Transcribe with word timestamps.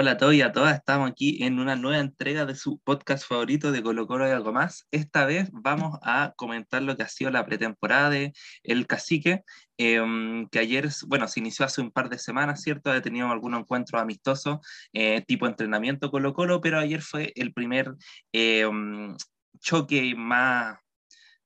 Hola 0.00 0.12
a 0.12 0.16
todos 0.16 0.34
y 0.34 0.42
a 0.42 0.52
todas, 0.52 0.76
estamos 0.76 1.10
aquí 1.10 1.42
en 1.42 1.58
una 1.58 1.74
nueva 1.74 1.98
entrega 1.98 2.46
de 2.46 2.54
su 2.54 2.78
podcast 2.78 3.26
favorito 3.26 3.72
de 3.72 3.82
Colo 3.82 4.06
Colo 4.06 4.28
y 4.28 4.30
algo 4.30 4.52
más. 4.52 4.86
Esta 4.92 5.26
vez 5.26 5.48
vamos 5.52 5.98
a 6.04 6.34
comentar 6.36 6.82
lo 6.82 6.96
que 6.96 7.02
ha 7.02 7.08
sido 7.08 7.32
la 7.32 7.44
pretemporada 7.44 8.08
de 8.08 8.32
El 8.62 8.86
Cacique, 8.86 9.42
em, 9.76 10.48
que 10.50 10.60
ayer, 10.60 10.88
bueno, 11.08 11.26
se 11.26 11.40
inició 11.40 11.64
hace 11.66 11.80
un 11.80 11.90
par 11.90 12.10
de 12.10 12.18
semanas, 12.20 12.62
¿cierto? 12.62 12.92
Ha 12.92 13.02
tenido 13.02 13.28
algunos 13.28 13.58
encuentros 13.58 14.00
amistosos, 14.00 14.58
eh, 14.92 15.24
tipo 15.26 15.48
entrenamiento 15.48 16.12
Colo 16.12 16.32
Colo, 16.32 16.60
pero 16.60 16.78
ayer 16.78 17.02
fue 17.02 17.32
el 17.34 17.52
primer 17.52 17.96
em, 18.32 19.16
choque 19.58 20.14
más 20.16 20.78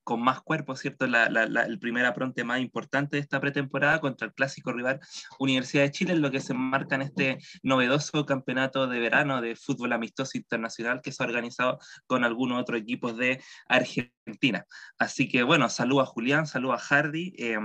con 0.05 0.21
más 0.23 0.41
cuerpo, 0.43 0.77
¿cierto? 0.77 1.05
El 1.05 1.79
primer 1.79 2.07
apronte 2.07 2.45
más 2.45 2.61
importante 2.61 3.17
de 3.17 3.21
esta 3.21 3.41
pretemporada 3.41 4.01
contra 4.01 4.27
el 4.27 4.35
clásico 4.35 4.73
rival 4.73 5.01
Universidad 5.39 5.85
de 5.85 5.91
Chile, 5.91 6.13
en 6.13 6.23
lo 6.23 6.31
que 6.31 6.41
se 6.41 6.53
enmarca 6.53 6.95
en 6.97 7.03
este 7.03 7.39
novedoso 7.63 8.27
campeonato 8.27 8.87
de 8.87 9.01
verano 9.01 9.41
de 9.41 9.57
fútbol 9.57 9.93
amistoso 9.93 10.37
internacional 10.39 11.01
que 11.03 11.13
se 11.13 11.23
ha 11.23 11.27
organizado 11.27 11.79
con 12.07 12.25
algunos 12.25 12.61
otros 12.61 12.81
equipos 12.81 13.17
de 13.17 13.43
Argentina. 13.69 14.65
Así 14.99 15.29
que 15.29 15.43
bueno, 15.43 15.69
saludo 15.69 16.01
a 16.01 16.07
Julián, 16.07 16.47
saludo 16.47 16.73
a 16.73 16.79
Hardy, 16.79 17.35
eh, 17.39 17.59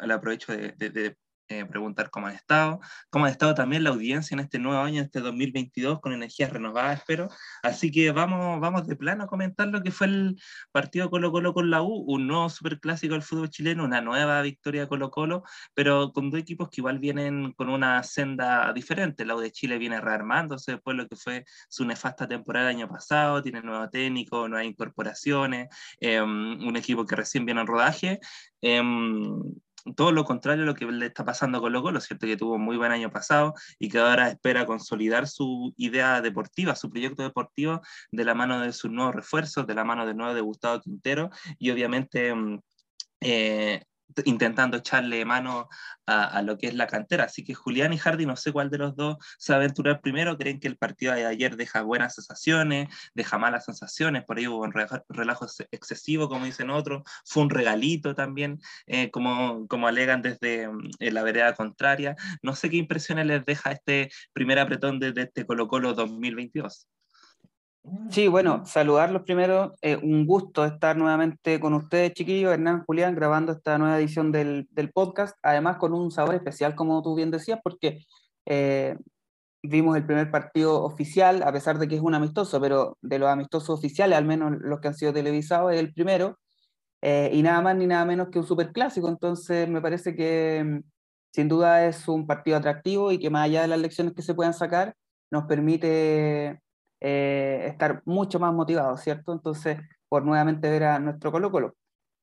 le 0.00 0.14
aprovecho 0.14 0.52
de 0.52 1.16
eh, 1.52 1.66
preguntar 1.66 2.10
cómo 2.10 2.28
han 2.28 2.34
estado, 2.34 2.80
cómo 3.10 3.26
ha 3.26 3.30
estado 3.30 3.54
también 3.54 3.84
la 3.84 3.90
audiencia 3.90 4.34
en 4.34 4.40
este 4.40 4.58
nuevo 4.58 4.80
año, 4.82 5.02
este 5.02 5.20
2022, 5.20 6.00
con 6.00 6.12
energías 6.12 6.50
renovadas, 6.50 6.98
espero. 7.00 7.28
Así 7.62 7.90
que 7.90 8.10
vamos, 8.10 8.60
vamos 8.60 8.86
de 8.86 8.96
plano 8.96 9.24
a 9.24 9.26
comentar 9.26 9.68
lo 9.68 9.82
que 9.82 9.90
fue 9.90 10.06
el 10.06 10.40
partido 10.72 11.10
Colo 11.10 11.30
Colo 11.30 11.52
con 11.52 11.70
la 11.70 11.82
U, 11.82 12.04
un 12.06 12.26
nuevo 12.26 12.48
superclásico 12.48 13.14
del 13.14 13.22
fútbol 13.22 13.50
chileno, 13.50 13.84
una 13.84 14.00
nueva 14.00 14.40
victoria 14.42 14.88
Colo 14.88 15.10
Colo, 15.10 15.42
pero 15.74 16.12
con 16.12 16.30
dos 16.30 16.40
equipos 16.40 16.68
que 16.70 16.80
igual 16.80 16.98
vienen 16.98 17.52
con 17.52 17.68
una 17.68 18.02
senda 18.02 18.72
diferente. 18.72 19.24
La 19.24 19.36
U 19.36 19.40
de 19.40 19.52
Chile 19.52 19.78
viene 19.78 20.00
rearmándose 20.00 20.72
después 20.72 20.96
de 20.96 21.02
lo 21.02 21.08
que 21.08 21.16
fue 21.16 21.44
su 21.68 21.84
nefasta 21.84 22.26
temporada 22.26 22.70
el 22.70 22.76
año 22.76 22.88
pasado, 22.88 23.42
tiene 23.42 23.62
nuevo 23.62 23.88
técnico, 23.90 24.48
nuevas 24.48 24.66
incorporaciones, 24.66 25.68
em, 26.00 26.66
un 26.66 26.76
equipo 26.76 27.04
que 27.06 27.16
recién 27.16 27.44
viene 27.44 27.60
en 27.60 27.66
rodaje. 27.66 28.20
Em, 28.60 29.42
todo 29.96 30.12
lo 30.12 30.24
contrario 30.24 30.64
a 30.64 30.66
lo 30.66 30.74
que 30.74 30.86
le 30.86 31.06
está 31.06 31.24
pasando 31.24 31.60
con 31.60 31.72
Colo 31.72 31.82
Colo, 31.82 32.00
cierto 32.00 32.26
que 32.26 32.36
tuvo 32.36 32.54
un 32.54 32.62
muy 32.62 32.76
buen 32.76 32.92
año 32.92 33.10
pasado 33.10 33.54
y 33.78 33.88
que 33.88 33.98
ahora 33.98 34.28
espera 34.28 34.66
consolidar 34.66 35.26
su 35.28 35.72
idea 35.76 36.20
deportiva, 36.20 36.76
su 36.76 36.90
proyecto 36.90 37.22
deportivo 37.22 37.80
de 38.10 38.24
la 38.24 38.34
mano 38.34 38.60
de 38.60 38.72
sus 38.72 38.90
nuevos 38.90 39.14
refuerzos, 39.14 39.66
de 39.66 39.74
la 39.74 39.84
mano 39.84 40.06
del 40.06 40.16
nuevo 40.16 40.34
de 40.34 40.40
Gustavo 40.40 40.80
Quintero 40.80 41.30
y 41.58 41.70
obviamente 41.70 42.34
mm, 42.34 42.60
eh, 43.20 43.84
intentando 44.24 44.78
echarle 44.78 45.24
mano 45.24 45.68
a, 46.06 46.42
lo 46.42 46.58
que 46.58 46.66
es 46.68 46.74
la 46.74 46.86
cantera. 46.86 47.24
Así 47.24 47.44
que 47.44 47.54
Julián 47.54 47.92
y 47.92 47.98
Hardy, 47.98 48.26
no 48.26 48.36
sé 48.36 48.52
cuál 48.52 48.70
de 48.70 48.78
los 48.78 48.96
dos 48.96 49.16
se 49.38 49.54
aventurar 49.54 50.00
primero. 50.00 50.36
¿Creen 50.36 50.60
que 50.60 50.68
el 50.68 50.76
partido 50.76 51.14
de 51.14 51.26
ayer 51.26 51.56
deja 51.56 51.82
buenas 51.82 52.14
sensaciones, 52.14 52.88
deja 53.14 53.38
malas 53.38 53.64
sensaciones? 53.64 54.24
Por 54.24 54.38
ahí 54.38 54.46
hubo 54.48 54.62
un 54.62 54.72
relajo 54.72 55.46
excesivo, 55.70 56.28
como 56.28 56.44
dicen 56.44 56.70
otros. 56.70 57.02
Fue 57.24 57.42
un 57.42 57.50
regalito 57.50 58.14
también, 58.14 58.60
eh, 58.86 59.10
como, 59.10 59.66
como 59.68 59.88
alegan 59.88 60.22
desde 60.22 60.68
mm, 60.68 60.90
la 61.00 61.22
vereda 61.22 61.54
contraria. 61.54 62.16
No 62.42 62.54
sé 62.54 62.70
qué 62.70 62.76
impresiones 62.76 63.26
les 63.26 63.44
deja 63.44 63.72
este 63.72 64.10
primer 64.32 64.58
apretón 64.58 64.98
desde 65.00 65.22
este 65.22 65.46
Colo 65.46 65.68
Colo 65.68 65.94
2022. 65.94 66.88
Sí, 68.10 68.28
bueno, 68.28 68.64
saludarlos 68.64 69.22
primero. 69.22 69.74
Eh, 69.82 69.96
un 69.96 70.26
gusto 70.26 70.64
estar 70.64 70.96
nuevamente 70.96 71.58
con 71.58 71.74
ustedes, 71.74 72.12
chiquillos, 72.12 72.52
Hernán, 72.52 72.84
Julián, 72.84 73.14
grabando 73.14 73.52
esta 73.52 73.76
nueva 73.78 73.98
edición 73.98 74.30
del, 74.30 74.68
podcast. 74.94 75.36
Además, 75.42 75.78
con 75.78 75.92
un 75.92 76.10
sabor 76.12 76.34
especial, 76.36 76.76
como 76.76 77.02
tú 77.02 77.16
bien 77.16 77.30
decías, 77.32 77.58
porque 77.62 78.04
eh, 78.46 78.96
vimos 79.62 79.96
el 79.96 80.06
primer 80.06 80.30
partido 80.30 80.82
oficial, 80.84 81.42
a 81.42 81.52
pesar 81.52 81.78
de 81.78 81.88
que 81.88 81.96
es 81.96 82.02
un 82.02 82.14
amistoso, 82.14 82.60
pero 82.60 82.98
de 83.02 83.18
los 83.18 83.28
amistosos 83.28 83.70
oficiales, 83.70 84.16
al 84.16 84.26
menos 84.26 84.52
los 84.60 84.80
que 84.80 84.88
han 84.88 84.94
sido 84.94 85.12
televisados, 85.12 85.72
es 85.72 85.80
el 85.80 85.92
primero. 85.92 86.38
Eh, 87.02 87.30
y 87.32 87.42
nada 87.42 87.60
más 87.62 87.76
ni 87.76 87.86
nada 87.86 88.04
menos 88.04 88.28
que 88.30 88.38
un 88.38 88.46
superclásico. 88.46 89.08
Entonces, 89.08 89.68
me 89.68 89.80
parece 89.80 90.14
que 90.14 90.82
sin 91.32 91.48
duda 91.48 91.86
es 91.86 92.08
un 92.08 92.26
partido 92.26 92.58
atractivo 92.58 93.12
y 93.12 93.18
que 93.18 93.30
más 93.30 93.44
allá 93.46 93.62
de 93.62 93.68
las 93.68 93.80
lecciones 93.80 94.14
que 94.14 94.22
se 94.22 94.34
puedan 94.34 94.54
sacar, 94.54 94.94
nos 95.30 95.44
permite 95.46 96.60
eh, 97.04 97.66
estar 97.66 98.00
mucho 98.04 98.38
más 98.38 98.54
motivados, 98.54 99.00
¿cierto? 99.00 99.32
Entonces, 99.32 99.78
por 100.08 100.24
nuevamente 100.24 100.70
ver 100.70 100.84
a 100.84 101.00
nuestro 101.00 101.32
Colo 101.32 101.50
Colo. 101.50 101.74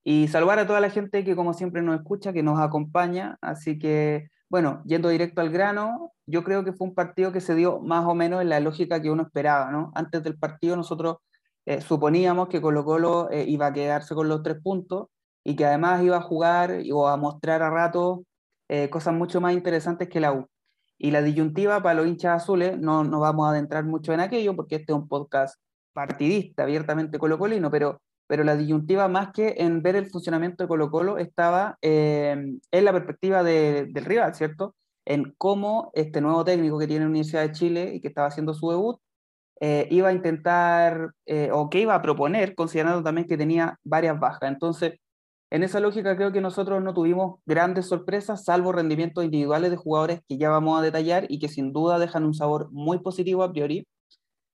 Y 0.05 0.29
saludar 0.29 0.59
a 0.59 0.67
toda 0.67 0.79
la 0.79 0.89
gente 0.89 1.25
que 1.25 1.35
como 1.35 1.53
siempre 1.53 1.81
nos 1.81 1.97
escucha, 1.97 2.31
que 2.33 2.43
nos 2.43 2.59
acompaña. 2.59 3.37
Así 3.41 3.77
que, 3.77 4.29
bueno, 4.49 4.81
yendo 4.85 5.09
directo 5.09 5.41
al 5.41 5.49
grano, 5.49 6.13
yo 6.25 6.45
creo 6.45 6.63
que 6.63 6.71
fue 6.73 6.87
un 6.87 6.95
partido 6.95 7.33
que 7.33 7.41
se 7.41 7.55
dio 7.55 7.81
más 7.81 8.05
o 8.05 8.15
menos 8.15 8.41
en 8.41 8.49
la 8.49 8.61
lógica 8.61 9.01
que 9.01 9.11
uno 9.11 9.23
esperaba, 9.23 9.69
¿no? 9.71 9.91
Antes 9.95 10.23
del 10.23 10.37
partido 10.39 10.77
nosotros 10.77 11.17
eh, 11.65 11.81
suponíamos 11.81 12.47
que 12.47 12.61
Colo 12.61 12.85
Colo 12.85 13.29
eh, 13.31 13.43
iba 13.47 13.67
a 13.67 13.73
quedarse 13.73 14.15
con 14.15 14.29
los 14.29 14.43
tres 14.43 14.61
puntos 14.63 15.07
y 15.43 15.55
que 15.57 15.65
además 15.65 16.01
iba 16.03 16.17
a 16.17 16.21
jugar 16.21 16.79
o 16.93 17.07
a 17.07 17.17
mostrar 17.17 17.61
a 17.63 17.69
rato 17.69 18.23
cosas 18.91 19.15
mucho 19.15 19.41
más 19.41 19.53
interesantes 19.53 20.07
que 20.09 20.19
la 20.19 20.31
U. 20.31 20.47
Y 21.01 21.11
la 21.11 21.21
disyuntiva 21.21 21.81
para 21.81 21.95
los 21.95 22.07
hinchas 22.07 22.43
azules, 22.43 22.77
no 22.77 23.05
nos 23.05 23.21
vamos 23.21 23.47
a 23.47 23.51
adentrar 23.51 23.85
mucho 23.85 24.13
en 24.13 24.19
aquello, 24.19 24.55
porque 24.55 24.75
este 24.75 24.91
es 24.91 24.97
un 24.97 25.07
podcast 25.07 25.57
partidista, 25.93 26.63
abiertamente 26.63 27.17
colocolino, 27.17 27.71
pero, 27.71 28.01
pero 28.27 28.43
la 28.43 28.57
disyuntiva 28.57 29.07
más 29.07 29.31
que 29.31 29.55
en 29.57 29.81
ver 29.81 29.95
el 29.95 30.09
funcionamiento 30.09 30.63
de 30.63 30.67
Colo 30.67 30.91
Colo 30.91 31.17
estaba 31.17 31.77
eh, 31.81 32.35
en 32.71 32.85
la 32.85 32.91
perspectiva 32.91 33.43
del 33.43 33.93
rival, 34.05 34.35
¿cierto? 34.35 34.75
En 35.05 35.33
cómo 35.37 35.89
este 35.93 36.19
nuevo 36.19 36.43
técnico 36.43 36.77
que 36.77 36.87
tiene 36.87 37.05
la 37.05 37.09
Universidad 37.09 37.43
de 37.43 37.53
Chile 37.53 37.91
y 37.95 38.01
que 38.01 38.09
estaba 38.09 38.27
haciendo 38.27 38.53
su 38.53 38.69
debut, 38.69 38.99
eh, 39.61 39.87
iba 39.91 40.09
a 40.09 40.13
intentar, 40.13 41.13
eh, 41.25 41.49
o 41.51 41.69
que 41.69 41.79
iba 41.79 41.95
a 41.95 42.01
proponer, 42.01 42.55
considerando 42.55 43.03
también 43.03 43.27
que 43.27 43.37
tenía 43.37 43.77
varias 43.83 44.19
bajas. 44.19 44.49
Entonces, 44.51 44.99
en 45.51 45.63
esa 45.63 45.79
lógica 45.79 46.15
creo 46.15 46.31
que 46.31 46.41
nosotros 46.41 46.83
no 46.83 46.93
tuvimos 46.93 47.39
grandes 47.45 47.87
sorpresas, 47.87 48.43
salvo 48.45 48.71
rendimientos 48.71 49.23
individuales 49.23 49.71
de 49.71 49.77
jugadores 49.77 50.21
que 50.27 50.37
ya 50.37 50.49
vamos 50.49 50.79
a 50.79 50.83
detallar 50.83 51.25
y 51.29 51.39
que 51.39 51.47
sin 51.49 51.73
duda 51.73 51.97
dejan 51.97 52.23
un 52.23 52.35
sabor 52.35 52.69
muy 52.71 52.99
positivo 52.99 53.43
a 53.43 53.51
priori. 53.51 53.87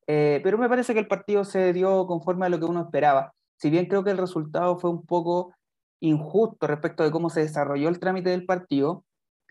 Eh, 0.07 0.39
pero 0.43 0.57
me 0.57 0.69
parece 0.69 0.93
que 0.93 0.99
el 0.99 1.07
partido 1.07 1.43
se 1.43 1.73
dio 1.73 2.05
conforme 2.07 2.45
a 2.45 2.49
lo 2.49 2.59
que 2.59 2.65
uno 2.65 2.81
esperaba. 2.81 3.33
Si 3.57 3.69
bien 3.69 3.87
creo 3.87 4.03
que 4.03 4.11
el 4.11 4.17
resultado 4.17 4.77
fue 4.77 4.89
un 4.89 5.05
poco 5.05 5.53
injusto 5.99 6.67
respecto 6.67 7.03
de 7.03 7.11
cómo 7.11 7.29
se 7.29 7.41
desarrolló 7.41 7.89
el 7.89 7.99
trámite 7.99 8.29
del 8.29 8.45
partido, 8.45 9.03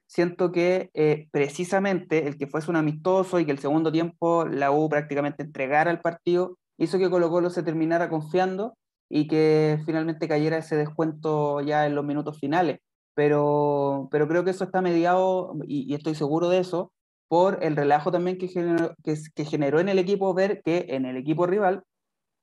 siento 0.06 0.52
que 0.52 0.90
eh, 0.94 1.28
precisamente 1.30 2.26
el 2.26 2.38
que 2.38 2.46
fuese 2.46 2.70
un 2.70 2.76
amistoso 2.76 3.40
y 3.40 3.44
que 3.44 3.52
el 3.52 3.58
segundo 3.58 3.92
tiempo 3.92 4.46
la 4.46 4.70
U 4.70 4.88
prácticamente 4.88 5.42
entregara 5.42 5.90
el 5.90 6.00
partido, 6.00 6.56
hizo 6.78 6.98
que 6.98 7.10
Colo 7.10 7.30
Colo 7.30 7.50
se 7.50 7.62
terminara 7.62 8.08
confiando 8.08 8.76
y 9.08 9.28
que 9.28 9.80
finalmente 9.86 10.28
cayera 10.28 10.58
ese 10.58 10.76
descuento 10.76 11.60
ya 11.60 11.86
en 11.86 11.94
los 11.94 12.04
minutos 12.04 12.38
finales. 12.38 12.80
Pero, 13.14 14.08
pero 14.10 14.26
creo 14.28 14.44
que 14.44 14.50
eso 14.50 14.64
está 14.64 14.82
mediado, 14.82 15.54
y, 15.66 15.94
estoy 15.94 16.14
seguro 16.14 16.48
de 16.48 16.58
eso, 16.58 16.92
por 17.28 17.58
el 17.62 17.76
relajo 17.76 18.10
también 18.12 18.38
que 18.38 18.48
generó, 18.48 18.94
que, 19.04 19.44
generó 19.44 19.80
en 19.80 19.88
el 19.88 19.98
equipo 19.98 20.34
ver 20.34 20.62
que 20.62 20.86
en 20.90 21.06
el 21.06 21.16
equipo 21.16 21.46
rival 21.46 21.84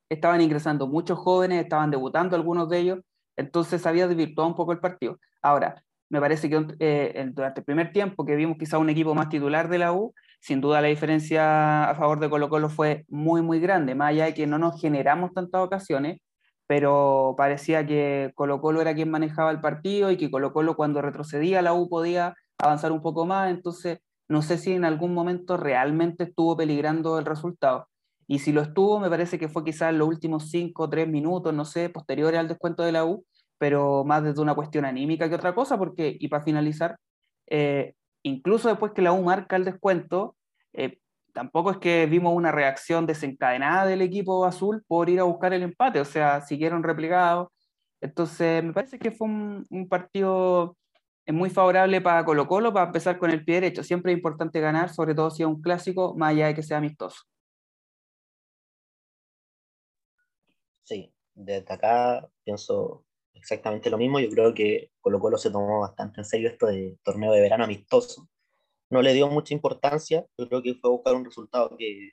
estaban 0.09 0.41
ingresando 0.41 0.88
muchos 0.88 1.19
jóvenes, 1.19 1.63
estaban 1.63 1.91
debutando 1.91 2.35
algunos 2.35 2.69
de 2.69 2.79
ellos, 2.79 2.99
entonces 3.38 3.85
había 3.85 4.07
desvirtuado 4.07 4.49
un 4.49 4.55
poco 4.55 4.72
el 4.73 4.79
partido. 4.79 5.19
Ahora, 5.41 5.83
me 6.09 6.19
parece 6.19 6.49
que 6.49 6.66
eh, 6.79 7.29
durante 7.33 7.61
el 7.61 7.66
primer 7.66 7.91
tiempo 7.93 8.25
que 8.25 8.35
vimos 8.35 8.57
quizá 8.57 8.78
un 8.78 8.89
equipo 8.89 9.16
más 9.16 9.29
titular 9.29 9.69
de 9.69 9.78
la 9.79 9.93
U, 9.93 10.13
sin 10.41 10.59
duda 10.59 10.81
la 10.81 10.88
diferencia 10.89 11.89
a 11.89 11.95
favor 11.95 12.19
de 12.19 12.29
Colo 12.29 12.49
Colo 12.49 12.69
fue 12.69 13.05
muy, 13.07 13.41
muy 13.41 13.59
grande, 13.59 13.95
más 13.95 14.09
allá 14.09 14.25
de 14.25 14.33
que 14.33 14.47
no 14.47 14.57
nos 14.57 14.79
generamos 14.81 15.33
tantas 15.33 15.61
ocasiones, 15.61 16.19
pero 16.72 17.36
parecía 17.38 17.85
que 17.85 18.32
Colo 18.34 18.62
Colo 18.62 18.79
era 18.79 18.96
quien 18.96 19.12
manejaba 19.12 19.52
el 19.52 19.59
partido 19.59 20.09
y 20.09 20.16
que 20.16 20.32
Colo 20.32 20.53
Colo 20.53 20.78
cuando 20.78 21.02
retrocedía 21.02 21.62
la 21.62 21.73
U 21.73 21.90
podía 21.90 22.34
avanzar 22.58 22.94
un 22.94 23.02
poco 23.02 23.26
más, 23.26 23.52
entonces 23.52 24.00
no 24.29 24.41
sé 24.41 24.58
si 24.58 24.72
en 24.72 24.85
algún 24.85 25.14
momento 25.14 25.58
realmente 25.58 26.23
estuvo 26.23 26.56
peligrando 26.56 27.20
el 27.20 27.26
resultado. 27.26 27.90
Y 28.26 28.40
si 28.40 28.53
lo 28.53 28.62
estuvo, 28.62 29.02
me 29.02 29.09
parece 29.09 29.38
que 29.38 29.50
fue 29.50 29.66
quizás 29.66 29.90
en 29.90 29.97
los 29.97 30.08
últimos 30.08 30.50
5 30.50 30.84
o 30.84 30.90
3 30.90 31.09
minutos, 31.09 31.53
no 31.53 31.66
sé, 31.66 31.90
posteriores 31.90 32.40
al 32.40 32.47
descuento 32.47 32.84
de 32.84 32.94
la 32.94 33.03
U, 33.03 33.26
pero 33.58 34.06
más 34.06 34.24
desde 34.24 34.41
una 34.41 34.56
cuestión 34.56 34.85
anímica 34.85 35.28
que 35.28 35.35
otra 35.35 35.53
cosa, 35.53 35.78
porque, 35.78 36.16
y 36.17 36.29
para 36.29 36.46
finalizar, 36.46 36.96
eh, 37.47 37.96
incluso 38.24 38.70
después 38.70 38.94
que 38.94 39.02
la 39.02 39.12
U 39.12 39.22
marca 39.24 39.58
el 39.58 39.66
descuento, 39.66 40.38
eh, 40.72 41.00
tampoco 41.33 41.72
es 41.72 41.78
que 41.78 42.05
vimos 42.05 42.33
una 42.35 42.51
reacción 42.51 43.05
desencadenada 43.05 43.85
del 43.85 44.01
equipo 44.01 44.45
azul 44.45 44.83
por 44.87 45.09
ir 45.09 45.19
a 45.19 45.23
buscar 45.23 45.53
el 45.53 45.63
empate, 45.63 45.99
o 45.99 46.05
sea, 46.05 46.41
siguieron 46.41 46.83
replicados. 46.83 47.49
Entonces, 48.01 48.63
me 48.63 48.73
parece 48.73 48.99
que 48.99 49.11
fue 49.11 49.28
un, 49.28 49.87
partido 49.89 50.78
eh, 51.25 51.31
muy 51.31 51.49
favorable 51.49 52.01
para 52.01 52.25
Colo 52.25 52.47
Colo, 52.47 52.73
para 52.73 52.87
empezar 52.87 53.17
con 53.19 53.31
el 53.31 53.45
pie 53.45 53.55
derecho. 53.55 53.83
Siempre 53.83 54.11
es 54.11 54.17
importante 54.17 54.59
ganar, 54.59 54.89
sobre 54.89 55.16
todo 55.16 55.29
si 55.31 55.43
es 55.43 55.47
un 55.47 55.61
clásico, 55.61 56.16
más 56.16 56.31
allá 56.31 56.47
de 56.47 56.55
que 56.55 56.63
sea 56.63 56.78
amistoso. 56.78 57.23
Sí, 60.83 61.13
desde 61.35 61.73
acá 61.73 62.28
pienso 62.43 63.05
exactamente 63.33 63.89
lo 63.89 63.97
mismo. 63.97 64.19
Yo 64.19 64.29
creo 64.29 64.53
que 64.53 64.91
Colo 64.99 65.19
Colo 65.19 65.37
se 65.37 65.51
tomó 65.51 65.81
bastante 65.81 66.22
en 66.22 66.25
serio 66.25 66.49
esto 66.49 66.67
de 66.67 66.97
torneo 67.03 67.31
de 67.31 67.41
verano 67.41 67.63
amistoso 67.63 68.30
no 68.91 69.02
le 69.02 69.14
dio 69.14 69.28
mucha 69.29 69.53
importancia. 69.53 70.28
Yo 70.38 70.47
creo 70.47 70.61
que 70.61 70.76
fue 70.76 70.91
buscar 70.91 71.16
un 71.16 71.26
resultado 71.26 71.76
que 71.78 72.11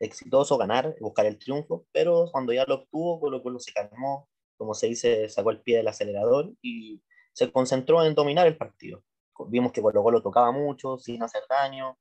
exitoso, 0.00 0.58
ganar, 0.58 0.96
buscar 1.00 1.26
el 1.26 1.38
triunfo, 1.38 1.86
pero 1.92 2.28
cuando 2.32 2.52
ya 2.52 2.64
lo 2.66 2.76
obtuvo, 2.76 3.20
Colo 3.20 3.42
Colo 3.42 3.60
se 3.60 3.72
calmó, 3.72 4.28
como 4.56 4.74
se 4.74 4.88
dice, 4.88 5.28
sacó 5.28 5.50
el 5.50 5.60
pie 5.62 5.78
del 5.78 5.88
acelerador 5.88 6.52
y 6.62 7.02
se 7.32 7.52
concentró 7.52 8.04
en 8.04 8.14
dominar 8.14 8.46
el 8.46 8.56
partido. 8.56 9.04
Vimos 9.48 9.72
que 9.72 9.82
Colo 9.82 10.02
Colo 10.02 10.22
tocaba 10.22 10.50
mucho, 10.52 10.98
sin 10.98 11.22
hacer 11.22 11.42
daño. 11.48 11.98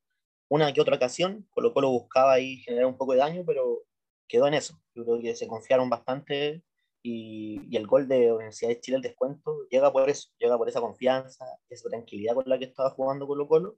Una 0.49 0.71
que 0.73 0.81
otra 0.81 0.95
ocasión, 0.95 1.47
Colo 1.51 1.73
Colo 1.73 1.89
buscaba 1.89 2.33
ahí 2.33 2.57
generar 2.57 2.85
un 2.87 2.97
poco 2.97 3.13
de 3.13 3.19
daño, 3.19 3.43
pero 3.45 3.83
quedó 4.27 4.47
en 4.47 4.53
eso. 4.55 4.79
Yo 4.95 5.03
creo 5.03 5.19
que 5.19 5.35
se 5.35 5.47
confiaron 5.47 5.89
bastante 5.89 6.63
y, 7.03 7.59
y, 7.69 7.77
el 7.77 7.87
gol 7.87 8.07
de 8.07 8.31
Universidad 8.31 8.69
de 8.69 8.79
Chile, 8.79 8.97
el 8.97 9.03
descuento, 9.03 9.67
llega 9.69 9.91
por 9.91 10.09
eso, 10.09 10.29
llega 10.39 10.57
por 10.57 10.69
esa 10.69 10.79
confianza, 10.79 11.45
esa 11.69 11.89
tranquilidad 11.89 12.35
con 12.35 12.45
la 12.47 12.57
que 12.57 12.65
estaba 12.65 12.91
jugando 12.91 13.27
Colo 13.27 13.47
Colo. 13.47 13.77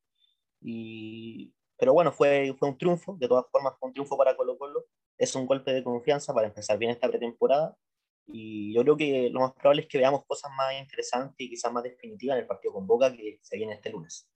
Y, 0.67 1.53
pero 1.77 1.93
bueno, 1.93 2.11
fue, 2.11 2.55
fue 2.57 2.69
un 2.69 2.77
triunfo, 2.77 3.15
de 3.19 3.27
todas 3.27 3.45
formas 3.51 3.75
fue 3.79 3.87
un 3.89 3.93
triunfo 3.93 4.17
para 4.17 4.35
Colo 4.35 4.57
Colo. 4.57 4.85
Es 5.17 5.35
un 5.35 5.45
golpe 5.45 5.71
de 5.73 5.83
confianza 5.83 6.33
para 6.33 6.47
empezar 6.47 6.77
bien 6.79 6.91
esta 6.91 7.07
pretemporada. 7.07 7.77
Y 8.27 8.73
yo 8.73 8.81
creo 8.81 8.97
que 8.97 9.29
lo 9.29 9.41
más 9.41 9.53
probable 9.53 9.83
es 9.83 9.87
que 9.87 9.99
veamos 9.99 10.25
cosas 10.25 10.51
más 10.57 10.73
interesantes 10.79 11.35
y 11.37 11.49
quizás 11.49 11.71
más 11.71 11.83
definitivas 11.83 12.37
en 12.37 12.41
el 12.41 12.47
partido 12.47 12.73
con 12.73 12.87
Boca 12.87 13.15
que 13.15 13.37
se 13.43 13.57
viene 13.57 13.73
este 13.73 13.91
lunes. 13.91 14.27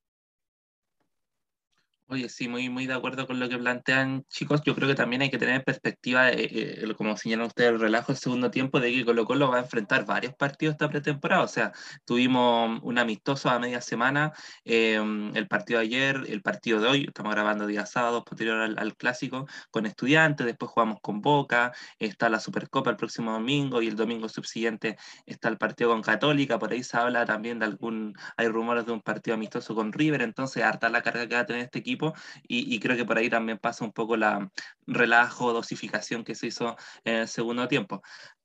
Oye, 2.11 2.27
sí, 2.27 2.47
muy, 2.47 2.69
muy 2.69 2.87
de 2.87 2.95
acuerdo 2.95 3.27
con 3.27 3.39
lo 3.39 3.47
que 3.49 3.59
plantean, 3.59 4.25
chicos. 4.29 4.63
Yo 4.65 4.73
creo 4.73 4.87
que 4.87 4.95
también 4.95 5.21
hay 5.21 5.29
que 5.29 5.37
tener 5.37 5.63
perspectiva, 5.63 6.31
eh, 6.31 6.81
eh, 6.81 6.93
como 6.97 7.15
señalan 7.15 7.45
ustedes, 7.45 7.69
el 7.69 7.79
relajo 7.79 8.11
del 8.11 8.17
segundo 8.19 8.49
tiempo, 8.49 8.79
de 8.79 8.91
que 8.91 9.05
Colo 9.05 9.25
Colo 9.25 9.47
va 9.51 9.57
a 9.57 9.59
enfrentar 9.59 10.05
varios 10.07 10.33
partidos 10.33 10.73
esta 10.73 10.89
pretemporada. 10.89 11.43
O 11.43 11.47
sea, 11.47 11.71
tuvimos 12.05 12.79
un 12.81 12.97
amistoso 12.97 13.47
a 13.51 13.59
media 13.59 13.79
semana, 13.79 14.33
em, 14.63 15.35
el 15.35 15.47
partido 15.47 15.79
de 15.79 15.85
ayer, 15.85 16.23
el 16.29 16.41
partido 16.41 16.81
de 16.81 16.87
hoy, 16.87 17.05
estamos 17.07 17.31
grabando 17.31 17.67
día 17.67 17.85
sábado, 17.85 18.23
posterior 18.25 18.59
al, 18.59 18.95
clásico, 18.97 19.45
con 19.69 19.85
estudiantes, 19.85 20.47
después 20.47 20.71
jugamos 20.71 20.97
con 21.01 21.21
Boca, 21.21 21.73
está 21.99 22.27
la 22.29 22.39
Supercopa 22.39 22.89
el 22.89 22.97
próximo 22.97 23.33
domingo 23.33 23.83
y 23.83 23.87
el 23.87 23.95
domingo 23.95 24.29
subsiguiente 24.29 24.97
está 25.27 25.47
el 25.49 25.59
partido 25.59 25.91
con 25.91 26.01
Católica. 26.01 26.57
Por 26.57 26.71
ahí 26.71 26.83
se 26.83 26.97
habla 26.97 27.25
también 27.25 27.59
de 27.59 27.65
algún, 27.65 28.15
hay 28.35 28.47
rumores 28.47 28.87
de 28.87 28.93
un 28.93 29.01
partido 29.01 29.35
amistoso 29.35 29.75
con 29.75 29.93
River, 29.93 30.23
entonces 30.23 30.63
harta 30.63 30.89
la 30.89 31.03
carga 31.03 31.27
que 31.27 31.35
va 31.35 31.41
a 31.41 31.45
tener 31.45 31.61
este 31.65 31.77
equipo 31.79 31.98
y, 32.47 32.79
creo 32.79 32.97
que 32.97 33.05
por 33.05 33.17
ahí 33.17 33.29
también 33.29 33.57
pasa 33.57 33.85
un 33.85 33.91
poco 33.91 34.17
la 34.17 34.49
relajo, 34.87 35.53
dosificación 35.53 36.23
que 36.23 36.35
se 36.35 36.47
hizo 36.47 36.75
en 37.03 37.15
el 37.15 37.27
segundo 37.27 37.67
tiempo. 37.67 38.01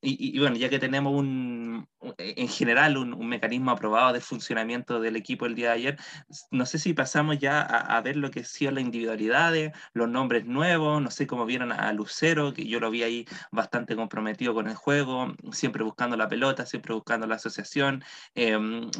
Y, 0.06 0.38
bueno, 0.38 0.56
ya 0.56 0.68
que 0.68 0.78
tenemos 0.78 1.14
un, 1.14 1.88
en 2.18 2.48
general 2.48 2.98
un, 2.98 3.26
mecanismo 3.26 3.70
aprobado 3.70 4.12
de 4.12 4.20
funcionamiento 4.20 5.00
del 5.00 5.16
equipo 5.16 5.46
el 5.46 5.54
día 5.54 5.68
de 5.68 5.74
ayer, 5.74 5.98
no 6.50 6.66
sé 6.66 6.78
si 6.78 6.92
pasamos 6.92 7.38
ya 7.38 7.62
a, 7.62 8.00
ver 8.02 8.16
lo 8.16 8.30
que 8.30 8.40
ha 8.40 8.44
sido 8.44 8.72
la 8.72 8.82
individualidades, 8.82 9.72
los 9.94 10.08
nombres 10.10 10.44
nuevos, 10.44 11.00
no 11.00 11.10
sé 11.10 11.26
cómo 11.26 11.46
vieron 11.46 11.72
a 11.72 11.90
Lucero, 11.94 12.52
que 12.52 12.66
yo 12.66 12.80
lo 12.80 12.90
vi 12.90 13.02
ahí 13.02 13.26
bastante 13.50 13.96
comprometido 13.96 14.52
con 14.52 14.68
el 14.68 14.74
juego, 14.74 15.34
siempre 15.52 15.82
buscando 15.84 16.18
la 16.18 16.28
pelota, 16.28 16.66
siempre 16.66 16.92
buscando 16.92 17.26
la 17.26 17.36
asociación, 17.36 18.04
eh, 18.34 18.58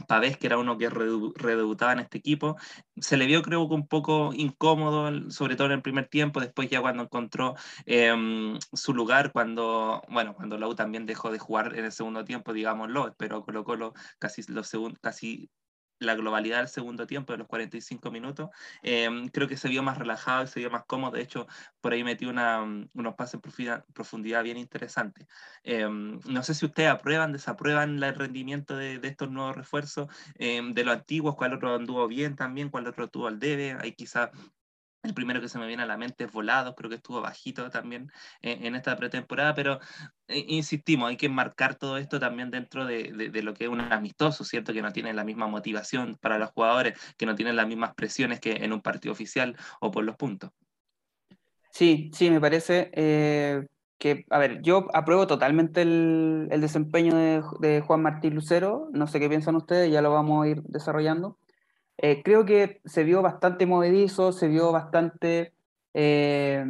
Pavés, 0.09 0.39
que 0.39 0.47
era 0.47 0.57
uno 0.57 0.79
que 0.79 0.89
redebutaba 0.89 1.93
en 1.93 2.01
este 2.01 2.17
equipo, 2.17 2.57
se 2.97 3.19
le 3.19 3.27
vio 3.27 3.43
creo 3.43 3.69
que 3.69 3.75
un 3.75 3.87
poco 3.87 4.33
incómodo, 4.45 5.31
sobre 5.31 5.57
todo 5.57 5.67
en 5.69 5.75
el 5.75 5.83
primer 5.83 6.09
tiempo, 6.09 6.41
después 6.41 6.69
ya 6.71 6.81
cuando 6.81 7.05
encontró 7.05 7.55
em, 7.87 8.59
su 8.73 8.95
lugar, 8.95 9.33
cuando, 9.33 10.03
bueno, 10.09 10.35
cuando 10.35 10.59
Lau 10.59 10.75
también 10.75 11.07
dejó 11.07 11.31
de 11.31 11.39
jugar 11.39 11.77
en 11.77 11.85
el 11.85 11.93
segundo 11.93 12.25
tiempo, 12.25 12.53
digámoslo, 12.53 13.15
pero 13.19 13.45
Colo 13.45 13.65
Colo 13.65 13.95
casi, 14.19 14.43
los 14.49 14.71
casi 15.01 15.51
la 15.99 16.15
globalidad 16.15 16.59
del 16.59 16.69
segundo 16.69 17.07
tiempo, 17.07 17.33
de 17.33 17.39
los 17.39 17.47
45 17.49 18.11
minutos, 18.11 18.51
em, 18.83 19.29
creo 19.29 19.49
que 19.49 19.57
se 19.57 19.69
vio 19.69 19.83
más 19.83 19.99
relajado 19.99 20.45
y 20.45 20.47
se 20.49 20.61
vio 20.61 20.71
más 20.71 20.85
cómodo. 20.87 21.13
De 21.13 21.23
hecho, 21.23 21.47
por 21.81 21.93
ahí 21.93 22.05
metió 22.05 22.29
una, 22.31 22.63
unos 22.63 23.15
pases 23.17 23.35
en 23.35 23.83
profundidad, 23.93 24.43
bien 24.43 24.57
interesantes. 24.57 25.27
Em, 25.63 26.21
no 26.27 26.43
sé 26.43 26.55
si 26.55 26.67
ustedes 26.67 26.91
aprueban, 26.91 27.33
desaprueban 27.33 28.03
el 28.03 28.15
rendimiento 28.15 28.77
de, 28.77 28.99
de 28.99 29.09
estos 29.09 29.31
nuevos 29.31 29.57
refuerzos, 29.57 30.09
de 30.39 30.85
los 30.85 30.95
antiguos, 30.95 31.37
cuál 31.37 31.55
otro 31.55 31.75
anduvo 31.75 32.07
bien 32.09 32.37
también, 32.37 32.71
cuál 32.71 32.87
otro 32.87 33.09
tuvo 33.09 33.29
al 33.29 33.39
debe. 33.39 33.77
Hay 33.81 33.93
quizá 33.93 34.31
el 35.05 35.15
primero 35.15 35.41
que 35.41 35.49
se 35.49 35.59
me 35.59 35.67
viene 35.67 35.83
a 35.83 35.87
la 35.87 35.97
mente 35.97 36.25
es 36.25 36.33
Volado, 36.33 36.75
creo 36.75 36.89
que 36.89 36.97
estuvo 36.97 37.21
bajito 37.21 37.71
también 37.71 38.11
en, 38.41 38.75
esta 38.75 38.97
pretemporada, 38.97 39.55
pero 39.55 39.79
eh, 40.29 40.45
insistimos, 40.49 41.11
hay 41.11 41.17
que 41.17 41.29
marcar 41.29 41.75
todo 41.77 41.99
esto 41.99 42.19
también 42.19 42.51
dentro 42.51 42.87
de, 42.87 43.13
lo 43.43 43.55
que 43.55 43.65
es 43.65 43.71
un 43.71 43.81
amistoso, 43.81 44.45
¿cierto? 44.45 44.73
Que 44.73 44.83
no 44.83 44.93
tiene 44.93 45.13
la 45.13 45.25
misma 45.25 45.47
motivación 45.47 46.17
para 46.21 46.39
los 46.39 46.51
jugadores, 46.51 46.99
que 47.19 47.27
no 47.27 47.35
tienen 47.35 47.57
las 47.57 47.69
mismas 47.69 47.95
presiones 47.95 48.41
que 48.41 48.53
en 48.53 48.73
un 48.73 48.81
partido 48.81 49.13
oficial 49.13 49.57
o 49.81 49.91
por 49.91 50.05
los 50.05 50.17
puntos. 50.17 50.51
Sí, 51.71 52.11
sí, 52.15 52.31
me 52.31 52.41
parece 52.41 52.91
eh, 52.95 53.67
que, 53.99 54.25
a 54.31 54.39
ver, 54.39 54.63
yo 54.63 54.89
apruebo 54.95 55.27
totalmente 55.27 55.83
el, 55.83 56.49
el 56.51 56.61
desempeño 56.61 57.15
de, 57.15 57.43
de 57.61 57.81
Juan 57.83 58.01
Martín 58.01 58.35
Lucero, 58.35 58.89
no 58.93 59.07
sé 59.07 59.21
qué 59.21 59.29
piensan 59.29 59.57
ustedes, 59.57 59.93
ya 59.93 60.01
lo 60.01 60.13
vamos 60.13 60.45
a 60.45 60.49
ir 60.49 60.63
desarrollando. 60.63 61.37
Eh, 61.99 62.23
creo 62.23 62.45
que 62.45 62.81
se 62.85 63.05
vio 63.05 63.23
bastante 63.23 63.67
movedizo, 63.67 64.33
se 64.33 64.49
vio 64.49 64.73
bastante... 64.73 65.55
Eh, 65.95 66.65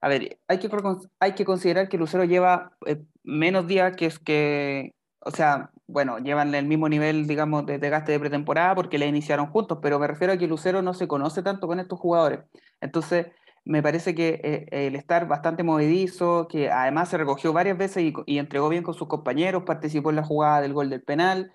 a 0.00 0.08
ver, 0.08 0.38
hay 0.48 0.58
que, 0.58 0.70
hay 1.18 1.34
que 1.34 1.44
considerar 1.44 1.88
que 1.88 1.98
Lucero 1.98 2.24
lleva 2.24 2.72
eh, 2.86 3.02
menos 3.22 3.66
días 3.66 3.94
que 3.96 4.06
es 4.06 4.18
que, 4.18 4.94
o 5.20 5.30
sea, 5.30 5.70
bueno, 5.86 6.18
llevan 6.18 6.54
el 6.54 6.66
mismo 6.66 6.88
nivel, 6.88 7.26
digamos, 7.26 7.66
de, 7.66 7.78
gasto 7.78 8.12
de 8.12 8.20
pretemporada 8.20 8.74
porque 8.74 8.98
la 8.98 9.06
iniciaron 9.06 9.48
juntos, 9.48 9.78
pero 9.82 9.98
me 9.98 10.06
refiero 10.06 10.32
a 10.32 10.38
que 10.38 10.46
Lucero 10.46 10.82
no 10.82 10.94
se 10.94 11.08
conoce 11.08 11.42
tanto 11.42 11.66
con 11.66 11.80
estos 11.80 11.98
jugadores. 11.98 12.40
Entonces, 12.80 13.26
me 13.64 13.82
parece 13.82 14.14
que 14.14 14.66
el 14.70 14.96
estar 14.96 15.28
bastante 15.28 15.62
movedizo, 15.64 16.48
que 16.48 16.70
además 16.70 17.10
se 17.10 17.18
recogió 17.18 17.52
varias 17.52 17.76
veces 17.76 18.14
y, 18.26 18.38
entregó 18.38 18.68
bien 18.70 18.82
con 18.82 18.94
sus 18.94 19.08
compañeros, 19.08 19.64
participó 19.64 20.10
en 20.10 20.16
la 20.16 20.24
jugada 20.24 20.62
del 20.62 20.72
gol 20.72 20.88
del 20.88 21.02
penal. 21.02 21.52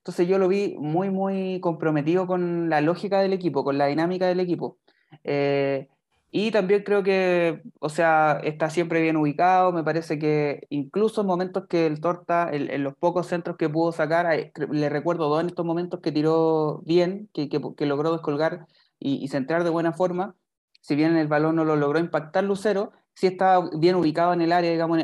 Entonces 0.00 0.26
yo 0.28 0.38
lo 0.38 0.48
vi 0.48 0.76
muy, 0.78 1.10
muy 1.10 1.60
comprometido 1.60 2.26
con 2.26 2.70
la 2.70 2.80
lógica 2.80 3.20
del 3.20 3.34
equipo, 3.34 3.64
con 3.64 3.76
la 3.76 3.86
dinámica 3.86 4.26
del 4.26 4.40
equipo. 4.40 4.78
Eh, 5.24 5.88
y 6.30 6.52
también 6.52 6.84
creo 6.84 7.02
que, 7.02 7.62
o 7.80 7.88
sea, 7.90 8.40
está 8.44 8.70
siempre 8.70 9.02
bien 9.02 9.16
ubicado. 9.16 9.72
Me 9.72 9.84
parece 9.84 10.18
que 10.18 10.66
incluso 10.70 11.20
en 11.20 11.26
momentos 11.26 11.66
que 11.68 11.86
el 11.86 12.00
Torta, 12.00 12.48
en, 12.50 12.82
los 12.82 12.94
pocos 12.96 13.26
centros 13.26 13.56
que 13.58 13.68
pudo 13.68 13.92
sacar, 13.92 14.52
le 14.70 14.88
recuerdo 14.88 15.28
dos 15.28 15.42
en 15.42 15.48
estos 15.48 15.66
momentos 15.66 16.00
que 16.00 16.12
tiró 16.12 16.82
bien, 16.86 17.28
que, 17.34 17.48
logró 17.86 18.12
descolgar 18.12 18.66
y, 18.98 19.22
y, 19.22 19.28
centrar 19.28 19.64
de 19.64 19.70
buena 19.70 19.92
forma. 19.92 20.34
Si 20.80 20.96
bien 20.96 21.16
el 21.16 21.28
balón 21.28 21.56
no 21.56 21.64
lo 21.64 21.76
logró 21.76 21.98
impactar 21.98 22.44
Lucero, 22.44 22.92
sí 23.14 23.26
está 23.26 23.60
bien 23.76 23.96
ubicado 23.96 24.32
en 24.32 24.40
el 24.40 24.52
área, 24.52 24.70
digamos, 24.70 24.98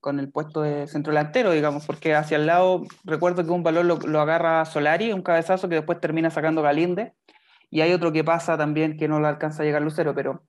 con 0.00 0.20
el 0.20 0.30
puesto 0.30 0.62
de 0.62 0.86
centro 0.86 1.12
delantero, 1.12 1.52
digamos, 1.52 1.86
porque 1.86 2.14
hacia 2.14 2.36
el 2.36 2.46
lado, 2.46 2.82
recuerdo 3.04 3.44
que 3.44 3.50
un 3.50 3.62
balón 3.62 3.88
lo, 3.88 4.20
agarra 4.20 4.64
Solari, 4.64 5.12
un 5.12 5.22
cabezazo 5.22 5.68
que 5.68 5.76
después 5.76 6.00
termina 6.00 6.30
sacando 6.30 6.62
Galinde, 6.62 7.14
y 7.70 7.80
hay 7.80 7.92
otro 7.92 8.12
que 8.12 8.24
pasa 8.24 8.56
también 8.56 8.96
que 8.96 9.08
no 9.08 9.20
lo 9.20 9.26
alcanza 9.26 9.62
a 9.62 9.66
llegar 9.66 9.82
Lucero, 9.82 10.14
pero 10.14 10.44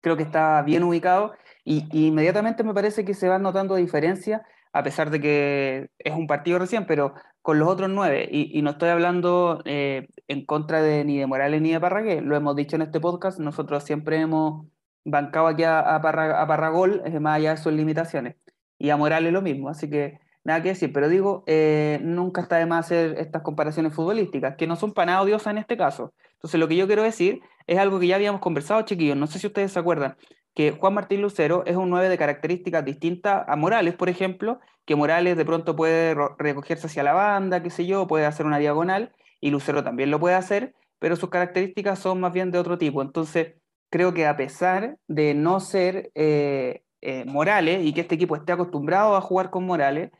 creo 0.00 0.16
que 0.16 0.22
está 0.22 0.62
bien 0.62 0.84
ubicado, 0.84 1.32
y, 1.64 1.88
inmediatamente 1.92 2.62
me 2.62 2.74
parece 2.74 3.04
que 3.04 3.14
se 3.14 3.28
van 3.28 3.42
notando 3.42 3.74
diferencias, 3.74 4.42
a 4.72 4.82
pesar 4.82 5.10
de 5.10 5.20
que 5.20 5.90
es 5.98 6.14
un 6.14 6.26
partido 6.26 6.58
recién, 6.58 6.86
pero 6.86 7.14
con 7.42 7.58
los 7.58 7.68
otros 7.68 7.90
nueve, 7.90 8.28
y, 8.30 8.60
no 8.62 8.70
estoy 8.70 8.90
hablando 8.90 9.62
eh, 9.64 10.08
en 10.28 10.46
contra 10.46 10.82
de 10.82 11.04
ni 11.04 11.18
de 11.18 11.26
Morales 11.26 11.60
ni 11.62 11.72
de 11.72 11.80
Parragué, 11.80 12.20
lo 12.20 12.36
hemos 12.36 12.54
dicho 12.54 12.76
en 12.76 12.82
este 12.82 13.00
podcast, 13.00 13.38
nosotros 13.40 13.82
siempre 13.84 14.20
hemos 14.20 14.66
bancado 15.06 15.46
aquí 15.46 15.62
a, 15.62 15.80
a, 15.80 16.00
Parragol, 16.02 17.02
es 17.04 17.20
más 17.20 17.36
allá 17.36 17.52
de 17.52 17.56
sus 17.56 17.72
limitaciones. 17.72 18.36
Y 18.78 18.90
a 18.90 18.96
Morales 18.96 19.32
lo 19.32 19.40
mismo, 19.40 19.68
así 19.70 19.88
que 19.88 20.18
nada 20.44 20.62
que 20.62 20.70
decir. 20.70 20.92
Pero 20.92 21.08
digo, 21.08 21.44
eh, 21.46 21.98
nunca 22.02 22.42
está 22.42 22.56
de 22.56 22.66
más 22.66 22.86
hacer 22.86 23.16
estas 23.18 23.42
comparaciones 23.42 23.94
futbolísticas, 23.94 24.56
que 24.56 24.66
no 24.66 24.76
son 24.76 24.92
para 24.92 25.06
nada 25.12 25.22
odiosas 25.22 25.52
en 25.52 25.58
este 25.58 25.76
caso. 25.76 26.12
Entonces, 26.34 26.60
lo 26.60 26.68
que 26.68 26.76
yo 26.76 26.86
quiero 26.86 27.02
decir 27.02 27.40
es 27.66 27.78
algo 27.78 27.98
que 27.98 28.08
ya 28.08 28.16
habíamos 28.16 28.40
conversado, 28.40 28.82
chiquillos. 28.82 29.16
No 29.16 29.26
sé 29.26 29.38
si 29.38 29.46
ustedes 29.46 29.72
se 29.72 29.78
acuerdan, 29.78 30.16
que 30.54 30.72
Juan 30.72 30.94
Martín 30.94 31.22
Lucero 31.22 31.64
es 31.66 31.76
un 31.76 31.90
9 31.90 32.08
de 32.08 32.18
características 32.18 32.84
distintas 32.84 33.44
a 33.46 33.56
Morales, 33.56 33.94
por 33.94 34.08
ejemplo, 34.08 34.58
que 34.84 34.96
Morales 34.96 35.36
de 35.36 35.44
pronto 35.44 35.76
puede 35.76 36.16
recogerse 36.38 36.86
hacia 36.86 37.02
la 37.02 37.12
banda, 37.12 37.62
qué 37.62 37.70
sé 37.70 37.86
yo, 37.86 38.06
puede 38.06 38.26
hacer 38.26 38.46
una 38.46 38.58
diagonal, 38.58 39.12
y 39.40 39.50
Lucero 39.50 39.84
también 39.84 40.10
lo 40.10 40.20
puede 40.20 40.34
hacer, 40.34 40.74
pero 40.98 41.16
sus 41.16 41.30
características 41.30 41.98
son 41.98 42.20
más 42.20 42.32
bien 42.32 42.50
de 42.50 42.58
otro 42.58 42.78
tipo. 42.78 43.02
Entonces, 43.02 43.54
creo 43.96 44.12
que 44.12 44.26
a 44.26 44.36
pesar 44.36 44.98
de 45.08 45.32
no 45.32 45.58
ser 45.58 46.10
eh, 46.14 46.82
eh, 47.00 47.24
Morales 47.24 47.82
y 47.82 47.94
que 47.94 48.02
este 48.02 48.16
equipo 48.16 48.36
esté 48.36 48.52
acostumbrado 48.52 49.16
a 49.16 49.22
jugar 49.22 49.48
con 49.48 49.64
Morales, 49.64 50.10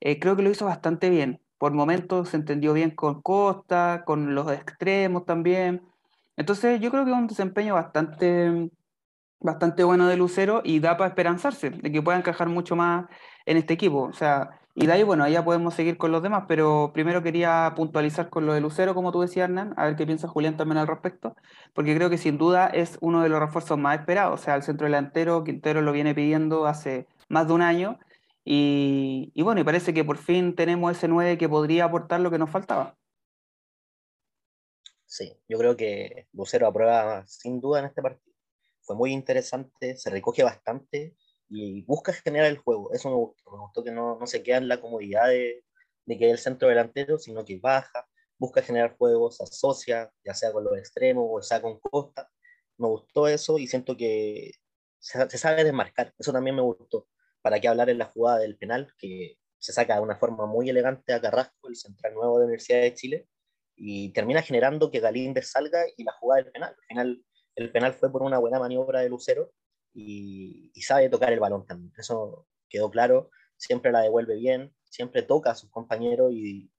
eh, 0.00 0.18
creo 0.18 0.36
que 0.36 0.42
lo 0.42 0.48
hizo 0.48 0.64
bastante 0.64 1.10
bien. 1.10 1.42
Por 1.58 1.72
momentos 1.72 2.30
se 2.30 2.38
entendió 2.38 2.72
bien 2.72 2.92
con 2.92 3.20
Costa, 3.20 4.04
con 4.06 4.34
los 4.34 4.50
extremos 4.50 5.26
también. 5.26 5.82
Entonces 6.38 6.80
yo 6.80 6.90
creo 6.90 7.04
que 7.04 7.10
es 7.10 7.16
un 7.16 7.26
desempeño 7.26 7.74
bastante, 7.74 8.70
bastante 9.38 9.84
bueno 9.84 10.08
de 10.08 10.16
Lucero 10.16 10.62
y 10.64 10.80
da 10.80 10.96
para 10.96 11.08
esperanzarse 11.10 11.68
de 11.68 11.92
que 11.92 12.00
pueda 12.00 12.16
encajar 12.16 12.48
mucho 12.48 12.74
más 12.74 13.04
en 13.44 13.58
este 13.58 13.74
equipo. 13.74 14.04
O 14.04 14.14
sea, 14.14 14.48
Y 14.78 14.86
de 14.86 14.92
ahí, 14.92 15.02
bueno, 15.04 15.26
ya 15.26 15.42
podemos 15.42 15.72
seguir 15.72 15.96
con 15.96 16.12
los 16.12 16.22
demás, 16.22 16.44
pero 16.46 16.90
primero 16.92 17.22
quería 17.22 17.72
puntualizar 17.74 18.28
con 18.28 18.44
lo 18.44 18.52
de 18.52 18.60
Lucero, 18.60 18.94
como 18.94 19.10
tú 19.10 19.22
decías, 19.22 19.48
Hernán, 19.48 19.72
a 19.78 19.86
ver 19.86 19.96
qué 19.96 20.04
piensa 20.04 20.28
Julián 20.28 20.58
también 20.58 20.76
al 20.76 20.86
respecto, 20.86 21.34
porque 21.72 21.96
creo 21.96 22.10
que 22.10 22.18
sin 22.18 22.36
duda 22.36 22.66
es 22.66 22.98
uno 23.00 23.22
de 23.22 23.30
los 23.30 23.40
refuerzos 23.40 23.78
más 23.78 23.98
esperados. 23.98 24.38
O 24.38 24.44
sea, 24.44 24.54
el 24.54 24.62
centro 24.62 24.84
delantero, 24.84 25.44
Quintero 25.44 25.80
lo 25.80 25.92
viene 25.92 26.14
pidiendo 26.14 26.66
hace 26.66 27.06
más 27.30 27.46
de 27.48 27.54
un 27.54 27.62
año, 27.62 27.98
y, 28.44 29.32
y 29.34 29.42
bueno, 29.42 29.62
y 29.62 29.64
parece 29.64 29.94
que 29.94 30.04
por 30.04 30.18
fin 30.18 30.54
tenemos 30.54 30.94
ese 30.94 31.08
9 31.08 31.38
que 31.38 31.48
podría 31.48 31.86
aportar 31.86 32.20
lo 32.20 32.30
que 32.30 32.38
nos 32.38 32.50
faltaba. 32.50 32.98
Sí, 35.06 35.32
yo 35.48 35.56
creo 35.56 35.74
que 35.74 36.26
Lucero 36.34 36.66
aprueba 36.66 37.26
sin 37.26 37.62
duda 37.62 37.80
en 37.80 37.86
este 37.86 38.02
partido. 38.02 38.34
Fue 38.82 38.94
muy 38.94 39.12
interesante, 39.12 39.96
se 39.96 40.10
recoge 40.10 40.44
bastante 40.44 41.16
y 41.48 41.82
busca 41.82 42.12
generar 42.12 42.48
el 42.48 42.58
juego. 42.58 42.92
Eso 42.92 43.10
me 43.10 43.16
gustó. 43.16 43.50
Me 43.52 43.58
gustó 43.58 43.84
que 43.84 43.90
no, 43.90 44.18
no 44.18 44.26
se 44.26 44.42
queda 44.42 44.58
en 44.58 44.68
la 44.68 44.80
comodidad 44.80 45.28
de, 45.28 45.64
de 46.06 46.18
que 46.18 46.30
el 46.30 46.38
centro 46.38 46.68
delantero, 46.68 47.18
sino 47.18 47.44
que 47.44 47.58
baja, 47.58 48.06
busca 48.38 48.62
generar 48.62 48.96
juegos, 48.96 49.36
se 49.36 49.44
asocia, 49.44 50.10
ya 50.24 50.34
sea 50.34 50.52
con 50.52 50.64
los 50.64 50.76
extremos 50.78 51.26
o 51.30 51.42
sea 51.42 51.60
con 51.62 51.78
Costa. 51.80 52.28
Me 52.78 52.88
gustó 52.88 53.28
eso 53.28 53.58
y 53.58 53.66
siento 53.66 53.96
que 53.96 54.52
se, 54.98 55.28
se 55.30 55.38
sabe 55.38 55.64
desmarcar. 55.64 56.14
Eso 56.18 56.32
también 56.32 56.56
me 56.56 56.62
gustó. 56.62 57.08
¿Para 57.42 57.60
qué 57.60 57.68
hablar 57.68 57.90
en 57.90 57.98
la 57.98 58.06
jugada 58.06 58.38
del 58.38 58.58
penal? 58.58 58.92
Que 58.98 59.38
se 59.58 59.72
saca 59.72 59.96
de 59.96 60.00
una 60.00 60.16
forma 60.16 60.46
muy 60.46 60.68
elegante 60.70 61.12
a 61.12 61.20
Carrasco, 61.20 61.68
el 61.68 61.76
central 61.76 62.14
nuevo 62.14 62.34
de 62.34 62.40
la 62.40 62.46
Universidad 62.46 62.80
de 62.82 62.94
Chile, 62.94 63.28
y 63.74 64.12
termina 64.12 64.42
generando 64.42 64.90
que 64.90 65.00
Galíndez 65.00 65.50
salga 65.50 65.84
y 65.96 66.04
la 66.04 66.12
jugada 66.12 66.42
del 66.42 66.52
penal. 66.52 66.70
Al 66.70 66.86
final, 66.86 67.24
el 67.56 67.72
penal 67.72 67.94
fue 67.94 68.10
por 68.12 68.22
una 68.22 68.38
buena 68.38 68.58
maniobra 68.58 69.00
de 69.00 69.08
Lucero, 69.08 69.52
y, 69.96 70.70
sabe 70.82 71.08
tocar 71.08 71.32
el 71.32 71.40
balón 71.40 71.66
también. 71.66 71.92
Eso 71.96 72.46
quedó 72.68 72.90
claro. 72.90 73.30
Siempre 73.56 73.90
la 73.90 74.00
devuelve 74.02 74.36
bien, 74.36 74.74
siempre 74.84 75.22
toca 75.22 75.50
a 75.50 75.54
sus 75.54 75.70
compañeros 75.70 76.32
y, 76.32 76.70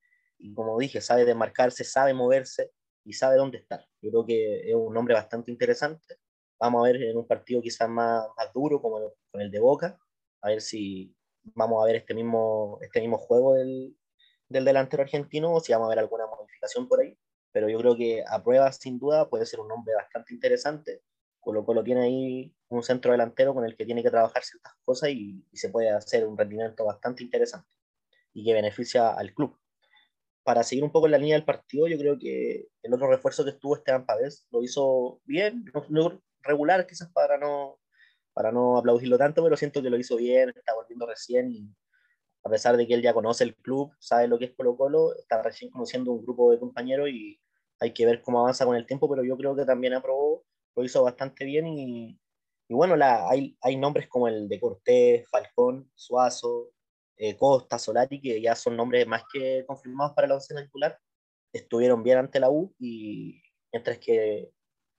como 0.53 0.77
dije, 0.77 1.01
sabe 1.01 1.25
desmarcarse, 1.25 1.83
sabe 1.83 2.13
moverse 2.13 2.71
y 3.03 3.13
sabe 3.13 3.37
dónde 3.37 3.57
estar. 3.57 3.85
Yo 4.01 4.11
creo 4.11 4.25
que 4.25 4.69
es 4.69 4.75
un 4.75 4.95
hombre 4.95 5.15
bastante 5.15 5.51
interesante. 5.51 6.17
Vamos 6.59 6.81
a 6.81 6.91
ver 6.91 7.01
en 7.01 7.17
un 7.17 7.27
partido 7.27 7.61
quizás 7.61 7.89
más, 7.89 8.27
más 8.37 8.53
duro 8.53 8.81
como 8.81 8.99
con 9.31 9.41
el 9.41 9.51
de 9.51 9.59
Boca, 9.59 9.99
a 10.41 10.49
ver 10.49 10.61
si 10.61 11.15
vamos 11.55 11.83
a 11.83 11.87
ver 11.87 11.97
este 11.97 12.13
mismo, 12.13 12.77
este 12.81 12.99
mismo 12.99 13.17
juego 13.17 13.53
del, 13.55 13.95
del 14.49 14.65
delantero 14.65 15.03
argentino 15.03 15.53
o 15.53 15.59
si 15.59 15.71
vamos 15.73 15.87
a 15.87 15.89
ver 15.89 15.99
alguna 15.99 16.27
modificación 16.27 16.87
por 16.87 17.01
ahí. 17.01 17.17
Pero 17.51 17.69
yo 17.69 17.79
creo 17.79 17.95
que 17.95 18.23
a 18.27 18.43
prueba, 18.43 18.71
sin 18.71 18.99
duda, 18.99 19.29
puede 19.29 19.45
ser 19.45 19.59
un 19.59 19.71
hombre 19.71 19.95
bastante 19.95 20.33
interesante 20.33 21.01
Colo 21.47 21.63
Colo 21.65 21.81
tiene 21.81 22.01
ahí 22.01 22.53
un 22.69 22.83
centro 22.83 23.11
delantero 23.11 23.53
con 23.53 23.65
el 23.65 23.75
que 23.75 23.85
tiene 23.85 24.03
que 24.03 24.09
trabajar 24.09 24.43
ciertas 24.43 24.73
cosas 24.83 25.09
y, 25.09 25.43
se 25.53 25.69
puede 25.69 25.89
hacer 25.89 26.27
un 26.27 26.37
rendimiento 26.37 26.85
bastante 26.85 27.23
interesante 27.23 27.67
y 28.33 28.45
que 28.45 28.53
beneficia 28.53 29.13
al 29.13 29.33
club. 29.33 29.57
Para 30.43 30.63
seguir 30.63 30.83
un 30.83 30.91
poco 30.91 31.07
en 31.07 31.13
la 31.13 31.17
línea 31.17 31.35
del 31.35 31.45
partido, 31.45 31.87
yo 31.87 31.97
creo 31.97 32.17
que 32.17 32.67
el 32.83 32.93
otro 32.93 33.09
refuerzo 33.09 33.43
que 33.43 33.51
estuvo 33.51 33.75
Esteban 33.75 34.05
Pavés 34.05 34.47
lo 34.51 34.63
hizo 34.63 35.21
bien, 35.25 35.65
no, 35.89 36.21
regular 36.41 36.85
quizás 36.87 37.11
para 37.11 37.37
no, 37.37 37.79
para 38.33 38.51
no 38.51 38.77
aplaudirlo 38.77 39.17
tanto, 39.17 39.43
pero 39.43 39.57
siento 39.57 39.81
que 39.81 39.89
lo 39.89 39.97
hizo 39.97 40.15
bien, 40.15 40.49
está 40.55 40.73
volviendo 40.75 41.05
recién 41.05 41.51
y 41.51 41.75
a 42.43 42.49
pesar 42.49 42.77
de 42.77 42.87
que 42.87 42.93
él 42.93 43.01
ya 43.01 43.13
conoce 43.13 43.43
el 43.43 43.55
club, 43.55 43.93
sabe 43.99 44.27
lo 44.27 44.39
que 44.39 44.45
es 44.45 44.51
Colo 44.55 44.77
Colo, 44.77 45.15
está 45.15 45.41
recién 45.41 45.71
conociendo 45.71 46.11
un 46.11 46.23
grupo 46.23 46.51
de 46.51 46.59
compañeros 46.59 47.09
y 47.09 47.41
hay 47.79 47.93
que 47.93 48.05
ver 48.05 48.21
cómo 48.21 48.39
avanza 48.39 48.65
con 48.65 48.75
el 48.75 48.85
tiempo, 48.85 49.09
pero 49.09 49.23
yo 49.23 49.35
creo 49.37 49.55
que 49.55 49.65
también 49.65 49.93
aprobó 49.93 50.45
lo 50.77 50.83
hizo 50.83 51.03
bastante 51.03 51.43
bien 51.43 51.67
y, 51.67 52.19
y 52.69 52.73
bueno, 52.73 52.95
la, 52.95 53.29
hay, 53.29 53.57
hay, 53.61 53.77
nombres 53.77 54.07
como 54.07 54.27
el 54.27 54.49
de 54.49 54.59
Cortés, 54.59 55.27
Falcón, 55.29 55.89
Suazo, 55.95 56.71
eh, 57.17 57.37
Costa, 57.37 57.79
Solari, 57.79 58.21
que 58.21 58.41
ya 58.41 58.55
son 58.55 58.75
nombres 58.75 59.07
más 59.07 59.23
que 59.31 59.65
confirmados 59.65 60.13
para 60.13 60.27
la 60.27 60.35
once 60.35 60.53
titular, 60.55 60.99
estuvieron 61.53 62.03
bien 62.03 62.17
ante 62.19 62.39
la 62.39 62.49
U 62.49 62.73
y 62.79 63.41
mientras 63.71 63.99
que 63.99 64.51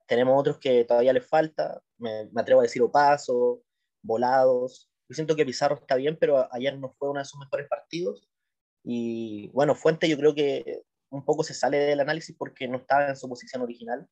tenemos 0.07 0.41
otros 0.41 0.59
que 0.59 0.85
todavía 0.85 1.13
les 1.13 1.27
falta, 1.27 1.83
me, 1.99 2.27
me 2.33 2.41
atrevo 2.41 2.61
a 2.61 2.65
decir 2.65 2.83
Opaso, 2.83 3.63
Volados, 4.03 4.91
yo 5.09 5.15
siento 5.15 5.35
que 5.37 5.47
Pizarro 5.47 5.77
está 5.77 5.97
bien, 5.97 6.17
pero 6.21 6.53
ayer 6.53 6.79
no 6.79 6.91
fue 6.91 7.11
uno 7.11 7.21
de 7.21 7.25
sus 7.25 7.41
mejores 7.41 7.67
partidos. 7.69 8.29
Y 8.85 9.49
bueno, 9.49 9.75
Fuente 9.75 10.09
yo 10.09 10.19
creo 10.19 10.35
que 10.35 10.83
un 11.11 11.25
poco 11.25 11.43
se 11.43 11.55
sale 11.55 11.79
del 11.79 12.01
análisis 12.01 12.37
porque 12.37 12.69
no 12.69 12.79
estaba 12.79 13.09
en 13.09 13.17
su 13.17 13.29
posición 13.29 13.63
original 13.63 14.07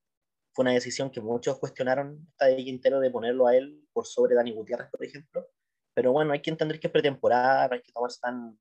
fue 0.56 0.62
una 0.62 0.72
decisión 0.72 1.10
que 1.10 1.20
muchos 1.20 1.58
cuestionaron 1.58 2.26
esta 2.30 2.46
de 2.46 2.56
Quintero 2.56 2.98
de 2.98 3.10
ponerlo 3.10 3.46
a 3.46 3.54
él 3.54 3.86
por 3.92 4.06
sobre 4.06 4.34
Dani 4.34 4.52
Gutiérrez, 4.52 4.88
por 4.90 5.04
ejemplo. 5.04 5.46
Pero 5.92 6.12
bueno, 6.12 6.32
hay 6.32 6.40
que 6.40 6.48
entender 6.48 6.80
que 6.80 6.86
es 6.86 6.92
pretemporada, 6.94 7.68
hay 7.72 7.82
que 7.82 7.92
tomarse 7.92 8.18
tan, 8.22 8.58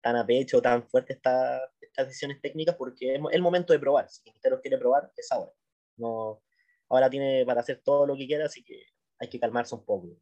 tan 0.00 0.16
a 0.16 0.24
pecho, 0.24 0.62
tan 0.62 0.88
fuerte 0.88 1.12
esta, 1.12 1.60
estas 1.82 2.06
decisiones 2.06 2.40
técnicas, 2.40 2.76
porque 2.76 3.16
es 3.16 3.20
el 3.30 3.42
momento 3.42 3.74
de 3.74 3.78
probar. 3.78 4.08
Si 4.08 4.22
Quintero 4.22 4.58
quiere 4.62 4.78
probar, 4.78 5.12
es 5.14 5.30
ahora. 5.32 5.52
No, 5.98 6.40
ahora 6.88 7.10
tiene 7.10 7.44
para 7.44 7.60
hacer 7.60 7.82
todo 7.84 8.06
lo 8.06 8.16
que 8.16 8.26
quiera, 8.26 8.46
así 8.46 8.64
que 8.64 8.82
hay 9.18 9.28
que 9.28 9.38
calmarse 9.38 9.74
un 9.74 9.84
poco. 9.84 10.16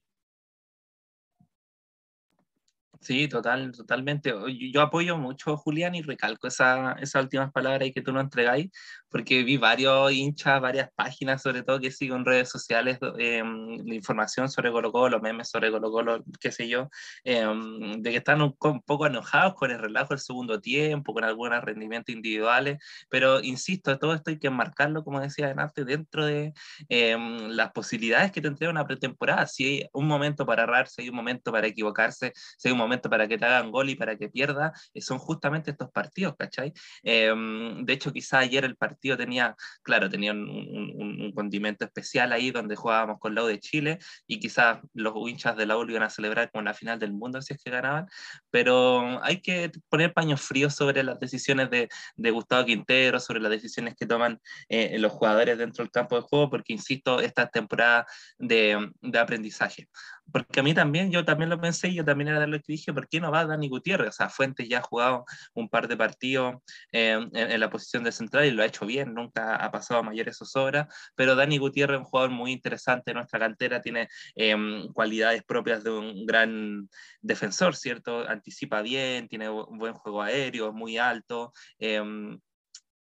Sí, 3.00 3.29
total, 3.29 3.73
totalmente. 3.73 4.33
Yo 4.73 4.81
apoyo 4.81 5.17
mucho, 5.17 5.57
Julián, 5.57 5.95
y 5.95 6.02
recalco 6.02 6.47
esa, 6.47 6.93
esas 7.00 7.23
últimas 7.23 7.52
palabras 7.52 7.91
que 7.93 8.02
tú 8.02 8.12
nos 8.12 8.23
entregáis, 8.23 8.71
porque 9.12 9.45
vi 9.45 9.59
varios 9.59 10.11
hinchas, 10.11 10.61
varias 10.61 10.90
páginas, 10.95 11.42
sobre 11.42 11.62
todo 11.62 11.78
que 11.78 11.90
sigo 11.90 12.16
en 12.16 12.25
redes 12.25 12.49
sociales, 12.49 12.99
eh, 13.19 13.42
información 13.87 14.49
sobre 14.49 14.73
Colo 14.73 14.90
Colo, 14.90 15.21
memes 15.21 15.50
sobre 15.50 15.71
Colo 15.71 15.90
Colo, 15.92 16.25
qué 16.40 16.50
sé 16.50 16.66
yo, 16.66 16.88
em, 17.25 18.00
de 18.02 18.11
que 18.11 18.16
están 18.16 18.40
un, 18.40 18.57
poco 18.57 19.07
enojados 19.07 19.54
con 19.54 19.71
el 19.71 19.78
relajo 19.78 20.09
del 20.11 20.19
segundo 20.19 20.61
tiempo, 20.61 21.12
con 21.12 21.25
algunos 21.25 21.62
rendimientos 21.62 22.14
individuales, 22.14 22.78
pero 23.11 23.40
insisto, 23.42 23.99
todo 23.99 24.14
esto 24.14 24.31
hay 24.31 24.38
que 24.38 24.50
marcarlo, 24.50 25.04
como 25.04 25.21
decía 25.21 25.52
antes, 25.57 25.85
dentro 25.85 26.25
de 26.25 26.54
em, 26.88 27.49
las 27.50 27.71
posibilidades 27.73 28.33
que 28.33 28.40
te 28.40 28.49
entrega 28.49 28.71
una 28.71 28.87
pretemporada. 28.87 29.47
Si 29.47 29.64
hay 29.64 29.88
un 29.92 30.07
momento 30.07 30.47
para 30.47 30.62
errarse, 30.62 30.95
si 30.97 31.02
hay 31.02 31.09
un 31.11 31.16
momento 31.16 31.52
para 31.52 31.66
equivocarse, 31.66 32.33
si 32.35 32.69
hay 32.69 32.73
un 32.73 32.78
momento 32.78 33.11
para 33.11 33.28
que 33.28 33.37
te 33.37 33.45
hagan 33.45 33.71
gol 33.71 33.90
y 33.90 33.95
para 33.95 34.16
que 34.16 34.28
pierda, 34.31 34.73
eh, 34.95 35.02
son 35.02 35.19
justamente 35.19 35.71
estos 35.73 35.90
partidos, 35.90 36.35
¿cachai? 36.38 36.73
De 37.02 37.92
hecho, 37.92 38.12
quizá 38.12 38.38
ayer 38.38 38.64
el 38.64 38.76
partido 38.76 39.01
tenía, 39.02 39.56
claro, 39.82 40.09
tenía 40.09 40.32
un, 40.32 41.32
condimento 41.35 41.85
especial 41.85 42.32
ahí 42.32 42.50
donde 42.50 42.76
jugábamos 42.76 43.18
con 43.18 43.35
la 43.35 43.42
U 43.44 43.47
de 43.47 43.59
Chile 43.59 43.99
y 44.26 44.38
quizás 44.38 44.78
los 44.94 45.14
hinchas 45.28 45.56
de 45.56 45.66
la 45.66 45.76
U 45.76 45.88
iban 45.88 46.02
a 46.02 46.11
celebrar 46.11 46.50
como 46.50 46.62
la 46.62 46.75
final 46.75 46.99
del 46.99 47.12
mundo 47.12 47.40
si 47.42 47.54
es 47.54 47.62
que 47.62 47.71
ganaban, 47.71 48.06
pero 48.50 49.23
hay 49.25 49.40
que 49.40 49.71
poner 49.88 50.12
paños 50.12 50.40
fríos 50.40 50.75
sobre 50.75 51.02
las 51.02 51.18
decisiones 51.18 51.71
de, 51.71 51.88
Gustavo 52.32 52.64
Quintero, 52.64 53.21
sobre 53.21 53.40
las 53.40 53.50
decisiones 53.50 53.94
que 53.94 54.06
toman 54.06 54.40
eh, 54.68 54.99
los 54.99 55.12
jugadores 55.12 55.59
dentro 55.59 55.85
del 55.85 55.90
campo 55.90 56.16
de 56.16 56.23
juego, 56.23 56.50
porque 56.50 56.73
insisto, 56.73 57.21
esta 57.21 57.47
temporada 57.49 58.06
de 58.38 58.92
aprendizaje. 59.18 59.88
Porque 60.32 60.60
a 60.60 60.62
mí 60.62 60.74
también, 60.74 61.10
yo 61.10 61.24
también 61.24 61.50
lo 61.50 61.60
pensé, 61.60 61.92
yo 61.92 62.04
también 62.04 62.28
era 62.28 62.40
de 62.40 62.46
lo 62.46 62.58
que 62.58 62.72
dije, 62.72 62.92
¿por 62.92 63.08
qué 63.08 63.20
no 63.20 63.30
va 63.30 63.44
Dani 63.44 63.68
Gutiérrez? 63.68 64.10
O 64.10 64.12
sea, 64.12 64.28
Fuentes 64.28 64.68
ya 64.68 64.78
ha 64.78 64.82
jugado 64.82 65.24
un 65.54 65.68
par 65.68 65.88
de 65.88 65.96
partidos 65.96 66.56
eh, 66.92 67.18
en, 67.32 67.60
la 67.60 67.70
posición 67.70 68.04
de 68.04 68.12
central 68.12 68.46
y 68.46 68.50
lo 68.50 68.62
ha 68.62 68.66
hecho 68.66 68.86
bien, 68.86 69.14
nunca 69.14 69.56
ha 69.56 69.70
pasado 69.70 70.00
a 70.00 70.02
mayores 70.02 70.38
zozobras, 70.38 70.86
pero 71.14 71.34
Dani 71.36 71.58
Gutiérrez 71.58 71.96
es 71.96 72.00
un 72.00 72.06
jugador 72.06 72.30
muy 72.30 72.52
interesante 72.52 73.10
en 73.10 73.16
nuestra 73.16 73.38
cantera, 73.38 73.82
tiene 73.82 74.08
eh, 74.34 74.56
cualidades 74.94 75.42
propias 75.44 75.84
de 75.84 75.90
un 75.90 76.26
gran 76.26 76.88
defensor, 77.20 77.76
¿cierto? 77.76 78.28
Anticipa 78.28 78.82
bien, 78.82 79.28
tiene 79.28 79.50
un 79.50 79.78
buen 79.78 79.94
juego 79.94 80.22
aéreo, 80.22 80.72
muy 80.72 80.98
alto. 80.98 81.52
Eh, 81.78 82.02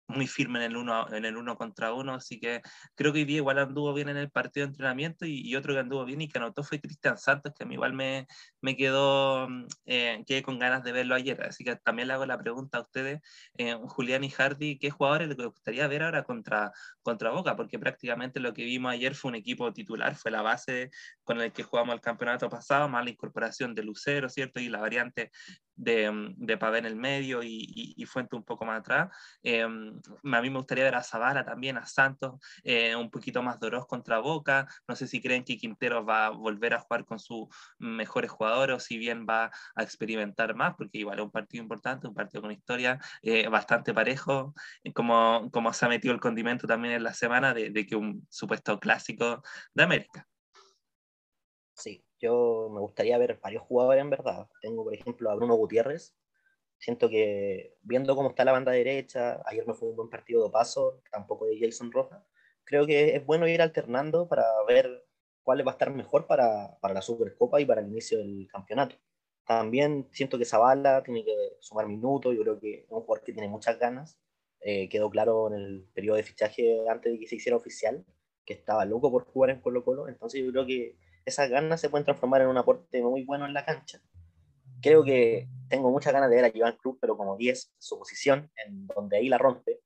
muy 0.10 0.28
firme 0.28 0.60
en 0.60 0.72
el, 0.72 0.78
uno, 0.78 1.08
en 1.14 1.24
el 1.24 1.38
uno 1.38 1.56
contra 1.56 1.94
uno, 1.94 2.16
así 2.16 2.40
que 2.40 2.62
creo 2.96 3.14
que 3.14 3.20
hoy 3.20 3.26
día 3.26 3.38
igual 3.38 3.60
anduvo 3.60 3.94
bien 3.94 4.10
en 4.10 4.18
el 4.18 4.30
partido 4.32 4.66
de 4.66 4.72
entrenamiento 4.72 5.26
y, 5.26 5.56
otro 5.56 5.74
que 5.74 5.80
anduvo 5.80 6.06
bien 6.06 6.22
y 6.22 6.28
que 6.28 6.40
anotó 6.40 6.64
fue 6.64 6.82
Cristian 6.82 7.18
Santos, 7.18 7.54
que 7.56 7.64
a 7.64 7.68
mí 7.68 7.76
igual 7.76 7.94
me, 7.94 8.28
me 8.62 8.76
quedó, 8.76 9.48
mm, 9.48 9.68
eh, 9.86 10.24
quedé 10.26 10.42
con 10.44 10.60
ganas 10.60 10.84
de 10.84 10.92
verlo 10.92 11.16
ayer, 11.16 11.42
así 11.44 11.64
que 11.64 11.76
también 11.78 12.08
le 12.08 12.16
hago 12.16 12.26
la 12.26 12.38
pregunta 12.38 12.80
a 12.80 12.82
ustedes, 12.82 13.22
eh, 13.58 13.78
Julián 13.88 14.24
y 14.24 14.30
Hardy, 14.30 14.80
¿qué 14.80 14.90
jugadores 14.90 15.28
les 15.30 15.38
gustaría 15.38 15.88
ver 15.88 16.04
ahora 16.04 16.24
contra, 16.24 16.72
contra 17.02 17.32
Boca? 17.32 17.56
Porque 17.56 17.78
prácticamente 17.80 18.40
lo 18.40 18.54
que 18.54 18.64
vimos 18.64 18.92
ayer 18.92 19.16
fue 19.16 19.30
un 19.30 19.36
equipo 19.36 19.72
titular, 19.74 20.16
fue 20.16 20.32
la 20.32 20.42
base 20.42 20.90
con 21.24 21.40
el 21.40 21.52
que 21.54 21.64
jugamos 21.64 21.94
el 21.94 22.02
campeonato 22.02 22.50
pasado, 22.50 22.90
más 22.90 23.04
la 23.04 23.12
incorporación 23.12 23.76
de 23.76 23.84
Lucero, 23.84 24.30
¿cierto? 24.30 24.60
Y 24.60 24.70
la 24.70 24.80
variante 24.80 25.32
de, 25.76 26.12
mm, 26.12 26.36
de 26.38 26.58
Pavé 26.58 26.80
en 26.80 26.86
el 26.86 26.96
medio 26.96 27.42
y, 27.44 27.94
y, 27.96 28.06
Fuente 28.06 28.36
un 28.36 28.44
poco 28.44 28.66
más 28.66 28.80
atrás. 28.80 29.16
Eh, 29.44 29.66
a 30.24 30.42
mí 30.42 30.50
me 30.50 30.58
gustaría 30.58 30.84
ver 30.84 30.96
a 30.96 31.04
Zavala 31.04 31.44
también, 31.46 31.78
a 31.78 31.86
Santos, 31.86 32.40
eh, 32.64 32.96
un 32.96 33.10
poquito 33.10 33.42
más 33.42 33.60
doros 33.60 33.88
contra 33.88 34.20
Boca. 34.20 34.68
No 34.88 34.96
sé 34.96 35.08
si 35.08 35.22
creen 35.22 35.44
que 35.44 35.58
Quintero 35.58 36.06
va 36.06 36.28
a 36.28 36.30
volver 36.30 36.74
a 36.74 36.80
jugar 36.80 37.06
con 37.06 37.20
sus 37.20 37.48
mejores 37.78 38.32
jugadores 38.32 38.76
o 38.76 38.80
si 38.80 38.98
bien 38.98 39.26
va 39.28 39.52
a 39.76 39.84
experimentar 39.84 40.56
más, 40.56 40.76
porque 40.76 41.00
igual 41.00 41.20
es 41.20 41.26
un 41.26 41.32
partido 41.32 41.64
importante, 41.64 42.08
un 42.08 42.14
partido 42.14 42.42
con 42.42 42.52
historia 42.52 43.00
eh, 43.22 43.48
bastante 43.48 43.94
parejo, 43.94 44.54
como, 44.94 45.50
como 45.52 45.74
se 45.74 45.86
ha 45.86 45.90
metido 45.90 46.14
el 46.14 46.20
condimento 46.20 46.68
también 46.68 46.96
en 46.96 47.04
la 47.04 47.14
semana 47.14 47.54
de, 47.54 47.70
de 47.70 47.86
que 47.86 47.96
un 47.96 48.28
supuesto 48.30 48.80
clásico 48.80 49.42
de 49.74 49.84
América. 49.84 50.28
Sí, 51.74 52.04
yo 52.20 52.70
me 52.74 52.82
gustaría 52.82 53.18
ver 53.18 53.40
varios 53.42 53.64
jugadores 53.64 54.02
en 54.02 54.10
verdad. 54.10 54.48
Tengo, 54.62 54.84
por 54.84 54.94
ejemplo, 54.94 55.32
a 55.32 55.36
Bruno 55.36 55.56
Gutiérrez, 55.56 56.14
Siento 56.80 57.10
que 57.10 57.76
viendo 57.82 58.16
cómo 58.16 58.30
está 58.30 58.46
la 58.46 58.54
banda 58.54 58.72
derecha, 58.72 59.42
ayer 59.46 59.68
no 59.68 59.74
fue 59.76 59.90
un 59.90 59.98
buen 59.98 60.10
partido 60.10 60.44
de 60.44 60.50
paso, 60.50 61.02
tampoco 61.12 61.46
de 61.46 61.60
Jason 61.60 61.92
Rojas, 61.92 62.24
creo 62.64 62.88
que 62.88 63.16
es 63.16 63.26
bueno 63.26 63.48
ir 63.48 63.62
alternando 63.62 64.28
para 64.28 64.46
ver 64.68 65.06
cuál 65.44 65.66
va 65.68 65.72
a 65.72 65.74
estar 65.74 65.92
mejor 65.94 66.26
para, 66.26 66.78
para 66.80 66.94
la 66.94 67.02
Supercopa 67.02 67.60
y 67.60 67.66
para 67.66 67.82
el 67.82 67.88
inicio 67.88 68.20
del 68.20 68.48
campeonato. 68.52 68.96
También 69.46 70.08
siento 70.12 70.38
que 70.38 70.46
Zavala 70.46 71.04
tiene 71.04 71.26
que 71.26 71.36
sumar 71.60 71.88
minutos, 71.88 72.36
yo 72.36 72.44
creo 72.44 72.60
que 72.60 72.74
es 72.82 72.86
un 72.90 73.02
jugador 73.02 73.26
que 73.26 73.34
tiene 73.34 73.50
muchas 73.50 73.80
ganas. 73.80 74.18
Eh, 74.62 74.90
quedó 74.90 75.10
claro 75.10 75.48
en 75.48 75.54
el 75.54 75.88
periodo 75.94 76.18
de 76.18 76.24
fichaje 76.24 76.88
antes 76.90 77.12
de 77.14 77.20
que 77.20 77.28
se 77.28 77.36
hiciera 77.36 77.58
oficial, 77.58 78.06
que 78.46 78.54
estaba 78.54 78.86
loco 78.86 79.12
por 79.12 79.26
jugar 79.26 79.52
en 79.52 79.62
Colo 79.62 79.84
Colo, 79.84 80.08
entonces 80.08 80.44
yo 80.44 80.52
creo 80.52 80.66
que 80.66 80.98
esas 81.26 81.50
ganas 81.50 81.82
se 81.82 81.90
pueden 81.90 82.06
transformar 82.06 82.42
en 82.42 82.48
un 82.48 82.58
aporte 82.58 83.02
muy 83.02 83.24
bueno 83.24 83.46
en 83.46 83.54
la 83.54 83.66
cancha. 83.66 84.02
Creo 84.82 85.04
que 85.04 85.48
tengo 85.70 85.92
muchas 85.92 86.14
ganas 86.14 86.30
de 86.30 86.36
ver 86.38 86.46
a 86.46 86.52
Iván 86.58 86.78
Cruz, 86.78 86.98
pero 87.00 87.18
como 87.18 87.38
10 87.38 87.72
su 87.78 87.98
posición, 88.00 88.52
en 88.66 88.88
donde 88.88 89.18
ahí 89.18 89.30
la 89.30 89.38
rompe. 89.38 89.82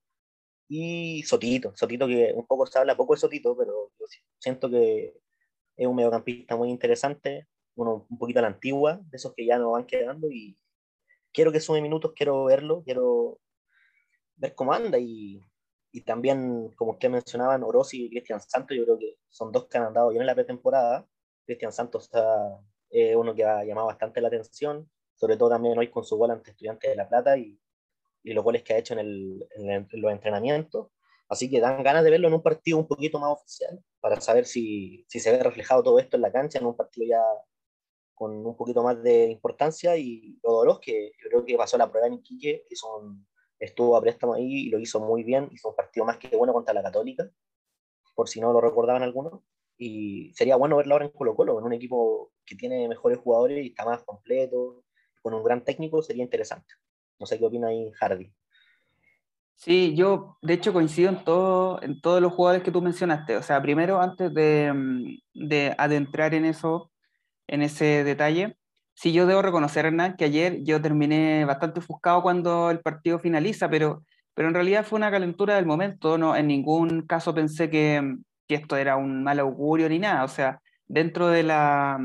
Y 0.70 1.24
Sotito, 1.24 1.76
Sotito 1.76 2.08
que 2.08 2.34
un 2.36 2.48
poco 2.48 2.66
se 2.66 2.80
habla 2.80 2.98
poco 2.98 3.14
de 3.14 3.20
Sotito, 3.20 3.56
pero 3.58 3.92
yo 4.00 4.06
siento 4.40 4.70
que 4.70 5.16
es 5.76 5.88
un 5.88 5.96
mediocampista 5.96 6.56
muy 6.56 6.70
interesante, 6.70 7.48
uno 7.76 8.06
un 8.10 8.18
poquito 8.18 8.40
a 8.40 8.44
la 8.44 8.50
antigua, 8.50 9.00
de 9.04 9.18
esos 9.18 9.34
que 9.34 9.46
ya 9.46 9.58
no 9.58 9.72
van 9.72 9.86
quedando 9.86 10.30
y 10.32 10.58
quiero 11.34 11.52
que 11.52 11.60
sume 11.60 11.82
minutos, 11.82 12.14
quiero 12.16 12.46
verlo, 12.46 12.84
quiero 12.84 13.40
ver 14.36 14.56
cómo 14.56 14.74
anda 14.74 14.98
y, 15.00 15.42
y 15.92 16.02
también, 16.02 16.70
como 16.76 16.94
usted 16.94 17.10
mencionaba, 17.10 17.56
Orosi 17.56 18.06
y 18.06 18.10
Cristian 18.10 18.42
Santos, 18.42 18.78
yo 18.78 18.84
creo 18.84 18.98
que 19.00 19.18
son 19.30 19.52
dos 19.52 19.68
que 19.68 19.78
han 19.78 19.86
andado 19.86 20.10
bien 20.10 20.22
en 20.22 20.28
la 20.28 20.36
pretemporada. 20.36 21.08
Cristian 21.46 21.72
Santos 21.72 22.10
es 22.94 23.16
uno 23.16 23.34
que 23.34 23.44
ha 23.44 23.64
llamado 23.64 23.88
bastante 23.88 24.22
la 24.22 24.28
atención, 24.28 24.90
sobre 25.16 25.36
todo 25.36 25.50
también 25.50 25.78
hoy 25.78 25.90
con 25.90 26.04
su 26.04 26.16
gol 26.18 26.32
ante 26.32 26.52
Estudiantes 26.52 26.92
de 26.92 26.96
La 26.96 27.10
Plata 27.10 27.38
y, 27.38 27.60
y 28.24 28.34
los 28.34 28.44
goles 28.44 28.64
que 28.64 28.74
ha 28.74 28.78
hecho 28.78 28.94
en, 28.94 29.00
el, 29.00 29.48
en, 29.58 29.88
los 29.94 30.12
entrenamientos. 30.12 30.88
Así 31.28 31.50
que 31.50 31.60
dan 31.60 31.82
ganas 31.84 32.04
de 32.04 32.12
verlo 32.12 32.28
en 32.28 32.36
un 32.36 32.44
partido 32.44 32.78
un 32.78 32.88
poquito 32.88 33.20
más 33.20 33.32
oficial, 33.32 33.84
para 34.00 34.22
saber 34.22 34.46
si, 34.46 35.06
si 35.08 35.20
se 35.20 35.32
ve 35.32 35.42
reflejado 35.42 35.82
todo 35.82 36.00
esto 36.00 36.18
en 36.18 36.22
la 36.22 36.32
cancha, 36.32 36.60
en 36.60 36.66
un 36.66 36.76
partido 36.76 37.08
ya 37.08 37.24
con 38.14 38.46
un 38.46 38.56
poquito 38.56 38.84
más 38.84 39.02
de 39.02 39.32
importancia 39.32 39.98
y 39.98 40.38
Odoros, 40.44 40.80
que 40.80 41.14
yo 41.22 41.30
creo 41.30 41.46
que 41.46 41.58
pasó 41.58 41.78
la 41.78 41.90
prueba 41.90 42.08
en 42.08 42.14
Iquique, 42.14 42.66
estuvo 43.60 43.98
a 43.98 44.02
préstamo 44.02 44.36
ahí 44.36 44.68
y 44.68 44.70
lo 44.70 44.80
hizo 44.80 45.00
muy 45.00 45.24
bien, 45.24 45.50
hizo 45.52 45.70
un 45.70 45.76
partido 45.76 46.06
más 46.06 46.18
que 46.18 46.36
bueno 46.36 46.54
contra 46.54 46.74
la 46.74 46.84
Católica, 46.84 47.30
por 48.14 48.30
si 48.30 48.40
no 48.40 48.54
lo 48.54 48.62
recordaban 48.62 49.02
algunos, 49.02 49.42
y 49.78 50.32
sería 50.34 50.56
bueno 50.56 50.78
verlo 50.78 50.96
ahora 50.96 51.06
en 51.06 51.12
Colo 51.12 51.36
Colo, 51.36 51.60
en 51.60 51.66
un 51.66 51.74
equipo 51.74 52.32
que 52.46 52.56
tiene 52.56 52.88
mejores 52.88 53.20
jugadores 53.20 53.64
y 53.64 53.70
está 53.70 53.86
más 53.86 54.04
completo, 54.04 54.84
con 55.22 55.34
un 55.34 55.44
gran 55.44 55.64
técnico, 55.64 56.02
sería 56.02 56.24
interesante. 56.24 56.76
No 57.20 57.26
sé 57.26 57.40
qué 57.40 57.46
opina 57.46 57.68
ahí 57.68 57.92
Hardy. 58.00 58.32
Sí, 59.56 59.96
yo 59.96 60.38
de 60.42 60.56
hecho 60.56 60.74
coincido 60.74 61.10
en, 61.10 61.24
todo, 61.24 61.82
en 61.82 62.02
todos 62.02 62.22
los 62.22 62.34
jugadores 62.34 62.64
que 62.64 62.72
tú 62.72 62.82
mencionaste. 62.82 63.38
O 63.38 63.44
sea, 63.44 63.62
primero, 63.62 64.02
antes 64.02 64.34
de, 64.34 64.74
mm, 64.74 65.48
de 65.48 65.76
adentrar 65.78 66.34
en 66.34 66.46
eso, 66.46 66.92
en 67.48 67.62
ese 67.62 68.04
detalle. 68.04 68.58
Sí, 68.94 69.14
yo 69.14 69.26
debo 69.26 69.42
reconocer, 69.42 69.86
Hernán, 69.86 70.16
que 70.18 70.26
ayer 70.26 70.64
yo 70.64 70.82
terminé 70.82 71.46
bastante 71.46 71.80
ofuscado 71.80 72.22
cuando 72.22 72.70
el 72.70 72.82
partido 72.82 73.20
finaliza, 73.20 73.70
pero, 73.70 74.04
pero 74.34 74.50
en 74.50 74.54
realidad 74.54 74.86
fue 74.86 74.98
una 74.98 75.12
calentura 75.12 75.56
del 75.56 75.66
momento, 75.66 76.18
no, 76.18 76.36
en 76.36 76.48
ningún 76.48 77.02
caso 77.08 77.34
pensé 77.34 77.70
que, 77.70 78.18
que 78.48 78.56
esto 78.56 78.78
era 78.78 78.98
un 78.98 79.24
mal 79.24 79.40
augurio 79.40 79.90
ni 79.90 80.00
nada, 80.00 80.24
o 80.24 80.28
sea, 80.28 80.62
dentro 80.88 81.28
de 81.28 81.44
la, 81.44 82.00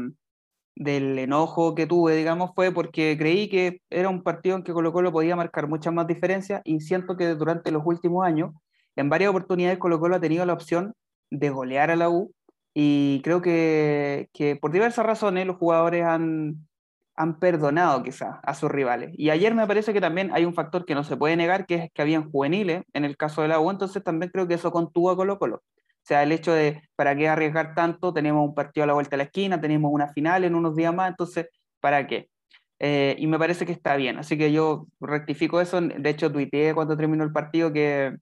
del 0.79 1.19
enojo 1.19 1.75
que 1.75 1.87
tuve, 1.87 2.15
digamos, 2.17 2.53
fue 2.55 2.73
porque 2.73 3.17
creí 3.19 3.49
que 3.49 3.83
era 3.91 4.09
un 4.09 4.23
partido 4.23 4.57
en 4.57 4.63
que 4.63 4.73
Colo 4.73 4.93
Colo 4.93 5.13
podía 5.13 5.37
marcar 5.37 5.69
muchas 5.69 5.93
más 5.93 6.07
diferencias 6.07 6.63
y 6.65 6.81
siento 6.81 7.17
que 7.17 7.35
durante 7.35 7.73
los 7.73 7.83
últimos 7.85 8.25
años, 8.25 8.53
en 8.97 9.09
varias 9.09 9.31
oportunidades 9.31 9.79
Colo 9.79 9.99
Colo 9.99 10.17
ha 10.17 10.21
tenido 10.21 10.47
la 10.47 10.53
opción 10.53 10.95
de 11.31 11.51
golear 11.51 11.91
a 11.91 11.97
la 11.97 12.09
U 12.09 12.33
y 12.75 13.21
creo 13.25 13.43
que, 13.43 14.29
que 14.33 14.57
por 14.57 14.71
diversas 14.71 15.05
razones 15.05 15.47
los 15.47 15.57
jugadores 15.57 16.05
han, 16.05 16.69
han 17.17 17.41
perdonado 17.41 18.05
quizás 18.05 18.37
a 18.45 18.55
sus 18.55 18.71
rivales. 18.71 19.11
Y 19.15 19.31
ayer 19.31 19.53
me 19.53 19.67
parece 19.67 19.93
que 19.93 20.01
también 20.01 20.31
hay 20.33 20.45
un 20.45 20.55
factor 20.55 20.85
que 20.85 20.95
no 20.95 21.03
se 21.03 21.17
puede 21.17 21.37
negar, 21.37 21.67
que 21.67 21.75
es 21.75 21.93
que 21.93 22.03
habían 22.03 22.31
juveniles 22.31 22.85
en 22.93 23.05
el 23.05 23.17
caso 23.17 23.43
de 23.43 23.49
la 23.49 23.59
U, 23.59 23.71
entonces 23.71 24.05
también 24.05 24.31
creo 24.31 24.47
que 24.47 24.55
eso 24.55 24.71
contuvo 24.71 25.11
a 25.11 25.17
Colo 25.17 25.41
Colo. 25.41 25.63
Sea, 26.09 26.23
el 26.23 26.33
hecho 26.33 26.55
de, 26.55 26.81
¿para 26.97 27.15
qué 27.15 27.29
arriesgar 27.29 27.75
tanto? 27.75 28.15
Tenemos 28.15 28.43
un 28.43 28.55
partido 28.55 28.85
a 28.85 28.87
la 28.87 28.95
vuelta 28.95 29.11
de 29.11 29.19
la 29.19 29.25
esquina, 29.25 29.61
tenemos 29.61 29.93
una 29.93 30.09
final 30.09 30.43
en 30.43 30.55
unos 30.55 30.75
días 30.75 30.95
más, 30.95 31.11
entonces, 31.11 31.49
¿para 31.81 32.07
qué? 32.07 32.31
Eh, 32.79 33.15
y 33.19 33.27
me 33.27 33.39
parece 33.39 33.67
que 33.67 33.73
está 33.73 33.95
bien, 33.97 34.17
así 34.19 34.39
que 34.39 34.51
yo 34.51 34.87
rectifico 35.01 35.61
eso, 35.61 35.79
de 35.83 36.09
hecho 36.09 36.33
tuiteé 36.33 36.73
cuando 36.75 36.97
terminó 36.97 37.25
el 37.25 37.33
partido 37.33 37.75
que, 37.75 38.17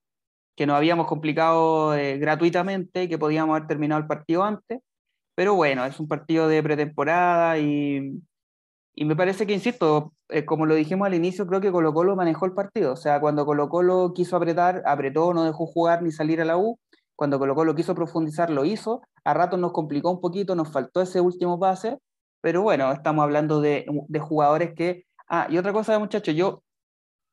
que 0.57 0.66
nos 0.66 0.77
habíamos 0.77 1.07
complicado 1.07 1.94
eh, 1.94 2.18
gratuitamente 2.18 3.09
que 3.09 3.18
podíamos 3.18 3.55
haber 3.55 3.68
terminado 3.68 4.01
el 4.01 4.09
partido 4.09 4.42
antes. 4.42 4.81
Pero 5.37 5.55
bueno, 5.55 5.85
es 5.85 6.01
un 6.01 6.09
partido 6.09 6.49
de 6.49 6.62
pretemporada 6.64 7.59
y, 7.59 8.20
y 8.96 9.05
me 9.05 9.14
parece 9.14 9.46
que, 9.46 9.53
insisto, 9.53 10.12
eh, 10.29 10.44
como 10.44 10.66
lo 10.66 10.75
dijimos 10.75 11.07
al 11.07 11.14
inicio, 11.14 11.46
creo 11.46 11.61
que 11.61 11.70
Colo 11.70 11.94
Colo 11.94 12.16
manejó 12.16 12.46
el 12.46 12.53
partido. 12.53 12.94
O 12.94 12.96
sea, 12.96 13.20
cuando 13.20 13.46
Colo 13.46 13.68
Colo 13.68 14.12
quiso 14.14 14.37
apretar, 14.37 14.83
apretó, 14.87 15.33
no 15.35 15.44
dejó 15.44 15.66
jugar 15.66 16.03
ni 16.03 16.11
salir 16.11 16.40
a 16.40 16.44
la 16.44 16.57
U. 16.57 16.81
Cuando 17.16 17.38
Colo 17.38 17.55
Colo 17.55 17.74
quiso 17.74 17.94
profundizar, 17.94 18.50
lo 18.50 18.64
hizo. 18.64 19.02
A 19.24 19.35
ratos 19.35 19.59
nos 19.59 19.72
complicó 19.72 20.11
un 20.11 20.20
poquito, 20.20 20.55
nos 20.55 20.70
faltó 20.70 21.00
ese 21.00 21.20
último 21.20 21.59
pase. 21.59 21.98
Pero 22.42 22.62
bueno, 22.62 22.92
estamos 22.92 23.22
hablando 23.22 23.61
de, 23.61 23.87
de 24.09 24.20
jugadores 24.20 24.74
que... 24.74 25.05
Ah, 25.29 25.48
y 25.50 25.59
otra 25.59 25.72
cosa, 25.72 25.98
muchachos, 25.98 26.35
yo 26.35 26.62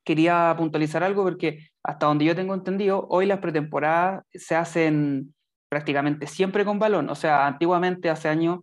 quería 0.03 0.53
puntualizar 0.57 1.03
algo 1.03 1.23
porque 1.23 1.69
hasta 1.83 2.05
donde 2.07 2.25
yo 2.25 2.35
tengo 2.35 2.53
entendido, 2.53 3.07
hoy 3.09 3.25
las 3.25 3.39
pretemporadas 3.39 4.23
se 4.33 4.55
hacen 4.55 5.33
prácticamente 5.69 6.27
siempre 6.27 6.65
con 6.65 6.79
balón. 6.79 7.09
O 7.09 7.15
sea, 7.15 7.47
antiguamente, 7.47 8.09
hace 8.09 8.29
años, 8.29 8.59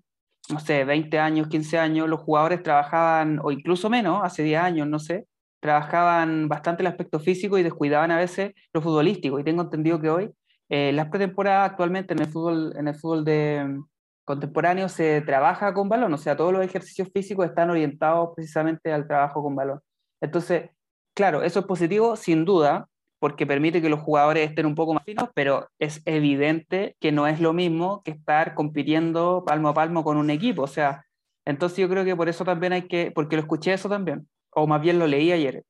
no 0.51 0.61
sé, 0.61 0.85
20 0.85 1.19
años, 1.19 1.49
15 1.49 1.79
años, 1.79 2.09
los 2.09 2.21
jugadores 2.21 2.63
trabajaban, 2.63 3.41
o 3.43 3.51
incluso 3.53 3.91
menos, 3.91 4.21
hace 4.23 4.43
10 4.43 4.61
años, 4.61 4.89
no 4.89 4.99
sé, 4.99 5.27
trabajaban 5.61 6.49
bastante 6.49 6.83
el 6.83 6.87
aspecto 6.87 7.21
físico 7.21 7.59
y 7.59 7.63
descuidaban 7.63 8.11
a 8.11 8.17
veces 8.17 8.53
lo 8.73 8.81
futbolístico. 8.81 9.39
Y 9.39 9.45
tengo 9.45 9.63
entendido 9.63 10.01
que 10.01 10.11
hoy 10.11 10.31
eh, 10.71 10.93
las 10.93 11.09
pretemporadas 11.09 11.71
actualmente 11.71 12.15
en 12.15 12.21
el 12.21 12.29
fútbol, 12.29 12.75
en 12.77 12.89
el 12.89 12.95
fútbol 12.95 13.25
de, 13.25 13.65
mm, 13.65 13.85
contemporáneo 14.25 14.89
se 14.89 15.21
trabaja 15.23 15.75
con 15.75 15.89
balón, 15.89 16.15
o 16.15 16.19
sea, 16.19 16.37
todos 16.37 16.53
los 16.53 16.65
ejercicios 16.65 17.09
físicos 17.13 17.47
están 17.47 17.71
orientados 17.71 18.31
precisamente 18.37 18.93
al 18.93 19.09
trabajo 19.09 19.43
con 19.43 19.57
balón. 19.57 19.81
Entonces, 20.21 20.71
claro, 21.15 21.43
eso 21.43 21.61
es 21.61 21.67
positivo, 21.67 22.15
sin 22.17 22.45
duda, 22.45 22.89
porque 23.19 23.47
permite 23.47 23.83
que 23.83 23.89
los 23.89 24.01
jugadores 24.01 24.49
estén 24.49 24.67
un 24.67 24.77
poco 24.77 24.95
más 24.95 25.05
finos, 25.05 25.29
pero 25.35 25.69
es 25.81 26.03
evidente 26.07 26.97
que 27.01 27.13
no 27.13 27.27
es 27.27 27.41
lo 27.41 27.53
mismo 27.53 28.03
que 28.05 28.13
estar 28.13 28.55
compitiendo 28.55 29.45
palmo 29.45 29.71
a 29.71 29.75
palmo 29.75 30.05
con 30.05 30.17
un 30.17 30.31
equipo. 30.31 30.63
O 30.63 30.69
sea, 30.69 31.05
entonces 31.45 31.79
yo 31.79 31.89
creo 31.89 32.05
que 32.05 32.17
por 32.17 32.29
eso 32.29 32.45
también 32.45 32.73
hay 32.73 32.83
que, 32.83 33.11
porque 33.15 33.37
lo 33.37 33.43
escuché 33.43 33.73
eso 33.73 33.89
también, 33.89 34.29
o 34.55 34.67
más 34.67 34.81
bien 34.81 34.99
lo 35.01 35.07
leí 35.09 35.33
ayer, 35.33 35.65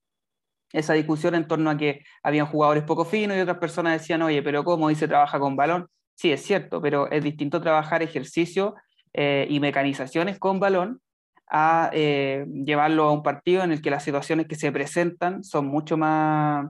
esa 0.72 0.94
discusión 0.94 1.34
en 1.34 1.48
torno 1.48 1.70
a 1.70 1.76
que 1.76 2.04
habían 2.22 2.46
jugadores 2.46 2.84
poco 2.84 3.04
finos 3.04 3.36
y 3.36 3.40
otras 3.40 3.58
personas 3.58 4.00
decían, 4.00 4.22
oye, 4.22 4.42
pero 4.42 4.64
¿cómo 4.64 4.88
dice 4.88 5.08
trabaja 5.08 5.38
con 5.38 5.56
balón? 5.56 5.88
Sí, 6.14 6.32
es 6.32 6.42
cierto, 6.42 6.80
pero 6.80 7.10
es 7.10 7.24
distinto 7.24 7.60
trabajar 7.60 8.02
ejercicio 8.02 8.74
eh, 9.12 9.46
y 9.48 9.58
mecanizaciones 9.60 10.38
con 10.38 10.60
balón 10.60 11.00
a 11.48 11.90
eh, 11.92 12.46
llevarlo 12.64 13.04
a 13.04 13.12
un 13.12 13.22
partido 13.22 13.64
en 13.64 13.72
el 13.72 13.82
que 13.82 13.90
las 13.90 14.04
situaciones 14.04 14.46
que 14.46 14.54
se 14.54 14.70
presentan 14.70 15.42
son 15.42 15.66
mucho 15.66 15.96
más, 15.96 16.68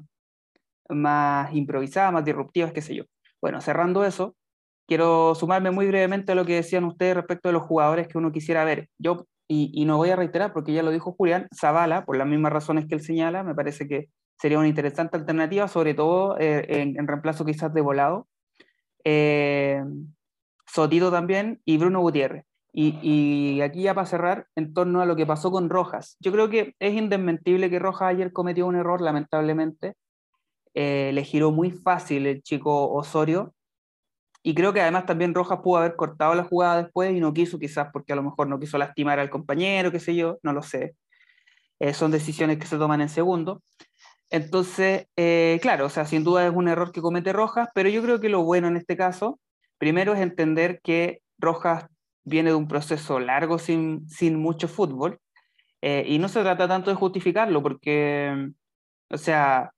más 0.88 1.54
improvisadas, 1.54 2.12
más 2.12 2.24
disruptivas, 2.24 2.72
qué 2.72 2.80
sé 2.80 2.94
yo. 2.94 3.04
Bueno, 3.42 3.60
cerrando 3.60 4.04
eso, 4.04 4.34
quiero 4.86 5.34
sumarme 5.34 5.70
muy 5.70 5.86
brevemente 5.86 6.32
a 6.32 6.34
lo 6.34 6.46
que 6.46 6.54
decían 6.54 6.84
ustedes 6.84 7.14
respecto 7.14 7.48
de 7.48 7.52
los 7.52 7.62
jugadores 7.62 8.08
que 8.08 8.18
uno 8.18 8.32
quisiera 8.32 8.64
ver. 8.64 8.88
Yo, 8.98 9.26
y, 9.50 9.72
y 9.74 9.84
no 9.84 9.96
voy 9.96 10.10
a 10.10 10.16
reiterar 10.16 10.52
porque 10.52 10.72
ya 10.72 10.84
lo 10.84 10.92
dijo 10.92 11.12
Julián, 11.12 11.48
Zavala, 11.52 12.04
por 12.04 12.16
las 12.16 12.28
mismas 12.28 12.52
razones 12.52 12.86
que 12.86 12.94
él 12.94 13.02
señala, 13.02 13.42
me 13.42 13.54
parece 13.56 13.88
que 13.88 14.08
sería 14.40 14.58
una 14.58 14.68
interesante 14.68 15.16
alternativa, 15.16 15.66
sobre 15.66 15.92
todo 15.92 16.38
eh, 16.38 16.64
en, 16.68 17.06
reemplazo 17.06 17.44
quizás 17.44 17.74
de 17.74 17.80
Volado. 17.80 18.28
Eh, 19.04 19.82
Sotito 20.66 21.10
también 21.10 21.60
y 21.64 21.78
Bruno 21.78 22.00
Gutiérrez. 22.00 22.44
Y, 22.72 23.60
aquí 23.60 23.82
ya 23.82 23.94
para 23.94 24.06
cerrar, 24.06 24.46
en 24.54 24.72
torno 24.72 25.00
a 25.00 25.06
lo 25.06 25.16
que 25.16 25.26
pasó 25.26 25.50
con 25.50 25.68
Rojas. 25.68 26.16
Yo 26.20 26.30
creo 26.30 26.48
que 26.48 26.76
es 26.78 26.94
indesmentible 26.94 27.68
que 27.68 27.80
Rojas 27.80 28.10
ayer 28.10 28.32
cometió 28.32 28.66
un 28.66 28.76
error, 28.76 29.00
lamentablemente. 29.00 29.94
Eh, 30.74 31.10
le 31.12 31.24
giró 31.24 31.50
muy 31.50 31.72
fácil 31.72 32.28
el 32.28 32.42
chico 32.42 32.92
Osorio. 32.92 33.52
Y 34.42 34.54
creo 34.54 34.72
que 34.72 34.80
además 34.80 35.06
también 35.06 35.34
Rojas 35.34 35.60
pudo 35.62 35.78
haber 35.78 35.96
cortado 35.96 36.34
la 36.34 36.44
jugada 36.44 36.82
después 36.82 37.12
y 37.12 37.20
no 37.20 37.32
quiso, 37.32 37.58
quizás 37.58 37.88
porque 37.92 38.12
a 38.12 38.16
lo 38.16 38.22
mejor 38.22 38.48
no 38.48 38.58
quiso 38.58 38.78
lastimar 38.78 39.18
al 39.18 39.30
compañero, 39.30 39.92
qué 39.92 40.00
sé 40.00 40.14
yo, 40.16 40.38
no 40.42 40.52
lo 40.52 40.62
sé. 40.62 40.94
Eh, 41.80 41.94
son 41.94 42.10
decisiones 42.10 42.58
que 42.58 42.66
se 42.66 42.78
toman 42.78 43.00
en 43.00 43.08
segundo. 43.08 43.62
Entonces, 44.30 45.06
eh, 45.16 45.58
claro, 45.62 45.86
o 45.86 45.88
sea, 45.90 46.06
sin 46.06 46.24
duda 46.24 46.46
es 46.46 46.52
un 46.54 46.68
error 46.68 46.92
que 46.92 47.00
comete 47.02 47.32
Rojas, 47.32 47.68
pero 47.74 47.88
yo 47.88 48.02
creo 48.02 48.20
que 48.20 48.28
lo 48.28 48.42
bueno 48.44 48.68
en 48.68 48.76
este 48.76 48.96
caso, 48.96 49.40
primero 49.78 50.14
es 50.14 50.20
entender 50.20 50.80
que 50.82 51.22
Rojas 51.38 51.86
viene 52.24 52.50
de 52.50 52.56
un 52.56 52.68
proceso 52.68 53.18
largo 53.20 53.58
sin, 53.58 54.08
sin 54.08 54.38
mucho 54.38 54.68
fútbol 54.68 55.18
Eh, 55.82 56.04
y 56.06 56.18
no 56.18 56.28
se 56.28 56.42
trata 56.42 56.68
tanto 56.68 56.90
de 56.90 56.96
justificarlo, 56.96 57.62
porque, 57.62 58.50
o 59.10 59.16
sea, 59.18 59.72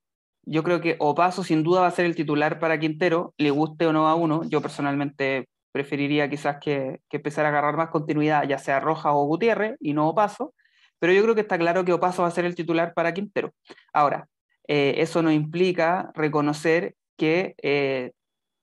yo 0.45 0.63
creo 0.63 0.81
que 0.81 0.97
Opaso 0.99 1.45
sin 1.45 1.63
duda 1.63 1.83
va 1.83 1.87
a 1.87 1.93
ser 1.93 2.05
el 2.05 2.17
titular 2.17 2.59
para 2.59 2.79
Quintero, 2.79 3.35
le 3.39 3.51
guste 3.51 3.87
o 3.87 3.93
no 3.93 4.09
a 4.09 4.15
uno. 4.15 4.43
Yo 4.49 4.61
personalmente 4.61 5.49
preferiría 5.73 6.29
quizás 6.29 6.59
que, 6.61 7.01
que 7.09 7.19
empezar 7.19 7.47
a 7.47 7.49
agarrar 7.49 7.77
más 7.77 7.91
continuidad, 7.91 8.47
ya 8.49 8.59
sea 8.59 8.81
Roja 8.81 9.13
o 9.13 9.27
Gutiérrez, 9.27 9.77
y 9.81 9.95
no 9.95 10.09
Opaso. 10.09 10.55
Pero 10.99 11.13
yo 11.13 11.23
creo 11.23 11.35
que 11.35 11.41
está 11.43 11.59
claro 11.59 11.85
que 11.85 11.93
Opaso 11.93 12.23
va 12.23 12.29
a 12.29 12.33
ser 12.33 12.45
el 12.45 12.55
titular 12.55 12.95
para 12.95 13.15
Quintero. 13.15 13.53
Ahora, 13.93 14.29
eh, 14.69 14.95
eso 14.99 15.23
no 15.23 15.33
implica 15.33 16.11
reconocer 16.15 16.95
que 17.17 17.55
eh, 17.63 18.13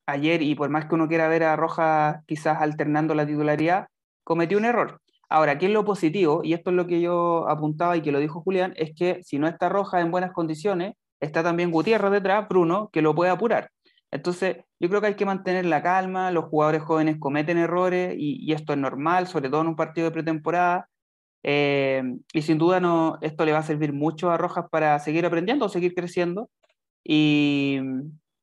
ayer, 0.05 0.41
y 0.41 0.55
por 0.55 0.69
más 0.69 0.85
que 0.85 0.95
uno 0.95 1.07
quiera 1.07 1.27
ver 1.27 1.43
a 1.43 1.55
Roja 1.55 2.23
quizás 2.27 2.61
alternando 2.61 3.15
la 3.15 3.25
titularidad, 3.25 3.87
cometió 4.23 4.57
un 4.57 4.65
error. 4.65 5.01
Ahora, 5.29 5.57
¿qué 5.57 5.67
es 5.67 5.71
lo 5.71 5.85
positivo? 5.85 6.41
Y 6.43 6.53
esto 6.53 6.71
es 6.71 6.75
lo 6.75 6.87
que 6.87 7.01
yo 7.01 7.47
apuntaba 7.47 7.95
y 7.95 8.01
que 8.01 8.11
lo 8.11 8.19
dijo 8.19 8.41
Julián, 8.41 8.73
es 8.75 8.93
que 8.95 9.21
si 9.23 9.37
no 9.37 9.47
está 9.47 9.69
Roja 9.69 10.01
en 10.01 10.11
buenas 10.11 10.31
condiciones, 10.31 10.95
está 11.19 11.43
también 11.43 11.71
Gutiérrez 11.71 12.11
detrás, 12.11 12.47
Bruno, 12.47 12.89
que 12.91 13.01
lo 13.01 13.15
puede 13.15 13.31
apurar. 13.31 13.71
Entonces, 14.11 14.57
yo 14.79 14.89
creo 14.89 15.01
que 15.01 15.07
hay 15.07 15.15
que 15.15 15.25
mantener 15.25 15.65
la 15.65 15.83
calma, 15.83 16.31
los 16.31 16.45
jugadores 16.45 16.81
jóvenes 16.81 17.17
cometen 17.19 17.57
errores 17.57 18.15
y, 18.17 18.51
esto 18.53 18.73
es 18.73 18.79
normal, 18.79 19.27
sobre 19.27 19.49
todo 19.49 19.61
en 19.61 19.67
un 19.67 19.75
partido 19.75 20.05
de 20.05 20.11
pretemporada. 20.11 20.89
Eh, 21.43 22.03
y 22.33 22.41
sin 22.41 22.57
duda 22.57 22.79
no, 22.79 23.17
esto 23.21 23.45
le 23.45 23.53
va 23.53 23.59
a 23.59 23.63
servir 23.63 23.93
mucho 23.93 24.29
a 24.31 24.37
Rojas 24.37 24.65
para 24.69 24.99
seguir 24.99 25.25
aprendiendo 25.25 25.69
seguir 25.69 25.93
creciendo. 25.93 26.49
Y, 27.03 27.79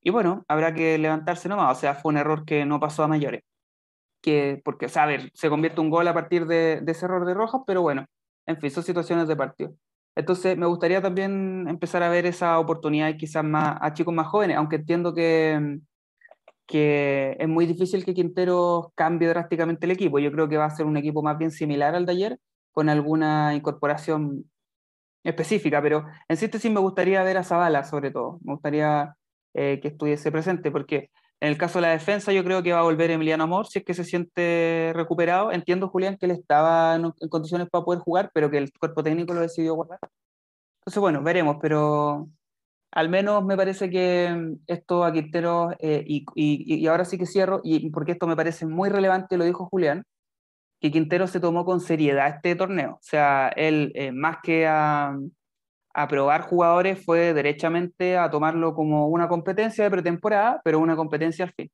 y 0.00 0.10
bueno, 0.10 0.44
habrá 0.48 0.74
que 0.74 0.98
levantarse 0.98 1.48
nomás, 1.48 1.76
o 1.78 1.80
sea, 1.80 1.94
fue 1.94 2.10
un 2.12 2.18
error 2.18 2.44
que 2.44 2.64
no 2.64 2.80
pasó 2.80 3.02
a 3.04 3.08
mayores. 3.08 3.42
Que, 4.22 4.60
porque, 4.64 4.86
o 4.86 4.88
sea, 4.88 5.04
a 5.04 5.06
ver, 5.06 5.30
se 5.34 5.48
convierte 5.50 5.80
un 5.80 5.90
gol 5.90 6.08
a 6.08 6.14
partir 6.14 6.46
de, 6.46 6.80
de 6.82 6.92
ese 6.92 7.06
error 7.06 7.26
de 7.26 7.34
Rojas, 7.34 7.62
pero 7.66 7.82
bueno, 7.82 8.06
en 8.46 8.58
fin, 8.60 8.70
son 8.70 8.82
situaciones 8.84 9.28
de 9.28 9.36
partido. 9.36 9.74
Entonces, 10.16 10.57
me 10.57 10.66
gustaría 10.66 11.02
también 11.02 11.66
empezar 11.68 12.02
a 12.02 12.09
ver 12.09 12.26
esa 12.26 12.59
oportunidad 12.59 13.16
quizás 13.16 13.44
más 13.44 13.76
a 13.81 13.92
chicos 13.92 14.14
más 14.14 14.26
jóvenes, 14.29 14.57
aunque 14.57 14.76
entiendo 14.76 15.14
que, 15.14 15.79
que 16.66 17.37
es 17.38 17.48
muy 17.48 17.66
difícil 17.66 18.05
que 18.05 18.14
Quintero 18.14 18.92
cambie 18.94 19.29
drásticamente 19.29 19.87
el 19.87 19.92
equipo. 19.92 20.18
Yo 20.18 20.33
creo 20.33 20.48
que 20.48 20.57
va 20.57 20.64
a 20.64 20.70
ser 20.70 20.87
un 20.87 20.96
equipo 20.96 21.22
más 21.22 21.38
bien 21.38 21.50
similar 21.50 21.94
al 21.94 22.07
de 22.07 22.12
ayer, 22.12 22.38
con 22.72 22.88
alguna 22.88 23.55
incorporación 23.55 24.50
específica, 25.22 25.83
pero 25.83 26.07
en 26.29 26.37
síntesis 26.37 26.70
me 26.70 26.81
gustaría 26.81 27.22
ver 27.22 27.37
a 27.38 27.44
Zavala 27.44 27.85
sobre 27.85 28.11
todo, 28.11 28.38
me 28.42 28.55
gustaría 28.55 29.16
eh, 29.55 29.81
que 29.83 29.88
estuviese 29.88 30.33
presente, 30.33 30.70
porque 30.70 31.11
en 31.40 31.49
el 31.51 31.59
caso 31.59 31.79
de 31.79 31.83
la 31.83 31.92
defensa, 31.92 32.33
yo 32.33 32.42
creo 32.44 32.62
que 32.62 32.72
va 32.72 32.81
a 32.81 32.83
volver 32.83 33.11
Emiliano 33.11 33.44
Amor 33.44 33.66
si 33.66 33.81
es 33.81 33.85
que 33.85 33.94
se 33.94 34.05
siente 34.05 34.92
recuperado. 34.94 35.53
Entiendo, 35.53 35.88
Julián, 35.88 36.16
que 36.16 36.27
él 36.27 36.33
estaba 36.33 36.94
en, 36.96 37.12
condiciones 37.29 37.68
para 37.68 37.85
poder 37.85 38.01
jugar, 38.01 38.31
pero 38.33 38.51
que 38.51 38.59
el 38.59 38.72
cuerpo 38.72 39.03
técnico 39.03 39.35
lo 39.35 39.40
decidió 39.40 39.75
guardar. 39.75 39.99
Entonces, 40.81 41.01
bueno, 41.01 41.22
veremos, 41.22 41.57
pero 41.61 42.29
al 42.92 43.09
menos 43.11 43.44
me 43.44 43.57
parece 43.57 43.90
que 43.90 44.57
esto 44.66 45.05
a 45.05 45.12
Quintero, 45.12 45.72
eh, 45.79 46.05
y, 46.07 46.25
y, 46.35 46.83
y, 46.83 46.87
ahora 46.87 47.05
sí 47.05 47.18
que 47.18 47.27
cierro, 47.27 47.61
y 47.64 47.90
porque 47.90 48.12
esto 48.12 48.27
me 48.27 48.37
parece 48.37 48.66
muy 48.66 48.88
relevante, 48.88 49.37
lo 49.37 49.44
dijo 49.44 49.66
Julián, 49.66 50.05
que 50.81 50.90
Quintero 50.90 51.27
se 51.27 51.40
tomó 51.40 51.64
con 51.64 51.81
seriedad 51.81 52.29
este 52.29 52.55
torneo. 52.57 52.92
O 52.94 53.03
sea, 53.03 53.49
él, 53.57 53.92
eh, 53.94 54.12
más 54.12 54.38
que 54.42 54.66
a, 54.66 55.16
a 55.98 56.06
probar 56.09 56.42
jugadores 56.42 57.02
fue 57.02 57.32
derechamente 57.32 58.18
a 58.18 58.30
tomarlo 58.30 58.74
como 58.74 59.09
una 59.09 59.28
competencia 59.28 59.85
de 59.85 59.90
pretemporada, 59.90 60.61
pero 60.62 60.78
una 60.78 60.94
competencia 60.94 61.46
al 61.46 61.52
fin. 61.52 61.70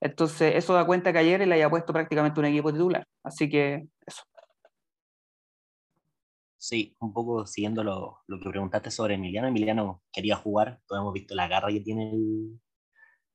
Entonces, 0.00 0.56
eso 0.56 0.74
da 0.74 0.84
cuenta 0.84 1.12
que 1.12 1.20
ayer 1.20 1.40
él 1.40 1.52
haya 1.52 1.70
puesto 1.70 1.92
prácticamente 1.92 2.40
un 2.40 2.46
equipo 2.46 2.72
titular. 2.72 3.06
Así 3.22 3.48
que 3.48 3.86
eso. 4.04 4.24
Sí, 6.58 6.96
un 6.98 7.12
poco 7.12 7.46
siguiendo 7.46 7.84
lo, 7.84 8.18
lo 8.26 8.40
que 8.40 8.50
preguntaste 8.50 8.90
sobre 8.90 9.14
Emiliano. 9.14 9.46
Emiliano 9.46 10.02
quería 10.12 10.34
jugar, 10.34 10.80
todos 10.88 11.02
hemos 11.02 11.12
visto 11.12 11.36
la 11.36 11.46
garra 11.46 11.68
que 11.68 11.80
tiene 11.80 12.10
el, 12.10 12.60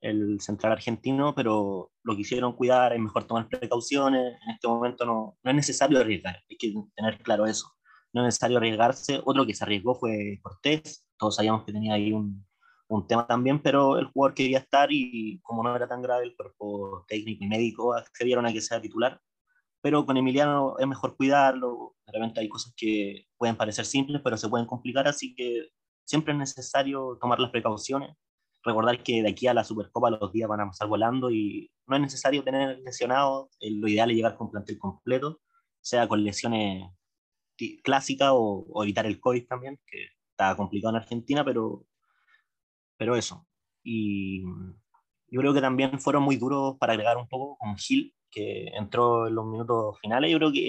el 0.02 0.42
central 0.42 0.74
argentino, 0.74 1.34
pero 1.34 1.94
lo 2.04 2.16
quisieron 2.18 2.58
cuidar, 2.58 2.92
es 2.92 3.00
mejor 3.00 3.24
tomar 3.24 3.48
precauciones. 3.48 4.36
En 4.46 4.52
este 4.54 4.68
momento 4.68 5.06
no, 5.06 5.38
no 5.42 5.50
es 5.50 5.56
necesario 5.56 5.98
arriesgar, 5.98 6.44
hay 6.50 6.58
que 6.58 6.74
tener 6.94 7.20
claro 7.20 7.46
eso 7.46 7.79
no 8.14 8.22
es 8.22 8.26
necesario 8.26 8.58
arriesgarse. 8.58 9.22
Otro 9.26 9.46
que 9.46 9.54
se 9.54 9.64
arriesgó 9.64 9.96
fue 9.96 10.40
Cortés, 10.42 11.08
todos 11.18 11.36
sabíamos 11.36 11.64
que 11.66 11.74
tenía 11.74 11.94
ahí 11.94 12.12
un, 12.12 12.46
un 12.90 13.08
tema 13.08 13.28
también, 13.28 13.62
pero 13.62 13.98
el 14.00 14.08
jugador 14.08 14.34
quería 14.36 14.60
estar 14.60 14.92
y 14.92 15.40
como 15.44 15.64
no 15.64 15.76
era 15.76 15.88
tan 15.88 16.02
grave, 16.02 16.26
el 16.26 16.36
cuerpo 16.36 17.06
técnico 17.08 17.44
y 17.44 17.48
médico 17.48 17.94
accedieron 17.94 18.46
a 18.46 18.54
que 18.54 18.62
sea 18.62 18.82
titular. 18.82 19.22
Pero 19.82 20.06
con 20.06 20.18
Emiliano 20.18 20.76
es 20.80 20.88
mejor 20.88 21.16
cuidarlo, 21.16 21.96
de 22.06 22.14
repente 22.14 22.42
hay 22.42 22.50
cosas 22.50 22.74
que 22.76 23.28
pueden 23.38 23.56
parecer 23.56 23.86
simples, 23.86 24.22
pero 24.24 24.38
se 24.38 24.50
pueden 24.50 24.68
complicar, 24.68 25.08
así 25.08 25.36
que 25.36 25.70
siempre 26.04 26.34
es 26.34 26.40
necesario 26.40 27.18
tomar 27.22 27.40
las 27.40 27.52
precauciones. 27.52 28.16
Recordar 28.64 29.02
que 29.04 29.22
de 29.24 29.30
aquí 29.30 29.48
a 29.48 29.54
la 29.54 29.64
Supercopa 29.64 30.10
los 30.10 30.34
días 30.34 30.50
van 30.50 30.62
a 30.62 30.68
pasar 30.68 30.88
volando 30.90 31.32
y 31.32 31.72
no 31.88 31.96
es 31.96 32.02
necesario 32.02 32.44
tener 32.44 32.80
lesionados, 32.80 33.50
lo 33.62 33.88
ideal 33.88 34.10
es 34.12 34.18
llegar 34.18 34.36
con 34.36 34.52
plantel 34.52 34.78
completo, 34.80 35.40
sea 35.82 36.08
con 36.08 36.24
lesiones 36.24 36.92
clásica 37.84 38.34
o, 38.34 38.84
evitar 38.84 39.06
el 39.06 39.20
COVID 39.20 39.48
también, 39.48 39.80
que 39.86 40.08
está 40.32 40.56
complicado 40.56 40.96
en 40.96 41.02
Argentina, 41.02 41.44
pero, 41.44 41.86
pero 42.98 43.16
eso. 43.16 43.48
Y 43.84 44.44
yo 45.28 45.42
creo 45.42 45.54
que 45.54 45.62
también 45.62 46.00
fueron 46.00 46.24
muy 46.24 46.38
duros 46.38 46.78
para 46.80 46.94
agregar 46.94 47.18
un 47.18 47.28
poco 47.28 47.58
con 47.58 47.78
Gil, 47.78 48.14
que 48.32 48.68
entró 48.70 49.28
en 49.28 49.36
los 49.36 49.46
minutos 49.46 49.98
finales. 50.02 50.32
Yo 50.32 50.38
creo 50.38 50.52
que 50.52 50.68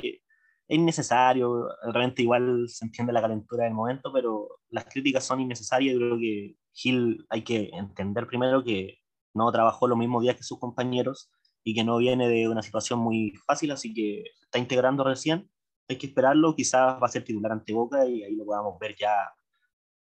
es 0.68 0.79
innecesario, 0.79 1.68
realmente 1.92 2.22
igual 2.22 2.68
se 2.68 2.85
entiende 2.85 3.12
la 3.12 3.22
calentura 3.22 3.64
del 3.64 3.74
momento, 3.74 4.12
pero 4.12 4.48
las 4.68 4.85
críticas 4.85 5.24
son 5.24 5.40
innecesarias. 5.40 5.94
Yo 5.94 6.00
creo 6.00 6.18
que 6.18 6.57
Gil 6.72 7.26
hay 7.29 7.42
que 7.42 7.70
entender 7.72 8.26
primero 8.26 8.64
que 8.64 8.98
no 9.35 9.50
trabajó 9.53 9.88
los 9.88 9.98
mismos 9.98 10.22
días 10.22 10.37
que 10.37 10.42
sus 10.42 10.59
compañeros 10.59 11.31
y 11.64 11.74
que 11.74 11.85
no 11.85 11.98
viene 11.98 12.29
de 12.29 12.48
una 12.48 12.62
situación 12.62 13.00
muy 13.00 13.35
fácil, 13.46 13.70
así 13.72 13.92
que 13.92 14.24
está 14.42 14.59
integrando 14.59 15.05
recién 15.05 15.50
hay 15.90 15.98
que 15.98 16.07
esperarlo, 16.07 16.55
quizás 16.55 17.00
va 17.03 17.07
a 17.07 17.09
ser 17.09 17.24
titular 17.24 17.53
ante 17.53 17.72
Boca 17.72 18.07
y 18.07 18.22
ahí 18.22 18.37
lo 18.37 18.44
podamos 18.44 18.79
ver 18.79 18.94
ya 18.96 19.29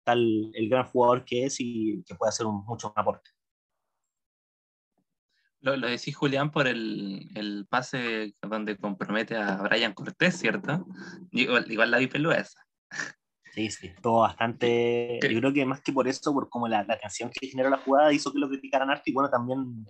tal 0.04 0.52
el 0.54 0.70
gran 0.70 0.86
jugador 0.86 1.24
que 1.24 1.46
es 1.46 1.56
y 1.60 2.04
que 2.06 2.16
puede 2.16 2.30
hacer 2.30 2.46
un, 2.46 2.66
mucho 2.66 2.92
aporte. 2.96 3.30
Lo, 5.62 5.76
lo, 5.76 5.88
decís, 5.88 6.16
Julián, 6.16 6.52
por 6.52 6.68
el, 6.68 7.30
el, 7.36 7.66
pase 7.70 8.34
donde 8.42 8.78
compromete 8.78 9.36
a 9.36 9.58
Brian 9.58 9.94
Cortés, 9.94 10.38
¿cierto? 10.38 10.86
Igual, 11.32 11.70
igual 11.70 11.92
la 11.92 11.98
vi 11.98 12.10
esa. 12.38 12.66
Sí, 13.54 13.70
sí, 13.70 13.92
todo 14.02 14.22
bastante. 14.22 15.20
Yo 15.22 15.40
creo 15.40 15.54
que 15.54 15.66
más 15.66 15.82
que 15.82 15.92
por 15.92 16.08
eso, 16.08 16.34
por 16.34 16.50
como 16.50 16.68
la, 16.70 16.84
la 16.84 16.98
tensión 16.98 17.30
que 17.30 17.48
generó 17.48 17.70
la 17.70 17.78
jugada, 17.78 18.14
hizo 18.14 18.32
que 18.32 18.40
lo 18.40 18.48
criticaran 18.48 18.90
harto 18.90 19.04
y 19.08 19.14
bueno, 19.14 19.30
también 19.30 19.86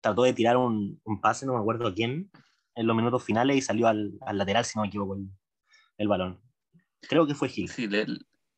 trató 0.00 0.22
de 0.22 0.32
tirar 0.32 0.56
un, 0.56 0.98
un 1.04 1.20
pase, 1.20 1.44
no 1.44 1.52
me 1.52 1.60
acuerdo 1.60 1.88
a 1.88 1.94
quién, 1.94 2.30
en 2.80 2.86
los 2.86 2.96
minutos 2.96 3.22
finales 3.22 3.56
y 3.56 3.60
salió 3.60 3.88
al, 3.88 4.18
al 4.22 4.38
lateral, 4.38 4.64
si 4.64 4.78
no 4.78 4.82
me 4.82 4.88
equivoco, 4.88 5.14
el, 5.14 5.28
el 5.98 6.08
balón. 6.08 6.40
Creo 7.02 7.26
que 7.26 7.34
fue 7.34 7.50
Gil. 7.50 7.68
Sí, 7.68 7.86
le, 7.86 8.06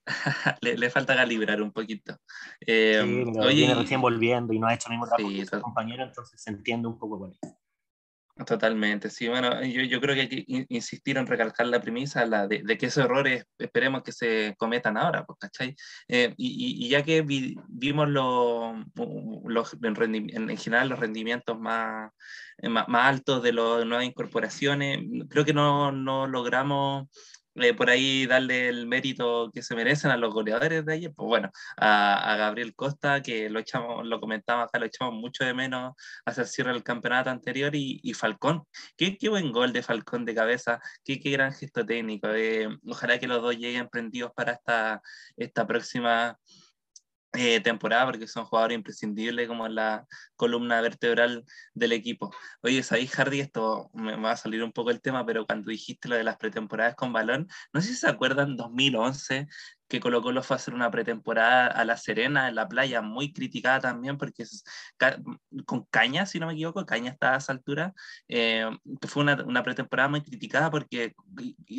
le, 0.61 0.79
le 0.79 0.91
falta 0.91 1.17
calibrar 1.17 1.61
un 1.61 1.73
poquito. 1.73 2.17
Eh, 2.61 3.03
sí, 3.03 3.39
oye, 3.41 3.55
viene 3.55 3.75
recién 3.75 4.01
volviendo 4.01 4.53
y 4.53 4.61
no 4.61 4.69
ha 4.69 4.75
hecho 4.75 4.91
ningún 4.91 5.09
trabajo 5.09 5.29
sí, 5.29 5.39
con 5.39 5.47
su 5.47 5.61
compañero, 5.61 6.05
entonces 6.05 6.41
se 6.41 6.51
entiende 6.51 6.87
un 6.87 6.99
poco 6.99 7.19
por 7.19 7.31
eso. 7.31 7.41
Totalmente, 8.47 9.11
sí, 9.11 9.29
bueno, 9.29 9.63
yo, 9.63 9.83
yo, 9.83 10.01
creo 10.01 10.15
que 10.15 10.23
hay 10.23 10.29
que 10.29 10.45
insistir 10.71 11.19
en 11.19 11.27
recalcar 11.27 11.67
la 11.67 11.83
premisa 11.83 12.25
la 12.25 12.49
de, 12.49 12.63
de, 12.65 12.79
que 12.79 12.87
esos 12.87 13.05
errores 13.05 13.45
esperemos 13.59 14.03
que 14.03 14.11
se 14.11 14.55
cometan 14.57 14.97
ahora, 14.97 15.27
pues, 15.27 15.39
¿cachai? 15.39 15.77
Eh, 16.09 16.33
y, 16.39 16.87
y, 16.87 16.89
ya 16.89 17.03
que 17.03 17.21
vi, 17.21 17.55
vimos 17.83 18.09
lo, 18.09 18.75
los, 19.45 19.77
en, 19.83 20.49
en, 20.51 20.57
general 20.57 20.89
los 20.89 21.01
rendimientos 21.01 21.59
más, 21.59 22.13
más, 22.63 22.89
más 22.89 23.07
altos 23.07 23.43
de 23.43 23.53
las 23.53 23.85
nuevas 23.85 24.07
incorporaciones, 24.07 25.01
creo 25.29 25.45
que 25.45 25.53
no, 25.53 25.91
no 25.91 26.29
logramos 26.29 27.09
eh, 27.57 27.75
por 27.75 27.91
ahí 27.91 28.25
darle 28.27 28.69
el 28.69 28.87
mérito 28.87 29.51
que 29.53 29.63
se 29.63 29.75
merecen 29.75 30.11
a 30.11 30.17
los 30.17 30.33
goleadores 30.33 30.87
de 30.87 30.95
ayer, 30.95 31.13
pues 31.15 31.27
bueno, 31.27 31.51
a, 31.77 32.33
a, 32.33 32.37
Gabriel 32.37 32.75
Costa, 32.75 33.21
que 33.23 33.51
lo 33.51 33.59
echamos, 33.61 34.07
lo 34.07 34.21
comentaba 34.21 34.63
acá, 34.63 34.79
lo 34.79 34.87
echamos 34.87 35.15
mucho 35.15 35.45
de 35.45 35.53
menos 35.53 35.93
hacia 36.25 36.43
el 36.43 36.49
cierre 36.49 36.73
del 36.73 36.83
campeonato 36.83 37.29
anterior, 37.29 37.75
y, 37.75 38.01
y 38.03 38.15
Falcón, 38.15 38.63
qué, 38.97 39.19
qué, 39.19 39.29
buen 39.29 39.53
gol 39.53 39.73
de 39.75 39.83
Falcón 39.83 40.25
de 40.25 40.35
cabeza, 40.35 40.81
qué, 41.05 41.21
qué 41.21 41.31
gran 41.31 41.53
gesto 41.53 41.85
técnico, 41.85 42.29
de, 42.29 42.79
ojalá 42.87 43.19
que 43.19 43.27
los 43.29 43.43
dos 43.43 43.57
lleguen 43.57 43.89
prendidos 43.89 44.33
para 44.35 44.53
esta, 44.53 45.03
esta 45.37 45.67
próxima 45.67 46.39
eh, 47.35 47.61
temporada 47.61 48.05
porque 48.07 48.27
son 48.27 48.45
jugadores 48.45 48.77
imprescindibles 48.77 49.49
como 49.49 49.67
la 49.69 50.07
columna 50.37 50.81
vertebral 50.81 51.45
del 51.73 51.93
equipo. 51.93 52.31
Oye, 52.63 52.83
¿sabéis, 52.83 53.13
Hardy? 53.13 53.41
Esto 53.41 53.91
me 53.95 54.17
va 54.17 54.33
a 54.33 54.37
salir 54.37 54.63
un 54.63 54.73
poco 54.73 54.91
el 54.91 55.01
tema, 55.01 55.25
pero 55.25 55.47
cuando 55.47 55.71
dijiste 55.71 56.09
lo 56.09 56.17
de 56.17 56.25
las 56.25 56.37
pretemporadas 56.37 56.95
con 56.95 57.13
balón, 57.13 57.49
no 57.73 57.81
sé 57.81 57.89
si 57.89 57.95
se 57.97 58.09
acuerdan 58.09 58.57
2011 58.57 59.49
que 59.89 60.01
Colo 60.01 60.23
Colo 60.23 60.43
fue 60.43 60.55
a 60.55 60.59
hacer 60.59 60.75
una 60.75 60.91
pretemporada 60.91 61.67
a 61.67 61.85
La 61.85 61.97
Serena, 61.97 62.49
en 62.49 62.55
la 62.55 62.69
playa, 62.69 63.03
muy 63.03 63.33
criticada 63.33 63.81
también, 63.81 64.17
porque 64.19 64.45
es, 64.45 64.65
con 65.67 65.85
Caña, 65.91 66.27
si 66.27 66.41
no 66.41 66.47
me 66.47 66.55
equivoco, 66.55 66.87
Caña 66.87 67.11
está 67.11 67.35
a 67.35 67.39
esa 67.39 67.53
altura, 67.53 67.93
eh, 68.29 68.67
fue 69.07 69.23
una, 69.23 69.43
una, 69.45 69.63
pretemporada 69.63 70.09
muy 70.09 70.23
criticada 70.23 70.71
porque 70.71 71.15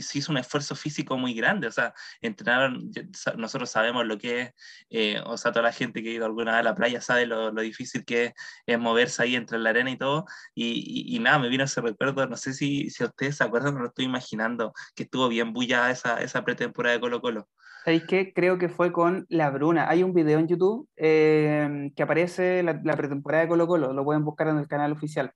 se 0.01 0.17
hizo 0.19 0.31
un 0.31 0.37
esfuerzo 0.37 0.75
físico 0.75 1.17
muy 1.17 1.33
grande, 1.33 1.67
o 1.67 1.71
sea, 1.71 1.93
entrenaron, 2.21 2.91
nosotros 3.37 3.69
sabemos 3.69 4.05
lo 4.05 4.17
que 4.17 4.41
es, 4.41 4.51
eh, 4.89 5.21
o 5.25 5.37
sea, 5.37 5.51
toda 5.51 5.63
la 5.63 5.73
gente 5.73 6.03
que 6.03 6.09
ha 6.09 6.13
ido 6.13 6.25
alguna 6.25 6.51
vez 6.51 6.59
a 6.59 6.63
la 6.63 6.75
playa 6.75 7.01
sabe 7.01 7.25
lo, 7.25 7.51
lo 7.51 7.61
difícil 7.61 8.05
que 8.05 8.33
es, 8.65 8.79
moverse 8.79 9.23
ahí 9.23 9.35
entre 9.35 9.59
la 9.59 9.71
arena 9.71 9.91
y 9.91 9.97
todo, 9.97 10.25
y, 10.53 11.15
y, 11.15 11.19
nada, 11.19 11.39
me 11.39 11.49
vino 11.49 11.63
ese 11.63 11.81
recuerdo, 11.81 12.27
no 12.27 12.37
sé 12.37 12.53
si, 12.53 12.89
si 12.89 13.03
ustedes 13.03 13.37
se 13.37 13.43
acuerdan, 13.43 13.73
me 13.75 13.81
lo 13.81 13.87
estoy 13.87 14.05
imaginando, 14.05 14.73
que 14.95 15.03
estuvo 15.03 15.27
bien 15.29 15.53
bullada 15.53 15.91
esa, 15.91 16.21
esa 16.21 16.43
pretemporada 16.43 16.95
de 16.95 17.01
Colo 17.01 17.21
Colo. 17.21 17.49
¿Sabéis 17.83 18.03
qué? 18.07 18.33
Creo 18.33 18.57
que 18.57 18.69
fue 18.69 18.93
con 18.93 19.25
La 19.27 19.49
Bruna. 19.49 19.89
Hay 19.89 20.03
un 20.03 20.13
video 20.13 20.39
en 20.39 20.47
YouTube 20.47 20.87
eh, 20.95 21.91
que 21.95 22.03
aparece 22.03 22.63
la, 22.63 22.79
la, 22.81 22.95
pretemporada 22.95 23.43
de 23.43 23.49
Colo 23.49 23.67
Colo, 23.67 23.91
lo 23.91 24.05
pueden 24.05 24.23
buscar 24.23 24.47
en 24.47 24.57
el 24.57 24.69
canal 24.69 24.93
oficial. 24.93 25.33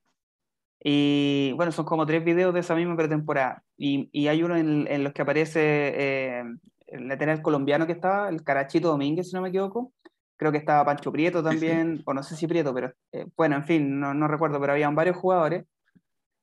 Y 0.81 1.51
bueno, 1.57 1.73
son 1.73 1.85
como 1.85 2.05
tres 2.05 2.23
videos 2.23 2.53
de 2.53 2.61
esa 2.61 2.73
misma 2.75 2.95
pretemporada. 2.95 3.63
Y, 3.75 4.09
y 4.13 4.27
hay 4.29 4.43
uno 4.43 4.55
en, 4.55 4.87
en, 4.87 5.03
los 5.03 5.11
que 5.11 5.23
aparece 5.23 5.59
eh, 5.61 6.43
el 6.87 7.07
lateral 7.09 7.41
colombiano 7.41 7.85
que 7.85 7.91
estaba, 7.93 8.29
el 8.29 8.43
Carachito 8.43 8.87
Domínguez, 8.87 9.29
si 9.29 9.35
no 9.35 9.41
me 9.41 9.49
equivoco. 9.49 9.91
Creo 10.37 10.51
que 10.53 10.59
estaba 10.59 10.85
Pancho 10.85 11.11
Prieto 11.11 11.43
también, 11.43 12.01
o 12.05 12.13
no 12.13 12.23
sé 12.23 12.37
si 12.37 12.47
Prieto, 12.47 12.73
pero 12.73 12.93
eh, 13.11 13.25
bueno, 13.35 13.57
en 13.57 13.65
fin, 13.65 13.99
no, 13.99 14.13
no, 14.13 14.27
recuerdo, 14.29 14.59
pero 14.61 14.71
habían 14.71 14.95
varios 14.95 15.17
jugadores. 15.17 15.65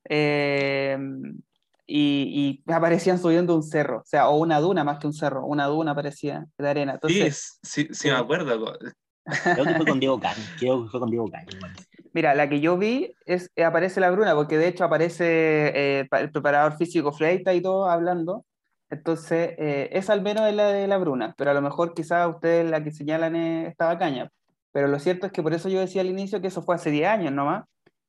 Eh, 0.06 0.98
y, 1.86 2.62
y, 2.66 2.72
aparecían 2.72 3.18
subiendo 3.18 3.54
un 3.54 3.62
cerro, 3.62 3.98
o 3.98 4.04
sea, 4.04 4.28
o 4.28 4.38
una 4.38 4.60
duna 4.60 4.84
más 4.84 4.98
que 4.98 5.06
un 5.06 5.12
cerro, 5.12 5.44
una 5.46 5.66
duna 5.66 5.92
aparecía 5.92 6.46
de 6.58 6.68
arena. 6.68 6.94
Entonces, 6.94 7.58
sí, 7.62 7.84
sí, 7.86 7.94
sí, 7.94 8.08
me 8.08 8.14
acuerdo. 8.14 8.78
Creo 9.44 9.64
que 9.64 9.74
fue 9.74 9.86
con 9.86 10.00
Diego 10.00 10.20
Caño, 10.20 10.42
creo 10.58 10.84
que 10.84 10.90
fue 10.90 11.00
con 11.00 11.08
Diego 11.08 11.30
Caño. 11.30 11.48
Mira, 12.12 12.34
la 12.34 12.48
que 12.48 12.60
yo 12.60 12.76
vi 12.76 13.14
es 13.24 13.50
eh, 13.56 13.64
aparece 13.64 13.98
la 13.98 14.10
Bruna, 14.10 14.34
porque 14.34 14.58
de 14.58 14.68
hecho 14.68 14.84
aparece 14.84 15.24
eh, 15.28 16.08
el 16.10 16.30
preparador 16.30 16.76
físico 16.76 17.10
Freita 17.10 17.54
y 17.54 17.62
todo 17.62 17.88
hablando. 17.88 18.44
Entonces, 18.90 19.54
eh, 19.58 19.88
esa 19.92 20.12
al 20.12 20.22
menos 20.22 20.46
es 20.46 20.54
la 20.54 20.68
de 20.68 20.86
la 20.86 20.98
Bruna, 20.98 21.34
pero 21.38 21.50
a 21.50 21.54
lo 21.54 21.62
mejor 21.62 21.94
quizás 21.94 22.28
ustedes 22.28 22.70
la 22.70 22.84
que 22.84 22.92
señalan 22.92 23.34
es 23.34 23.70
esta 23.70 23.96
caña. 23.98 24.30
Pero 24.72 24.88
lo 24.88 24.98
cierto 24.98 25.26
es 25.26 25.32
que 25.32 25.42
por 25.42 25.54
eso 25.54 25.68
yo 25.68 25.80
decía 25.80 26.02
al 26.02 26.08
inicio 26.08 26.40
que 26.40 26.48
eso 26.48 26.62
fue 26.62 26.74
hace 26.74 26.90
10 26.90 27.08
años 27.08 27.32
nomás, 27.32 27.64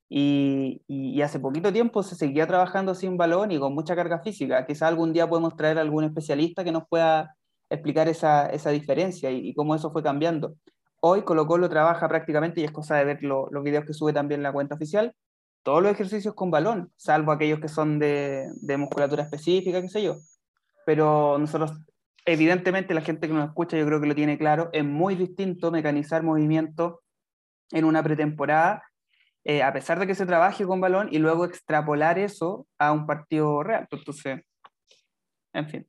y, 0.10 1.22
hace 1.22 1.40
poquito 1.40 1.74
tiempo 1.74 2.04
se 2.04 2.16
seguía 2.16 2.48
trabajando 2.48 2.94
sin 2.94 3.18
balón 3.18 3.52
y 3.52 3.60
con 3.60 3.74
mucha 3.74 3.96
carga 3.96 4.20
física. 4.20 4.66
Quizá 4.66 4.88
algún 4.88 5.14
día 5.14 5.28
podemos 5.28 5.56
traer 5.56 5.80
algún 5.80 6.04
especialista 6.04 6.64
que 6.64 6.72
nos 6.72 6.88
pueda 6.88 7.36
explicar 7.70 8.08
esa, 8.08 8.48
esa 8.48 8.70
diferencia 8.70 9.32
y, 9.32 9.50
y, 9.50 9.54
cómo 9.56 9.76
eso 9.76 9.92
fue 9.92 10.04
cambiando. 10.04 10.56
Hoy 11.02 11.24
Colo 11.24 11.48
Colo 11.48 11.70
trabaja 11.70 12.08
prácticamente, 12.08 12.62
y 12.62 12.64
es 12.64 12.72
cosa 12.72 12.96
de 12.98 13.06
ver 13.06 13.24
lo, 13.24 13.48
los 13.52 13.64
videos 13.64 13.86
que 13.86 13.94
sube 13.94 14.14
también 14.14 14.44
la 14.44 14.52
cuenta 14.52 14.76
oficial, 14.76 15.14
todos 15.64 15.82
los 15.82 15.92
ejercicios 15.92 16.36
con 16.36 16.52
balón, 16.52 16.92
salvo 16.96 17.32
aquellos 17.32 17.60
que 17.60 17.68
son 17.68 17.98
de, 18.00 18.48
de 18.56 18.78
musculatura 18.78 19.24
específica, 19.24 19.82
qué 19.82 19.90
sé 19.90 20.04
yo. 20.04 20.18
Pero 20.86 21.38
nosotros, 21.40 21.72
evidentemente 22.26 22.94
la 22.94 23.02
gente 23.02 23.28
que 23.28 23.34
nos 23.34 23.48
escucha 23.48 23.78
yo 23.78 23.86
creo 23.86 24.00
que 24.00 24.08
lo 24.08 24.16
tiene 24.16 24.38
claro, 24.38 24.70
es 24.74 24.86
muy 24.86 25.16
distinto 25.16 25.72
mecanizar 25.72 26.22
movimiento 26.22 27.02
en 27.72 27.86
una 27.86 28.04
pretemporada 28.04 28.84
eh, 29.46 29.64
a 29.64 29.72
pesar 29.72 30.00
de 30.00 30.08
que 30.08 30.16
se 30.16 30.26
trabaje 30.26 30.66
con 30.66 30.82
balón 30.82 31.08
y 31.12 31.20
luego 31.20 31.46
extrapolar 31.46 32.20
eso 32.20 32.68
a 32.80 32.92
un 32.92 33.06
partido 33.06 33.64
real. 33.64 33.88
Entonces, 33.90 34.42
en 35.54 35.70
fin. 35.70 35.88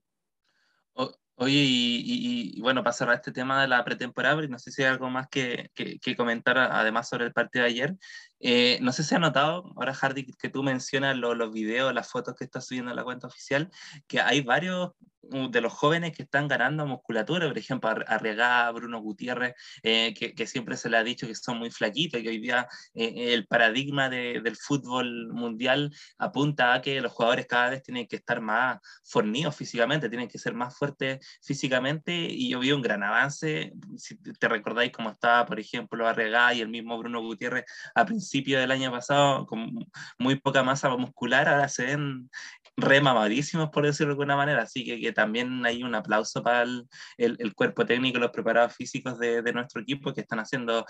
Oye, 1.38 1.52
y, 1.54 2.60
bueno, 2.62 2.82
para 2.82 2.94
cerrar 2.94 3.16
este 3.16 3.30
tema 3.30 3.60
de 3.60 3.68
la 3.68 3.84
pretemporada, 3.84 4.40
no 4.46 4.58
sé 4.58 4.72
si 4.72 4.82
hay 4.82 4.88
algo 4.88 5.10
más 5.10 5.28
que, 5.28 5.70
comentar 6.16 6.56
además 6.56 7.10
sobre 7.10 7.26
el 7.26 7.34
partido 7.34 7.64
de 7.64 7.70
ayer. 7.70 7.94
Eh, 8.40 8.78
no 8.82 8.92
sé 8.92 9.02
si 9.02 9.14
ha 9.14 9.18
notado, 9.18 9.72
ahora 9.76 9.94
Hardy, 9.94 10.26
que 10.26 10.50
tú 10.50 10.62
mencionas 10.62 11.16
los 11.16 11.52
videos, 11.52 11.94
las 11.94 12.10
fotos 12.10 12.34
que 12.34 12.44
estás 12.44 12.66
subiendo 12.66 12.90
a 12.90 12.94
la 12.94 13.04
cuenta 13.04 13.26
oficial, 13.26 13.70
que 14.06 14.20
hay 14.20 14.42
varios 14.42 14.90
uh, 15.22 15.48
de 15.48 15.60
los 15.60 15.72
jóvenes 15.72 16.14
que 16.14 16.22
están 16.24 16.46
ganando 16.46 16.86
musculatura, 16.86 17.48
por 17.48 17.58
ejemplo, 17.58 17.90
Arriagá, 18.06 18.70
Bruno 18.72 19.00
Gutiérrez, 19.00 19.54
eh, 19.82 20.12
que, 20.14 20.46
siempre 20.46 20.76
se 20.76 20.90
le 20.90 20.98
ha 20.98 21.04
dicho 21.04 21.26
que 21.26 21.34
son 21.34 21.58
muy 21.58 21.70
flaquitos 21.70 22.20
y 22.20 22.22
que 22.22 22.28
hoy 22.28 22.38
día 22.38 22.68
eh, 22.94 23.34
el 23.34 23.46
paradigma 23.46 24.08
de, 24.08 24.40
del 24.42 24.56
fútbol 24.56 25.32
mundial 25.32 25.92
apunta 26.18 26.74
a 26.74 26.82
que 26.82 27.00
los 27.00 27.12
jugadores 27.12 27.46
cada 27.46 27.70
vez 27.70 27.82
tienen 27.82 28.06
que 28.06 28.16
estar 28.16 28.40
más 28.40 28.78
fornidos 29.02 29.56
físicamente, 29.56 30.08
tienen 30.08 30.28
que 30.28 30.38
ser 30.38 30.54
más 30.54 30.76
fuertes 30.76 31.38
físicamente 31.42 32.12
y 32.14 32.50
yo 32.50 32.60
vi 32.60 32.72
un 32.72 32.82
gran 32.82 33.02
avance, 33.02 33.72
si 33.96 34.16
te 34.18 34.48
recordáis 34.48 34.92
cómo 34.92 35.10
estaba, 35.10 35.46
por 35.46 35.58
ejemplo, 35.58 36.06
Arriagá 36.06 36.54
y 36.54 36.60
el 36.60 36.68
mismo 36.68 36.96
Bruno 36.98 37.20
Gutiérrez 37.22 37.64
a 37.94 38.04
principio 38.26 38.58
del 38.58 38.72
año 38.72 38.90
pasado 38.90 39.46
con 39.46 39.86
muy 40.18 40.34
poca 40.40 40.62
masa 40.64 40.94
muscular, 40.96 41.48
ahora 41.48 41.68
se 41.68 41.84
ven 41.86 42.28
remamadísimos, 42.76 43.70
por 43.70 43.86
decirlo 43.86 44.08
de 44.08 44.14
alguna 44.14 44.36
manera. 44.36 44.62
Así 44.62 44.84
que, 44.84 45.00
que 45.00 45.12
también 45.12 45.64
hay 45.64 45.82
un 45.84 45.94
aplauso 45.94 46.42
para 46.42 46.62
el, 46.62 46.88
el, 47.16 47.36
el 47.38 47.54
cuerpo 47.54 47.86
técnico, 47.86 48.18
los 48.18 48.32
preparados 48.32 48.74
físicos 48.74 49.18
de, 49.18 49.42
de, 49.42 49.52
nuestro 49.52 49.80
equipo 49.80 50.12
que 50.12 50.22
están 50.22 50.40
haciendo, 50.40 50.84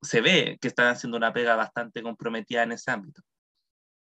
se 0.00 0.20
ve 0.20 0.58
que 0.60 0.68
están 0.68 0.88
haciendo 0.88 1.16
una 1.16 1.32
pega 1.32 1.56
bastante 1.56 2.02
comprometida 2.02 2.62
en 2.62 2.72
ese 2.72 2.90
ámbito. 2.92 3.20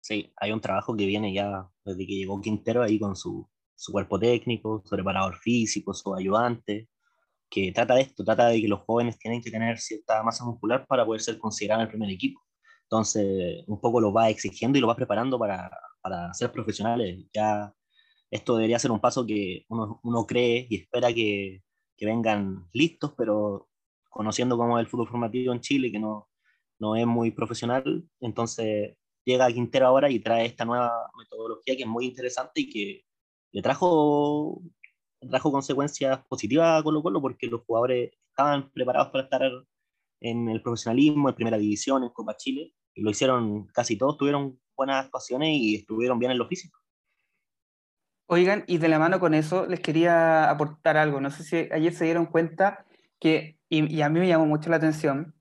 Sí, 0.01 0.31
hay 0.35 0.51
un 0.51 0.61
trabajo 0.61 0.95
que 0.95 1.05
viene 1.05 1.33
ya 1.33 1.67
desde 1.85 2.05
que 2.05 2.15
llegó 2.15 2.41
Quintero 2.41 2.83
ahí 2.83 2.99
con 2.99 3.15
su, 3.15 3.47
su 3.75 3.91
cuerpo 3.93 4.19
técnico, 4.19 4.81
su 4.83 4.89
preparador 4.89 5.37
físico, 5.37 5.93
su 5.93 6.13
ayudante, 6.13 6.89
que 7.49 7.71
trata 7.71 7.95
de 7.95 8.01
esto, 8.01 8.25
trata 8.25 8.47
de 8.47 8.61
que 8.61 8.67
los 8.67 8.81
jóvenes 8.81 9.17
tienen 9.17 9.41
que 9.41 9.51
tener 9.51 9.79
cierta 9.79 10.21
masa 10.21 10.43
muscular 10.43 10.85
para 10.85 11.05
poder 11.05 11.21
ser 11.21 11.37
considerados 11.37 11.81
en 11.81 11.85
el 11.85 11.91
primer 11.91 12.09
equipo. 12.09 12.46
Entonces, 12.89 13.63
un 13.67 13.81
poco 13.81 13.99
lo 13.99 14.13
va 14.13 14.29
exigiendo 14.29 14.77
y 14.77 14.81
lo 14.81 14.87
va 14.87 14.95
preparando 14.95 15.37
para, 15.37 15.69
para 16.01 16.33
ser 16.33 16.51
profesionales. 16.51 17.25
Ya 17.33 17.73
esto 18.31 18.55
debería 18.55 18.79
ser 18.79 18.91
un 18.91 19.01
paso 19.01 19.25
que 19.25 19.65
uno, 19.69 19.99
uno 20.03 20.25
cree 20.25 20.67
y 20.69 20.77
espera 20.77 21.13
que, 21.13 21.63
que, 21.97 22.05
vengan 22.05 22.67
listos, 22.73 23.13
pero 23.17 23.69
conociendo 24.09 24.57
cómo 24.57 24.77
es 24.79 24.83
el 24.85 24.89
fútbol 24.89 25.09
formativo 25.09 25.53
en 25.53 25.61
Chile, 25.61 25.91
que 25.91 25.99
no, 25.99 26.29
no 26.79 26.95
es 26.95 27.05
muy 27.05 27.31
profesional, 27.31 28.07
entonces 28.21 28.97
llega 29.25 29.51
Quintero 29.51 29.87
ahora 29.87 30.09
y 30.09 30.19
trae 30.19 30.45
esta 30.45 30.65
nueva 30.65 30.91
metodología 31.17 31.75
que 31.75 31.83
es 31.83 31.87
muy 31.87 32.05
interesante 32.05 32.61
y 32.61 32.69
que 32.69 33.05
le 33.51 33.61
trajo, 33.61 34.61
trajo 35.29 35.51
consecuencias 35.51 36.25
positivas 36.27 36.79
a 36.79 36.83
Colo 36.83 37.03
Colo 37.03 37.21
porque 37.21 37.47
los 37.47 37.61
jugadores 37.65 38.11
estaban 38.29 38.71
preparados 38.71 39.09
para 39.11 39.23
estar 39.25 39.41
en 40.21 40.49
el 40.49 40.61
profesionalismo, 40.61 41.29
en 41.29 41.35
primera 41.35 41.57
división, 41.57 42.03
en 42.03 42.09
Copa 42.09 42.35
Chile, 42.37 42.73
lo 42.97 43.09
hicieron 43.09 43.67
casi 43.67 43.97
todos, 43.97 44.17
tuvieron 44.17 44.59
buenas 44.75 45.05
actuaciones 45.05 45.49
y 45.51 45.75
estuvieron 45.75 46.19
bien 46.19 46.31
en 46.31 46.37
lo 46.37 46.47
físico. 46.47 46.79
Oigan, 48.27 48.65
y 48.67 48.77
de 48.77 48.89
la 48.89 48.99
mano 48.99 49.19
con 49.19 49.33
eso 49.33 49.65
les 49.67 49.79
quería 49.79 50.49
aportar 50.49 50.97
algo. 50.97 51.21
No 51.21 51.31
sé 51.31 51.43
si 51.43 51.55
ayer 51.71 51.93
se 51.93 52.05
dieron 52.05 52.25
cuenta 52.25 52.85
que, 53.19 53.57
y, 53.69 54.01
a 54.01 54.09
mí 54.09 54.19
me 54.19 54.27
llamó 54.27 54.45
mucho 54.45 54.69
la 54.69 54.75
atención, 54.75 55.33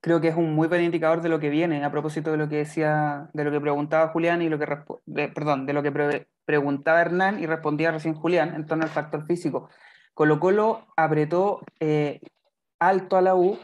creo 0.00 0.20
que 0.20 0.28
es 0.28 0.36
un 0.36 0.54
muy 0.54 0.68
buen 0.68 0.82
indicador 0.82 1.20
de 1.20 1.28
lo 1.28 1.38
que 1.38 1.50
viene, 1.50 1.84
a 1.84 1.90
propósito 1.90 2.30
de 2.30 2.38
lo 2.38 2.48
que 2.48 2.56
decía, 2.56 3.30
de 3.34 3.44
lo 3.44 3.50
que 3.50 3.60
preguntaba 3.60 4.08
Julián 4.08 4.42
y 4.42 4.48
lo 4.48 4.58
que, 4.58 4.66
de, 5.06 5.28
perdón, 5.28 5.66
de 5.66 5.72
lo 5.74 5.82
que 5.82 5.92
pre 5.92 6.28
preguntaba 6.44 7.00
Hernán 7.00 7.40
y 7.40 7.46
respondía 7.46 7.92
recién 7.92 8.14
Julián 8.14 8.54
en 8.54 8.66
torno 8.66 8.84
al 8.84 8.90
factor 8.90 9.26
físico. 9.26 9.68
Colo 10.14 10.40
Colo 10.40 10.86
apretó 10.96 11.60
eh, 11.78 12.20
alto 12.80 13.16
a 13.16 13.22
la 13.22 13.36
U 13.36 13.58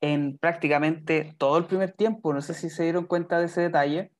en 0.00 0.38
prácticamente 0.38 1.34
todo 1.38 1.58
el 1.58 1.66
primer 1.66 1.92
tiempo. 1.92 2.32
No 2.32 2.40
sé 2.42 2.54
si 2.54 2.70
se 2.70 2.84
dieron 2.84 3.06
cuenta 3.06 3.38
de 3.38 3.46
ese 3.46 3.62
detalle. 3.62 4.12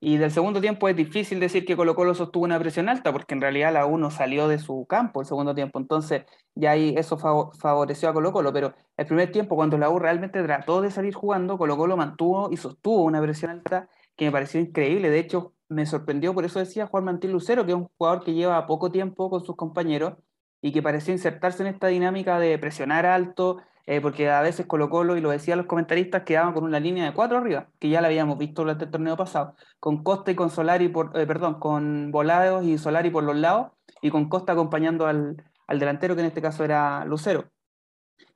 Y 0.00 0.18
del 0.18 0.30
segundo 0.30 0.60
tiempo 0.60 0.88
es 0.88 0.96
difícil 0.96 1.40
decir 1.40 1.64
que 1.64 1.76
Colo 1.76 1.94
Colo 1.94 2.14
sostuvo 2.14 2.44
una 2.44 2.58
presión 2.58 2.90
alta, 2.90 3.10
porque 3.10 3.34
en 3.34 3.40
realidad 3.40 3.72
la 3.72 3.86
U 3.86 3.96
no 3.96 4.10
salió 4.10 4.48
de 4.48 4.58
su 4.58 4.84
campo 4.86 5.20
el 5.22 5.26
segundo 5.26 5.54
tiempo. 5.54 5.78
Entonces, 5.78 6.24
ya 6.54 6.72
ahí 6.72 6.94
eso 6.98 7.16
favoreció 7.16 8.10
a 8.10 8.12
Colo 8.12 8.32
Colo. 8.32 8.52
Pero 8.52 8.74
el 8.98 9.06
primer 9.06 9.32
tiempo, 9.32 9.56
cuando 9.56 9.78
la 9.78 9.88
U 9.88 9.98
realmente 9.98 10.42
trató 10.42 10.82
de 10.82 10.90
salir 10.90 11.14
jugando, 11.14 11.56
Colo 11.56 11.78
Colo 11.78 11.96
mantuvo 11.96 12.50
y 12.50 12.58
sostuvo 12.58 13.02
una 13.04 13.22
presión 13.22 13.50
alta 13.50 13.88
que 14.14 14.26
me 14.26 14.32
pareció 14.32 14.60
increíble. 14.60 15.08
De 15.08 15.18
hecho, 15.20 15.54
me 15.68 15.86
sorprendió, 15.86 16.34
por 16.34 16.44
eso 16.44 16.58
decía 16.58 16.86
Juan 16.86 17.04
Mantil 17.04 17.32
Lucero, 17.32 17.64
que 17.64 17.72
es 17.72 17.76
un 17.76 17.88
jugador 17.96 18.24
que 18.24 18.34
lleva 18.34 18.66
poco 18.66 18.90
tiempo 18.90 19.30
con 19.30 19.44
sus 19.44 19.56
compañeros 19.56 20.14
y 20.60 20.72
que 20.72 20.82
pareció 20.82 21.12
insertarse 21.12 21.62
en 21.62 21.68
esta 21.68 21.88
dinámica 21.88 22.38
de 22.38 22.58
presionar 22.58 23.06
alto, 23.06 23.58
eh, 23.86 24.00
porque 24.00 24.30
a 24.30 24.40
veces 24.40 24.66
Colo 24.66 24.88
Colo, 24.88 25.16
y 25.16 25.20
lo 25.20 25.30
decían 25.30 25.58
los 25.58 25.66
comentaristas, 25.66 26.22
quedaban 26.22 26.54
con 26.54 26.64
una 26.64 26.80
línea 26.80 27.04
de 27.04 27.12
cuatro 27.12 27.38
arriba, 27.38 27.68
que 27.78 27.88
ya 27.88 28.00
la 28.00 28.08
habíamos 28.08 28.38
visto 28.38 28.62
durante 28.62 28.86
el 28.86 28.90
torneo 28.90 29.16
pasado, 29.16 29.56
con 29.80 30.02
Costa 30.02 30.30
y 30.30 30.34
con 30.34 30.50
Solari, 30.50 30.88
por, 30.88 31.18
eh, 31.18 31.26
perdón, 31.26 31.58
con 31.60 32.10
Volados 32.10 32.64
y 32.64 32.78
Solari 32.78 33.10
por 33.10 33.24
los 33.24 33.36
lados, 33.36 33.72
y 34.00 34.10
con 34.10 34.28
Costa 34.28 34.52
acompañando 34.52 35.06
al, 35.06 35.36
al 35.66 35.78
delantero, 35.78 36.14
que 36.14 36.22
en 36.22 36.28
este 36.28 36.42
caso 36.42 36.64
era 36.64 37.04
Lucero. 37.04 37.50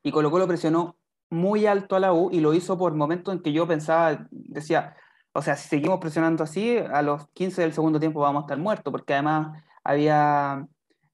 Y 0.02 0.12
Colo 0.12 0.30
Colo 0.30 0.46
presionó 0.46 0.96
muy 1.30 1.66
alto 1.66 1.96
a 1.96 2.00
la 2.00 2.12
U 2.12 2.30
y 2.32 2.40
lo 2.40 2.54
hizo 2.54 2.78
por 2.78 2.94
momentos 2.94 3.34
en 3.34 3.42
que 3.42 3.52
yo 3.52 3.66
pensaba, 3.66 4.26
decía, 4.30 4.96
o 5.32 5.42
sea, 5.42 5.56
si 5.56 5.68
seguimos 5.68 6.00
presionando 6.00 6.44
así, 6.44 6.78
a 6.78 7.02
los 7.02 7.28
15 7.28 7.62
del 7.62 7.72
segundo 7.72 8.00
tiempo 8.00 8.20
vamos 8.20 8.42
a 8.42 8.46
estar 8.46 8.58
muertos, 8.58 8.90
porque 8.90 9.14
además 9.14 9.62
había, 9.84 10.66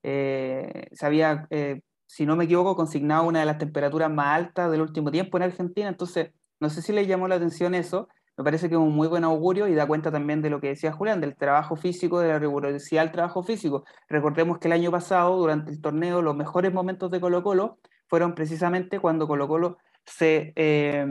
eh, 0.02 0.88
se 0.92 1.06
había 1.06 1.46
eh, 1.50 1.82
si 2.06 2.26
no 2.26 2.36
me 2.36 2.44
equivoco, 2.44 2.76
consignaba 2.76 3.22
una 3.22 3.40
de 3.40 3.46
las 3.46 3.58
temperaturas 3.58 4.10
más 4.10 4.36
altas 4.36 4.70
del 4.70 4.80
último 4.80 5.10
tiempo 5.10 5.36
en 5.36 5.44
Argentina, 5.44 5.88
entonces 5.88 6.32
no 6.60 6.70
sé 6.70 6.82
si 6.82 6.92
le 6.92 7.06
llamó 7.06 7.28
la 7.28 7.36
atención 7.36 7.74
eso, 7.74 8.08
me 8.36 8.44
parece 8.44 8.68
que 8.68 8.74
es 8.74 8.80
un 8.80 8.94
muy 8.94 9.06
buen 9.06 9.22
augurio 9.22 9.68
y 9.68 9.74
da 9.74 9.86
cuenta 9.86 10.10
también 10.10 10.42
de 10.42 10.50
lo 10.50 10.60
que 10.60 10.68
decía 10.68 10.92
Julián, 10.92 11.20
del 11.20 11.36
trabajo 11.36 11.76
físico, 11.76 12.18
de 12.18 12.28
la 12.28 12.38
rigurosidad 12.38 13.02
del 13.02 13.12
trabajo 13.12 13.44
físico. 13.44 13.84
Recordemos 14.08 14.58
que 14.58 14.66
el 14.66 14.72
año 14.72 14.90
pasado, 14.90 15.36
durante 15.36 15.70
el 15.70 15.80
torneo, 15.80 16.20
los 16.20 16.34
mejores 16.34 16.72
momentos 16.72 17.10
de 17.12 17.20
Colo 17.20 17.44
Colo 17.44 17.78
fueron 18.08 18.34
precisamente 18.34 18.98
cuando 18.98 19.28
Colo 19.28 19.46
Colo 19.46 19.78
se... 20.04 20.52
Eh, 20.56 21.06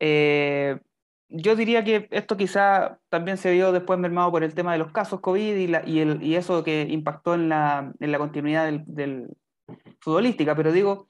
eh, 0.00 0.80
yo 1.28 1.56
diría 1.56 1.82
que 1.82 2.08
esto 2.12 2.36
quizá 2.36 3.00
también 3.08 3.36
se 3.36 3.50
vio 3.50 3.72
después 3.72 3.98
mermado 3.98 4.30
por 4.30 4.44
el 4.44 4.54
tema 4.54 4.72
de 4.72 4.78
los 4.78 4.92
casos 4.92 5.20
COVID 5.20 5.56
y, 5.56 5.66
la, 5.66 5.82
y, 5.84 6.00
el, 6.00 6.22
y 6.22 6.36
eso 6.36 6.62
que 6.62 6.86
impactó 6.88 7.34
en 7.34 7.48
la, 7.48 7.92
en 7.98 8.12
la 8.12 8.18
continuidad 8.18 8.72
del, 8.86 9.28
futbolística, 10.00 10.54
pero 10.54 10.72
digo, 10.72 11.08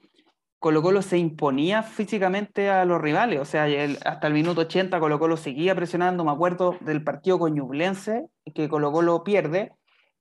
Colo 0.59 0.83
Colo 0.83 1.03
se 1.03 1.19
imponía 1.19 1.83
físicamente 1.83 2.71
a 2.71 2.85
los 2.85 3.01
rivales, 3.01 3.41
o 3.41 3.45
sea, 3.45 3.67
hasta 4.05 4.27
el 4.27 4.33
minuto 4.33 4.63
80 4.63 4.99
Colo 4.99 5.19
Colo 5.19 5.37
seguía 5.37 5.75
presionando, 5.75 6.25
me 6.25 6.33
acuerdo 6.33 6.77
del 6.81 7.05
partido 7.05 7.39
con 7.39 7.55
Ñublense, 7.55 8.27
que 8.55 8.69
Colo 8.69 8.91
Colo 8.91 9.23
pierde, 9.23 9.73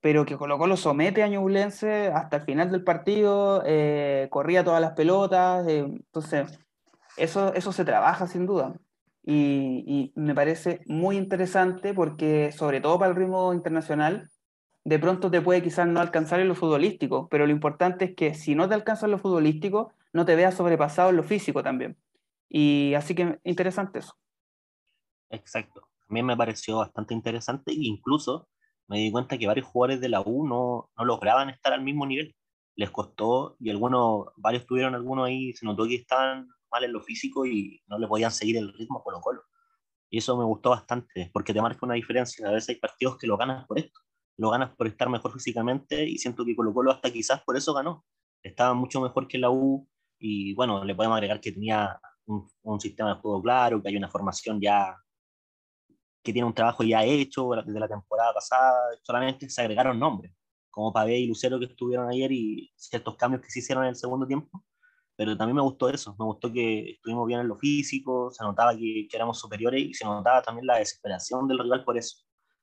pero 0.01 0.25
que 0.25 0.37
Colo 0.37 0.57
Colo 0.57 0.77
somete 0.77 1.23
a 1.23 1.27
Ñublense 1.27 2.07
hasta 2.07 2.37
el 2.37 2.43
final 2.43 2.69
del 2.69 2.83
partido, 2.83 3.63
eh, 3.65 4.27
corría 4.29 4.63
todas 4.63 4.81
las 4.81 4.91
pelotas, 4.91 5.67
eh, 5.67 5.79
entonces 5.79 6.59
eso, 7.17 7.53
eso 7.53 7.71
se 7.71 7.85
trabaja 7.85 8.27
sin 8.27 8.45
duda. 8.45 8.75
Y, 9.23 10.11
y, 10.15 10.19
me 10.19 10.35
parece 10.35 10.81
muy 10.85 11.17
interesante 11.17 11.95
porque, 11.95 12.51
sobre 12.51 12.81
todo 12.81 12.99
para 12.99 13.09
el 13.09 13.17
ritmo 13.17 13.53
internacional, 13.53 14.29
de 14.85 14.99
pronto 14.99 15.31
te 15.31 15.41
puede 15.41 15.63
quizás 15.63 15.87
no 15.87 15.99
alcanzar 15.99 16.39
en 16.39 16.47
lo 16.47 16.55
futbolístico, 16.55 17.27
pero 17.29 17.47
lo 17.47 17.51
importante 17.51 18.05
es 18.05 18.15
que 18.15 18.35
si 18.35 18.53
no 18.53 18.69
te 18.69 18.75
alcanza 18.75 19.07
en 19.07 19.13
lo 19.13 19.17
futbolístico, 19.17 19.93
no 20.13 20.25
te 20.25 20.35
veas 20.35 20.53
sobrepasado 20.53 21.09
en 21.09 21.17
lo 21.17 21.23
físico 21.23 21.63
también. 21.63 21.97
Y 22.47 22.93
así 22.93 23.15
que 23.15 23.39
interesante 23.43 23.99
eso. 23.99 24.13
Exacto. 25.31 25.81
A 26.07 26.13
mí 26.13 26.21
me 26.21 26.37
pareció 26.37 26.77
bastante 26.77 27.15
interesante 27.15 27.71
e 27.71 27.77
incluso 27.79 28.47
me 28.87 28.99
di 28.99 29.11
cuenta 29.11 29.39
que 29.39 29.47
varios 29.47 29.65
jugadores 29.65 29.99
de 30.01 30.09
la 30.09 30.21
U 30.21 30.47
no, 30.47 30.91
no 30.95 31.05
lograban 31.05 31.49
estar 31.49 31.73
al 31.73 31.81
mismo 31.81 32.05
nivel. 32.05 32.35
Les 32.75 32.91
costó 32.91 33.55
y 33.59 33.71
algunos, 33.71 34.27
varios 34.37 34.67
tuvieron 34.67 34.93
algunos 34.93 35.25
ahí, 35.25 35.51
se 35.53 35.65
notó 35.65 35.87
que 35.87 35.95
estaban 35.95 36.47
mal 36.71 36.83
en 36.83 36.93
lo 36.93 37.01
físico 37.01 37.47
y 37.47 37.81
no 37.87 37.97
le 37.97 38.07
podían 38.07 38.31
seguir 38.31 38.57
el 38.57 38.71
ritmo 38.71 39.01
Colo 39.01 39.19
Colo. 39.19 39.41
Y 40.11 40.19
eso 40.19 40.37
me 40.37 40.45
gustó 40.45 40.69
bastante, 40.69 41.31
porque 41.33 41.53
te 41.53 41.61
marca 41.61 41.79
una 41.81 41.95
diferencia. 41.95 42.47
A 42.47 42.51
veces 42.51 42.69
hay 42.69 42.75
partidos 42.75 43.17
que 43.17 43.25
lo 43.25 43.35
ganas 43.35 43.65
por 43.65 43.79
esto, 43.79 43.99
lo 44.37 44.49
ganas 44.49 44.75
por 44.75 44.87
estar 44.87 45.09
mejor 45.09 45.31
físicamente 45.33 46.05
y 46.07 46.17
siento 46.17 46.45
que 46.45 46.55
Colo 46.55 46.73
Colo 46.73 46.91
hasta 46.91 47.11
quizás 47.11 47.41
por 47.43 47.57
eso 47.57 47.73
ganó. 47.73 48.05
Estaba 48.43 48.73
mucho 48.73 49.01
mejor 49.01 49.27
que 49.27 49.37
la 49.37 49.49
U 49.49 49.87
y 50.19 50.53
bueno, 50.55 50.83
le 50.83 50.95
podemos 50.95 51.17
agregar 51.17 51.39
que 51.41 51.51
tenía 51.51 51.99
un, 52.25 52.47
un 52.63 52.79
sistema 52.79 53.15
de 53.15 53.21
juego 53.21 53.41
claro, 53.41 53.81
que 53.81 53.89
hay 53.89 53.97
una 53.97 54.09
formación 54.09 54.59
ya 54.61 54.95
que 56.25 56.33
tiene 56.33 56.47
un 56.47 56.53
trabajo 56.53 56.83
ya 56.83 57.03
hecho 57.05 57.49
desde 57.65 57.79
la 57.79 57.87
temporada 57.87 58.33
pasada, 58.33 58.73
solamente 59.03 59.47
se 59.47 59.61
agregaron 59.61 59.99
nombres, 59.99 60.33
como 60.71 60.91
Pavé 60.91 61.19
y 61.19 61.27
Lucero 61.27 61.59
que 61.59 61.65
estuvieron 61.65 62.09
ayer 62.09 62.31
y 62.31 62.71
ciertos 62.75 63.15
cambios 63.15 63.43
que 63.43 63.51
se 63.51 63.59
hicieron 63.59 63.83
en 63.83 63.89
el 63.91 63.95
segundo 63.95 64.25
tiempo, 64.25 64.65
pero 65.15 65.37
también 65.37 65.55
me 65.55 65.61
gustó 65.61 65.87
eso, 65.87 66.15
me 66.17 66.25
gustó 66.25 66.51
que 66.51 66.93
estuvimos 66.93 67.27
bien 67.27 67.41
en 67.41 67.47
lo 67.47 67.55
físico, 67.57 68.31
se 68.31 68.43
notaba 68.43 68.75
que, 68.75 69.07
que, 69.09 69.15
éramos 69.15 69.39
superiores 69.39 69.81
y 69.81 69.93
se 69.93 70.03
notaba 70.03 70.41
también 70.41 70.65
la 70.65 70.77
desesperación 70.79 71.47
del 71.47 71.59
rival 71.59 71.83
por 71.85 71.95
eso, 71.95 72.17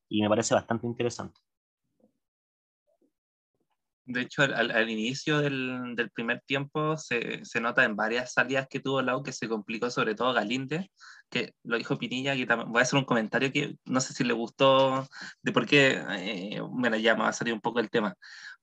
y 0.08 0.20
me 0.20 0.28
parece 0.28 0.54
bastante 0.54 0.86
interesante. 0.86 1.40
De 4.04 4.22
hecho, 4.22 4.42
al, 4.42 4.90
inicio 4.90 5.38
del, 5.38 6.10
primer 6.12 6.40
tiempo 6.44 6.96
se, 6.96 7.44
se, 7.44 7.60
nota 7.60 7.84
en 7.84 7.94
varias 7.94 8.32
salidas 8.32 8.66
que 8.68 8.80
tuvo 8.80 9.00
Lau 9.00 9.22
que 9.22 9.32
se 9.32 9.48
complicó 9.48 9.90
sobre 9.90 10.16
todo 10.16 10.32
Galinde, 10.32 10.90
que 11.30 11.54
lo 11.62 11.78
dijo 11.78 11.96
Pinilla, 11.98 12.34
que 12.34 12.44
voy 12.44 12.80
a 12.80 12.82
hacer 12.82 12.98
un 12.98 13.04
comentario 13.04 13.52
que 13.52 13.76
no 13.84 14.00
sé 14.00 14.12
si 14.12 14.24
le 14.24 14.34
gustó, 14.34 15.08
de 15.42 15.52
por 15.52 15.66
qué, 15.66 16.02
eh, 16.10 16.60
bueno, 16.60 16.96
ya 16.96 17.14
me 17.14 17.22
va 17.22 17.28
a 17.28 17.32
salir 17.32 17.54
un 17.54 17.60
poco 17.60 17.80
el 17.80 17.90
tema. 17.90 18.14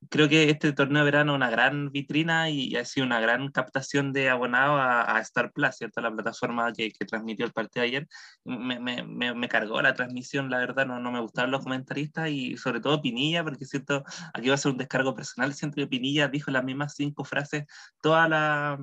Creo 0.10 0.30
que 0.30 0.50
este 0.50 0.72
torneo 0.72 1.04
de 1.04 1.12
verano 1.12 1.34
es 1.34 1.36
una 1.36 1.50
gran 1.50 1.92
vitrina 1.92 2.50
y 2.50 2.76
ha 2.78 2.86
sido 2.86 3.06
una 3.06 3.20
gran 3.20 3.52
captación 3.52 4.14
de 4.14 4.30
abonados 4.30 4.80
a, 4.80 5.18
a 5.18 5.20
Star 5.22 5.52
Plus, 5.52 5.76
¿cierto? 5.76 6.00
La 6.02 6.12
plataforma 6.12 6.72
que, 6.72 6.92
que, 6.92 7.06
transmitió 7.06 7.46
el 7.46 7.52
partido 7.52 7.84
ayer. 7.84 8.08
Me, 8.46 8.80
me, 8.80 9.04
me, 9.04 9.50
cargó 9.50 9.82
la 9.82 9.94
transmisión, 9.94 10.50
la 10.50 10.60
verdad, 10.60 10.86
no, 10.86 11.00
no 11.00 11.12
me 11.12 11.20
gustaron 11.20 11.52
los 11.52 11.64
comentaristas 11.64 12.30
y 12.30 12.56
sobre 12.58 12.80
todo 12.80 13.02
Pinilla, 13.02 13.44
porque 13.44 13.66
siento, 13.66 14.04
aquí 14.34 14.48
va 14.48 14.56
a 14.56 14.58
ser 14.58 14.72
un 14.72 14.78
descargo 14.78 15.14
personal, 15.16 15.54
siento 15.54 15.76
que 15.76 15.88
Pinilla 15.88 16.28
dijo 16.30 16.50
las 16.52 16.64
mismas 16.64 16.96
cinco 16.96 17.26
frases 17.26 17.66
toda 18.02 18.28
la 18.30 18.80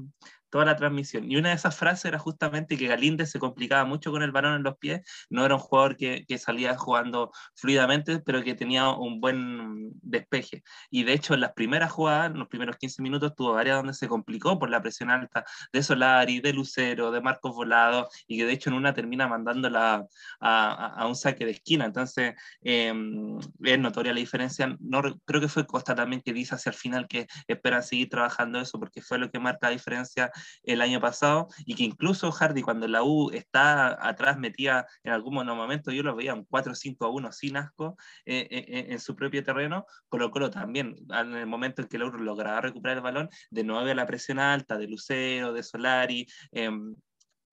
toda 0.50 0.64
la 0.64 0.76
transmisión. 0.76 1.30
Y 1.30 1.36
una 1.36 1.50
de 1.50 1.56
esas 1.56 1.76
frases 1.76 2.06
era 2.06 2.18
justamente 2.18 2.76
que 2.76 2.86
Galíndez 2.86 3.30
se 3.30 3.38
complicaba 3.38 3.84
mucho 3.84 4.10
con 4.10 4.22
el 4.22 4.32
balón 4.32 4.54
en 4.54 4.62
los 4.62 4.76
pies, 4.78 5.00
no 5.30 5.44
era 5.44 5.54
un 5.54 5.60
jugador 5.60 5.96
que, 5.96 6.24
que, 6.26 6.38
salía 6.38 6.76
jugando 6.76 7.32
fluidamente, 7.54 8.20
pero 8.20 8.42
que 8.42 8.54
tenía 8.54 8.90
un 8.90 9.20
buen 9.20 9.90
despeje. 10.02 10.62
Y 10.90 11.04
de 11.04 11.12
hecho, 11.14 11.34
en 11.34 11.40
las 11.40 11.52
primeras 11.52 11.90
jugadas, 11.92 12.30
en 12.30 12.38
los 12.38 12.48
primeros 12.48 12.76
15 12.76 13.02
minutos, 13.02 13.34
tuvo 13.34 13.52
varias 13.52 13.78
donde 13.78 13.94
se 13.94 14.08
complicó 14.08 14.58
por 14.58 14.70
la 14.70 14.82
presión 14.82 15.10
alta 15.10 15.44
de 15.72 15.82
Solari, 15.82 16.40
de 16.40 16.52
Lucero, 16.52 17.10
de 17.10 17.20
Marcos 17.20 17.54
Volado, 17.54 18.08
y 18.26 18.38
que 18.38 18.46
de 18.46 18.52
hecho 18.52 18.70
en 18.70 18.76
una 18.76 18.94
termina 18.94 19.28
mandándola 19.28 20.06
a, 20.40 20.70
a, 20.70 20.86
a 21.02 21.06
un 21.06 21.16
saque 21.16 21.44
de 21.44 21.52
esquina. 21.52 21.86
Entonces, 21.86 22.34
eh, 22.62 22.92
es 23.62 23.78
notoria 23.78 24.12
la 24.12 24.20
diferencia. 24.20 24.76
No, 24.80 25.02
creo 25.24 25.40
que 25.40 25.48
fue 25.48 25.66
Costa 25.66 25.94
también 25.94 26.22
que 26.22 26.32
dice 26.32 26.54
hacia 26.54 26.70
el 26.70 26.76
final 26.76 27.08
que 27.08 27.26
esperan 27.46 27.82
seguir 27.82 28.08
trabajando 28.08 28.60
eso, 28.60 28.78
porque 28.78 29.02
fue 29.02 29.18
lo 29.18 29.30
que 29.30 29.38
marca 29.38 29.68
la 29.68 29.70
diferencia 29.70 30.30
el 30.62 30.80
año 30.80 31.00
pasado 31.00 31.48
y 31.64 31.74
que 31.74 31.84
incluso 31.84 32.30
Hardy 32.30 32.62
cuando 32.62 32.88
la 32.88 33.02
U 33.02 33.30
está 33.30 34.06
atrás 34.06 34.38
metía 34.38 34.86
en 35.02 35.12
algún 35.12 35.34
momento, 35.34 35.90
yo 35.90 36.02
lo 36.02 36.14
veía 36.14 36.34
un 36.34 36.46
4-5 36.46 37.06
a 37.06 37.08
1 37.08 37.32
sin 37.32 37.56
asco 37.56 37.96
eh, 38.24 38.46
eh, 38.50 38.86
en 38.90 39.00
su 39.00 39.16
propio 39.16 39.42
terreno, 39.42 39.86
Colo 40.08 40.30
Colo 40.30 40.50
también, 40.50 40.96
en 41.10 41.34
el 41.34 41.46
momento 41.46 41.82
en 41.82 41.88
que 41.88 41.98
la 41.98 42.06
U 42.06 42.12
lograba 42.12 42.60
recuperar 42.60 42.98
el 42.98 43.02
balón, 43.02 43.28
de 43.50 43.64
nuevo 43.64 43.86
la 43.94 44.06
presión 44.06 44.38
alta 44.38 44.78
de 44.78 44.88
Lucero, 44.88 45.52
de 45.52 45.62
Solari, 45.62 46.26
eh, 46.52 46.70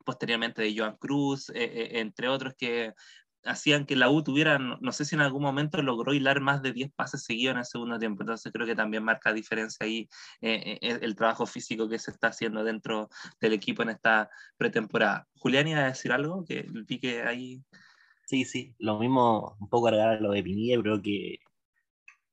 posteriormente 0.04 0.62
de 0.62 0.76
Joan 0.78 0.98
Cruz, 0.98 1.50
eh, 1.50 1.64
eh, 1.64 2.00
entre 2.00 2.28
otros 2.28 2.54
que 2.58 2.94
hacían 3.46 3.86
que 3.86 3.96
la 3.96 4.10
U 4.10 4.24
tuviera, 4.24 4.58
no 4.58 4.92
sé 4.92 5.06
si 5.06 5.16
en 5.16 5.22
algún 5.22 5.42
momento 5.42 5.82
logró 5.82 6.14
hilar 6.14 6.42
más 6.42 6.62
de 6.62 6.74
10 6.74 6.92
pases 6.94 7.24
seguidos 7.24 7.54
en 7.54 7.60
el 7.60 7.66
segundo 7.66 8.00
tiempo, 8.00 8.24
entonces 8.24 8.52
creo 8.52 8.66
que 8.66 8.76
también 8.76 9.04
marca 9.04 9.34
diferencia 9.34 9.86
ahí 9.86 10.10
eh, 10.42 10.80
eh, 10.82 11.00
el 11.02 11.16
trabajo 11.16 11.46
físico 11.46 11.90
que 11.90 12.00
se 12.00 12.12
está 12.12 12.28
haciendo 12.28 12.64
dentro 12.64 13.10
del 13.40 13.54
equipo 13.54 13.84
en 13.84 13.90
esta 13.90 14.30
pretemporada. 14.58 15.28
Julián, 15.38 15.68
¿iba 15.68 15.82
a 15.82 15.88
decir 15.88 16.12
algo? 16.12 16.46
Que 16.46 16.66
vi 16.88 17.00
que 17.00 17.24
ahí... 17.24 17.62
Sí, 18.26 18.46
sí, 18.46 18.76
lo 18.80 19.00
mismo, 19.00 19.58
un 19.60 19.70
poco 19.70 19.88
agregar 19.88 20.22
lo 20.22 20.32
de 20.32 20.44
Pinilla, 20.44 20.82
creo 20.82 21.02
que 21.02 21.40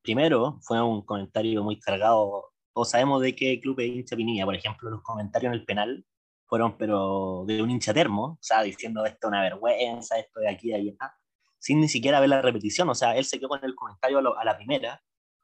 primero 0.02 0.58
fue 0.62 0.80
un 0.80 1.02
comentario 1.02 1.62
muy 1.64 1.78
cargado, 1.78 2.52
o 2.72 2.84
sabemos 2.84 3.22
de 3.22 3.34
qué 3.34 3.60
club 3.60 3.80
es 3.80 3.88
hincha 3.88 4.16
Pinilla, 4.16 4.44
por 4.44 4.54
ejemplo, 4.54 4.90
los 4.90 5.02
comentarios 5.02 5.52
en 5.52 5.60
el 5.60 5.64
penal 5.64 6.04
fueron 6.50 6.76
pero 6.76 7.44
de 7.46 7.62
un 7.62 7.70
hincha 7.70 7.94
termo, 7.94 8.24
o 8.24 8.38
sea, 8.42 8.62
diciendo 8.62 9.06
esto 9.06 9.28
es 9.28 9.28
una 9.28 9.42
vergüenza, 9.42 10.18
esto 10.18 10.40
de 10.40 10.50
aquí, 10.50 10.68
de 10.70 10.74
allá, 10.74 11.14
sin 11.58 11.80
ni 11.80 11.88
siquiera 11.88 12.18
ver 12.18 12.28
la 12.28 12.42
repetición, 12.42 12.88
o 12.88 12.94
sea, 12.94 13.16
él 13.16 13.24
se 13.24 13.38
quedó 13.38 13.48
con 13.48 13.64
el 13.64 13.76
comentario 13.76 14.18
a, 14.18 14.22
lo, 14.22 14.36
a 14.36 14.44
la 14.44 14.56
primera, 14.56 15.00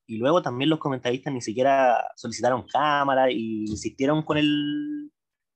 y 0.07 0.19
luego 0.19 0.43
también 0.43 0.69
los 0.69 0.81
comentaristas 0.81 1.33
ni 1.33 1.41
siquiera 1.41 2.05
solicitaron 2.17 2.67
cámara 2.67 3.31
y 3.31 3.67
insistieron 3.67 4.23
con 4.23 4.37
el, 4.37 5.13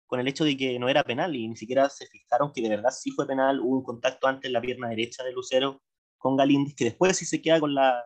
con 0.06 0.20
el 0.20 0.28
hecho 0.28 0.44
de 0.44 0.56
que 0.56 0.78
no 0.78 0.88
era 0.88 1.02
penal 1.04 1.34
y 1.34 1.48
ni 1.48 1.56
siquiera 1.56 1.88
se 1.88 2.06
fijaron 2.06 2.52
que 2.52 2.62
de 2.62 2.68
verdad 2.68 2.90
sí 2.90 3.10
fue 3.10 3.26
penal, 3.26 3.60
hubo 3.60 3.78
un 3.78 3.84
contacto 3.84 4.28
antes 4.28 4.48
en 4.48 4.52
la 4.52 4.60
pierna 4.60 4.88
derecha 4.88 5.24
de 5.24 5.32
Lucero 5.32 5.82
con 6.18 6.36
Galíndez, 6.36 6.74
que 6.76 6.84
después 6.84 7.16
sí 7.16 7.24
se 7.24 7.42
queda 7.42 7.58
con 7.58 7.74
la, 7.74 8.04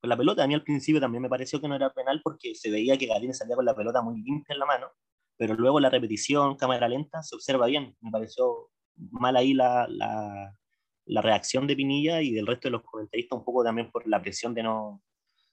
con 0.00 0.08
la 0.10 0.16
pelota. 0.16 0.44
A 0.44 0.46
mí 0.46 0.54
al 0.54 0.62
principio 0.62 1.00
también 1.00 1.22
me 1.22 1.28
pareció 1.28 1.60
que 1.60 1.68
no 1.68 1.76
era 1.76 1.92
penal 1.92 2.20
porque 2.22 2.54
se 2.54 2.70
veía 2.70 2.96
que 2.96 3.06
Galíndez 3.06 3.38
salía 3.38 3.56
con 3.56 3.64
la 3.64 3.74
pelota 3.74 4.02
muy 4.02 4.22
limpia 4.22 4.52
en 4.54 4.58
la 4.58 4.66
mano, 4.66 4.88
pero 5.42 5.54
luego 5.54 5.80
la 5.80 5.90
repetición, 5.90 6.54
cámara 6.54 6.88
lenta, 6.88 7.20
se 7.20 7.34
observa 7.34 7.66
bien. 7.66 7.96
Me 8.00 8.12
pareció 8.12 8.70
mal 8.94 9.34
ahí 9.36 9.54
la, 9.54 9.88
la, 9.88 10.56
la, 11.06 11.20
reacción 11.20 11.66
de 11.66 11.74
Pinilla 11.74 12.22
y 12.22 12.30
del 12.30 12.46
resto 12.46 12.68
de 12.68 12.72
los 12.72 12.82
comentaristas, 12.82 13.40
un 13.40 13.44
poco 13.44 13.64
también 13.64 13.90
por 13.90 14.06
la 14.06 14.22
presión 14.22 14.54
de 14.54 14.62
no, 14.62 15.02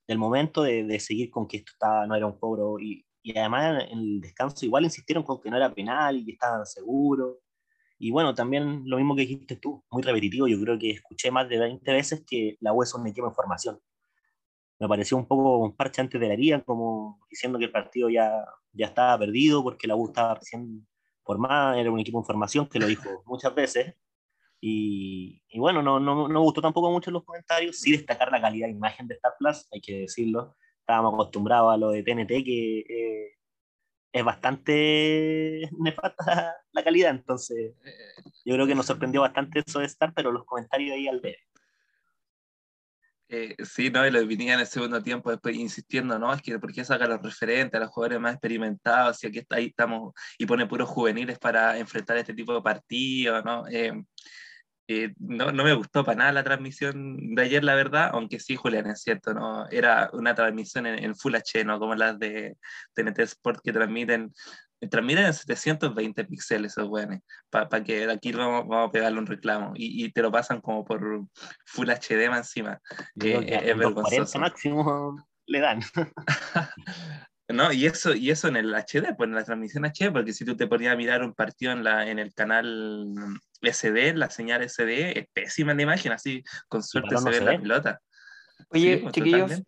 del 0.08 0.20
momento 0.20 0.62
de, 0.62 0.84
de 0.84 1.00
seguir 1.00 1.32
con 1.32 1.48
que 1.48 1.58
esto 1.58 1.72
estaba, 1.74 2.06
no 2.06 2.14
era 2.14 2.28
un 2.28 2.38
cobro. 2.38 2.80
Y, 2.80 3.04
y, 3.24 3.36
además 3.36 3.86
en 3.90 3.98
el 3.98 4.22
descanso 4.22 4.64
igual 4.64 4.84
insistieron 4.84 5.24
con 5.24 5.42
que 5.42 5.50
no 5.50 5.58
era 5.58 5.74
penal 5.74 6.18
y 6.18 6.26
que 6.26 6.34
estaban 6.34 6.68
seguros. 6.68 7.38
Y 7.98 8.12
bueno, 8.12 8.36
también 8.36 8.84
lo 8.86 8.98
mismo 8.98 9.16
que 9.16 9.24
dijiste 9.24 9.56
tú, 9.56 9.84
muy 9.90 10.04
repetitivo. 10.04 10.48
Yo 10.48 10.62
creo 10.62 10.78
que 10.78 10.92
escuché 10.92 11.32
más 11.32 11.50
de 11.50 11.58
20 11.58 11.92
veces 11.92 12.24
que 12.28 12.58
la 12.60 12.74
U 12.74 12.84
es 12.84 12.94
un 12.94 13.08
equipo 13.08 13.26
en 13.26 13.34
formación 13.34 13.80
me 14.80 14.88
pareció 14.88 15.18
un 15.18 15.28
poco 15.28 15.58
un 15.58 15.76
parche 15.76 16.02
antes 16.02 16.20
de 16.20 16.28
la 16.28 16.34
herida, 16.34 16.64
como 16.64 17.20
diciendo 17.30 17.60
que 17.60 17.66
el 17.66 17.72
partido 17.72 18.10
ya, 18.10 18.32
ya 18.72 18.88
estaba 18.88 19.20
perdido 19.20 19.62
porque 19.62 19.88
la 19.88 19.96
U 19.96 20.08
estaba 20.08 20.36
recién 20.36 20.88
formada, 21.24 21.78
era 21.78 21.92
un 21.92 22.00
equipo 22.00 22.18
en 22.18 22.26
formación, 22.26 22.68
que 22.68 22.80
lo 22.80 22.88
dijo 22.88 23.04
muchas 23.26 23.54
veces. 23.54 23.94
Y, 24.62 25.42
y 25.50 25.60
bueno, 25.60 25.82
no, 25.82 26.00
no, 26.00 26.28
no, 26.28 26.42
gustó 26.42 26.62
tampoco 26.62 26.92
mucho 26.92 27.12
los 27.12 27.24
comentarios, 27.24 27.78
sí 27.78 27.92
destacar 27.92 28.32
la 28.32 28.42
calidad 28.42 28.68
de 28.68 28.74
imagen 28.74 29.08
de 29.08 29.16
Star 29.16 29.34
Plus, 29.38 29.68
hay 29.72 29.82
que 29.82 30.00
decirlo. 30.02 30.56
Estábamos 30.80 31.14
acostumbrados 31.14 31.74
a 31.74 31.78
lo 31.78 31.92
de 31.92 32.04
TNT, 32.04 32.44
que 32.44 32.80
eh, 32.80 33.40
es 34.12 34.24
bastante 34.24 35.70
nefasta 35.80 36.56
la 36.72 36.84
calidad, 36.84 37.12
entonces 37.12 37.76
yo 38.46 38.54
creo 38.56 38.66
que 38.66 38.76
nos 38.76 38.86
sorprendió 38.86 39.22
bastante 39.22 39.62
eso 39.66 39.80
de 39.80 39.86
estar, 39.86 40.14
pero 40.14 40.32
los 40.32 40.46
comentarios 40.46 40.96
ahí 40.96 41.08
al 41.08 41.20
ver. 41.20 41.38
Eh, 43.32 43.56
sí, 43.64 43.92
¿no? 43.92 44.06
Y 44.08 44.12
lo 44.12 44.26
venía 44.26 44.56
en 44.56 44.62
el 44.62 44.66
segundo 44.66 45.04
tiempo 45.04 45.30
después 45.30 45.56
insistiendo, 45.56 46.18
¿no? 46.18 46.34
Es 46.34 46.42
que 46.42 46.58
¿por 46.58 46.74
qué 46.74 46.84
saca 46.84 47.06
a 47.06 47.08
los 47.08 47.22
referentes, 47.22 47.80
a 47.80 47.84
los 47.84 47.92
jugadores 47.92 48.20
más 48.20 48.34
experimentados? 48.34 49.24
Y 49.24 49.28
aquí 49.28 49.40
está, 49.40 49.58
ahí 49.58 49.68
estamos, 49.68 50.14
y 50.40 50.48
pone 50.48 50.66
puros 50.66 50.90
juveniles 50.90 51.38
para 51.38 51.78
enfrentar 51.78 52.18
este 52.18 52.34
tipo 52.34 52.56
de 52.56 52.62
partidos, 52.64 53.46
¿no? 53.46 53.68
Eh, 53.68 53.94
eh, 54.88 55.14
no, 55.20 55.52
no, 55.52 55.64
me 55.64 55.74
gustó 55.76 56.04
para 56.04 56.18
nada 56.18 56.32
la 56.32 56.44
transmisión 56.44 57.36
de 57.36 57.44
ayer, 57.44 57.64
la 57.64 57.76
verdad, 57.76 58.10
aunque 58.12 58.40
sí, 58.40 58.56
Julián, 58.56 58.88
es 58.88 59.04
cierto, 59.04 59.36
¿no? 59.36 59.70
Era 59.70 60.10
una 60.14 60.34
transmisión 60.34 60.88
en, 60.88 61.16
Full 61.16 61.36
H, 61.36 61.64
¿no? 61.64 61.78
Como 61.78 61.94
las 61.94 62.18
de 62.18 62.58
TNT 62.96 63.20
Sport 63.20 63.62
que 63.64 63.72
transmiten, 63.72 64.34
transmiten 64.88 65.26
en 65.26 65.34
720 65.34 66.26
píxeles 66.26 66.72
esos 66.72 66.88
weones, 66.88 67.22
para 67.50 67.84
que 67.84 68.10
aquí 68.10 68.32
vamos, 68.32 68.68
vamos, 68.68 68.90
a 68.90 68.92
pegarle 68.92 69.20
un 69.20 69.28
reclamo, 69.28 69.74
y, 69.76 70.06
y, 70.06 70.12
te 70.12 70.22
lo 70.22 70.32
pasan 70.32 70.62
como 70.62 70.86
por 70.86 71.26
Full 71.66 71.90
HD 71.90 72.30
más 72.30 72.40
encima. 72.40 72.80
Eh, 73.22 73.62
es 73.66 73.78
vergonzoso. 73.78 74.40
máximo 74.40 75.16
le 75.46 75.60
dan. 75.60 75.82
No, 77.52 77.74
y 77.74 77.88
eso, 77.88 78.14
y 78.14 78.30
eso 78.30 78.48
en 78.48 78.58
el 78.58 78.76
HD, 78.76 79.16
pues 79.18 79.28
en 79.28 79.34
la 79.34 79.44
transmisión 79.44 79.84
HD, 79.84 80.12
porque 80.14 80.34
si 80.34 80.46
tú 80.46 80.56
te 80.56 80.68
ponías 80.68 80.94
a 80.94 80.96
mirar 80.96 81.24
un 81.24 81.34
partido 81.34 81.72
en, 81.72 81.84
la, 81.84 82.08
en 82.08 82.20
el 82.20 82.32
canal 82.32 83.04
SD, 83.64 84.14
la 84.14 84.30
señal 84.30 84.62
SD, 84.70 85.18
es 85.18 85.28
pésima 85.34 85.74
la 85.74 85.82
imagen, 85.82 86.12
así 86.12 86.44
con 86.68 86.84
suerte 86.84 87.18
se, 87.18 87.28
ve, 87.28 87.42
la 87.42 87.60
pelota. 87.60 88.02
Oye, 88.70 89.00
pues, 89.00 89.14
chiquillos, 89.16 89.64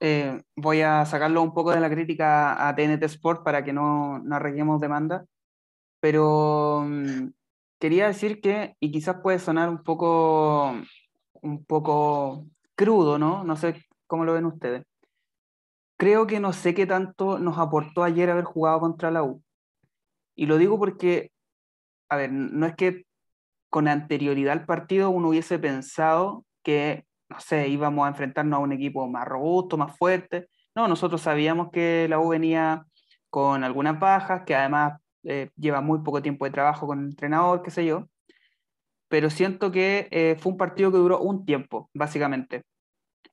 eh, 0.00 0.42
voy 0.56 0.82
a 0.82 1.04
sacarlo 1.06 1.42
un 1.42 1.54
poco 1.54 1.72
de 1.72 1.80
la 1.80 1.90
crítica 1.90 2.68
a 2.68 2.74
TNT 2.74 3.02
Sport 3.04 3.44
para 3.44 3.64
que 3.64 3.72
no, 3.72 4.18
no 4.20 4.36
arreglemos 4.36 4.80
demanda, 4.80 5.26
pero 6.00 6.84
mm, 6.86 7.30
quería 7.80 8.08
decir 8.08 8.40
que, 8.40 8.76
y 8.80 8.92
quizás 8.92 9.16
puede 9.22 9.38
sonar 9.38 9.68
un 9.68 9.82
poco, 9.82 10.74
un 11.42 11.64
poco 11.64 12.46
crudo, 12.74 13.18
¿no? 13.18 13.44
No 13.44 13.56
sé 13.56 13.84
cómo 14.06 14.24
lo 14.24 14.34
ven 14.34 14.46
ustedes 14.46 14.84
creo 15.98 16.26
que 16.26 16.40
no 16.40 16.52
sé 16.54 16.74
qué 16.74 16.86
tanto 16.86 17.38
nos 17.38 17.58
aportó 17.58 18.04
ayer 18.04 18.30
haber 18.30 18.44
jugado 18.44 18.80
contra 18.80 19.10
la 19.10 19.22
U. 19.24 19.42
Y 20.34 20.46
lo 20.46 20.56
digo 20.56 20.78
porque, 20.78 21.32
a 22.08 22.16
ver, 22.16 22.32
no 22.32 22.66
es 22.66 22.74
que 22.76 23.04
con 23.68 23.88
anterioridad 23.88 24.52
al 24.52 24.64
partido 24.64 25.10
uno 25.10 25.28
hubiese 25.28 25.58
pensado 25.58 26.46
que, 26.62 27.04
no 27.28 27.40
sé, 27.40 27.68
íbamos 27.68 28.06
a 28.06 28.10
enfrentarnos 28.10 28.58
a 28.58 28.62
un 28.62 28.72
equipo 28.72 29.06
más 29.08 29.26
robusto, 29.26 29.76
más 29.76 29.96
fuerte. 29.96 30.48
No, 30.74 30.88
nosotros 30.88 31.20
sabíamos 31.20 31.70
que 31.70 32.06
la 32.08 32.20
U 32.20 32.28
venía 32.28 32.84
con 33.30 33.64
algunas 33.64 33.98
bajas, 34.00 34.42
que 34.46 34.54
además 34.54 35.00
eh, 35.24 35.50
lleva 35.56 35.80
muy 35.80 36.00
poco 36.00 36.22
tiempo 36.22 36.44
de 36.44 36.50
trabajo 36.52 36.86
con 36.86 37.00
el 37.00 37.06
entrenador, 37.06 37.62
qué 37.62 37.70
sé 37.70 37.84
yo. 37.84 38.08
Pero 39.08 39.30
siento 39.30 39.70
que 39.72 40.08
eh, 40.10 40.36
fue 40.38 40.52
un 40.52 40.58
partido 40.58 40.90
que 40.92 40.98
duró 40.98 41.20
un 41.20 41.44
tiempo, 41.44 41.90
básicamente. 41.94 42.62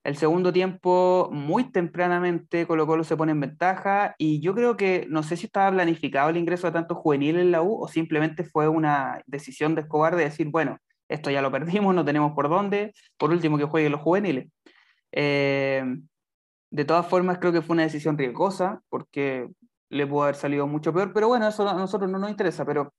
El 0.04 0.16
segundo 0.16 0.52
tiempo, 0.52 1.28
muy 1.32 1.64
tempranamente, 1.72 2.66
Colo 2.66 2.86
Colo 2.86 3.02
se 3.02 3.16
pone 3.16 3.32
en 3.32 3.40
ventaja 3.40 4.14
y 4.18 4.40
yo 4.40 4.54
creo 4.54 4.76
que 4.76 5.06
no 5.10 5.22
sé 5.24 5.36
si 5.36 5.46
estaba 5.46 5.72
planificado 5.72 6.30
el 6.30 6.36
ingreso 6.36 6.68
de 6.68 6.74
tantos 6.74 6.98
juveniles 6.98 7.42
en 7.42 7.50
la 7.50 7.62
U 7.62 7.82
o 7.82 7.88
simplemente 7.88 8.44
fue 8.44 8.68
una 8.68 9.20
decisión 9.26 9.74
de 9.74 9.80
Escobar 9.82 10.14
de 10.14 10.24
decir, 10.24 10.48
bueno, 10.48 10.78
esto 11.08 11.30
ya 11.30 11.42
lo 11.42 11.50
perdimos, 11.50 11.94
no 11.94 12.04
tenemos 12.04 12.32
por 12.32 12.48
dónde, 12.48 12.94
por 13.16 13.30
último 13.30 13.58
que 13.58 13.64
jueguen 13.64 13.92
los 13.92 14.00
juveniles. 14.00 14.50
Eh, 15.12 15.84
de 16.70 16.84
todas 16.84 17.06
formas, 17.06 17.38
creo 17.38 17.52
que 17.52 17.62
fue 17.62 17.74
una 17.74 17.84
decisión 17.84 18.18
riesgosa 18.18 18.80
porque 18.88 19.48
le 19.88 20.06
pudo 20.06 20.24
haber 20.24 20.34
salido 20.34 20.66
mucho 20.66 20.92
peor, 20.92 21.12
pero 21.12 21.28
bueno, 21.28 21.46
eso 21.46 21.68
a 21.68 21.74
nosotros 21.74 22.10
no 22.10 22.18
nos 22.18 22.30
interesa, 22.30 22.64
pero 22.64 22.92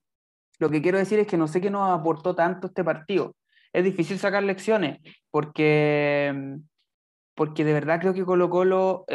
lo 0.60 0.70
que 0.70 0.82
quiero 0.82 0.98
decir 0.98 1.20
es 1.20 1.28
que 1.28 1.38
no 1.38 1.48
sé 1.48 1.62
qué 1.62 1.70
nos 1.70 1.90
aportó 1.90 2.34
tanto 2.36 2.68
este 2.68 2.84
partido. 2.84 3.36
Es 3.74 3.84
difícil 3.84 4.18
sacar 4.18 4.44
lecciones 4.44 5.00
porque 5.30 6.58
porque 7.36 7.64
de 7.64 7.74
verdad 7.74 8.00
creo 8.00 8.16
que 8.16 8.26
Colo 8.26 8.50
Colo 8.50 9.06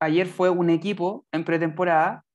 ayer 0.00 0.26
fue 0.26 0.50
un 0.50 0.68
equipo 0.68 1.24
en 1.32 1.44
pretemporada 1.44 2.26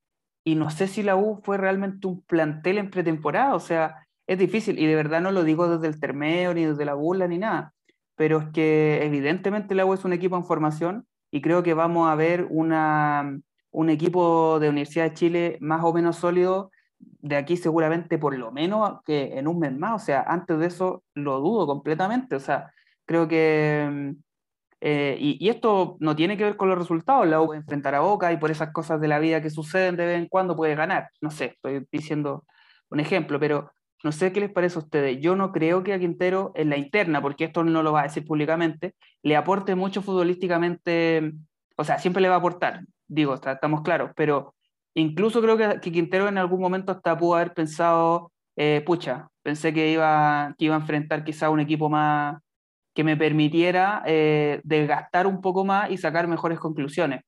y 0.44 0.56
no 0.56 0.72
sé 0.72 0.88
si 0.88 1.04
la 1.04 1.16
U 1.16 1.40
fue 1.44 1.58
realmente 1.58 2.08
un 2.08 2.24
plantel 2.24 2.80
en 2.80 2.90
pretemporada, 2.90 3.54
o 3.54 3.60
sea, 3.60 4.08
es 4.28 4.38
difícil 4.38 4.80
y 4.80 4.86
de 4.86 4.96
verdad 4.96 5.22
no 5.22 5.32
lo 5.32 5.44
digo 5.44 5.68
desde 5.68 5.88
el 5.88 6.00
termeo 6.00 6.54
ni 6.54 6.66
desde 6.66 6.86
la 6.86 6.94
burla 6.94 7.28
ni 7.28 7.38
nada, 7.38 7.74
pero 8.16 8.40
es 8.40 8.50
que 8.54 9.04
evidentemente 9.04 9.76
la 9.76 9.86
U 9.86 9.94
es 9.94 10.06
un 10.06 10.14
equipo 10.14 10.36
en 10.38 10.46
formación 10.46 11.08
y 11.32 11.42
creo 11.42 11.64
que 11.64 11.74
vamos 11.74 12.10
a 12.10 12.16
ver 12.16 12.48
una, 12.50 13.40
un 13.72 13.90
equipo 13.90 14.60
de 14.60 14.70
Universidad 14.70 15.06
de 15.06 15.14
Chile 15.14 15.58
más 15.62 15.84
o 15.84 15.94
menos 15.94 16.18
sólido 16.18 16.72
de 17.00 17.36
aquí 17.36 17.58
seguramente 17.58 18.18
por 18.18 18.38
lo 18.38 18.52
menos 18.52 19.02
que 19.06 19.38
en 19.38 19.48
un 19.48 19.60
mes 19.60 19.78
más, 19.78 20.02
o 20.02 20.06
sea, 20.06 20.22
antes 20.22 20.58
de 20.60 20.68
eso 20.68 21.04
lo 21.16 21.40
dudo 21.40 21.68
completamente, 21.68 22.36
o 22.36 22.40
sea, 22.40 22.72
creo 23.06 23.28
que 23.28 24.16
eh, 24.86 25.16
y, 25.18 25.48
esto 25.48 25.96
no 26.02 26.14
tiene 26.14 26.36
que 26.36 26.44
ver 26.44 26.58
con 26.58 26.68
los 26.68 26.78
resultados, 26.78 27.26
la 27.26 27.42
U 27.42 27.46
puede 27.46 27.62
enfrentar 27.62 27.96
a 27.96 28.02
Boca 28.02 28.34
y 28.34 28.38
por 28.38 28.52
esas 28.52 28.74
cosas 28.74 29.00
de 29.00 29.08
la 29.08 29.20
vida 29.20 29.42
que 29.42 29.50
suceden 29.50 29.96
de 29.96 30.06
vez 30.06 30.18
en 30.18 30.28
cuando 30.28 30.58
puede 30.58 30.76
ganar. 30.76 31.10
No 31.22 31.32
sé, 31.32 31.46
estoy 31.56 31.88
diciendo 31.90 32.44
un 32.90 33.00
ejemplo, 33.00 33.40
pero 33.40 33.72
no 34.04 34.12
sé 34.12 34.34
qué 34.34 34.42
les 34.42 34.52
parece 34.52 34.78
a 34.78 34.82
ustedes. 34.82 35.20
Yo 35.22 35.36
no 35.36 35.52
creo 35.52 35.82
que 35.82 35.94
a 35.94 36.00
Quintero 36.00 36.52
en 36.56 36.70
la 36.70 36.78
interna, 36.78 37.22
porque 37.22 37.46
esto 37.46 37.64
no 37.64 37.82
lo 37.82 37.94
va 37.94 38.02
a 38.02 38.04
decir 38.04 38.26
públicamente, 38.26 38.96
le 39.24 39.38
aporte 39.38 39.76
mucho 39.76 40.02
futbolísticamente, 40.02 41.32
o 41.78 41.84
sea, 41.84 41.98
siempre 42.00 42.22
le 42.22 42.28
va 42.28 42.36
a 42.36 42.40
aportar, 42.40 42.82
digo, 43.08 43.34
estamos 43.34 43.82
claros, 43.82 44.12
pero 44.16 44.56
incluso 44.94 45.42
creo 45.42 45.58
que, 45.58 45.80
Quintero 45.80 46.28
en 46.28 46.38
algún 46.38 46.60
momento 46.60 46.92
hasta 46.92 47.18
pudo 47.18 47.36
haber 47.36 47.54
pensado, 47.54 48.32
eh, 48.58 48.84
pucha, 48.86 49.30
pensé 49.42 49.74
que 49.74 49.92
iba, 49.92 50.54
que 50.58 50.66
iba 50.66 50.76
a 50.76 50.80
enfrentar 50.80 51.24
quizá 51.24 51.50
un 51.50 51.62
equipo 51.62 51.90
más, 51.90 52.42
que 52.94 53.04
me 53.04 53.18
permitiera 53.18 54.04
eh, 54.06 54.62
desgastar 54.64 55.28
un 55.28 55.42
poco 55.42 55.66
más 55.66 55.90
y 55.90 55.98
sacar 55.98 56.28
mejores 56.28 56.60
conclusiones. 56.60 57.22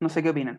No 0.00 0.08
sé 0.08 0.22
qué 0.22 0.30
opinan. 0.30 0.58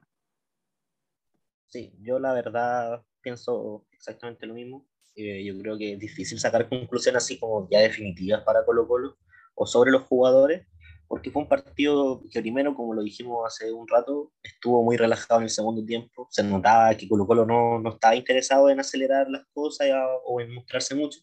Sí, 1.67 1.93
yo 1.99 2.19
la 2.19 2.33
verdad 2.33 3.03
pienso 3.21 3.85
exactamente 3.91 4.45
lo 4.45 4.53
mismo. 4.53 4.88
Eh, 5.15 5.43
yo 5.43 5.57
creo 5.59 5.77
que 5.77 5.93
es 5.93 5.99
difícil 5.99 6.39
sacar 6.39 6.69
conclusiones 6.69 7.23
así 7.23 7.39
como 7.39 7.67
ya 7.69 7.79
definitivas 7.79 8.43
para 8.43 8.63
Colo 8.65 8.87
Colo 8.87 9.17
o 9.55 9.65
sobre 9.65 9.91
los 9.91 10.03
jugadores, 10.03 10.65
porque 11.07 11.31
fue 11.31 11.41
un 11.41 11.49
partido 11.49 12.23
que 12.31 12.41
primero, 12.41 12.75
como 12.75 12.93
lo 12.93 13.01
dijimos 13.01 13.45
hace 13.45 13.71
un 13.73 13.87
rato, 13.87 14.31
estuvo 14.43 14.83
muy 14.83 14.95
relajado 14.95 15.39
en 15.41 15.45
el 15.45 15.49
segundo 15.49 15.83
tiempo. 15.83 16.27
Se 16.31 16.43
notaba 16.43 16.95
que 16.95 17.07
Colo 17.09 17.27
Colo 17.27 17.45
no, 17.45 17.79
no 17.79 17.89
estaba 17.91 18.15
interesado 18.15 18.69
en 18.69 18.79
acelerar 18.79 19.29
las 19.29 19.45
cosas 19.53 19.89
o 20.25 20.39
en 20.39 20.53
mostrarse 20.53 20.95
mucho. 20.95 21.19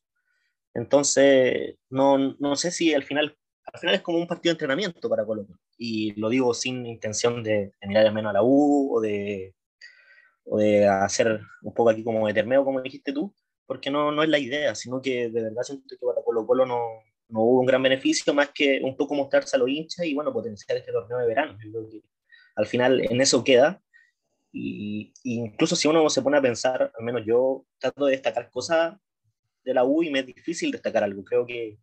Entonces, 0.76 1.76
no, 1.88 2.18
no 2.38 2.54
sé 2.56 2.70
si 2.70 2.92
al 2.92 3.02
final, 3.02 3.34
al 3.72 3.80
final 3.80 3.94
es 3.94 4.02
como 4.02 4.18
un 4.18 4.26
partido 4.26 4.50
de 4.50 4.56
entrenamiento 4.56 5.08
para 5.08 5.24
Colombia. 5.24 5.56
Y 5.78 6.12
lo 6.20 6.28
digo 6.28 6.52
sin 6.52 6.84
intención 6.86 7.42
de, 7.42 7.72
mirar 7.86 8.12
menos 8.12 8.30
a 8.30 8.34
la 8.34 8.42
U 8.42 8.96
o 8.96 9.00
de, 9.00 9.54
o 10.44 10.58
de 10.58 10.86
hacer 10.86 11.40
un 11.62 11.72
poco 11.74 11.90
aquí 11.90 12.04
como 12.04 12.26
de 12.26 12.34
termeo, 12.34 12.64
como 12.64 12.82
dijiste 12.82 13.12
tú, 13.12 13.34
porque 13.66 13.90
no, 13.90 14.12
no 14.12 14.22
es 14.22 14.28
la 14.28 14.38
idea, 14.38 14.74
sino 14.74 15.02
que 15.02 15.28
de 15.28 15.42
verdad 15.42 15.62
siento 15.62 15.86
que 15.88 16.06
para 16.06 16.22
Colo 16.22 16.46
Colo 16.46 16.64
no, 16.64 17.02
no 17.28 17.40
hubo 17.40 17.60
un 17.60 17.66
gran 17.66 17.82
beneficio 17.82 18.32
más 18.32 18.50
que 18.50 18.80
un 18.82 18.96
poco 18.96 19.14
mostrarse 19.14 19.56
a 19.56 19.58
los 19.58 19.68
hinchas 19.68 20.06
y 20.06 20.14
bueno, 20.14 20.32
potenciar 20.32 20.78
este 20.78 20.92
torneo 20.92 21.18
de 21.18 21.26
verano. 21.26 21.58
Al 22.54 22.66
final 22.66 23.00
en 23.00 23.20
eso 23.20 23.42
queda. 23.42 23.82
Y, 24.52 25.12
incluso 25.24 25.76
si 25.76 25.86
uno 25.88 26.08
se 26.08 26.22
pone 26.22 26.38
a 26.38 26.42
pensar, 26.42 26.90
al 26.96 27.04
menos 27.04 27.22
yo 27.26 27.66
trato 27.78 28.06
de 28.06 28.12
destacar 28.12 28.50
cosas 28.50 28.96
de 29.64 29.74
la 29.74 29.84
U 29.84 30.02
y 30.02 30.10
me 30.10 30.20
es 30.20 30.26
difícil 30.26 30.70
destacar 30.70 31.04
algo. 31.04 31.24
Creo 31.24 31.44
que 31.44 31.78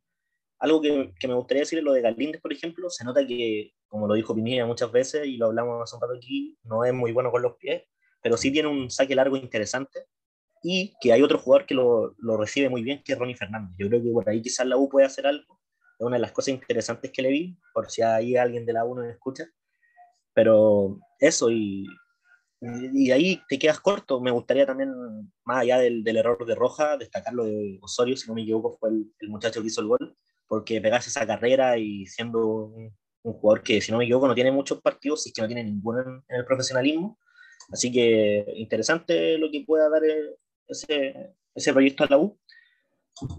algo 0.60 0.82
que, 0.82 1.14
que 1.20 1.28
me 1.28 1.36
gustaría 1.36 1.62
decir 1.62 1.80
es 1.80 1.86
lo 1.86 1.94
de 1.94 2.02
Galíndez, 2.02 2.42
por 2.42 2.54
ejemplo. 2.54 2.90
Se 2.90 3.04
nota 3.04 3.28
que, 3.28 3.74
como 3.88 4.08
lo 4.08 4.16
dijo 4.16 4.34
Pinilla 4.34 4.66
muchas 4.66 4.92
veces 4.92 5.28
y 5.28 5.38
lo 5.38 5.48
hablamos 5.48 5.84
hace 5.84 5.96
un 5.96 6.02
rato 6.02 6.16
aquí, 6.16 6.58
no 6.64 6.86
es 6.86 6.94
muy 6.94 7.12
bueno 7.12 7.32
con 7.32 7.42
los 7.42 7.58
pies, 7.58 7.84
pero 8.22 8.38
sí 8.38 8.52
tiene 8.52 8.70
un 8.70 8.90
saque 8.90 9.14
largo 9.14 9.36
interesante 9.38 10.08
y 10.64 10.94
que 11.02 11.14
hay 11.14 11.22
otro 11.22 11.38
jugador 11.38 11.66
que 11.66 11.76
lo, 11.76 12.16
lo 12.18 12.38
recibe 12.38 12.70
muy 12.70 12.84
bien, 12.84 13.04
que 13.04 13.14
es 13.14 13.20
Ronnie 13.20 13.36
Fernández. 13.36 13.76
Yo 13.78 13.88
creo 13.90 14.02
que 14.02 14.10
por 14.12 14.30
ahí 14.30 14.42
quizás 14.42 14.66
la 14.66 14.78
U 14.78 14.90
puede 14.90 15.06
hacer 15.06 15.28
algo. 15.28 15.60
Es 16.00 16.06
una 16.06 16.16
de 16.16 16.22
las 16.22 16.32
cosas 16.32 16.50
interesantes 16.50 17.12
que 17.12 17.22
le 17.22 17.30
vi, 17.30 17.58
por 17.74 17.92
si 17.92 18.02
hay 18.02 18.38
alguien 18.38 18.66
de 18.66 18.74
la 18.74 18.86
U 18.86 18.96
no 18.96 19.04
me 19.04 19.12
escucha. 19.12 19.46
Pero 20.34 21.00
eso, 21.20 21.52
y 21.52 21.86
y 22.94 23.12
ahí 23.12 23.42
te 23.50 23.60
quedas 23.60 23.80
corto. 23.80 24.22
Me 24.22 24.32
gustaría 24.32 24.66
también, 24.66 24.92
más 25.44 25.62
allá 25.62 25.80
del, 25.80 26.04
del, 26.04 26.18
error 26.18 26.46
de 26.46 26.56
Roja, 26.56 26.98
destacar 26.98 27.34
lo 27.34 27.46
de 27.46 27.78
Osorio, 27.82 28.16
si 28.16 28.28
no 28.28 28.36
me 28.36 28.44
equivoco, 28.44 28.78
fue 28.80 28.90
el, 28.90 29.12
el, 29.20 29.30
muchacho 29.30 29.62
que 29.62 29.68
hizo 29.68 29.82
el 29.82 29.88
gol, 29.88 30.16
porque 30.48 30.80
pegarse 30.82 31.10
esa 31.10 31.28
carrera 31.28 31.78
y 31.78 32.06
siendo 32.06 32.46
un, 32.48 32.94
un, 33.24 33.34
jugador 33.34 33.64
que, 33.64 33.82
si 33.82 33.92
no 33.92 33.98
me 33.98 34.06
equivoco, 34.06 34.28
no 34.28 34.36
tiene 34.36 34.52
muchos 34.52 34.82
partidos 34.82 35.28
y 35.28 35.34
que 35.34 35.42
no 35.42 35.48
tiene 35.48 35.64
ninguno 35.64 36.02
en, 36.02 36.24
en, 36.28 36.40
el 36.40 36.46
profesionalismo. 36.46 37.20
Así 37.72 37.92
que 37.92 38.46
interesante 38.56 39.38
lo 39.38 39.50
que 39.52 39.64
pueda 39.66 39.90
dar 39.90 40.04
ese, 40.68 41.36
ese 41.56 41.74
proyecto 41.74 42.04
a 42.04 42.08
la 42.08 42.18
U. 42.18 42.40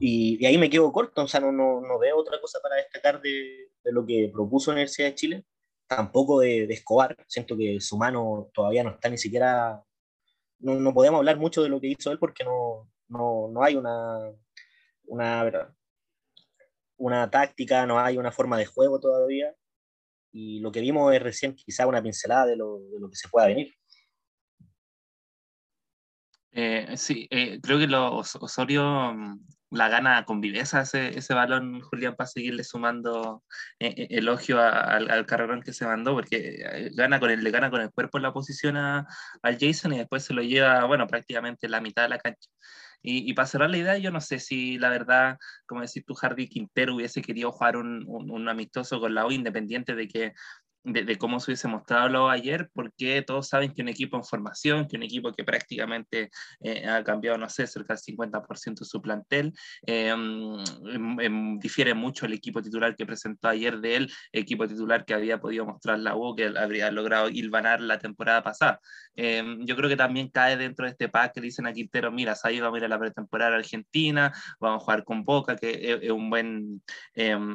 Y, 0.00 0.38
y 0.40 0.46
ahí 0.46 0.56
me 0.56 0.70
quedo 0.70 0.92
corto, 0.92 1.22
o 1.22 1.28
sea, 1.28 1.40
no, 1.40 1.50
no, 1.50 1.80
no 1.80 1.98
veo 1.98 2.16
otra 2.16 2.40
cosa 2.40 2.60
para 2.62 2.76
destacar 2.76 3.20
de, 3.20 3.70
de 3.82 3.92
lo 3.92 4.06
que 4.06 4.30
propuso 4.32 4.70
Universidad 4.70 5.08
de 5.08 5.14
Chile 5.14 5.44
tampoco 5.86 6.40
de, 6.40 6.64
Escobar. 6.64 7.16
Siento 7.26 7.56
que 7.56 7.80
su 7.80 7.96
mano 7.96 8.50
todavía 8.54 8.84
no 8.84 8.90
está 8.90 9.08
ni 9.08 9.18
siquiera 9.18 9.82
no, 10.58 10.74
no, 10.76 10.94
podemos 10.94 11.18
hablar 11.18 11.36
mucho 11.36 11.62
de 11.62 11.68
lo 11.68 11.80
que 11.80 11.88
hizo 11.88 12.10
él 12.10 12.18
porque 12.18 12.44
no, 12.44 12.90
no, 13.08 13.48
no 13.52 13.62
hay 13.62 13.76
una, 13.76 14.32
una, 15.06 15.74
una 16.96 17.30
táctica, 17.30 17.86
no 17.86 17.98
hay 17.98 18.16
una 18.16 18.32
forma 18.32 18.58
de 18.58 18.66
juego 18.66 18.98
todavía. 19.00 19.54
Y 20.32 20.60
lo 20.60 20.72
que 20.72 20.80
vimos 20.80 21.12
es 21.14 21.22
recién 21.22 21.54
quizá 21.54 21.86
una 21.86 22.02
pincelada 22.02 22.46
de 22.46 22.56
lo, 22.56 22.80
de 22.80 22.98
lo 22.98 23.08
que 23.08 23.16
se 23.16 23.28
pueda 23.28 23.46
venir. 23.46 23.72
Eh, 26.56 26.96
sí, 26.96 27.26
eh, 27.30 27.60
creo 27.60 27.78
que 27.80 27.88
los 27.88 28.36
Osorio 28.36 29.12
mm, 29.12 29.40
la 29.70 29.88
gana 29.88 30.24
con 30.24 30.40
viveza 30.40 30.82
ese, 30.82 31.18
ese 31.18 31.34
balón, 31.34 31.80
Julián, 31.80 32.14
para 32.14 32.28
seguirle 32.28 32.62
sumando 32.62 33.42
eh, 33.80 34.06
elogio 34.10 34.60
al, 34.60 35.10
al, 35.10 35.26
carrerón 35.26 35.62
que 35.62 35.72
se 35.72 35.84
mandó, 35.84 36.14
porque 36.14 36.90
gana 36.94 37.18
con 37.18 37.30
el, 37.30 37.42
le 37.42 37.50
gana 37.50 37.70
con 37.70 37.80
el 37.80 37.90
cuerpo 37.90 38.20
la 38.20 38.32
posición 38.32 38.76
a, 38.76 39.04
al 39.42 39.58
Jason 39.58 39.94
y 39.94 39.98
después 39.98 40.24
se 40.24 40.32
lo 40.32 40.42
lleva, 40.42 40.84
bueno, 40.84 41.08
prácticamente 41.08 41.68
la 41.68 41.80
mitad 41.80 42.04
de 42.04 42.10
la 42.10 42.18
cancha. 42.18 42.48
Y, 43.02 43.28
y, 43.30 43.34
para 43.34 43.46
cerrar 43.46 43.70
la 43.70 43.76
idea, 43.78 43.98
yo 43.98 44.10
no 44.10 44.20
sé 44.20 44.38
si 44.38 44.78
la 44.78 44.88
verdad, 44.88 45.36
como 45.66 45.82
decir 45.82 46.04
tú, 46.06 46.14
Hardy 46.14 46.48
Quintero 46.48 46.94
hubiese 46.94 47.20
querido 47.20 47.52
jugar 47.52 47.76
un, 47.76 48.04
un, 48.06 48.30
un 48.30 48.48
amistoso 48.48 49.00
con 49.00 49.14
la 49.14 49.26
U, 49.26 49.30
independiente 49.32 49.94
de 49.94 50.08
que 50.08 50.32
de, 50.84 51.16
cómo 51.16 51.40
se 51.40 51.50
hubiese 51.50 51.68
mostrado 51.68 52.28
ayer, 52.28 52.70
porque 52.74 53.22
todos 53.22 53.48
saben 53.48 53.72
que 53.72 53.82
un 53.82 53.88
equipo 53.88 54.16
en 54.16 54.24
formación, 54.24 54.86
que 54.86 54.96
un 54.96 55.02
equipo 55.02 55.32
que 55.32 55.42
prácticamente 55.42 56.30
eh, 56.60 56.86
ha 56.86 57.02
cambiado, 57.02 57.38
no 57.38 57.48
sé, 57.48 57.66
cerca 57.66 57.94
del 57.94 58.02
50% 58.02 58.80
de 58.80 58.84
su 58.84 59.00
plantel, 59.00 59.52
em, 59.86 60.58
em, 60.92 61.20
em, 61.20 61.58
difiere 61.58 61.94
mucho 61.94 62.26
el 62.26 62.34
equipo 62.34 62.62
titular 62.62 62.94
que 62.94 63.06
presentó 63.06 63.48
ayer 63.48 63.80
de 63.80 63.96
él, 63.96 64.12
equipo 64.32 64.68
titular 64.68 65.04
que 65.04 65.14
había 65.14 65.40
podido 65.40 65.64
mostrar 65.64 65.98
la 65.98 66.16
U, 66.16 66.34
que 66.36 66.52
habría 66.56 66.90
logrado 66.90 67.28
hilvanar 67.30 67.80
la 67.80 67.98
temporada 67.98 68.42
pasada. 68.42 68.80
yo 69.16 69.76
creo 69.76 69.88
que 69.88 69.96
también 69.96 70.28
cae 70.28 70.56
dentro 70.56 70.84
de 70.84 70.90
este 70.92 71.08
pack 71.08 71.34
que 71.34 71.40
dicen 71.40 71.66
a 71.66 71.72
Quintero, 71.72 72.10
mira, 72.12 72.34
ahí 72.42 72.60
vamos 72.60 72.76
a 72.76 72.78
ir 72.78 72.84
a 72.84 72.88
la 72.88 72.98
pretemporada 72.98 73.56
argentina, 73.56 74.32
vamos 74.60 74.82
a 74.82 74.84
jugar 74.84 75.04
con 75.04 75.24
Boca, 75.24 75.56
que 75.56 75.98
es, 76.02 76.10
un 76.10 76.30
buen 76.30 76.82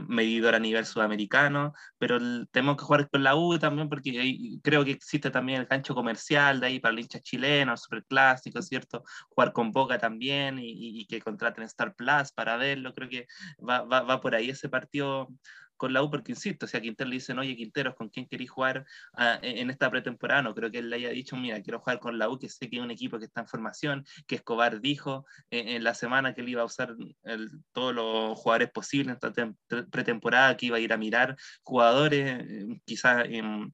medidor 0.07 0.55
a 0.55 0.59
nivel 0.59 0.85
sudamericano, 0.85 1.73
pero 1.97 2.19
tenemos 2.51 2.77
que 2.77 2.83
jugar 2.83 3.09
con 3.09 3.18
la 3.23 3.35
U 3.35 3.57
también, 3.59 3.89
porque 3.89 4.59
creo 4.63 4.85
que 4.85 4.91
existe 4.91 5.31
también 5.31 5.61
el 5.61 5.67
gancho 5.67 5.95
comercial 5.95 6.59
de 6.59 6.67
ahí 6.67 6.79
para 6.79 6.93
el 6.93 6.99
hincha 6.99 7.19
chileno, 7.19 7.75
super 7.77 8.03
clásico, 8.05 8.61
¿cierto? 8.61 9.03
Jugar 9.29 9.53
con 9.53 9.71
Boca 9.71 9.97
también 9.97 10.59
y, 10.59 11.05
que 11.05 11.21
contraten 11.21 11.63
Star 11.65 11.95
Plus 11.95 12.31
para 12.31 12.57
verlo, 12.57 12.93
creo 12.93 13.09
que 13.09 13.27
va, 13.67 13.81
va, 13.83 14.01
va 14.01 14.21
por 14.21 14.35
ahí 14.35 14.49
ese 14.49 14.69
partido 14.69 15.29
con 15.79 15.93
la 15.93 16.03
U, 16.03 16.11
porque 16.11 16.33
insisto, 16.33 16.67
si 16.67 16.77
a 16.77 16.81
Quintero 16.81 17.09
le 17.09 17.15
dicen, 17.15 17.39
oye, 17.39 17.55
Quinteros, 17.55 17.95
¿con 17.95 18.09
quién 18.09 18.27
queréis 18.27 18.51
jugar 18.51 18.85
ah, 19.13 19.39
en 19.41 19.69
esta 19.71 19.89
pretemporada? 19.89 20.43
No 20.43 20.53
creo 20.53 20.69
que 20.69 20.79
él 20.79 20.89
le 20.89 20.97
haya 20.97 21.09
dicho, 21.09 21.37
mira, 21.37 21.61
quiero 21.63 21.79
jugar 21.79 21.99
con 21.99 22.19
la 22.19 22.29
U, 22.29 22.37
que 22.37 22.49
sé 22.49 22.69
que 22.69 22.77
es 22.77 22.83
un 22.83 22.91
equipo 22.91 23.17
que 23.17 23.25
está 23.25 23.41
en 23.41 23.47
formación, 23.47 24.05
que 24.27 24.35
Escobar 24.35 24.81
dijo 24.81 25.25
eh, 25.49 25.75
en 25.75 25.83
la 25.83 25.95
semana 25.95 26.33
que 26.33 26.41
él 26.41 26.49
iba 26.49 26.61
a 26.61 26.65
usar 26.65 26.95
todos 27.71 27.95
los 27.95 28.37
jugadores 28.37 28.69
posibles 28.71 29.17
en 29.23 29.29
esta 29.29 29.85
pretemporada, 29.89 30.57
que 30.57 30.67
iba 30.67 30.77
a 30.77 30.81
ir 30.81 30.91
a 30.91 30.97
mirar 30.97 31.37
jugadores, 31.63 32.45
eh, 32.47 32.81
quizás 32.85 33.25
en 33.29 33.73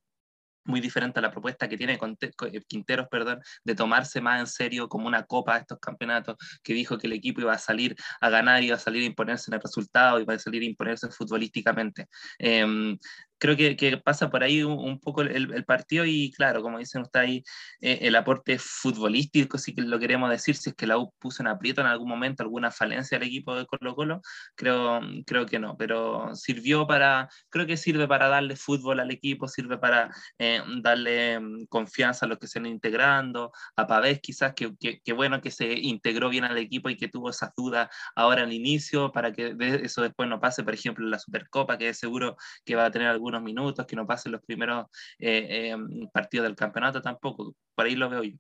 muy 0.66 0.82
diferente 0.82 1.20
a 1.20 1.22
la 1.22 1.32
propuesta 1.32 1.68
que 1.68 1.78
tiene 1.78 1.97
eh, 1.97 2.61
Quinteros, 2.68 3.07
perdón, 3.09 3.39
de 3.63 3.76
tomarse 3.76 4.22
más 4.22 4.39
en 4.39 4.47
serio 4.47 4.89
como 4.89 5.07
una 5.07 5.24
copa 5.24 5.53
de 5.53 5.61
estos 5.61 5.80
campeonatos, 5.80 6.36
que 6.63 6.74
dijo 6.74 6.97
que 6.97 7.07
el 7.07 7.13
equipo 7.13 7.41
iba 7.41 7.53
a 7.53 7.57
salir 7.57 7.95
a 8.22 8.30
ganar, 8.30 8.63
iba 8.63 8.76
a 8.76 8.80
salir 8.80 9.03
a 9.03 9.05
imponerse 9.05 9.49
en 9.49 9.55
el 9.55 9.61
resultado, 9.61 10.20
iba 10.20 10.34
a 10.34 10.39
salir 10.39 10.61
a 10.63 10.66
imponerse 10.66 11.09
futbolísticamente. 11.09 12.07
Eh, 12.39 12.97
creo 13.38 13.55
que, 13.55 13.75
que, 13.75 13.97
pasa 13.97 14.29
por 14.29 14.43
ahí 14.43 14.63
un, 14.63 14.99
poco 14.99 15.21
el, 15.21 15.53
el, 15.53 15.65
partido 15.65 16.05
y 16.05 16.31
claro, 16.31 16.61
como 16.61 16.79
dicen 16.79 17.01
ustedes 17.01 17.27
ahí, 17.27 17.43
eh, 17.81 17.99
el 18.01 18.15
aporte 18.15 18.57
futbolístico, 18.59 19.57
si 19.57 19.73
que 19.75 19.81
lo 19.81 19.99
queremos 19.99 20.29
decir, 20.29 20.55
si 20.55 20.69
es 20.69 20.75
que 20.75 20.88
la 20.88 20.97
U 20.97 21.13
puso 21.19 21.43
en 21.43 21.47
aprieto 21.47 21.81
en 21.81 21.88
algún 21.88 22.09
momento 22.09 22.43
alguna 22.43 22.71
falencia 22.71 23.17
al 23.17 23.23
equipo 23.23 23.55
de 23.55 23.65
Colo 23.65 23.95
Colo, 23.95 24.21
creo, 24.55 25.01
creo 25.25 25.45
que 25.45 25.59
no, 25.59 25.75
pero 25.77 26.33
sirvió 26.36 26.88
para, 26.88 27.29
creo 27.49 27.65
que 27.65 27.77
sirve 27.77 28.07
para 28.07 28.27
darle 28.27 28.55
fútbol 28.55 28.99
al 28.99 29.11
equipo, 29.11 29.47
sirve 29.47 29.77
para 29.77 30.11
eh, 30.39 30.61
darle 30.81 31.39
mm, 31.39 31.65
confianza 31.67 32.25
a 32.25 32.29
los 32.29 32.39
que 32.39 32.47
se 32.47 32.59
han 32.59 32.65
integrando, 32.65 33.51
a 33.75 33.88
Pavés 33.88 34.19
quizás, 34.21 34.53
que, 34.53 34.73
que, 34.77 35.13
bueno 35.13 35.41
que 35.41 35.51
se 35.51 35.73
integró 35.73 36.29
bien 36.29 36.43
al 36.43 36.57
equipo 36.57 36.89
y 36.89 36.97
que 36.97 37.07
tuvo 37.07 37.29
esas 37.29 37.51
dudas 37.55 37.89
ahora 38.15 38.43
al 38.43 38.53
inicio, 38.53 39.11
para 39.11 39.31
que 39.31 39.55
eso 39.83 40.01
después 40.01 40.29
no 40.29 40.39
pase, 40.39 40.63
por 40.63 40.73
ejemplo, 40.73 41.05
en 41.05 41.11
la 41.11 41.19
Supercopa, 41.19 41.77
que 41.77 41.93
seguro 41.93 42.38
que 42.65 42.75
va 42.75 42.86
a 42.86 42.91
tener 42.91 43.07
algún 43.07 43.24
algunos 43.26 43.41
minutos, 43.41 43.86
que 43.86 43.95
no 43.95 44.05
pasen 44.05 44.32
los 44.34 44.41
primeros 44.41 44.86
eh, 45.19 45.71
eh, 45.71 46.07
partidos 46.13 46.45
del 46.45 46.55
campeonato 46.55 47.01
tampoco. 47.01 47.55
Por 47.73 47.86
ahí 47.86 47.95
lo 47.95 48.09
veo 48.09 48.23
yo. 48.23 48.38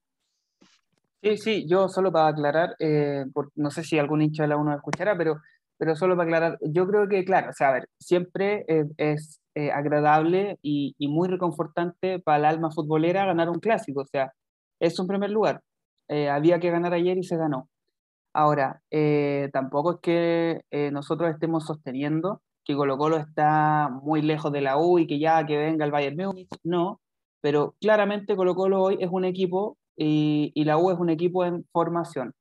Sí, 1.21 1.37
sí, 1.37 1.67
yo 1.67 1.89
solo 1.89 2.11
para 2.11 2.27
aclarar, 2.27 2.75
eh, 2.77 3.25
no 3.55 3.71
sé 3.71 3.83
si 3.83 3.97
algún 3.97 4.21
hincha 4.21 4.43
de 4.43 4.49
la 4.49 4.57
uno 4.57 4.75
escuchará, 4.75 5.17
pero, 5.17 5.41
pero 5.77 5.95
solo 5.95 6.15
para 6.15 6.25
aclarar, 6.25 6.59
yo 6.61 6.87
creo 6.87 7.07
que, 7.07 7.25
claro, 7.25 7.49
o 7.49 7.53
sea, 7.53 7.69
a 7.69 7.73
ver, 7.73 7.89
siempre 7.99 8.63
es 8.97 9.41
agradable 9.73 10.59
y, 10.61 10.93
y, 10.99 11.07
muy 11.07 11.29
reconfortante 11.29 12.19
para 12.19 12.37
el 12.37 12.45
alma 12.45 12.71
futbolera 12.71 13.25
ganar 13.25 13.49
un 13.49 13.59
clásico, 13.59 14.01
o 14.01 14.05
sea, 14.05 14.33
es 14.79 14.99
un 14.99 15.07
primer 15.07 15.31
lugar. 15.31 15.61
había 16.09 16.59
que 16.59 16.69
ganar 16.69 16.93
ayer 16.93 17.17
y 17.17 17.23
se 17.23 17.37
ganó. 17.37 17.69
Ahora, 18.33 18.81
tampoco 19.51 19.93
es 19.93 19.99
que 20.01 20.91
nosotros 20.91 21.31
estemos 21.31 21.65
sosteniendo 21.65 22.41
que 22.65 22.75
Colo 22.75 22.97
Colo 22.97 23.17
está 23.17 23.89
muy 24.03 24.21
lejos 24.21 24.51
de 24.51 24.61
la 24.61 24.77
U 24.77 24.99
y 24.99 25.07
que 25.07 25.19
ya 25.19 25.45
que 25.45 25.57
venga 25.57 25.85
el 25.85 25.91
Bayern 25.91 26.17
Múnich, 26.17 26.49
no, 26.63 26.99
pero 27.41 27.75
claramente 27.79 28.35
Colo 28.35 28.55
Colo 28.55 28.81
hoy 28.81 28.97
es 28.99 29.09
un 29.11 29.23
equipo 29.25 29.77
y, 29.95 30.51
y, 30.55 30.65
la 30.65 30.77
U 30.77 30.91
es 30.91 30.99
un 30.99 31.09
equipo 31.09 31.45
en 31.45 31.65
formación. 31.71 32.33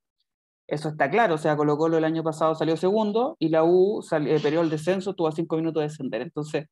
Eso 0.67 0.89
está 0.89 1.11
claro, 1.11 1.35
o 1.35 1.39
sea, 1.39 1.57
Colo 1.57 1.77
Colo 1.77 1.99
el 1.99 2.05
año 2.05 2.23
pasado 2.25 2.55
salió 2.55 2.77
segundo 2.77 3.37
y 3.39 3.51
la 3.51 3.65
U 3.65 4.03
salió, 4.03 4.35
eh, 4.35 4.41
perdió 4.41 4.63
el 4.63 4.71
descenso, 4.71 5.15
tuvo 5.15 5.31
cinco 5.31 5.57
minutos 5.57 5.83
de 5.83 5.89
descender, 5.89 6.23
entonces 6.23 6.67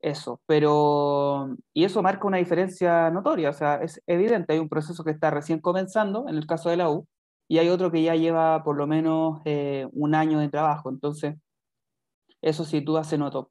eso, 0.00 0.40
pero 0.46 1.56
y 1.74 1.84
eso 1.84 2.02
marca 2.02 2.26
una 2.26 2.38
diferencia 2.38 3.10
notoria, 3.10 3.50
o 3.50 3.52
sea, 3.52 3.76
es 3.76 4.00
evidente, 4.06 4.52
hay 4.54 4.58
un 4.60 4.68
proceso 4.68 5.04
que 5.04 5.10
está 5.10 5.30
recién 5.30 5.60
comenzando 5.60 6.28
en 6.28 6.36
el 6.36 6.46
caso 6.46 6.70
de 6.70 6.76
la 6.76 6.90
U 6.90 7.06
y 7.48 7.58
hay 7.58 7.68
otro 7.68 7.90
que 7.90 8.02
ya 8.02 8.14
lleva 8.14 8.62
por 8.64 8.76
lo 8.76 8.86
menos 8.86 9.42
eh, 9.44 9.88
un 9.92 10.14
año 10.14 10.38
de 10.38 10.48
trabajo, 10.48 10.88
entonces 10.88 11.34
eso 12.42 12.64
sí, 12.64 12.82
tú 12.82 13.02
se 13.04 13.18
notó. 13.18 13.50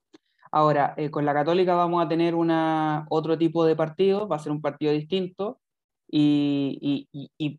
Ahora, 0.52 0.94
eh, 0.98 1.12
con 1.12 1.26
la 1.26 1.34
Católica 1.34 1.76
vamos 1.76 2.04
a 2.04 2.08
tener 2.10 2.36
una, 2.36 3.06
otro 3.10 3.38
tipo 3.38 3.66
de 3.66 3.76
partido, 3.76 4.28
va 4.28 4.38
a 4.38 4.40
ser 4.40 4.52
un 4.52 4.62
partido 4.62 4.92
distinto, 4.94 5.60
y, 6.12 7.08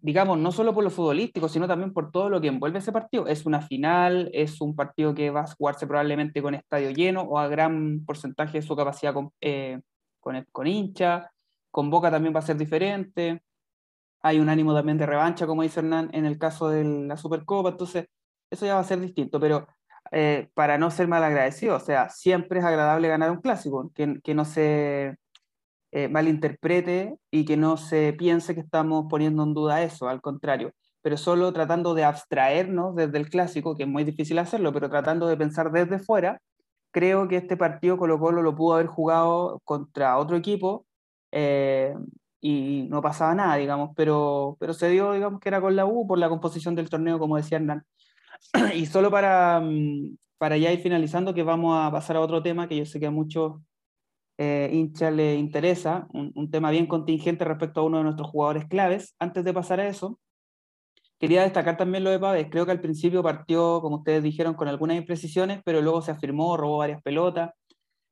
digamos, 0.03 0.39
no 0.39 0.51
solo 0.51 0.75
por 0.75 0.83
lo 0.83 0.91
futbolístico, 0.91 1.49
sino 1.49 1.69
también 1.69 1.93
por 1.93 2.11
todo 2.11 2.29
lo 2.29 2.41
que 2.41 2.49
envuelve 2.49 2.81
ese 2.81 2.91
partido. 2.93 3.27
Es 3.29 3.47
una 3.47 3.63
final, 3.63 4.29
es 4.33 4.61
un 4.61 4.75
partido 4.75 5.15
que 5.15 5.31
va 5.31 5.43
a 5.43 5.47
jugarse 5.47 5.87
probablemente 5.87 6.43
con 6.43 6.55
estadio 6.55 6.91
lleno 6.91 7.23
o 7.23 7.39
a 7.39 7.49
gran 7.49 8.05
porcentaje 8.05 8.59
de 8.59 8.63
su 8.67 8.75
capacidad 8.75 9.15
con, 9.15 9.31
eh, 9.41 9.81
con, 10.19 10.45
con 10.51 10.67
hincha, 10.67 11.31
con 11.71 11.91
Boca 11.91 12.11
también 12.11 12.35
va 12.35 12.41
a 12.41 12.43
ser 12.43 12.57
diferente, 12.57 13.43
hay 14.23 14.39
un 14.39 14.49
ánimo 14.49 14.75
también 14.75 14.99
de 14.99 15.07
revancha, 15.07 15.47
como 15.47 15.63
dice 15.63 15.81
Hernán, 15.81 16.11
en 16.13 16.27
el 16.27 16.39
caso 16.39 16.69
de 16.69 16.85
la 16.85 17.17
Supercopa, 17.17 17.71
entonces 17.71 18.07
eso 18.51 18.67
ya 18.67 18.75
va 18.75 18.81
a 18.81 18.85
ser 18.85 19.01
distinto, 19.01 19.41
pero 19.41 19.67
eh, 20.13 20.49
para 20.55 20.79
no 20.79 20.91
ser 20.91 21.09
mal 21.09 21.25
agradecido. 21.25 21.77
O 21.77 21.81
sea, 21.81 22.09
siempre 22.09 22.61
es 22.61 22.65
agradable 22.65 23.09
ganar 23.09 23.31
un 23.31 23.41
clásico, 23.41 23.91
que, 23.95 24.21
que 24.23 24.35
no 24.35 24.45
se 24.45 25.17
eh, 25.93 26.09
malinterprete 26.09 27.17
y 27.33 27.45
que 27.45 27.57
no 27.57 27.77
se 27.77 28.13
piense 28.13 28.55
que 28.55 28.61
estamos 28.61 29.07
poniendo 29.11 29.43
en 29.43 29.55
duda 29.55 29.83
eso, 29.83 30.09
al 30.09 30.21
contrario, 30.21 30.73
pero 31.03 31.17
solo 31.17 31.53
tratando 31.53 31.95
de 31.95 32.05
abstraernos 32.05 32.95
desde 32.95 33.19
el 33.19 33.29
clásico, 33.29 33.77
que 33.77 33.83
es 33.85 33.89
muy 33.89 34.05
difícil 34.05 34.39
hacerlo, 34.39 34.73
pero 34.73 34.89
tratando 34.89 35.27
de 35.27 35.37
pensar 35.37 35.73
desde 35.73 35.99
fuera, 35.99 36.41
creo 36.93 37.27
que 37.29 37.37
este 37.39 37.57
partido 37.57 37.99
Colo 37.99 38.21
Colo 38.21 38.41
lo 38.43 38.55
pudo 38.55 38.75
haber 38.75 38.87
jugado 38.87 39.61
contra 39.65 40.17
otro 40.19 40.37
equipo 40.37 40.87
eh, 41.33 41.95
y 42.41 42.87
no 42.89 43.03
pasaba 43.03 43.35
nada, 43.35 43.57
digamos, 43.57 43.91
pero, 43.97 44.57
pero 44.61 44.75
se 44.75 44.91
dio, 44.91 45.13
digamos, 45.13 45.41
que 45.41 45.49
era 45.49 45.61
con 45.61 45.75
la 45.77 45.87
U 45.87 46.07
por 46.07 46.19
la 46.19 46.29
composición 46.29 46.77
del 46.77 46.89
torneo, 46.91 47.19
como 47.19 47.37
decía 47.37 47.59
Hernán. 47.59 47.85
y 48.75 48.87
solo 48.87 49.11
para, 49.11 49.61
mm, 49.61 50.17
para 50.39 50.57
ya 50.57 50.73
ir 50.73 50.81
finalizando, 50.81 51.35
que 51.35 51.43
vamos 51.43 51.77
a 51.79 51.91
pasar 51.91 52.17
a 52.17 52.21
otro 52.21 52.43
tema 52.43 52.69
que 52.69 52.77
yo 52.77 52.87
sé 52.87 53.01
que 53.01 53.07
a 53.07 53.11
muchos 53.11 53.61
eh, 54.39 54.71
hinchas 54.73 55.13
les 55.13 55.39
interesa, 55.39 56.09
un, 56.15 56.51
tema 56.51 56.71
bien 56.71 56.87
contingente 56.87 57.45
respecto 57.45 57.81
a 57.81 57.85
uno 57.85 57.99
de 57.99 58.05
nuestros 58.05 58.31
jugadores 58.31 58.67
claves. 58.67 59.15
Antes 59.19 59.45
de 59.45 59.53
pasar 59.53 59.81
a 59.81 59.89
eso, 59.89 60.19
quería 61.19 61.43
destacar 61.43 61.77
también 61.77 62.05
lo 62.05 62.11
de 62.11 62.19
Pávez. 62.19 62.49
Creo 62.51 62.65
que 62.65 62.73
al 62.73 62.81
principio 62.81 63.23
partió, 63.23 63.81
como 63.83 63.97
ustedes 63.97 64.23
dijeron, 64.23 64.55
con 64.55 64.69
algunas 64.69 64.97
imprecisiones, 64.97 65.61
pero 65.63 65.83
luego 65.83 66.01
se 66.01 66.13
afirmó, 66.13 66.57
robó 66.57 66.79
varias 66.79 67.03
pelotas. 67.03 67.51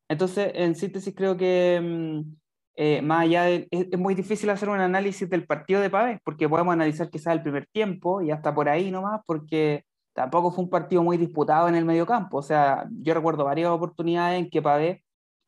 Entonces, 0.08 0.52
en 0.54 0.74
síntesis, 0.74 1.14
creo 1.14 1.36
que 1.36 1.80
mm, 1.82 2.36
eh, 2.76 3.02
más 3.02 3.22
allá 3.22 3.44
de, 3.44 3.66
es, 3.70 3.98
muy 3.98 4.14
difícil 4.14 4.50
hacer 4.50 4.68
un 4.68 4.80
análisis 4.80 5.28
del 5.28 5.46
partido 5.46 5.80
de 5.80 5.90
Pávez, 5.90 6.20
porque 6.22 6.48
podemos 6.48 6.74
analizar 6.74 7.10
quizás 7.10 7.34
el 7.34 7.42
primer 7.42 7.66
tiempo 7.68 8.22
y 8.22 8.30
hasta 8.30 8.54
por 8.54 8.68
ahí 8.68 8.90
nomás, 8.90 9.20
porque 9.26 9.84
tampoco 10.18 10.50
fue 10.50 10.64
un 10.64 10.70
partido 10.70 11.04
muy 11.04 11.16
disputado 11.16 11.68
en 11.68 11.76
el 11.76 11.84
medio 11.84 12.04
campo. 12.04 12.38
O 12.38 12.42
sea, 12.42 12.88
yo 12.90 13.14
recuerdo 13.14 13.44
varias 13.44 13.70
oportunidades 13.70 14.40
en 14.40 14.50
que 14.50 14.60
Pavé, 14.60 15.04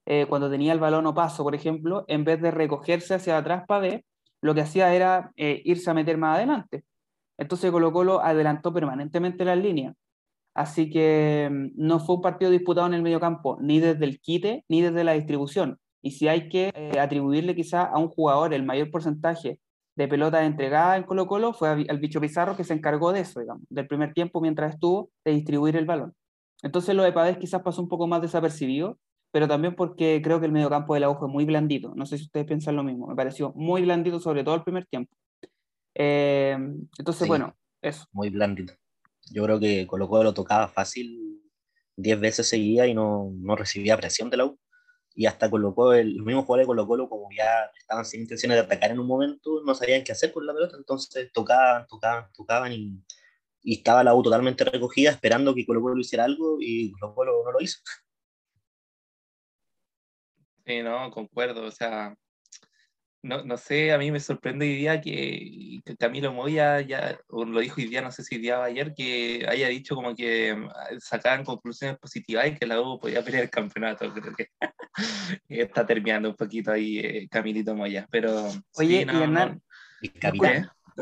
eh, 0.07 0.27
cuando 0.29 0.49
tenía 0.49 0.73
el 0.73 0.79
balón 0.79 1.07
o 1.07 1.15
paso, 1.15 1.43
por 1.43 1.57
ejemplo, 1.57 2.05
en 2.07 2.23
vez 2.25 2.41
de 2.41 2.53
recogerse 2.53 3.15
hacia 3.15 3.37
atrás 3.37 3.65
Pavé, 3.67 4.05
lo 4.41 4.55
que 4.55 4.61
hacía 4.61 4.95
era 4.95 5.33
eh, 5.37 5.61
irse 5.65 5.91
a 5.91 5.95
meter 5.95 6.19
más 6.19 6.37
adelante. 6.37 6.85
Entonces 7.37 7.73
Colo 7.73 7.93
Colo 7.93 8.21
adelantó 8.21 8.73
permanentemente 8.73 9.45
las 9.45 9.59
líneas. 9.59 9.97
Así 10.55 10.89
que 10.89 11.49
mm, 11.51 11.71
no 11.75 11.99
fue 11.99 12.17
un 12.17 12.23
partido 12.23 12.53
disputado 12.53 12.87
en 12.87 12.95
el 12.95 13.03
mediocampo, 13.03 13.59
ni 13.61 13.81
desde 13.81 14.05
el 14.05 14.21
quite, 14.21 14.65
ni 14.69 14.83
desde 14.83 15.03
la 15.03 15.15
distribución. 15.15 15.79
Y 16.01 16.13
si 16.13 16.29
hay 16.29 16.49
que 16.49 16.71
eh, 16.75 17.01
atribuirle 17.01 17.57
quizá 17.57 17.85
a 17.85 17.99
un 17.99 18.09
jugador 18.09 18.55
el 18.55 18.63
mayor 18.65 18.91
porcentaje 18.93 19.59
de 20.01 20.09
pelotas 20.09 20.47
entregadas 20.47 20.97
en 20.97 21.03
Colo 21.03 21.27
Colo, 21.27 21.53
fue 21.53 21.69
al 21.69 21.99
bicho 21.99 22.23
Pizarro 22.23 22.57
que 22.57 22.65
se 22.65 22.73
encargó 22.73 23.13
de 23.13 23.21
eso, 23.21 23.39
digamos, 23.39 23.65
del 23.69 23.87
primer 23.87 24.15
tiempo 24.15 24.41
mientras 24.41 24.73
estuvo, 24.73 25.11
de 25.27 25.33
distribuir 25.33 25.77
el 25.77 25.85
balón. 25.85 26.15
Entonces 26.63 26.95
lo 26.95 27.03
de 27.03 27.13
Pavés 27.13 27.37
quizás 27.37 27.61
pasó 27.61 27.83
un 27.83 27.89
poco 27.89 28.07
más 28.07 28.23
desapercibido, 28.23 28.99
pero 29.31 29.47
también 29.47 29.75
porque 29.75 30.23
creo 30.25 30.41
que 30.41 30.47
el 30.47 30.53
mediocampo 30.53 30.95
de 30.95 31.01
la 31.01 31.11
U 31.11 31.17
fue 31.17 31.29
muy 31.29 31.45
blandito. 31.45 31.93
No 31.95 32.07
sé 32.07 32.17
si 32.17 32.25
ustedes 32.25 32.47
piensan 32.47 32.77
lo 32.77 32.83
mismo. 32.83 33.09
Me 33.09 33.15
pareció 33.15 33.53
muy 33.55 33.83
blandito, 33.83 34.21
sobre 34.21 34.43
todo 34.43 34.55
el 34.55 34.63
primer 34.63 34.87
tiempo. 34.87 35.15
Eh, 35.95 36.57
entonces, 36.99 37.29
bueno, 37.29 37.55
eso. 37.83 38.07
Muy 38.13 38.31
blandito. 38.31 38.73
Yo 39.31 39.45
creo 39.45 39.61
que 39.61 39.87
Colo 39.87 40.09
Colo 40.09 40.25
lo 40.25 40.35
tocaba 40.35 40.67
fácil 40.67 41.43
10 41.97 42.21
veces 42.21 42.49
seguía 42.49 42.87
y 42.87 42.95
no, 42.95 43.31
no, 43.37 43.55
recibía 43.55 43.99
presión 43.99 44.31
de 44.31 44.39
la 44.39 44.47
U. 44.47 44.59
Y 45.15 45.27
hasta 45.27 45.51
colocó 45.51 45.93
el, 45.93 46.17
los 46.17 46.27
mismos 46.27 46.45
jugadores 46.45 46.65
de 46.65 46.69
Colo 46.69 46.87
Colo, 46.87 47.09
como 47.09 47.29
ya 47.37 47.71
estaban 47.79 48.05
sin 48.05 48.23
intenciones 48.23 48.57
de 48.57 48.63
atacar 48.63 48.91
en 48.93 49.01
un 49.01 49.07
momento, 49.07 49.63
no 49.65 49.75
sabían 49.75 50.05
qué 50.05 50.13
hacer 50.13 50.33
con 50.33 50.47
la 50.47 50.55
pelota, 50.55 50.77
entonces 50.77 51.31
tocaban, 51.33 51.87
tocaban, 51.87 52.31
tocaban 52.33 52.73
y, 52.73 53.03
y 53.63 53.75
estaba 53.79 54.05
la 54.05 54.15
U 54.15 54.23
totalmente 54.23 54.65
recogida 54.65 55.11
esperando 55.11 55.55
que 55.55 55.67
Colo 55.67 55.81
Colo 55.83 56.01
hiciera 56.01 56.25
algo 56.25 56.59
y 56.61 56.93
Colo 56.93 57.15
Colo 57.15 57.43
no 57.45 57.53
lo 57.53 57.61
hizo. 57.61 57.79
Sí, 60.65 60.83
no, 60.83 61.11
concuerdo. 61.11 61.65
O 61.67 61.71
sea, 61.71 62.15
no, 63.23 63.45
no 63.45 63.57
sé, 63.59 63.93
a 63.93 63.99
mí 63.99 64.11
me 64.11 64.21
sorprende 64.21 64.65
hoy 64.67 64.77
día 64.77 65.01
que, 65.01 65.81
Camilo 65.99 66.33
Moya, 66.33 66.81
ya, 66.81 67.19
o 67.29 67.45
lo 67.45 67.61
dijo 67.61 67.77
hoy 67.79 67.91
no 67.91 68.11
sé 68.13 68.23
si 68.25 68.39
día 68.39 68.63
ayer, 68.65 68.95
que 68.95 69.47
haya 69.49 69.69
dicho 69.69 69.95
como 69.95 70.15
que 70.15 70.55
mm, 70.55 70.69
sacaban 71.01 71.45
conclusiones 71.45 71.99
positivas 71.99 72.47
y 72.47 72.55
que 72.57 72.67
la 72.67 72.81
U 72.81 72.99
podía 72.99 73.23
pelear 73.23 73.45
el 73.45 73.51
campeonato. 73.51 74.11
Creo 74.13 74.35
que 74.35 74.49
está 75.49 75.87
terminando 75.87 76.31
un 76.31 76.37
poquito 76.37 76.73
ahí 76.73 76.99
eh, 76.99 77.29
Camilito 77.31 77.75
Moya. 77.75 78.07
Pero. 78.11 78.51
Oye, 78.77 79.07
y 79.07 79.17
Hernán, 79.17 79.63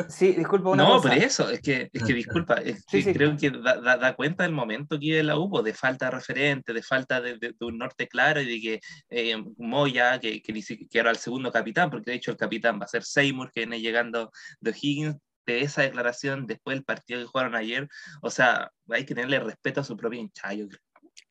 Sí, 0.09 0.32
disculpa 0.32 0.70
una 0.70 0.84
No, 0.84 1.01
pero 1.01 1.14
eso, 1.14 1.51
es 1.51 1.61
que, 1.61 1.91
es 1.93 2.03
que 2.05 2.12
disculpa, 2.12 2.55
es 2.55 2.84
que 2.86 3.12
creo 3.12 3.36
que 3.36 3.51
da, 3.51 3.97
da, 3.97 4.14
cuenta 4.14 4.45
del 4.45 4.53
momento 4.53 4.99
que 4.99 5.22
la 5.22 5.36
hubo, 5.36 5.62
de 5.62 5.74
falta 5.74 6.07
de 6.07 6.11
referente, 6.12 6.72
de 6.72 6.82
falta 6.82 7.20
de, 7.20 7.39
de, 7.39 7.55
un 7.61 7.78
norte 7.78 8.07
claro 8.07 8.41
y 8.41 8.47
de 8.47 8.61
que 8.61 8.80
eh, 9.11 9.36
Moya, 9.57 10.20
que, 10.20 10.41
que, 10.41 10.53
que, 10.53 10.99
era 10.99 11.11
el 11.11 11.16
segundo 11.16 11.51
capitán, 11.51 11.91
porque 11.91 12.12
de 12.12 12.16
hecho 12.16 12.30
el 12.30 12.36
capitán 12.36 12.78
va 12.80 12.84
a 12.84 12.89
ser 12.89 13.03
Seymour, 13.03 13.51
que 13.51 13.61
viene 13.61 13.80
llegando 13.80 14.30
de 14.61 14.70
Higgins, 14.70 15.16
de 15.47 15.62
esa 15.62 15.82
declaración 15.82 16.47
después 16.47 16.76
del 16.76 16.84
partido 16.84 17.20
que 17.20 17.26
jugaron 17.26 17.55
ayer, 17.55 17.89
o 18.20 18.30
sea, 18.30 18.70
hay 18.91 19.05
que 19.05 19.14
tenerle 19.14 19.41
respeto 19.41 19.80
a 19.80 19.84
su 19.84 19.97
propio 19.97 20.20
hincha, 20.20 20.53
yo 20.53 20.68
creo. 20.68 20.80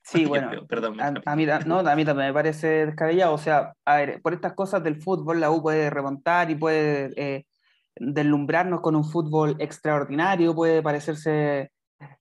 Sí, 0.09 0.25
bueno, 0.25 0.65
perdón, 0.67 1.01
a, 1.01 1.13
a, 1.25 1.35
mí, 1.35 1.45
no, 1.65 1.79
a 1.79 1.95
mí 1.95 2.05
también 2.05 2.29
me 2.29 2.33
parece 2.33 2.85
descabellado. 2.85 3.33
O 3.33 3.37
sea, 3.37 3.73
a 3.83 3.97
ver, 3.97 4.21
por 4.21 4.33
estas 4.33 4.53
cosas 4.53 4.81
del 4.81 5.01
fútbol, 5.01 5.41
la 5.41 5.51
U 5.51 5.61
puede 5.61 5.89
remontar 5.89 6.49
y 6.49 6.55
puede 6.55 7.11
eh, 7.17 7.45
deslumbrarnos 7.95 8.79
con 8.79 8.95
un 8.95 9.03
fútbol 9.03 9.57
extraordinario, 9.59 10.55
puede 10.55 10.81
parecerse 10.81 11.71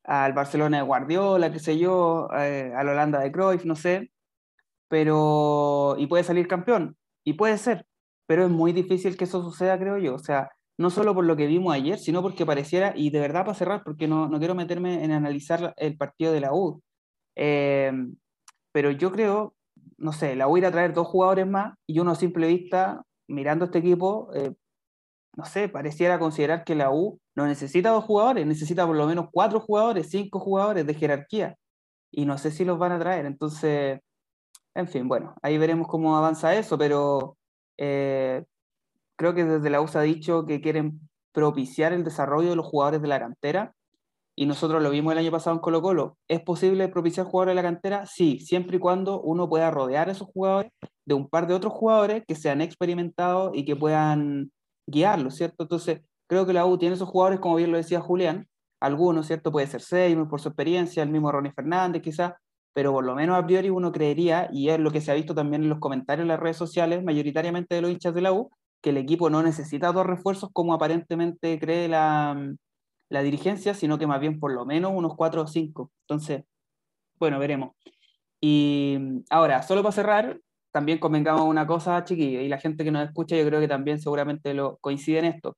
al 0.05 0.33
Barcelona 0.33 0.79
de 0.79 0.83
Guardiola, 0.83 1.53
qué 1.53 1.61
sé 1.61 1.79
yo, 1.79 2.29
eh, 2.37 2.73
a 2.77 2.83
la 2.83 2.93
Holanda 2.93 3.21
de 3.21 3.31
Cruyff, 3.31 3.65
no 3.65 3.77
sé, 3.77 4.11
pero 4.89 5.97
y 5.99 6.07
puede 6.07 6.25
salir 6.25 6.49
campeón, 6.49 6.97
y 7.25 7.35
puede 7.35 7.59
ser, 7.59 7.87
pero 8.27 8.45
es 8.45 8.51
muy 8.51 8.73
difícil 8.73 9.17
que 9.17 9.25
eso 9.25 9.43
suceda, 9.43 9.79
creo 9.79 9.99
yo, 9.99 10.15
o 10.15 10.19
sea, 10.19 10.51
no 10.79 10.91
solo 10.91 11.15
por 11.15 11.25
lo 11.25 11.37
que 11.37 11.47
vimos 11.47 11.75
ayer, 11.75 11.99
sino 11.99 12.23
porque 12.23 12.47
pareciera, 12.47 12.93
y 12.97 13.11
de 13.11 13.21
verdad 13.21 13.45
para 13.45 13.55
cerrar, 13.59 13.83
porque 13.85 14.09
no, 14.09 14.29
no 14.29 14.39
quiero 14.39 14.55
meterme 14.55 15.05
en 15.05 15.13
analizar 15.13 15.75
el 15.77 15.97
partido 15.97 16.33
de 16.33 16.41
la 16.41 16.53
U, 16.55 16.83
eh, 17.37 17.93
pero 18.73 18.91
yo 18.91 19.13
creo, 19.13 19.55
no 19.99 20.13
sé, 20.13 20.37
la 20.37 20.49
U 20.49 20.57
irá 20.57 20.69
a 20.69 20.73
traer 20.73 20.93
dos 20.93 21.07
jugadores 21.07 21.47
más 21.47 21.75
y 21.87 21.99
uno 22.01 22.13
a 22.13 22.17
simple 22.17 22.49
vista, 22.49 23.03
mirando 23.29 23.67
este 23.67 23.79
equipo, 23.79 24.31
eh, 24.35 24.53
no 25.37 25.45
sé, 25.45 25.69
pareciera 25.69 26.19
considerar 26.19 26.65
que 26.65 26.75
la 26.75 26.91
U 26.91 27.21
no 27.35 27.47
necesita 27.47 27.91
dos 27.91 28.05
jugadores, 28.05 28.47
necesita 28.47 28.87
por 28.87 28.97
lo 28.97 29.07
menos 29.07 29.29
cuatro 29.33 29.61
jugadores, 29.61 30.09
cinco 30.11 30.41
jugadores 30.41 30.87
de 30.87 30.95
jerarquía. 30.95 31.57
Y 32.11 32.25
no 32.25 32.39
sé 32.39 32.51
si 32.51 32.65
los 32.65 32.79
van 32.79 32.93
a 32.93 32.99
traer. 32.99 33.27
Entonces, 33.27 34.01
en 34.75 34.89
fin, 34.89 35.09
bueno, 35.09 35.35
ahí 35.43 35.59
veremos 35.59 35.89
cómo 35.89 36.17
avanza 36.17 36.55
eso, 36.55 36.79
pero 36.79 37.37
eh, 37.79 38.45
creo 39.17 39.35
que 39.35 39.45
desde 39.45 39.71
la 39.71 39.81
U 39.81 39.89
se 39.89 39.99
ha 39.99 40.03
dicho 40.03 40.47
que 40.47 40.61
quieren 40.61 41.01
propiciar 41.33 41.93
el 41.93 42.05
desarrollo 42.05 42.51
de 42.51 42.57
los 42.57 42.67
jugadores 42.67 43.03
de 43.03 43.09
la 43.09 43.21
cantera. 43.21 43.75
Y 44.39 44.45
nosotros 44.45 44.83
lo 44.83 44.91
vimos 44.91 45.13
el 45.13 45.19
año 45.19 45.31
pasado 45.31 45.57
en 45.57 45.61
Colo 45.61 45.81
Colo. 45.81 46.19
¿Es 46.29 46.43
posible 46.43 46.89
propiciar 46.89 47.27
jugadores 47.27 47.53
de 47.53 47.63
la 47.63 47.69
cantera? 47.69 48.05
Sí, 48.05 48.39
siempre 48.39 48.77
y 48.77 48.81
cuando 48.81 49.23
uno 49.23 49.49
pueda 49.49 49.71
rodear 49.71 50.11
a 50.11 50.13
esos 50.13 50.29
jugadores 50.29 50.71
de 51.07 51.15
un 51.15 51.29
par 51.29 51.47
de 51.47 51.55
otros 51.55 51.73
jugadores 51.73 52.23
que 52.29 52.35
sean 52.35 52.61
experimentados 52.61 53.53
y 53.55 53.65
que 53.65 53.77
puedan 53.77 54.53
guiarlo, 54.87 55.31
¿cierto? 55.31 55.63
Entonces, 55.65 56.03
creo 56.29 56.45
que 56.45 56.53
la 56.53 56.67
U 56.67 56.77
tiene 56.77 56.97
esos 56.97 57.09
jugadores, 57.09 57.41
como 57.41 57.57
bien 57.57 57.73
lo 57.73 57.79
decía 57.79 58.01
Julián, 58.01 58.47
algunos, 58.79 59.27
¿cierto? 59.27 59.51
Puede 59.51 59.69
ser 59.69 59.81
Seymour 59.81 60.29
por 60.29 60.41
su 60.41 60.49
experiencia, 60.49 61.03
el 61.03 61.09
mismo 61.09 61.33
Ronnie 61.33 61.53
Fernández 61.53 62.03
quizás, 62.03 62.35
pero 62.75 62.93
por 62.93 63.05
lo 63.07 63.15
menos 63.15 63.39
a 63.39 63.47
priori 63.47 63.71
uno 63.71 63.91
creería, 63.91 64.51
y 64.53 64.69
es 64.69 64.79
lo 64.79 64.91
que 64.91 65.01
se 65.01 65.11
ha 65.11 65.15
visto 65.15 65.35
también 65.35 65.63
en 65.63 65.71
los 65.71 65.79
comentarios 65.79 66.25
en 66.25 66.29
las 66.29 66.41
redes 66.41 66.59
sociales, 66.59 67.03
mayoritariamente 67.03 67.75
de 67.75 67.81
los 67.81 67.91
hinchas 67.91 68.15
de 68.15 68.21
la 68.21 68.33
U, 68.35 68.51
que 68.83 68.91
el 68.91 68.99
equipo 68.99 69.31
no 69.31 69.43
necesita 69.43 69.93
dos 69.93 70.05
refuerzos 70.05 70.51
como 70.53 70.75
aparentemente 70.75 71.59
cree 71.59 71.89
la, 71.89 72.37
la 73.09 73.23
dirigencia, 73.23 73.75
sino 73.75 73.99
que 73.99 74.07
más 74.07 74.21
bien 74.21 74.41
por 74.41 74.53
lo 74.53 74.67
menos 74.67 74.93
unos 74.95 75.15
cuatro 75.17 75.43
o 75.43 75.47
cinco. 75.47 75.91
Entonces, 76.03 76.45
bueno, 77.19 77.39
veremos. 77.39 77.73
Y 78.41 78.99
ahora, 79.31 79.63
solo 79.63 79.83
para 79.83 79.93
cerrar, 79.93 80.41
también 80.73 80.99
convengamos 80.99 81.43
una 81.43 81.67
cosa, 81.67 82.05
chiquillos, 82.05 82.43
y 82.43 82.49
la 82.49 82.59
gente 82.59 82.85
que 82.85 82.91
nos 82.91 83.07
escucha, 83.09 83.37
yo 83.37 83.47
creo 83.47 83.61
que 83.61 83.69
también 83.69 83.99
seguramente 84.01 84.55
lo 84.55 84.79
coincide 84.79 85.21
en 85.21 85.25
esto. 85.27 85.57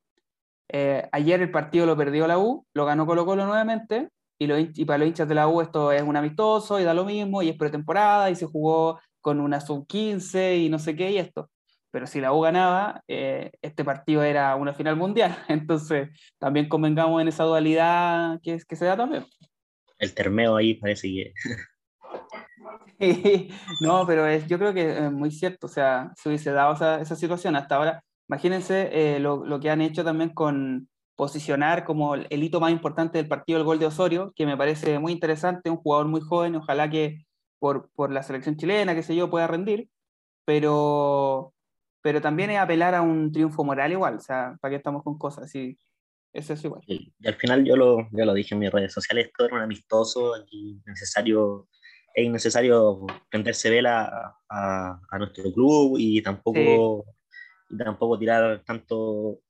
Eh, 0.70 1.09
ayer 1.12 1.42
el 1.42 1.51
partido 1.51 1.86
lo 1.86 1.96
perdió 1.96 2.26
la 2.26 2.38
U, 2.38 2.66
lo 2.74 2.84
ganó 2.86 3.07
Colo 3.07 3.26
Colo 3.26 3.46
nuevamente, 3.46 4.11
y, 4.38 4.46
lo, 4.46 4.59
y 4.59 4.84
para 4.84 4.99
los 4.99 5.09
hinchas 5.09 5.28
de 5.28 5.34
la 5.34 5.49
U 5.49 5.61
esto 5.61 5.90
es 5.92 6.03
un 6.03 6.16
amistoso 6.16 6.78
y 6.78 6.84
da 6.84 6.94
lo 6.94 7.05
mismo, 7.05 7.42
y 7.42 7.49
es 7.49 7.57
pretemporada, 7.57 8.30
y 8.30 8.36
se 8.36 8.46
jugó 8.46 9.01
con 9.20 9.40
una 9.40 9.61
sub-15 9.61 10.59
y 10.64 10.68
no 10.68 10.78
sé 10.78 10.94
qué, 10.94 11.11
y 11.11 11.18
esto. 11.18 11.51
Pero 11.99 12.07
si 12.07 12.20
la 12.20 12.32
U 12.32 12.42
ganaba, 12.42 13.03
eh, 13.09 13.51
este 13.61 13.84
partido 13.84 14.22
era 14.22 14.55
una 14.55 14.72
final 14.72 14.94
mundial. 14.94 15.36
Entonces, 15.49 16.11
también 16.38 16.68
convengamos 16.68 17.20
en 17.20 17.26
esa 17.26 17.42
dualidad 17.42 18.38
que, 18.40 18.57
que 18.68 18.76
se 18.76 18.84
da 18.84 18.96
también. 18.96 19.26
El 19.99 20.14
termeo 20.14 20.55
ahí 20.55 20.74
parece 20.74 21.09
que 21.09 21.34
no, 23.80 24.07
pero 24.07 24.28
es, 24.28 24.46
yo 24.46 24.61
creo 24.61 24.72
que 24.72 25.07
es 25.07 25.11
muy 25.11 25.32
cierto, 25.32 25.66
o 25.66 25.68
sea, 25.68 26.12
se 26.14 26.28
hubiese 26.28 26.53
dado 26.53 26.74
esa, 26.74 27.01
esa 27.01 27.16
situación 27.16 27.57
hasta 27.57 27.74
ahora. 27.74 28.05
Imagínense 28.28 28.90
eh, 28.92 29.18
lo, 29.18 29.44
lo, 29.44 29.59
que 29.59 29.68
han 29.68 29.80
hecho 29.80 30.05
también 30.05 30.30
con 30.30 30.88
posicionar 31.16 31.84
como 31.84 32.14
el, 32.14 32.42
hito 32.44 32.61
más 32.61 32.70
importante 32.70 33.18
del 33.18 33.26
partido 33.26 33.59
el 33.59 33.64
gol 33.64 33.80
de 33.80 33.86
Osorio, 33.86 34.32
que 34.36 34.46
me 34.46 34.57
parece 34.57 35.01
muy 35.01 35.11
interesante, 35.11 35.68
un 35.68 35.78
jugador 35.78 36.07
muy 36.07 36.20
joven, 36.20 36.55
ojalá 36.55 36.88
que 36.88 37.24
por, 37.59 37.90
por 37.90 38.12
la 38.12 38.22
selección 38.22 38.57
chilena, 38.57 38.94
qué 38.94 39.03
sé 39.03 39.16
yo, 39.16 39.28
pueda 39.30 39.49
rendir, 39.49 39.88
pero, 40.44 41.55
pero 42.03 42.20
también 42.20 42.51
es 42.51 42.59
apelar 42.59 42.94
a 42.94 43.03
un 43.03 43.32
triunfo 43.32 43.64
moral 43.64 43.92
igual, 43.92 44.16
o 44.16 44.20
sea, 44.20 44.57
para 44.61 44.70
qué 44.70 44.76
estamos 44.76 45.03
con 45.03 45.18
cosas, 45.18 45.51
sí, 45.51 45.78
eso 46.32 46.53
es 46.53 46.64
igual. 46.64 46.82
Y, 46.86 47.12
al 47.26 47.34
final 47.34 47.64
yo 47.64 47.76
lo, 47.76 48.09
yo 48.12 48.24
lo 48.24 48.34
dije 48.34 48.55
en 48.55 48.61
mis 48.61 48.70
redes 48.70 48.92
sociales, 48.92 49.26
esto 49.26 49.46
era 49.46 49.57
un 49.57 49.62
amistoso, 49.62 50.34
aquí 50.34 50.80
necesario 50.86 51.68
es 52.14 52.24
innecesario 52.24 53.07
prenderse 53.30 53.70
vela 53.70 54.34
a, 54.49 55.01
a, 55.09 55.18
nuestro 55.18 55.53
club 55.53 55.96
y 55.99 56.20
tampoco, 56.20 57.05
y 57.68 57.76
tampoco 57.76 58.18
tirar 58.18 58.64
tanto, 58.64 59.40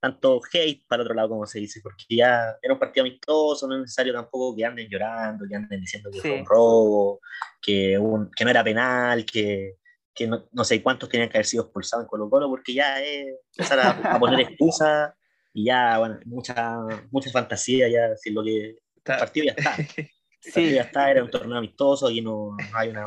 tanto 0.00 0.40
hate 0.52 0.84
para 0.88 1.02
otro 1.02 1.14
lado, 1.14 1.28
como 1.28 1.46
se 1.46 1.60
dice, 1.60 1.80
porque 1.80 2.04
ya 2.08 2.56
era 2.60 2.74
un 2.74 2.80
partido 2.80 3.06
amistoso, 3.06 3.68
no 3.68 3.74
es 3.76 3.82
necesario 3.82 4.12
tampoco 4.12 4.56
que 4.56 4.64
anden 4.64 4.88
llorando, 4.88 5.46
que 5.48 5.54
anden 5.54 5.80
diciendo 5.80 6.10
que 6.10 6.20
fue 6.20 6.40
un 6.40 6.46
robo, 6.46 7.20
que, 7.62 7.98
un, 7.98 8.30
que 8.34 8.44
no 8.44 8.50
era 8.50 8.64
penal, 8.64 9.24
que, 9.24 9.76
que 10.14 10.26
no, 10.26 10.48
no, 10.52 10.64
sé 10.64 10.82
cuántos 10.82 11.08
tenían 11.08 11.28
que 11.28 11.38
haber 11.38 11.46
sido 11.46 11.64
expulsados 11.64 12.04
en 12.04 12.08
Colo 12.08 12.30
Colo, 12.30 12.48
porque 12.48 12.74
ya 12.74 13.02
es 13.02 13.26
empezar 13.56 13.80
a, 13.80 14.14
a 14.14 14.18
poner 14.18 14.40
excusas 14.40 15.12
y 15.52 15.66
ya, 15.66 15.98
bueno, 15.98 16.18
mucha, 16.24 16.78
mucha 17.10 17.30
fantasía, 17.30 17.88
ya 17.88 18.08
decir 18.08 18.32
lo 18.32 18.42
que 18.42 18.70
el 18.70 18.78
partido 19.04 19.46
ya 19.46 19.54
está. 19.56 19.76
Sí. 20.52 20.74
Ya 20.74 20.82
está, 20.82 21.10
era 21.10 21.24
un 21.24 21.30
torneo 21.30 21.56
amistoso, 21.56 22.06
aquí 22.06 22.20
no, 22.20 22.54
hay 22.74 22.90
una, 22.90 23.06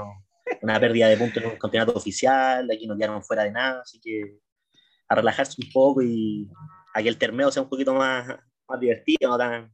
una, 0.63 0.79
pérdida 0.79 1.07
de 1.07 1.17
puntos 1.17 1.43
en 1.43 1.51
un 1.51 1.55
campeonato 1.57 1.93
oficial, 1.93 2.67
aquí 2.71 2.87
no 2.87 2.97
quedaron 2.97 3.23
fuera 3.23 3.43
de 3.43 3.51
nada, 3.51 3.81
así 3.81 3.99
que 4.01 4.39
a 5.07 5.13
relajarse 5.13 5.61
un 5.63 5.71
poco 5.71 6.01
y 6.01 6.49
a 6.95 7.03
que 7.03 7.09
el 7.09 7.17
torneo 7.19 7.51
sea 7.51 7.61
un 7.61 7.69
poquito 7.69 7.93
más, 7.93 8.27
más 8.67 8.79
divertido, 8.79 9.29
no, 9.29 9.37
tan, 9.37 9.71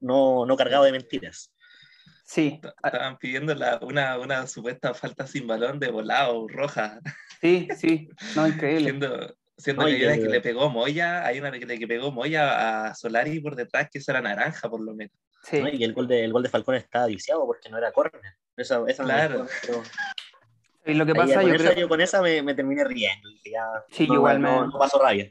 no, 0.00 0.46
no 0.46 0.56
cargado 0.56 0.84
de 0.84 0.92
mentiras. 0.92 1.54
Sí. 2.26 2.60
Estaban 2.84 3.16
pidiendo 3.18 3.54
la, 3.54 3.78
una, 3.80 4.18
una, 4.18 4.46
supuesta 4.48 4.92
falta 4.92 5.26
sin 5.26 5.46
balón 5.46 5.78
de 5.78 5.90
volado, 5.90 6.46
roja. 6.48 7.00
Sí, 7.40 7.68
sí, 7.76 8.08
no, 8.34 8.48
increíble. 8.48 8.98
Siento 9.58 9.84
que 9.86 9.92
hay 9.92 10.04
una 10.04 10.16
que 10.16 10.28
le 10.28 10.40
pegó 10.40 10.68
Moya, 10.68 11.24
hay 11.24 11.38
una 11.38 11.50
que 11.52 11.64
le 11.64 11.86
pegó 11.86 12.10
Moya 12.10 12.88
a 12.88 12.94
Solari 12.94 13.40
por 13.40 13.56
detrás, 13.56 13.88
que 13.90 13.98
esa 13.98 14.12
era 14.12 14.20
naranja 14.20 14.68
por 14.68 14.80
lo 14.80 14.94
menos. 14.94 15.14
Sí. 15.42 15.62
Y 15.72 15.84
el 15.84 15.94
gol, 15.94 16.08
de, 16.08 16.24
el 16.24 16.32
gol 16.32 16.42
de 16.42 16.48
Falcón 16.48 16.74
estaba 16.74 17.06
viciado 17.06 17.46
porque 17.46 17.68
no 17.70 17.78
era 17.78 17.92
córner. 17.92 18.34
Esa, 18.56 18.82
esa 18.88 19.04
claro. 19.04 19.46
y 20.84 20.94
lo 20.94 21.06
que 21.06 21.14
pasa, 21.14 21.42
yo, 21.42 21.48
con 21.50 21.58
creo... 21.58 21.74
yo 21.74 21.88
con 21.88 22.00
esa 22.00 22.20
me, 22.20 22.42
me 22.42 22.54
terminé 22.54 22.84
riendo. 22.84 23.28
Ya, 23.44 23.84
sí, 23.90 24.04
igual 24.04 24.42
no, 24.42 24.66
no 24.66 24.78
paso 24.78 25.00
rabia. 25.00 25.30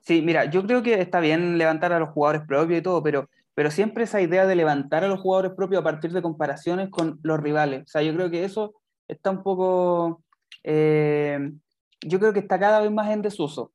Sí, 0.00 0.22
mira, 0.22 0.46
yo 0.46 0.66
creo 0.66 0.82
que 0.82 1.00
está 1.00 1.20
bien 1.20 1.56
levantar 1.56 1.92
a 1.92 2.00
los 2.00 2.08
jugadores 2.08 2.42
propios 2.46 2.80
y 2.80 2.82
todo, 2.82 3.02
pero, 3.02 3.30
pero 3.60 3.70
siempre 3.70 4.04
esa 4.04 4.22
idea 4.22 4.46
de 4.46 4.56
levantar 4.56 5.04
a 5.04 5.06
los 5.06 5.20
jugadores 5.20 5.52
propios 5.52 5.82
a 5.82 5.84
partir 5.84 6.12
de 6.12 6.22
comparaciones 6.22 6.88
con 6.88 7.20
los 7.22 7.38
rivales. 7.38 7.82
O 7.82 7.88
sea, 7.88 8.00
yo 8.00 8.14
creo 8.14 8.30
que 8.30 8.42
eso 8.42 8.72
está 9.06 9.30
un 9.30 9.42
poco. 9.42 10.22
Eh, 10.64 11.52
yo 12.00 12.18
creo 12.18 12.32
que 12.32 12.38
está 12.38 12.58
cada 12.58 12.80
vez 12.80 12.90
más 12.90 13.10
en 13.10 13.20
desuso. 13.20 13.74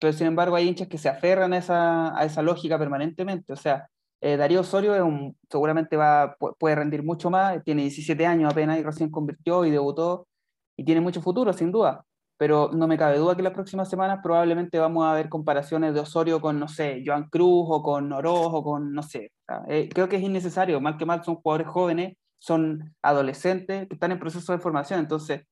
Pero 0.00 0.12
sin 0.12 0.26
embargo, 0.26 0.56
hay 0.56 0.66
hinchas 0.66 0.88
que 0.88 0.98
se 0.98 1.08
aferran 1.08 1.52
a 1.52 1.58
esa, 1.58 2.18
a 2.18 2.24
esa 2.24 2.42
lógica 2.42 2.76
permanentemente. 2.80 3.52
O 3.52 3.56
sea, 3.56 3.88
eh, 4.20 4.36
Darío 4.36 4.62
Osorio 4.62 4.96
seguramente 5.48 5.96
va, 5.96 6.36
puede 6.58 6.74
rendir 6.74 7.04
mucho 7.04 7.30
más, 7.30 7.62
tiene 7.62 7.82
17 7.82 8.26
años 8.26 8.50
apenas 8.50 8.76
y 8.80 8.82
recién 8.82 9.08
convirtió 9.08 9.64
y 9.64 9.70
debutó 9.70 10.26
y 10.76 10.82
tiene 10.84 11.00
mucho 11.00 11.22
futuro, 11.22 11.52
sin 11.52 11.70
duda 11.70 12.04
pero 12.42 12.70
no 12.72 12.88
me 12.88 12.98
cabe 12.98 13.18
duda 13.18 13.36
que 13.36 13.42
las 13.44 13.52
próximas 13.52 13.88
semanas 13.88 14.18
probablemente 14.20 14.76
vamos 14.80 15.06
a 15.06 15.14
ver 15.14 15.28
comparaciones 15.28 15.94
de 15.94 16.00
Osorio 16.00 16.40
con, 16.40 16.58
no 16.58 16.66
sé, 16.66 17.00
Joan 17.06 17.28
Cruz 17.28 17.68
o 17.70 17.84
con 17.84 18.12
Oroz 18.12 18.48
o 18.52 18.64
con, 18.64 18.92
no 18.92 19.04
sé. 19.04 19.30
Eh, 19.68 19.88
creo 19.94 20.08
que 20.08 20.16
es 20.16 20.22
innecesario, 20.22 20.80
mal 20.80 20.96
que 20.96 21.06
mal 21.06 21.22
son 21.22 21.36
jugadores 21.36 21.68
jóvenes, 21.68 22.16
son 22.40 22.96
adolescentes 23.00 23.86
que 23.86 23.94
están 23.94 24.10
en 24.10 24.18
proceso 24.18 24.52
de 24.52 24.58
formación, 24.58 24.98
entonces 24.98 25.42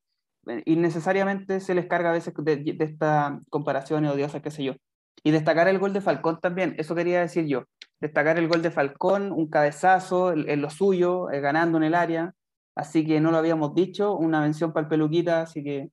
eh, 0.48 0.62
innecesariamente 0.66 1.60
se 1.60 1.76
les 1.76 1.86
carga 1.86 2.10
a 2.10 2.14
veces 2.14 2.34
de, 2.36 2.56
de 2.56 2.84
estas 2.84 3.34
comparaciones 3.50 4.10
odiosas, 4.10 4.42
qué 4.42 4.50
sé 4.50 4.64
yo. 4.64 4.74
Y 5.22 5.30
destacar 5.30 5.68
el 5.68 5.78
gol 5.78 5.92
de 5.92 6.00
Falcón 6.00 6.40
también, 6.40 6.74
eso 6.76 6.96
quería 6.96 7.20
decir 7.20 7.46
yo. 7.46 7.66
Destacar 8.00 8.36
el 8.36 8.48
gol 8.48 8.62
de 8.62 8.72
Falcón, 8.72 9.30
un 9.30 9.48
cabezazo 9.48 10.32
en, 10.32 10.60
lo 10.60 10.70
suyo, 10.70 11.30
eh, 11.30 11.40
ganando 11.40 11.78
en 11.78 11.84
el 11.84 11.94
área. 11.94 12.34
Así 12.74 13.06
que 13.06 13.20
no 13.20 13.30
lo 13.30 13.36
habíamos 13.36 13.76
dicho, 13.76 14.16
una 14.16 14.40
mención 14.40 14.72
para 14.72 14.86
el 14.86 14.88
peluquita, 14.88 15.42
así 15.42 15.62
que 15.62 15.90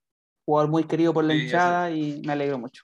jugador 0.48 0.72
muy 0.72 0.86
querido 0.86 1.14
por 1.14 1.26
la 1.26 1.36
hinchada 1.36 1.92
y 1.92 2.22
me 2.26 2.32
alegro 2.32 2.58
mucho. 2.58 2.84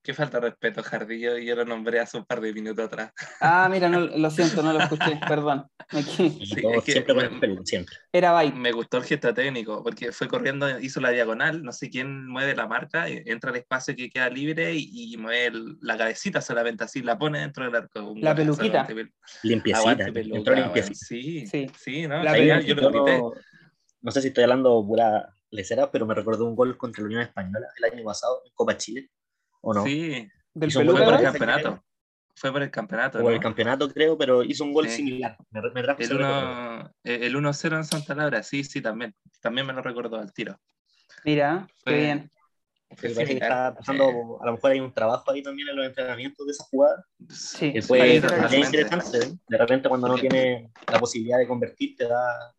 Qué 0.00 0.14
falta 0.14 0.38
de 0.38 0.50
respeto, 0.50 0.82
Jardillo, 0.82 1.38
y 1.38 1.46
yo 1.46 1.56
lo 1.56 1.64
nombré 1.64 1.98
hace 1.98 2.18
un 2.18 2.24
par 2.24 2.40
de 2.40 2.52
minutos 2.52 2.84
atrás. 2.84 3.12
Ah, 3.40 3.68
mira, 3.70 3.88
no, 3.88 4.00
lo 4.00 4.30
siento, 4.30 4.62
no 4.62 4.72
lo 4.72 4.80
escuché, 4.80 5.18
perdón. 5.28 5.66
siempre, 6.84 7.86
Era 8.12 8.32
bye. 8.32 8.52
Me 8.52 8.70
gustó 8.70 8.98
el 8.98 9.04
gesto 9.04 9.34
técnico, 9.34 9.82
porque 9.82 10.12
fue 10.12 10.28
corriendo, 10.28 10.78
hizo 10.78 11.00
la 11.00 11.10
diagonal, 11.10 11.64
no 11.64 11.72
sé 11.72 11.90
quién 11.90 12.28
mueve 12.28 12.54
la 12.54 12.68
marca, 12.68 13.08
entra 13.08 13.50
al 13.50 13.56
espacio 13.56 13.96
que 13.96 14.08
queda 14.08 14.30
libre 14.30 14.72
y, 14.74 15.16
mueve 15.18 15.58
la 15.80 15.96
cabecita 15.96 16.40
solamente 16.40 16.84
así, 16.84 17.02
la 17.02 17.18
pone 17.18 17.40
dentro 17.40 17.64
del 17.64 17.74
arco. 17.74 18.14
la 18.16 18.36
peluquita. 18.36 18.86
Limpiecita, 19.42 20.06
entró 20.06 20.54
limpiecita. 20.54 20.94
Sí, 20.94 21.46
sí, 21.48 21.66
sí, 21.76 22.06
¿no? 22.06 22.22
yo 22.60 22.74
lo 22.76 22.90
no, 22.90 23.32
no 24.00 24.10
sé 24.12 24.20
si 24.20 24.28
estoy 24.28 24.44
hablando 24.44 24.84
pura 24.86 25.32
lecera, 25.52 25.90
pero 25.90 26.06
me 26.06 26.14
recordó 26.14 26.46
un 26.46 26.56
gol 26.56 26.76
contra 26.76 27.02
la 27.02 27.06
Unión 27.06 27.22
Española 27.22 27.68
el 27.76 27.92
año 27.92 28.04
pasado 28.04 28.42
en 28.44 28.52
Copa 28.54 28.76
Chile, 28.76 29.10
¿o 29.60 29.72
no? 29.72 29.84
Sí, 29.84 30.28
¿Del 30.54 30.72
fue 30.72 30.84
por 30.84 31.14
el 31.14 31.22
campeonato. 31.22 31.84
Fue 32.34 32.50
por 32.50 32.62
el 32.62 32.70
campeonato. 32.70 33.20
Por 33.20 33.32
el 33.32 33.40
campeonato, 33.40 33.88
creo, 33.92 34.16
pero 34.16 34.42
hizo 34.42 34.64
un 34.64 34.72
gol 34.72 34.88
similar. 34.88 35.36
Me, 35.50 35.60
me 35.60 35.80
el 37.04 37.36
1-0 37.36 37.76
en 37.76 37.84
Santa 37.84 38.14
Laura, 38.14 38.42
sí, 38.42 38.64
sí, 38.64 38.80
también. 38.80 39.14
También 39.40 39.66
me 39.66 39.72
lo 39.72 39.82
recordó 39.82 40.16
al 40.16 40.32
tiro. 40.32 40.58
Mira, 41.24 41.68
qué 41.84 41.94
bien. 41.94 42.30
está 43.02 43.74
pasando, 43.74 44.38
a 44.40 44.46
lo 44.46 44.52
mejor 44.52 44.70
hay 44.72 44.80
un 44.80 44.92
trabajo 44.92 45.30
ahí 45.30 45.42
también 45.42 45.68
en 45.68 45.76
los 45.76 45.86
entrenamientos 45.86 46.46
de 46.46 46.52
esa 46.52 46.64
jugada. 46.64 47.06
Sí, 47.28 47.72
que 47.72 47.82
fue 47.82 48.16
interesante. 48.16 49.18
¿eh? 49.18 49.32
De 49.48 49.58
repente, 49.58 49.88
cuando 49.88 50.08
no 50.08 50.16
tiene 50.16 50.70
la 50.90 50.98
posibilidad 50.98 51.38
de 51.38 51.46
convertir, 51.46 51.96
te 51.96 52.08
da, 52.08 52.54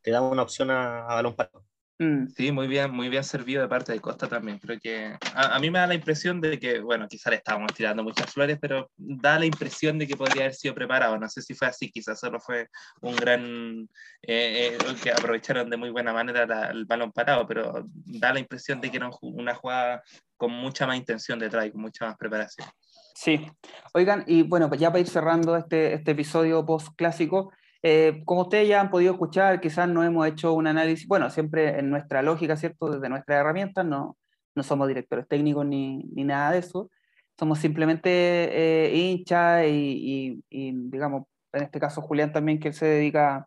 te 0.00 0.10
da 0.10 0.22
una 0.22 0.42
opción 0.42 0.70
a, 0.70 1.06
a 1.06 1.14
balón 1.16 1.36
parado. 1.36 1.67
Mm. 2.00 2.28
Sí, 2.28 2.52
muy 2.52 2.68
bien, 2.68 2.92
muy 2.92 3.08
bien 3.08 3.24
servido 3.24 3.60
de 3.60 3.68
parte 3.68 3.92
de 3.92 4.00
Costa 4.00 4.28
también. 4.28 4.58
Creo 4.60 4.78
que 4.78 5.16
a, 5.34 5.58
mí 5.58 5.68
me 5.68 5.80
da 5.80 5.88
la 5.88 5.94
impresión 5.94 6.40
de 6.40 6.58
que, 6.58 6.78
bueno, 6.78 7.08
quizás 7.08 7.32
le 7.32 7.38
estábamos 7.38 7.74
tirando 7.74 8.04
muchas 8.04 8.32
flores, 8.32 8.56
pero 8.60 8.90
da 8.96 9.36
la 9.38 9.46
impresión 9.46 9.98
de 9.98 10.06
que 10.06 10.16
podría 10.16 10.44
haber 10.44 10.54
sido 10.54 10.74
preparado. 10.74 11.18
No 11.18 11.28
sé 11.28 11.42
si 11.42 11.54
fue 11.54 11.66
así, 11.66 11.90
quizás 11.90 12.20
solo 12.20 12.38
fue 12.38 12.68
un 13.00 13.16
gran, 13.16 13.88
eh, 14.22 14.76
eh, 14.76 14.78
que 15.02 15.10
aprovecharon 15.10 15.68
de 15.68 15.76
muy 15.76 15.90
buena 15.90 16.12
manera 16.12 16.70
el 16.70 16.84
balón 16.84 17.10
parado, 17.10 17.48
pero 17.48 17.84
da 17.84 18.32
la 18.32 18.38
impresión 18.38 18.80
de 18.80 18.92
que 18.92 18.98
era 18.98 19.10
una 19.20 19.56
jugada 19.56 20.04
con 20.36 20.52
mucha 20.52 20.86
más 20.86 20.96
intención 20.96 21.40
detrás 21.40 21.66
y 21.66 21.72
con 21.72 21.80
mucha 21.80 22.06
más 22.06 22.16
preparación. 22.16 22.68
Sí, 23.16 23.44
oigan, 23.92 24.22
y 24.28 24.42
bueno, 24.42 24.72
ya 24.74 24.90
para 24.90 25.00
ir 25.00 25.08
cerrando 25.08 25.56
este, 25.56 25.94
este 25.94 26.12
episodio 26.12 26.64
post 26.64 26.94
clásico, 26.94 27.52
eh, 27.82 28.22
como 28.24 28.42
ustedes 28.42 28.68
ya 28.68 28.80
han 28.80 28.90
podido 28.90 29.12
escuchar, 29.12 29.60
quizás 29.60 29.88
no 29.88 30.02
hemos 30.02 30.26
hecho 30.26 30.52
un 30.52 30.66
análisis, 30.66 31.06
bueno, 31.06 31.30
siempre 31.30 31.78
en 31.78 31.90
nuestra 31.90 32.22
lógica, 32.22 32.56
¿cierto? 32.56 32.90
Desde 32.90 33.08
nuestras 33.08 33.40
herramientas, 33.40 33.84
no, 33.84 34.16
no 34.54 34.62
somos 34.62 34.88
directores 34.88 35.28
técnicos 35.28 35.64
ni, 35.66 35.98
ni 36.14 36.24
nada 36.24 36.52
de 36.52 36.58
eso. 36.58 36.90
Somos 37.38 37.60
simplemente 37.60 38.10
eh, 38.10 38.96
hinchas 38.96 39.64
y, 39.68 40.42
y, 40.50 40.72
digamos, 40.90 41.24
en 41.52 41.62
este 41.62 41.78
caso 41.78 42.02
Julián 42.02 42.32
también, 42.32 42.58
que 42.58 42.68
él 42.68 42.74
se 42.74 42.86
dedica 42.86 43.46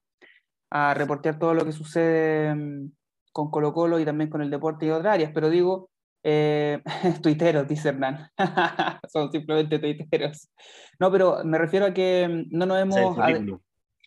a 0.69 0.93
reportear 0.93 1.37
todo 1.37 1.53
lo 1.53 1.65
que 1.65 1.73
sucede 1.73 2.55
mm, 2.55 2.91
con 3.33 3.51
Colo 3.51 3.73
Colo 3.73 3.99
y 3.99 4.05
también 4.05 4.29
con 4.29 4.41
el 4.41 4.49
deporte 4.49 4.85
y 4.85 4.89
otras 4.89 5.15
áreas, 5.15 5.31
pero 5.33 5.49
digo, 5.49 5.89
eh, 6.23 6.81
tuiteros, 7.21 7.67
dice 7.67 7.89
Hernán. 7.89 8.29
Son 9.11 9.29
simplemente 9.29 9.79
tuiteros. 9.79 10.49
No, 10.99 11.11
pero 11.11 11.43
me 11.43 11.57
refiero 11.57 11.87
a 11.87 11.93
que 11.93 12.27
mm, 12.29 12.57
no 12.57 12.65
nos 12.65 12.79
hemos... 12.79 13.17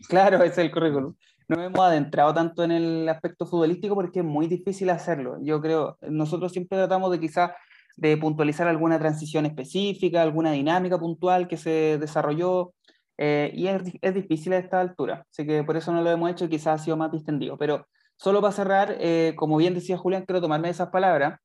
Claro, 0.09 0.37
ese 0.39 0.47
es 0.47 0.59
el 0.59 0.71
currículum. 0.71 1.15
No 1.49 1.63
hemos 1.63 1.81
adentrado 1.81 2.33
tanto 2.33 2.65
en 2.65 2.73
el 2.73 3.09
aspecto 3.09 3.47
futbolístico 3.47 3.95
porque 3.95 4.21
es 4.21 4.25
muy 4.25 4.47
difícil 4.47 4.91
hacerlo. 4.91 5.39
Yo 5.43 5.61
creo, 5.61 5.99
nosotros 6.03 6.53
siempre 6.53 6.79
tratamos 6.79 7.11
de 7.11 7.21
quizás 7.21 7.51
de 7.97 8.17
puntualizar 8.17 8.67
alguna 8.67 8.99
transición 8.99 9.47
específica, 9.47 10.23
alguna 10.23 10.53
dinámica 10.53 10.99
puntual 10.99 11.47
que 11.47 11.57
se 11.57 11.99
desarrolló, 11.99 12.73
eh, 13.19 13.53
y 13.55 13.69
es, 13.69 13.83
es, 14.01 14.15
difícil 14.15 14.53
a 14.55 14.59
esta 14.59 14.81
altura. 14.81 15.27
Así 15.31 15.47
que 15.47 15.63
por 15.63 15.77
eso 15.77 15.93
no 15.93 16.03
lo 16.03 16.11
hemos 16.11 16.31
hecho, 16.31 16.49
quizás 16.49 16.81
ha 16.81 16.85
sido 16.85 16.97
más 16.97 17.13
distendido. 17.13 17.57
Pero 17.59 17.87
solo 18.17 18.41
para 18.41 18.53
cerrar, 18.53 18.97
eh, 18.99 19.35
como 19.37 19.57
bien 19.57 19.75
decía 19.75 19.99
Julián, 19.99 20.25
quiero 20.27 20.41
tomarme 20.41 20.71
esas 20.71 20.91
palabras. 20.91 21.39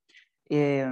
Eh, 0.49 0.87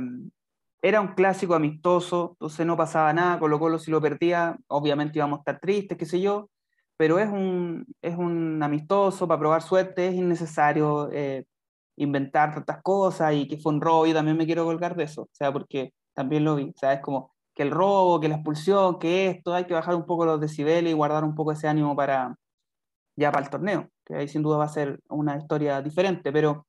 era 0.81 1.01
un 1.01 1.09
clásico 1.15 1.55
amistoso, 1.55 2.31
entonces 2.33 2.65
no 2.65 2.77
pasaba 2.77 3.11
nada, 3.13 3.39
Colo 3.39 3.59
Colo 3.59 3.79
si 3.79 3.89
lo 3.89 3.99
perdía, 3.99 4.55
obviamente 4.67 5.17
íbamos 5.17 5.39
a 5.39 5.41
estar 5.41 5.59
tristes, 5.59 5.97
qué 5.97 6.05
sé 6.05 6.21
yo, 6.21 6.49
pero 6.97 7.19
es 7.19 7.29
un, 7.29 7.85
es 8.01 8.17
un 8.17 8.61
amistoso 8.63 9.27
para 9.27 9.39
probar 9.39 9.61
suerte, 9.61 10.07
es 10.07 10.15
innecesario 10.15 11.09
eh, 11.11 11.45
inventar 11.95 12.53
tantas 12.55 12.81
cosas 12.81 13.33
y 13.35 13.47
que 13.47 13.57
fue 13.57 13.73
un 13.73 13.81
robo, 13.81 14.05
yo 14.07 14.13
también 14.13 14.37
me 14.37 14.45
quiero 14.45 14.65
colgar 14.65 14.95
de 14.95 15.05
eso, 15.05 15.23
o 15.23 15.29
sea, 15.31 15.53
porque 15.53 15.93
también 16.13 16.43
lo 16.43 16.55
vi, 16.55 16.73
o 16.81 16.87
es 16.87 16.99
como 17.01 17.31
que 17.53 17.63
el 17.63 17.71
robo, 17.71 18.19
que 18.19 18.29
la 18.29 18.35
expulsión, 18.35 18.99
que 18.99 19.27
esto, 19.29 19.53
hay 19.53 19.65
que 19.65 19.73
bajar 19.73 19.95
un 19.95 20.05
poco 20.05 20.25
los 20.25 20.39
decibeles 20.41 20.91
y 20.91 20.95
guardar 20.95 21.23
un 21.23 21.35
poco 21.35 21.51
ese 21.51 21.67
ánimo 21.67 21.95
para 21.95 22.35
ya 23.15 23.31
para 23.31 23.45
el 23.45 23.51
torneo, 23.51 23.89
que 24.05 24.15
ahí 24.15 24.27
sin 24.27 24.43
duda 24.43 24.57
va 24.57 24.65
a 24.65 24.69
ser 24.69 24.99
una 25.09 25.37
historia 25.37 25.81
diferente, 25.81 26.31
pero 26.31 26.67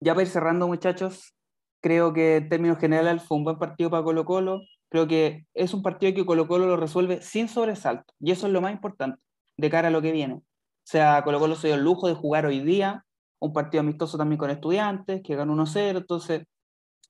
ya 0.00 0.14
para 0.14 0.22
ir 0.22 0.28
cerrando 0.28 0.66
muchachos, 0.66 1.34
creo 1.82 2.12
que 2.14 2.36
en 2.36 2.48
términos 2.48 2.78
generales 2.78 3.22
fue 3.24 3.36
un 3.36 3.44
buen 3.44 3.58
partido 3.58 3.90
para 3.90 4.02
Colo 4.02 4.24
Colo, 4.24 4.60
Creo 4.94 5.08
que 5.08 5.44
es 5.54 5.74
un 5.74 5.82
partido 5.82 6.14
que 6.14 6.24
Colo 6.24 6.46
Colo 6.46 6.66
lo 6.68 6.76
resuelve 6.76 7.20
sin 7.20 7.48
sobresalto, 7.48 8.14
y 8.20 8.30
eso 8.30 8.46
es 8.46 8.52
lo 8.52 8.60
más 8.60 8.72
importante 8.72 9.20
de 9.56 9.68
cara 9.68 9.88
a 9.88 9.90
lo 9.90 10.00
que 10.00 10.12
viene. 10.12 10.34
O 10.34 10.42
sea, 10.84 11.24
Colo 11.24 11.40
Colo 11.40 11.56
se 11.56 11.66
dio 11.66 11.74
el 11.74 11.82
lujo 11.82 12.06
de 12.06 12.14
jugar 12.14 12.46
hoy 12.46 12.60
día, 12.60 13.04
un 13.40 13.52
partido 13.52 13.80
amistoso 13.80 14.16
también 14.16 14.38
con 14.38 14.50
estudiantes, 14.50 15.20
que 15.24 15.34
ganó 15.34 15.52
1-0, 15.52 15.98
entonces, 15.98 16.44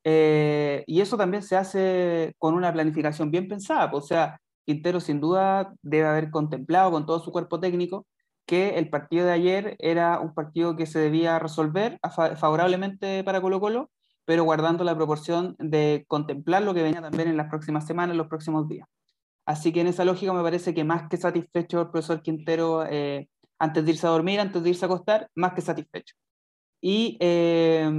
eh, 0.03 0.82
y 0.87 1.03
eso 1.03 1.18
también 1.18 1.43
se 1.43 1.57
hace 1.57 2.35
con 2.39 2.55
una 2.55 2.72
planificación 2.72 3.30
bien 3.30 3.49
pensada, 3.49 3.91
pues, 3.91 4.05
o 4.05 4.07
sea, 4.07 4.41
Quintero 4.64 4.99
sin 4.99 5.20
duda 5.20 5.74
debe 5.82 6.07
haber 6.07 6.30
contemplado 6.30 6.91
con 6.91 7.05
todo 7.05 7.20
su 7.20 7.32
cuerpo 7.32 7.61
técnico 7.61 8.07
que 8.47 8.78
el 8.78 8.89
partido 8.89 9.26
de 9.26 9.32
ayer 9.32 9.76
era 9.78 10.20
un 10.20 10.32
partido 10.32 10.74
que 10.74 10.87
se 10.87 11.01
debía 11.01 11.39
resolver 11.39 11.99
favorablemente 12.39 13.22
para 13.24 13.43
Colo 13.43 13.61
Colo 13.61 13.91
pero 14.25 14.45
guardando 14.45 14.85
la 14.85 14.95
proporción 14.95 15.57
de 15.59 16.05
contemplar 16.09 16.62
lo 16.62 16.75
que 16.75 16.83
venía 16.83 17.03
también 17.03 17.29
en 17.29 17.37
las 17.37 17.49
próximas 17.49 17.87
semanas, 17.87 18.12
en 18.12 18.18
los 18.18 18.29
próximos 18.29 18.68
días. 18.68 18.89
Así 19.47 19.72
que 19.72 19.81
en 19.83 19.89
esa 19.89 20.05
lógica 20.05 20.33
me 20.33 20.43
parece 20.43 20.75
que 20.75 20.85
más 20.85 21.09
que 21.09 21.16
satisfecho 21.16 21.83
el 21.83 21.91
profesor 21.91 22.22
Quintero 22.22 22.87
eh, 22.89 23.29
antes 23.59 23.85
de 23.85 23.91
irse 23.93 24.07
a 24.07 24.11
dormir, 24.11 24.41
antes 24.41 24.62
de 24.62 24.70
irse 24.70 24.85
a 24.85 24.89
acostar, 24.89 25.29
más 25.35 25.53
que 25.53 25.61
satisfecho. 25.61 26.14
Y 26.81 27.16
eh, 27.20 27.91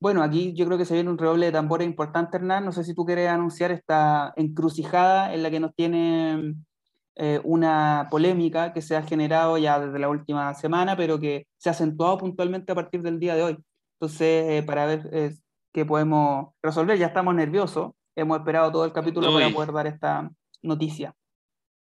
bueno, 0.00 0.22
aquí 0.22 0.54
yo 0.54 0.66
creo 0.66 0.78
que 0.78 0.84
se 0.86 0.94
viene 0.94 1.10
un 1.10 1.18
redoble 1.18 1.46
de 1.46 1.52
tambores 1.52 1.86
importante, 1.86 2.36
Hernán. 2.38 2.64
No 2.64 2.72
sé 2.72 2.84
si 2.84 2.94
tú 2.94 3.04
quieres 3.04 3.28
anunciar 3.28 3.70
esta 3.70 4.32
encrucijada 4.36 5.34
en 5.34 5.42
la 5.42 5.50
que 5.50 5.60
nos 5.60 5.74
tiene 5.74 6.54
eh, 7.16 7.40
una 7.44 8.08
polémica 8.10 8.72
que 8.72 8.82
se 8.82 8.96
ha 8.96 9.02
generado 9.02 9.58
ya 9.58 9.78
desde 9.78 9.98
la 9.98 10.08
última 10.08 10.54
semana, 10.54 10.96
pero 10.96 11.20
que 11.20 11.46
se 11.58 11.68
ha 11.68 11.72
acentuado 11.72 12.18
puntualmente 12.18 12.72
a 12.72 12.74
partir 12.74 13.02
del 13.02 13.20
día 13.20 13.34
de 13.34 13.42
hoy. 13.42 13.58
Entonces, 14.00 14.64
para 14.64 14.86
ver 14.86 15.10
que 15.72 15.84
podemos 15.84 16.54
resolver. 16.62 16.98
Ya 16.98 17.06
estamos 17.06 17.34
nerviosos, 17.34 17.92
hemos 18.16 18.38
esperado 18.38 18.72
todo 18.72 18.84
el 18.84 18.92
capítulo 18.92 19.32
para 19.32 19.50
poder 19.50 19.72
dar 19.72 19.86
esta 19.86 20.30
noticia. 20.62 21.14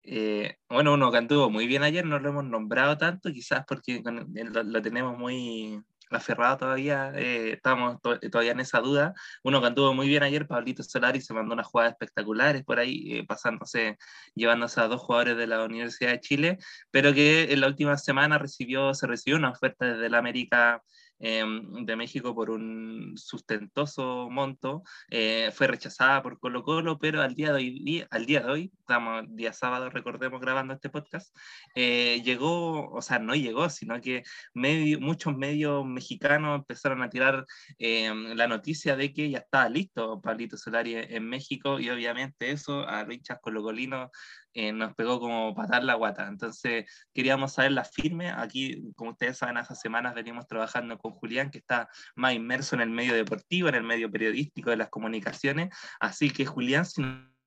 Eh, 0.05 0.57
bueno, 0.69 0.93
uno 0.93 1.11
que 1.11 1.17
anduvo 1.17 1.49
muy 1.49 1.65
bien 1.65 1.83
ayer, 1.83 2.05
no 2.05 2.19
lo 2.19 2.29
hemos 2.29 2.43
nombrado 2.43 2.97
tanto, 2.97 3.31
quizás 3.31 3.63
porque 3.65 4.03
lo, 4.03 4.81
tenemos 4.81 5.17
muy 5.17 5.81
aferrado 6.11 6.57
todavía, 6.57 7.11
eh, 7.15 7.53
estamos 7.53 7.99
todavía 8.01 8.51
en 8.51 8.59
esa 8.59 8.81
duda. 8.81 9.13
Uno 9.43 9.61
que 9.61 9.67
anduvo 9.67 9.93
muy 9.93 10.07
bien 10.07 10.23
ayer, 10.23 10.45
Pablito 10.45 10.83
Solari, 10.83 11.21
se 11.21 11.33
mandó 11.33 11.53
unas 11.53 11.67
jugadas 11.67 11.93
espectaculares 11.93 12.63
por 12.63 12.79
ahí, 12.79 13.19
eh, 13.19 13.25
pasándose, 13.25 13.97
llevándose 14.35 14.81
a 14.81 14.87
dos 14.89 15.01
jugadores 15.01 15.37
de 15.37 15.47
la 15.47 15.63
Universidad 15.63 16.11
de 16.11 16.19
Chile, 16.19 16.57
pero 16.91 17.13
que 17.13 17.53
en 17.53 17.61
la 17.61 17.67
última 17.67 17.97
semana 17.97 18.37
recibió, 18.37 18.93
se 18.93 19.07
recibió 19.07 19.37
una 19.37 19.51
oferta 19.51 19.85
desde 19.85 20.09
la 20.09 20.17
América 20.17 20.83
Em, 21.25 21.85
de 21.85 21.95
México 21.95 22.35
por 22.35 22.49
un 22.49 23.13
sustentoso 23.15 24.29
monto, 24.29 24.83
eh, 25.09 25.51
fue 25.53 25.67
rechazada 25.67 26.21
por 26.21 26.37
Colo 26.37 26.63
Colo, 26.63 26.99
pero 26.99 27.21
al 27.21 27.33
día 27.33 27.53
de 27.53 27.55
hoy, 27.55 28.05
al 28.11 28.25
día 28.25 28.41
de 28.41 28.51
hoy 28.51 28.71
estamos 28.77 29.23
día 29.29 29.53
sábado, 29.53 29.89
recordemos, 29.89 30.41
grabando 30.41 30.73
este 30.73 30.89
podcast, 30.89 31.33
eh, 31.75 32.21
llegó, 32.25 32.89
o 32.91 33.01
sea, 33.01 33.19
no 33.19 33.35
llegó, 33.35 33.69
sino 33.69 34.01
que 34.01 34.23
medio, 34.53 34.99
muchos 34.99 35.33
medios 35.37 35.85
mexicanos 35.85 36.59
empezaron 36.59 37.01
a 37.01 37.09
tirar 37.09 37.45
em, 37.77 38.35
la 38.35 38.47
noticia 38.49 38.97
de 38.97 39.13
que 39.13 39.29
ya 39.29 39.37
estaba 39.37 39.69
listo 39.69 40.19
Pablito 40.19 40.57
Solari 40.57 40.95
en 40.95 41.25
México 41.29 41.79
y 41.79 41.89
obviamente 41.89 42.51
eso 42.51 42.85
a 42.85 43.03
los 43.05 43.15
hinchas 43.15 43.39
colocolinos 43.41 44.09
eh, 44.53 44.71
nos 44.71 44.93
pegó 44.95 45.19
como 45.19 45.53
patar 45.55 45.83
la 45.83 45.95
guata. 45.95 46.27
Entonces 46.27 46.85
queríamos 47.13 47.53
saber 47.53 47.71
la 47.71 47.83
firme. 47.83 48.31
Aquí, 48.31 48.91
como 48.95 49.11
ustedes 49.11 49.37
saben, 49.37 49.57
hace 49.57 49.75
semanas 49.75 50.13
venimos 50.13 50.47
trabajando 50.47 50.97
con 50.97 51.11
Julián, 51.13 51.51
que 51.51 51.57
está 51.57 51.89
más 52.15 52.33
inmerso 52.33 52.75
en 52.75 52.81
el 52.81 52.89
medio 52.89 53.13
deportivo, 53.13 53.69
en 53.69 53.75
el 53.75 53.83
medio 53.83 54.11
periodístico 54.11 54.69
de 54.69 54.77
las 54.77 54.89
comunicaciones. 54.89 55.69
Así 55.99 56.29
que 56.29 56.45
Julián, 56.45 56.85
si 56.85 57.01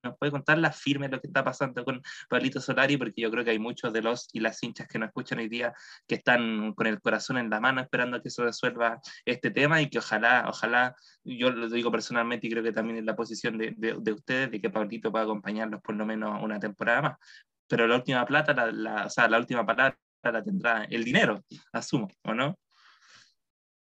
nos 0.07 0.17
puede 0.17 0.31
contar 0.31 0.57
la 0.57 0.71
firme 0.71 1.09
lo 1.09 1.19
que 1.19 1.27
está 1.27 1.43
pasando 1.43 1.83
con 1.83 2.01
Pablito 2.29 2.59
Solari, 2.59 2.97
porque 2.97 3.21
yo 3.21 3.31
creo 3.31 3.43
que 3.43 3.51
hay 3.51 3.59
muchos 3.59 3.93
de 3.93 4.01
los 4.01 4.29
y 4.33 4.39
las 4.39 4.61
hinchas 4.63 4.87
que 4.87 4.99
nos 4.99 5.07
escuchan 5.07 5.39
hoy 5.39 5.49
día 5.49 5.73
que 6.07 6.15
están 6.15 6.73
con 6.73 6.87
el 6.87 7.01
corazón 7.01 7.37
en 7.37 7.49
la 7.49 7.59
mano 7.59 7.81
esperando 7.81 8.21
que 8.21 8.29
se 8.29 8.43
resuelva 8.43 8.99
este 9.25 9.51
tema 9.51 9.81
y 9.81 9.89
que 9.89 9.99
ojalá, 9.99 10.45
ojalá, 10.47 10.95
yo 11.23 11.51
lo 11.51 11.69
digo 11.69 11.91
personalmente 11.91 12.47
y 12.47 12.49
creo 12.49 12.63
que 12.63 12.71
también 12.71 12.99
es 12.99 13.05
la 13.05 13.15
posición 13.15 13.57
de, 13.57 13.73
de, 13.77 14.11
ustedes, 14.11 14.51
de 14.51 14.61
que 14.61 14.69
Pablito 14.69 15.11
pueda 15.11 15.25
acompañarnos 15.25 15.81
por 15.81 15.95
lo 15.95 16.05
menos 16.05 16.41
una 16.41 16.59
temporada 16.59 17.01
más. 17.01 17.17
Pero 17.67 17.87
la 17.87 17.95
última 17.95 18.25
plata, 18.25 18.53
la, 18.53 18.71
la, 18.71 19.05
o 19.05 19.09
sea, 19.09 19.27
la 19.27 19.37
última 19.39 19.65
palabra 19.65 19.97
la 20.23 20.43
tendrá 20.43 20.83
el 20.85 21.03
dinero, 21.03 21.43
asumo, 21.73 22.07
¿o 22.23 22.33
no? 22.33 22.57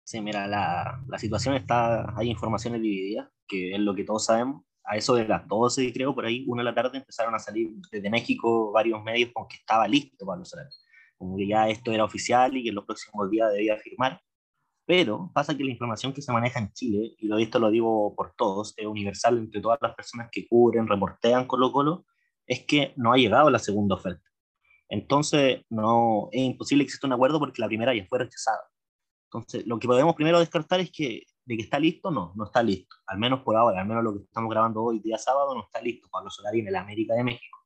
Sí, 0.04 0.20
mira, 0.20 0.46
la, 0.46 1.00
la, 1.06 1.18
situación 1.18 1.54
está, 1.54 2.16
hay 2.16 2.28
informaciones 2.28 2.82
divididas, 2.82 3.28
que 3.46 3.72
es 3.74 3.80
lo 3.80 3.94
que 3.94 4.04
todos 4.04 4.26
sabemos 4.26 4.64
a 4.84 4.96
eso 4.96 5.14
de 5.14 5.26
las 5.26 5.46
12, 5.46 5.92
creo, 5.92 6.14
por 6.14 6.26
ahí, 6.26 6.44
una 6.48 6.62
de 6.62 6.64
la 6.64 6.74
tarde, 6.74 6.98
empezaron 6.98 7.34
a 7.34 7.38
salir 7.38 7.70
desde 7.90 8.10
México 8.10 8.72
varios 8.72 9.02
medios 9.02 9.30
con 9.32 9.46
que 9.46 9.56
estaba 9.56 9.86
listo 9.86 10.26
para 10.26 10.38
los 10.38 10.50
salarios. 10.50 10.84
Como 11.16 11.36
que 11.36 11.46
ya 11.46 11.68
esto 11.68 11.92
era 11.92 12.04
oficial 12.04 12.56
y 12.56 12.64
que 12.64 12.68
en 12.70 12.74
los 12.74 12.84
próximos 12.84 13.30
días 13.30 13.52
debía 13.52 13.76
firmar. 13.78 14.20
Pero 14.84 15.30
pasa 15.32 15.56
que 15.56 15.64
la 15.64 15.70
información 15.70 16.12
que 16.12 16.22
se 16.22 16.32
maneja 16.32 16.58
en 16.58 16.72
Chile, 16.72 17.14
y 17.18 17.26
lo 17.28 17.38
esto 17.38 17.58
lo 17.58 17.70
digo 17.70 18.14
por 18.16 18.34
todos, 18.34 18.74
es 18.76 18.86
universal 18.86 19.38
entre 19.38 19.60
todas 19.60 19.78
las 19.80 19.94
personas 19.94 20.28
que 20.32 20.48
cubren, 20.48 20.88
reportean 20.88 21.46
Colo 21.46 21.70
Colo, 21.70 22.04
es 22.46 22.64
que 22.66 22.92
no 22.96 23.12
ha 23.12 23.16
llegado 23.16 23.50
la 23.50 23.60
segunda 23.60 23.94
oferta. 23.94 24.28
Entonces, 24.88 25.62
no, 25.70 26.28
es 26.32 26.42
imposible 26.42 26.84
que 26.84 26.88
exista 26.88 27.06
un 27.06 27.12
acuerdo 27.14 27.38
porque 27.38 27.62
la 27.62 27.68
primera 27.68 27.94
ya 27.94 28.04
fue 28.06 28.18
rechazada. 28.18 28.60
Entonces, 29.26 29.66
lo 29.66 29.78
que 29.78 29.86
podemos 29.86 30.14
primero 30.14 30.40
descartar 30.40 30.80
es 30.80 30.90
que 30.90 31.22
de 31.45 31.57
que 31.57 31.62
está 31.62 31.78
listo, 31.78 32.11
no, 32.11 32.32
no 32.36 32.45
está 32.45 32.62
listo. 32.62 32.97
Al 33.07 33.18
menos 33.18 33.40
por 33.40 33.57
ahora, 33.57 33.80
al 33.80 33.86
menos 33.86 34.05
lo 34.05 34.14
que 34.14 34.24
estamos 34.24 34.51
grabando 34.51 34.82
hoy, 34.82 35.01
día 35.01 35.18
sábado, 35.18 35.55
no 35.55 35.64
está 35.64 35.80
listo 35.80 36.09
Pablo 36.11 36.30
Solari 36.30 36.61
en 36.61 36.68
el 36.68 36.76
América 36.76 37.14
de 37.14 37.24
México. 37.24 37.59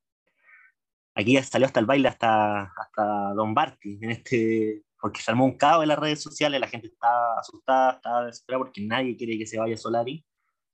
Aquí 1.15 1.33
ya 1.33 1.43
salió 1.43 1.65
hasta 1.65 1.79
el 1.79 1.85
baile 1.85 2.07
hasta, 2.09 2.63
hasta 2.63 3.33
Don 3.33 3.53
Barty, 3.53 3.99
en 4.01 4.11
este, 4.11 4.83
porque 5.01 5.21
se 5.21 5.31
armó 5.31 5.45
un 5.45 5.57
caos 5.57 5.83
en 5.83 5.89
las 5.89 5.99
redes 5.99 6.21
sociales, 6.21 6.59
la 6.59 6.67
gente 6.67 6.87
está 6.87 7.39
asustada, 7.39 7.93
está 7.93 8.25
desesperada 8.25 8.65
porque 8.65 8.85
nadie 8.85 9.15
quiere 9.17 9.37
que 9.37 9.47
se 9.47 9.59
vaya 9.59 9.77
Solari. 9.77 10.25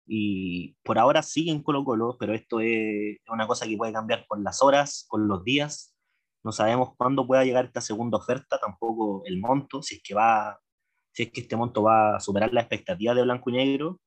Y 0.06 0.76
por 0.84 1.00
ahora 1.00 1.24
siguen 1.24 1.64
Colo 1.64 1.86
Colo, 1.86 2.18
pero 2.20 2.34
esto 2.34 2.60
es 2.60 3.18
una 3.30 3.48
cosa 3.48 3.66
que 3.66 3.78
puede 3.78 3.94
cambiar 3.94 4.26
con 4.28 4.44
las 4.44 4.62
horas, 4.62 5.06
con 5.08 5.28
los 5.28 5.44
días. 5.46 5.96
No 6.44 6.52
sabemos 6.52 6.90
cuándo 6.98 7.26
pueda 7.26 7.46
llegar 7.46 7.66
esta 7.66 7.80
segunda 7.80 8.18
oferta, 8.18 8.60
tampoco 8.60 9.24
el 9.26 9.40
monto, 9.40 9.82
si 9.82 9.96
es 9.96 10.04
que 10.04 10.14
va 10.14 10.60
si 11.14 11.24
es 11.24 11.32
que 11.32 11.42
este 11.42 11.56
monto 11.56 11.84
va 11.84 12.18
a 12.18 12.20
superar 12.20 12.52
la 12.54 12.62
expectativa 12.62 13.14
de 13.14 13.22
Blanco 13.22 13.50
y 13.52 13.54
Negro, 13.54 14.02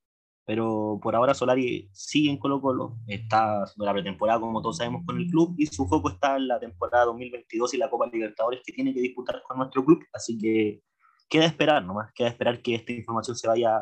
pero 0.45 0.99
por 1.03 1.15
ahora 1.17 1.35
Solari 1.35 1.89
sigue 1.93 2.31
en 2.31 2.39
Colo 2.39 2.61
Colo, 2.61 2.99
está 3.07 3.63
haciendo 3.63 3.87
la 3.87 3.93
pretemporada 3.93 4.41
como 4.41 4.61
todos 4.61 4.77
sabemos 4.79 5.03
con 5.07 5.19
el 5.19 5.29
club 5.29 5.55
y 5.57 5.67
su 5.67 5.87
foco 5.89 6.11
está 6.11 6.37
en 6.37 6.49
la 6.49 6.61
temporada 6.61 7.07
2022 7.07 7.75
y 7.75 7.77
la 7.79 7.91
Copa 7.91 8.09
Libertadores 8.13 8.61
que 8.65 8.73
tiene 8.73 8.93
que 8.93 9.01
disputar 9.01 9.43
con 9.43 9.59
nuestro 9.59 9.85
club, 9.85 10.05
así 10.13 10.37
que 10.37 10.83
queda 11.29 11.47
esperar 11.47 11.85
nomás, 11.85 12.13
queda 12.13 12.29
esperar 12.29 12.61
que 12.61 12.75
esta 12.75 12.93
información 12.93 13.37
se 13.37 13.49
vaya 13.49 13.81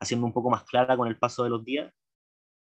haciendo 0.00 0.26
un 0.26 0.32
poco 0.32 0.50
más 0.50 0.64
clara 0.64 0.96
con 0.96 1.08
el 1.08 1.18
paso 1.18 1.44
de 1.44 1.50
los 1.50 1.64
días. 1.64 1.92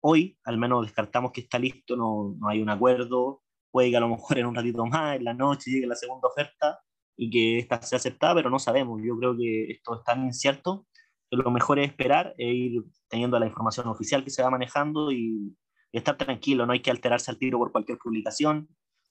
Hoy 0.02 0.38
al 0.44 0.58
menos 0.58 0.86
descartamos 0.86 1.32
que 1.32 1.42
está 1.42 1.60
listo, 1.60 1.96
no, 1.96 2.36
no 2.38 2.50
hay 2.50 2.62
un 2.62 2.70
acuerdo, 2.70 3.44
puede 3.72 3.92
que 3.92 3.98
a 3.98 4.02
lo 4.02 4.10
mejor 4.10 4.40
en 4.40 4.46
un 4.46 4.56
ratito 4.56 4.86
más, 4.86 5.18
en 5.18 5.24
la 5.26 5.34
noche, 5.34 5.72
llegue 5.72 5.88
la 5.88 5.96
segunda 5.96 6.28
oferta, 6.28 6.82
y 7.22 7.30
que 7.30 7.60
esta 7.60 7.82
sea 7.82 7.98
aceptada, 7.98 8.34
pero 8.36 8.50
no 8.50 8.60
sabemos. 8.60 9.02
Yo 9.04 9.18
creo 9.18 9.36
que 9.36 9.72
esto 9.72 9.98
es 9.98 10.04
tan 10.06 10.24
incierto 10.24 10.88
que 11.30 11.36
lo 11.36 11.52
mejor 11.52 11.78
es 11.78 11.90
esperar 11.90 12.34
e 12.38 12.48
ir 12.48 12.84
teniendo 13.10 13.38
la 13.38 13.46
información 13.46 13.88
oficial 13.88 14.24
que 14.24 14.30
se 14.30 14.42
va 14.42 14.50
manejando 14.50 15.12
y, 15.12 15.56
estar 15.92 16.16
tranquilo, 16.18 16.66
no 16.66 16.74
hay 16.74 16.82
que 16.82 16.92
alterarse 16.92 17.32
al 17.32 17.38
tiro 17.40 17.58
por 17.58 17.72
cualquier 17.72 17.98
publicación. 17.98 18.70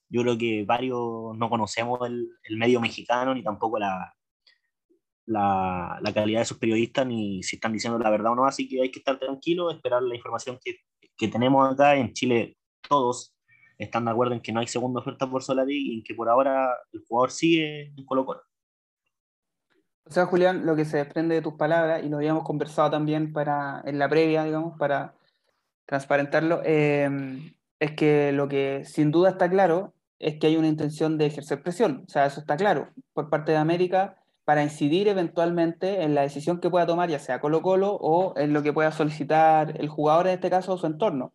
Yo 0.08 0.22
creo 0.22 0.38
que 0.38 0.64
varios 0.64 1.36
no 1.36 1.50
conocemos 1.50 1.98
el, 2.08 2.30
el 2.44 2.56
medio 2.56 2.80
mexicano 2.80 3.34
ni 3.34 3.42
tampoco 3.42 3.78
la, 3.80 4.14
la, 5.26 5.98
la, 6.00 6.14
calidad 6.14 6.40
de 6.40 6.44
sus 6.46 6.58
periodistas 6.58 7.04
ni 7.06 7.42
si 7.42 7.56
están 7.56 7.72
diciendo 7.72 7.98
la 7.98 8.10
verdad 8.10 8.32
o 8.32 8.36
no, 8.36 8.46
así 8.46 8.68
que 8.68 8.80
hay 8.80 8.90
que 8.90 9.00
estar 9.00 9.18
tranquilo, 9.18 9.70
esperar 9.70 10.02
la 10.02 10.14
información 10.14 10.58
que, 10.64 10.76
que 11.16 11.28
tenemos 11.28 11.70
acá 11.70 11.96
en 11.96 12.12
Chile. 12.12 12.56
Todos 12.88 13.34
están 13.78 14.04
de 14.04 14.10
acuerdo 14.10 14.34
en 14.34 14.40
que 14.40 14.52
no 14.52 14.60
hay 14.60 14.66
segunda 14.66 15.00
oferta 15.00 15.28
por 15.28 15.42
Solari 15.42 15.92
y 15.92 15.98
en 15.98 16.02
que 16.02 16.14
por 16.14 16.28
ahora 16.28 16.76
el 16.92 17.04
jugador 17.06 17.30
sigue 17.30 17.92
en 17.96 18.04
Colo 18.04 18.26
Colo. 18.26 18.42
O 20.04 20.10
sea, 20.10 20.26
Julián, 20.26 20.64
lo 20.64 20.74
que 20.74 20.86
se 20.86 20.96
desprende 20.96 21.34
de 21.34 21.42
tus 21.42 21.54
palabras, 21.54 22.02
y 22.02 22.08
lo 22.08 22.16
habíamos 22.16 22.42
conversado 22.42 22.90
también 22.90 23.32
para, 23.32 23.82
en 23.84 23.98
la 23.98 24.08
previa, 24.08 24.42
digamos, 24.44 24.78
para 24.78 25.14
transparentarlo, 25.84 26.62
em, 26.64 27.54
es 27.78 27.92
que 27.92 28.32
lo 28.32 28.48
que 28.48 28.84
sin 28.84 29.10
duda 29.10 29.30
está 29.30 29.50
claro 29.50 29.92
es 30.18 30.38
que 30.38 30.46
hay 30.48 30.56
una 30.56 30.68
intención 30.68 31.18
de 31.18 31.26
ejercer 31.26 31.62
presión. 31.62 32.04
O 32.06 32.10
sea, 32.10 32.26
eso 32.26 32.40
está 32.40 32.56
claro 32.56 32.88
por 33.12 33.28
parte 33.28 33.52
de 33.52 33.58
América 33.58 34.16
para 34.44 34.62
incidir 34.62 35.08
eventualmente 35.08 36.02
en 36.02 36.14
la 36.14 36.22
decisión 36.22 36.58
que 36.58 36.70
pueda 36.70 36.86
tomar, 36.86 37.10
ya 37.10 37.18
sea 37.18 37.40
Colo 37.40 37.60
Colo 37.60 37.92
o 38.00 38.32
en 38.38 38.54
lo 38.54 38.62
que 38.62 38.72
pueda 38.72 38.90
solicitar 38.92 39.78
el 39.78 39.88
jugador, 39.88 40.26
en 40.26 40.34
este 40.34 40.48
caso, 40.48 40.78
su 40.78 40.86
entorno. 40.86 41.34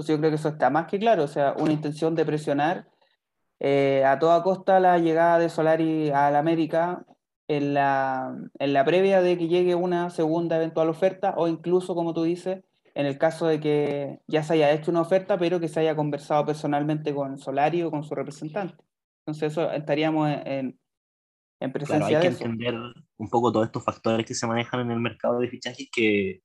Entonces 0.00 0.16
yo 0.16 0.18
creo 0.18 0.30
que 0.30 0.36
eso 0.36 0.48
está 0.48 0.70
más 0.70 0.86
que 0.86 0.98
claro, 0.98 1.24
o 1.24 1.28
sea, 1.28 1.54
una 1.58 1.72
intención 1.72 2.14
de 2.14 2.24
presionar 2.24 2.88
eh, 3.58 4.02
a 4.06 4.18
toda 4.18 4.42
costa 4.42 4.80
la 4.80 4.96
llegada 4.96 5.38
de 5.38 5.50
Solari 5.50 6.08
a 6.08 6.30
la 6.30 6.38
América 6.38 7.04
en 7.48 7.74
la, 7.74 8.34
en 8.58 8.72
la 8.72 8.82
previa 8.86 9.20
de 9.20 9.36
que 9.36 9.48
llegue 9.48 9.74
una 9.74 10.08
segunda 10.08 10.56
eventual 10.56 10.88
oferta 10.88 11.34
o 11.36 11.48
incluso, 11.48 11.94
como 11.94 12.14
tú 12.14 12.22
dices, 12.22 12.64
en 12.94 13.04
el 13.04 13.18
caso 13.18 13.46
de 13.46 13.60
que 13.60 14.20
ya 14.26 14.42
se 14.42 14.54
haya 14.54 14.72
hecho 14.72 14.90
una 14.90 15.02
oferta, 15.02 15.36
pero 15.36 15.60
que 15.60 15.68
se 15.68 15.80
haya 15.80 15.94
conversado 15.94 16.46
personalmente 16.46 17.14
con 17.14 17.36
Solari 17.36 17.82
o 17.82 17.90
con 17.90 18.02
su 18.02 18.14
representante. 18.14 18.82
Entonces 19.26 19.52
eso 19.52 19.70
estaríamos 19.70 20.30
en, 20.46 20.80
en 21.60 21.72
presencia 21.72 22.08
claro, 22.08 22.22
hay 22.22 22.36
que 22.36 22.42
entender 22.42 22.74
un 23.18 23.28
poco 23.28 23.52
todos 23.52 23.66
estos 23.66 23.84
factores 23.84 24.24
que 24.24 24.34
se 24.34 24.46
manejan 24.46 24.80
en 24.80 24.92
el 24.92 25.00
mercado 25.00 25.38
de 25.40 25.48
fichajes 25.48 25.90
que 25.92 26.40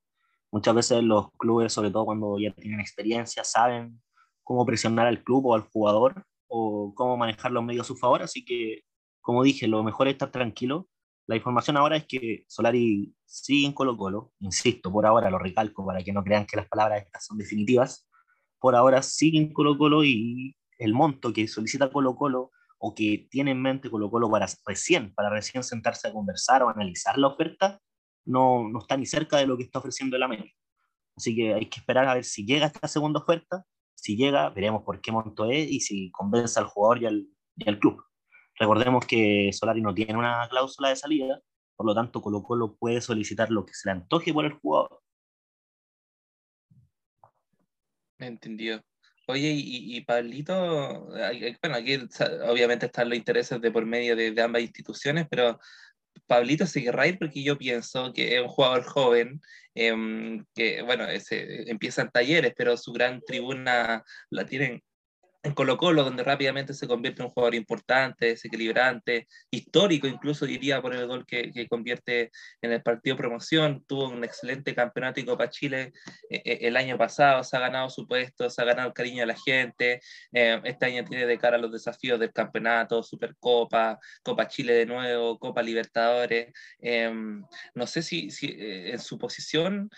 Muchas 0.55 0.73
veces 0.73 1.03
los 1.03 1.33
clubes, 1.33 1.73
sobre 1.73 1.91
todo 1.91 2.05
cuando 2.05 2.39
ya 2.39 2.49
tienen 2.53 2.79
experiencia, 2.79 3.43
saben 3.43 4.01
cómo 4.41 4.65
presionar 4.65 5.05
al 5.05 5.21
club 5.21 5.47
o 5.47 5.53
al 5.53 5.63
jugador 5.63 6.23
o 6.47 6.93
cómo 6.95 7.17
manejar 7.17 7.51
los 7.51 7.61
medios 7.61 7.85
a 7.85 7.87
su 7.89 7.97
favor. 7.97 8.23
Así 8.23 8.45
que, 8.45 8.83
como 9.19 9.43
dije, 9.43 9.67
lo 9.67 9.83
mejor 9.83 10.07
es 10.07 10.13
estar 10.13 10.31
tranquilo. 10.31 10.87
La 11.27 11.35
información 11.35 11.75
ahora 11.75 11.97
es 11.97 12.05
que 12.05 12.45
Solari 12.47 13.13
sigue 13.25 13.65
en 13.65 13.73
Colo 13.73 13.97
Colo, 13.97 14.31
insisto, 14.39 14.89
por 14.93 15.05
ahora 15.05 15.29
lo 15.29 15.39
recalco 15.39 15.85
para 15.85 16.01
que 16.01 16.13
no 16.13 16.23
crean 16.23 16.45
que 16.45 16.55
las 16.55 16.69
palabras 16.69 17.03
estas 17.03 17.25
son 17.25 17.37
definitivas. 17.37 18.09
Por 18.57 18.77
ahora 18.77 19.01
sigue 19.01 19.37
en 19.37 19.51
Colo 19.51 19.77
Colo 19.77 20.05
y 20.05 20.55
el 20.77 20.93
monto 20.93 21.33
que 21.33 21.49
solicita 21.49 21.91
Colo 21.91 22.15
Colo 22.15 22.51
o 22.77 22.95
que 22.95 23.27
tiene 23.29 23.51
en 23.51 23.61
mente 23.61 23.89
Colo 23.89 24.09
Colo 24.09 24.31
para 24.31 24.47
recién, 24.65 25.13
para 25.15 25.29
recién 25.29 25.65
sentarse 25.65 26.07
a 26.07 26.13
conversar 26.13 26.63
o 26.63 26.69
analizar 26.69 27.17
la 27.17 27.27
oferta, 27.27 27.81
no, 28.25 28.67
no 28.69 28.79
está 28.79 28.97
ni 28.97 29.05
cerca 29.05 29.37
de 29.37 29.47
lo 29.47 29.57
que 29.57 29.63
está 29.63 29.79
ofreciendo 29.79 30.15
el 30.15 30.23
América. 30.23 30.55
Así 31.15 31.35
que 31.35 31.53
hay 31.53 31.67
que 31.67 31.79
esperar 31.79 32.07
a 32.07 32.15
ver 32.15 32.25
si 32.25 32.45
llega 32.45 32.65
esta 32.67 32.87
segunda 32.87 33.19
oferta. 33.19 33.65
Si 33.95 34.17
llega, 34.17 34.49
veremos 34.49 34.83
por 34.83 35.01
qué 35.01 35.11
monto 35.11 35.49
es 35.49 35.69
y 35.69 35.79
si 35.79 36.11
convence 36.11 36.59
al 36.59 36.65
jugador 36.65 37.01
y 37.01 37.05
al, 37.05 37.27
y 37.55 37.69
al 37.69 37.79
club. 37.79 38.03
Recordemos 38.59 39.05
que 39.05 39.51
Solari 39.53 39.81
no 39.81 39.93
tiene 39.93 40.17
una 40.17 40.47
cláusula 40.49 40.89
de 40.89 40.95
salida, 40.95 41.41
por 41.75 41.85
lo 41.85 41.95
tanto 41.95 42.21
Colo 42.21 42.43
Colo 42.43 42.75
puede 42.75 43.01
solicitar 43.01 43.49
lo 43.49 43.65
que 43.65 43.73
se 43.73 43.89
le 43.89 43.93
antoje 43.93 44.33
por 44.33 44.45
el 44.45 44.53
jugador. 44.53 45.01
Entendido. 48.19 48.81
Oye, 49.27 49.51
y, 49.51 49.97
y 49.97 50.01
Pablito, 50.01 51.07
bueno, 51.07 51.75
aquí 51.75 51.97
obviamente 52.47 52.85
están 52.85 53.09
los 53.09 53.17
intereses 53.17 53.59
de 53.59 53.71
por 53.71 53.85
medio 53.85 54.15
de, 54.15 54.31
de 54.31 54.41
ambas 54.41 54.61
instituciones, 54.61 55.27
pero 55.29 55.59
Pablito 56.27 56.65
se 56.65 56.83
querrá 56.83 57.07
ir 57.07 57.19
porque 57.19 57.43
yo 57.43 57.57
pienso 57.57 58.13
que 58.13 58.35
es 58.35 58.41
un 58.41 58.47
jugador 58.47 58.83
joven, 58.83 59.41
em, 59.75 60.45
que 60.55 60.81
bueno, 60.81 61.05
ese, 61.07 61.69
empieza 61.69 62.09
talleres, 62.09 62.53
pero 62.57 62.77
su 62.77 62.91
gran 62.93 63.21
tribuna 63.21 64.03
la 64.29 64.45
tienen 64.45 64.81
en 65.45 65.53
Colo 65.53 65.77
Colo, 65.77 66.03
donde 66.03 66.23
rápidamente 66.23 66.73
se 66.73 66.87
convierte 66.87 67.21
en 67.21 67.27
un 67.27 67.31
jugador 67.31 67.53
importante, 67.53 68.25
desequilibrante, 68.27 69.27
histórico, 69.51 70.07
incluso 70.07 70.45
diría 70.45 70.81
por 70.81 70.95
el 70.95 71.05
gol 71.05 71.23
que, 71.25 71.51
que 71.51 71.67
convierte 71.67 72.31
en 72.61 72.71
el 72.71 72.81
partido 72.81 73.15
promoción. 73.15 73.83
Tuvo 73.85 74.09
un 74.09 74.23
excelente 74.23 74.73
campeonato 74.73 75.19
y 75.19 75.25
Copa 75.25 75.49
Chile 75.51 75.93
eh, 76.31 76.41
eh, 76.43 76.59
el 76.61 76.75
año 76.75 76.97
pasado, 76.97 77.43
se 77.43 77.55
ha 77.55 77.59
ganado 77.59 77.89
su 77.91 78.07
puesto, 78.07 78.49
se 78.49 78.59
ha 78.59 78.65
ganado 78.65 78.87
el 78.87 78.93
cariño 78.93 79.21
de 79.21 79.27
la 79.27 79.37
gente. 79.37 80.01
Eh, 80.33 80.59
este 80.63 80.87
año 80.87 81.05
tiene 81.05 81.27
de 81.27 81.37
cara 81.37 81.57
a 81.57 81.59
los 81.59 81.71
desafíos 81.71 82.19
del 82.19 82.33
campeonato, 82.33 83.03
Supercopa, 83.03 83.99
Copa 84.23 84.47
Chile 84.47 84.73
de 84.73 84.87
nuevo, 84.87 85.37
Copa 85.37 85.61
Libertadores. 85.61 86.51
no 87.75 87.87
sé 87.87 88.01
si, 88.01 88.31
si 88.31 88.55
en 88.57 88.99
su 88.99 89.19
posición 89.19 89.91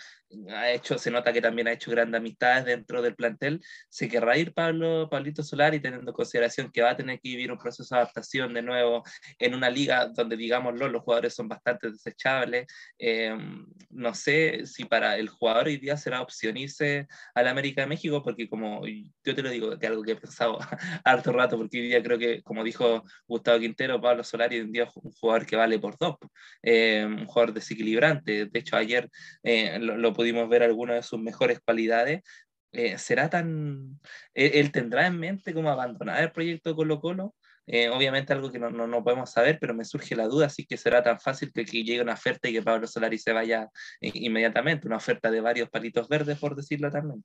ha 0.50 0.70
hecho, 0.72 0.98
se 0.98 1.10
nota 1.10 1.32
que 1.32 1.40
también 1.40 1.68
ha 1.68 1.72
hecho 1.72 1.90
grandes 1.90 2.18
amistades 2.18 2.64
dentro 2.64 3.02
del 3.02 3.14
plantel. 3.14 3.60
Se 3.88 4.08
querrá 4.08 4.36
ir 4.36 4.52
Pablo, 4.52 5.08
Pablito 5.10 5.42
Solari, 5.42 5.80
teniendo 5.80 6.10
en 6.10 6.14
consideración 6.14 6.70
que 6.70 6.82
va 6.82 6.90
a 6.90 6.96
tener 6.96 7.18
que 7.20 7.30
vivir 7.30 7.50
un 7.50 7.58
proceso 7.58 7.94
de 7.94 8.00
adaptación 8.02 8.52
de 8.54 8.62
nuevo 8.62 9.02
en 9.38 9.54
una 9.54 9.70
liga 9.70 10.06
donde, 10.06 10.36
digámoslo, 10.36 10.88
los 10.88 11.02
jugadores 11.02 11.34
son 11.34 11.48
bastante 11.48 11.90
desechables. 11.90 12.66
Eh, 12.98 13.36
no 13.90 14.14
sé 14.14 14.66
si 14.66 14.84
para 14.84 15.16
el 15.16 15.28
jugador 15.28 15.66
hoy 15.66 15.78
día 15.78 15.96
será 15.96 16.20
opción 16.20 16.56
irse 16.56 17.06
a 17.34 17.42
la 17.42 17.50
América 17.50 17.82
de 17.82 17.88
México, 17.88 18.22
porque 18.22 18.48
como 18.48 18.82
yo 18.86 19.34
te 19.34 19.42
lo 19.42 19.50
digo, 19.50 19.76
de 19.76 19.86
algo 19.86 20.02
que 20.02 20.12
he 20.12 20.16
pensado 20.16 20.58
harto 21.04 21.32
rato, 21.32 21.56
porque 21.56 21.80
hoy 21.80 21.88
día 21.88 22.02
creo 22.02 22.18
que, 22.18 22.42
como 22.42 22.64
dijo 22.64 23.04
Gustavo 23.26 23.58
Quintero, 23.60 24.00
Pablo 24.00 24.22
Solari 24.24 24.58
en 24.58 24.72
día 24.72 24.84
es 24.84 24.90
un 24.96 25.10
jugador 25.12 25.46
que 25.46 25.56
vale 25.56 25.78
por 25.78 25.96
dos, 25.98 26.16
eh, 26.62 27.04
un 27.06 27.26
jugador 27.26 27.54
desequilibrante. 27.54 28.46
De 28.46 28.58
hecho, 28.58 28.76
ayer 28.76 29.08
eh, 29.42 29.78
lo, 29.80 29.96
lo 29.96 30.12
pudimos 30.18 30.48
ver 30.48 30.64
algunas 30.64 30.96
de 30.96 31.02
sus 31.04 31.20
mejores 31.20 31.60
cualidades, 31.60 32.24
eh, 32.72 32.98
¿será 32.98 33.30
tan... 33.30 34.00
Él, 34.34 34.72
tendrá 34.72 35.06
en 35.06 35.16
mente 35.16 35.54
cómo 35.54 35.70
abandonar 35.70 36.20
el 36.20 36.32
proyecto 36.32 36.74
Colo 36.74 37.00
Colo? 37.00 37.36
Eh, 37.68 37.88
obviamente 37.88 38.32
algo 38.32 38.50
que 38.50 38.58
no, 38.58 38.68
no, 38.68 38.88
no, 38.88 39.04
podemos 39.04 39.30
saber, 39.30 39.58
pero 39.60 39.74
me 39.74 39.84
surge 39.84 40.16
la 40.16 40.26
duda, 40.26 40.48
si 40.48 40.66
que 40.66 40.76
será 40.76 41.04
tan 41.04 41.20
fácil 41.20 41.52
que, 41.52 41.64
que 41.64 41.84
llegue 41.84 42.02
una 42.02 42.14
oferta 42.14 42.48
y 42.48 42.52
que 42.52 42.62
Pablo 42.62 42.88
Solari 42.88 43.16
se 43.16 43.32
vaya 43.32 43.68
eh, 44.00 44.10
inmediatamente, 44.12 44.88
una 44.88 44.96
oferta 44.96 45.30
de 45.30 45.40
varios 45.40 45.70
palitos 45.70 46.08
verdes, 46.08 46.36
por 46.40 46.56
decirlo 46.56 46.90
también. 46.90 47.24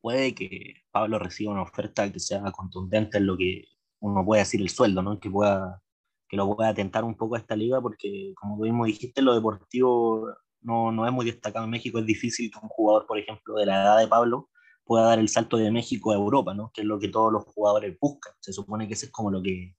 Puede 0.00 0.34
que 0.34 0.82
Pablo 0.90 1.20
reciba 1.20 1.52
una 1.52 1.62
oferta 1.62 2.10
que 2.10 2.18
sea 2.18 2.42
contundente 2.50 3.18
en 3.18 3.26
lo 3.26 3.36
que 3.36 3.66
uno 4.00 4.24
puede 4.24 4.42
decir 4.42 4.60
el 4.60 4.70
sueldo, 4.70 5.00
¿no? 5.00 5.20
que 5.20 5.30
pueda 5.30 5.80
que 6.28 6.36
lo 6.36 6.54
pueda 6.54 6.70
atentar 6.70 7.04
un 7.04 7.16
poco 7.16 7.34
a 7.34 7.38
esta 7.38 7.56
liga, 7.56 7.80
porque 7.80 8.32
como 8.36 8.56
tú 8.56 8.62
mismo 8.62 8.84
dijiste, 8.84 9.20
lo 9.20 9.34
deportivo 9.34 10.32
no, 10.62 10.92
no 10.92 11.06
es 11.06 11.12
muy 11.12 11.26
destacado 11.26 11.64
en 11.64 11.70
México. 11.70 11.98
Es 11.98 12.06
difícil 12.06 12.50
que 12.50 12.58
un 12.62 12.68
jugador, 12.68 13.06
por 13.06 13.18
ejemplo, 13.18 13.54
de 13.56 13.66
la 13.66 13.82
edad 13.82 13.98
de 13.98 14.08
Pablo 14.08 14.50
pueda 14.84 15.04
dar 15.04 15.18
el 15.18 15.28
salto 15.28 15.56
de 15.56 15.70
México 15.70 16.10
a 16.12 16.16
Europa, 16.16 16.54
¿no? 16.54 16.70
que 16.74 16.80
es 16.82 16.86
lo 16.86 16.98
que 16.98 17.08
todos 17.08 17.32
los 17.32 17.44
jugadores 17.44 17.96
buscan. 18.00 18.32
Se 18.40 18.52
supone 18.52 18.88
que 18.88 18.94
ese 18.94 19.06
es 19.06 19.12
como 19.12 19.30
lo 19.30 19.42
que 19.42 19.76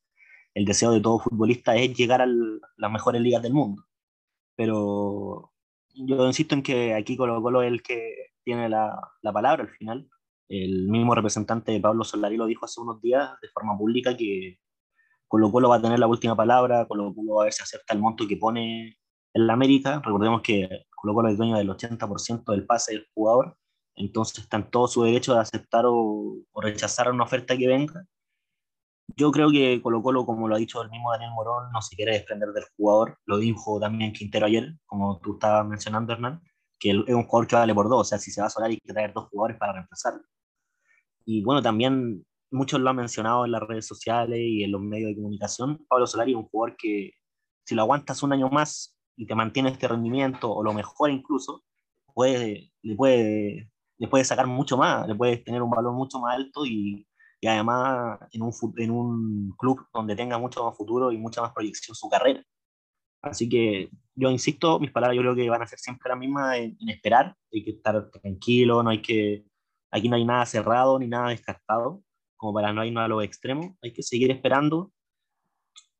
el 0.54 0.66
deseo 0.66 0.92
de 0.92 1.02
todo 1.02 1.20
futbolista 1.20 1.76
es 1.76 1.94
llegar 1.96 2.22
a 2.22 2.28
las 2.28 2.92
mejores 2.92 3.22
ligas 3.22 3.42
del 3.44 3.54
mundo. 3.54 3.84
Pero 4.56 5.52
yo 5.96 6.28
insisto 6.28 6.56
en 6.56 6.64
que 6.64 6.94
aquí 6.94 7.18
Colo 7.18 7.42
Colo 7.42 7.62
es 7.62 7.72
el 7.72 7.84
que 7.84 8.32
tiene 8.44 8.70
la, 8.70 8.98
la 9.22 9.34
palabra 9.34 9.64
al 9.64 9.70
final. 9.70 10.10
El 10.50 10.88
mismo 10.90 11.16
representante 11.16 11.72
de 11.72 11.80
Pablo 11.80 12.04
Solari 12.04 12.38
lo 12.38 12.46
dijo 12.46 12.66
hace 12.66 12.82
unos 12.82 13.02
días 13.02 13.32
de 13.42 13.50
forma 13.50 13.78
pública 13.78 14.16
que 14.16 14.60
Colo 15.28 15.52
Colo 15.52 15.70
va 15.70 15.78
a 15.78 15.82
tener 15.82 16.00
la 16.00 16.08
última 16.08 16.36
palabra, 16.36 16.86
Colo 16.88 17.14
Colo 17.14 17.36
va 17.36 17.44
a 17.44 17.46
ver 17.46 17.54
si 17.54 17.64
acepta 17.64 17.94
el 17.94 18.00
monto 18.00 18.28
que 18.28 18.38
pone 18.38 18.98
en 19.34 19.48
la 19.48 19.54
América. 19.54 20.02
Recordemos 20.04 20.42
que 20.42 20.86
Colo 20.96 21.14
Colo 21.14 21.30
es 21.30 21.38
dueño 21.38 21.58
del 21.58 21.70
80% 21.70 22.52
del 22.52 22.66
pase 22.66 22.94
del 22.94 23.08
jugador, 23.14 23.58
entonces 23.96 24.40
está 24.40 24.58
en 24.58 24.70
todo 24.70 24.88
su 24.88 25.04
derecho 25.04 25.34
de 25.34 25.42
aceptar 25.42 25.86
o, 25.88 26.38
rechazar 26.56 27.12
una 27.12 27.24
oferta 27.24 27.58
que 27.58 27.68
venga. 27.68 28.06
Yo 29.18 29.32
creo 29.32 29.52
que 29.52 29.82
Colo 29.82 30.02
Colo, 30.02 30.26
como 30.26 30.48
lo 30.48 30.56
ha 30.56 30.60
dicho 30.60 30.82
el 30.82 30.90
mismo 30.90 31.12
Daniel 31.12 31.32
Morón, 31.32 31.72
no 31.72 31.82
se 31.82 31.96
quiere 31.96 32.14
desprender 32.14 32.50
del 32.50 32.64
jugador. 32.78 33.18
Lo 33.26 33.38
dijo 33.38 33.80
también 33.80 34.14
Quintero 34.14 34.46
ayer, 34.46 34.76
como 34.86 35.20
tú 35.20 35.34
estabas 35.34 35.66
mencionando, 35.68 36.14
Hernán, 36.14 36.42
que 36.80 36.92
es 36.92 37.14
un 37.14 37.24
jugador 37.24 37.48
que 37.48 37.56
vale 37.56 37.74
por 37.76 37.90
dos. 37.90 38.02
O 38.02 38.04
sea, 38.06 38.20
si 38.20 38.32
se 38.32 38.42
va 38.42 38.48
a 38.48 38.50
solar 38.50 38.70
hay 38.70 38.78
que 38.78 38.94
traer 38.94 39.14
dos 39.14 39.28
jugadores 39.30 39.58
para 39.58 39.74
reemplazarlo. 39.74 40.24
Y 41.26 41.44
bueno, 41.44 41.62
también 41.62 42.26
muchos 42.52 42.80
lo 42.80 42.90
han 42.90 42.96
mencionado 42.98 43.46
en 43.46 43.52
las 43.52 43.64
redes 43.64 43.86
sociales 43.86 44.40
y 44.40 44.64
en 44.64 44.72
los 44.72 44.82
medios 44.82 45.10
de 45.10 45.16
comunicación. 45.16 45.86
Pablo 45.88 46.08
Solari 46.08 46.32
es 46.32 46.38
un 46.38 46.48
jugador 46.50 46.78
que 46.78 47.12
si 47.66 47.76
lo 47.76 47.82
aguantas 47.82 48.24
un 48.24 48.34
año 48.34 48.50
más 48.50 48.96
y 49.22 49.28
te 49.28 49.36
mantiene 49.36 49.70
este 49.70 49.88
rendimiento 49.88 50.52
o 50.52 50.64
lo 50.64 50.74
mejor 50.74 51.12
incluso, 51.12 51.64
puede, 52.16 52.74
le, 52.82 52.96
puede, 52.96 53.70
le 54.00 54.08
puede 54.08 54.26
sacar 54.26 54.48
mucho 54.48 54.78
más, 54.78 55.08
le 55.08 55.14
puedes 55.14 55.44
tener 55.44 55.62
un 55.62 55.70
valor 55.70 55.94
mucho 55.94 56.20
más 56.20 56.36
alto 56.38 56.66
y, 56.66 57.08
y 57.40 57.48
además 57.48 58.18
en 58.32 58.42
un, 58.42 58.52
en 58.78 58.90
un 58.90 59.56
club 59.60 59.86
donde 59.94 60.16
tenga 60.16 60.40
mucho 60.40 60.66
más 60.66 60.76
futuro 60.76 61.12
y 61.12 61.20
mucha 61.20 61.40
más 61.40 61.52
proyección 61.54 61.96
su 61.96 62.10
carrera. 62.10 62.44
Así 63.22 63.48
que 63.48 63.92
yo 64.16 64.32
insisto, 64.32 64.80
mis 64.80 64.92
palabras 64.92 65.16
yo 65.16 65.22
creo 65.22 65.36
que 65.36 65.52
van 65.52 65.62
a 65.62 65.68
ser 65.68 65.78
siempre 65.78 66.10
las 66.10 66.18
mismas 66.18 66.58
en, 66.58 66.76
esperar, 66.90 67.36
hay 67.54 67.64
que 67.64 67.72
estar 67.72 68.10
tranquilo, 68.10 68.82
no 68.82 68.90
hay 68.90 69.04
que, 69.04 69.46
aquí 69.92 70.10
no 70.10 70.16
hay 70.16 70.26
nada 70.26 70.48
cerrado 70.48 70.98
ni 70.98 71.08
nada 71.08 71.30
descartado, 71.30 72.02
como 72.38 72.56
para 72.56 72.74
no 72.74 72.84
irnos 72.84 73.04
a 73.04 73.08
los 73.08 73.24
extremos, 73.24 73.76
hay 73.84 73.94
que 73.94 74.02
seguir 74.02 74.32
esperando 74.32 74.92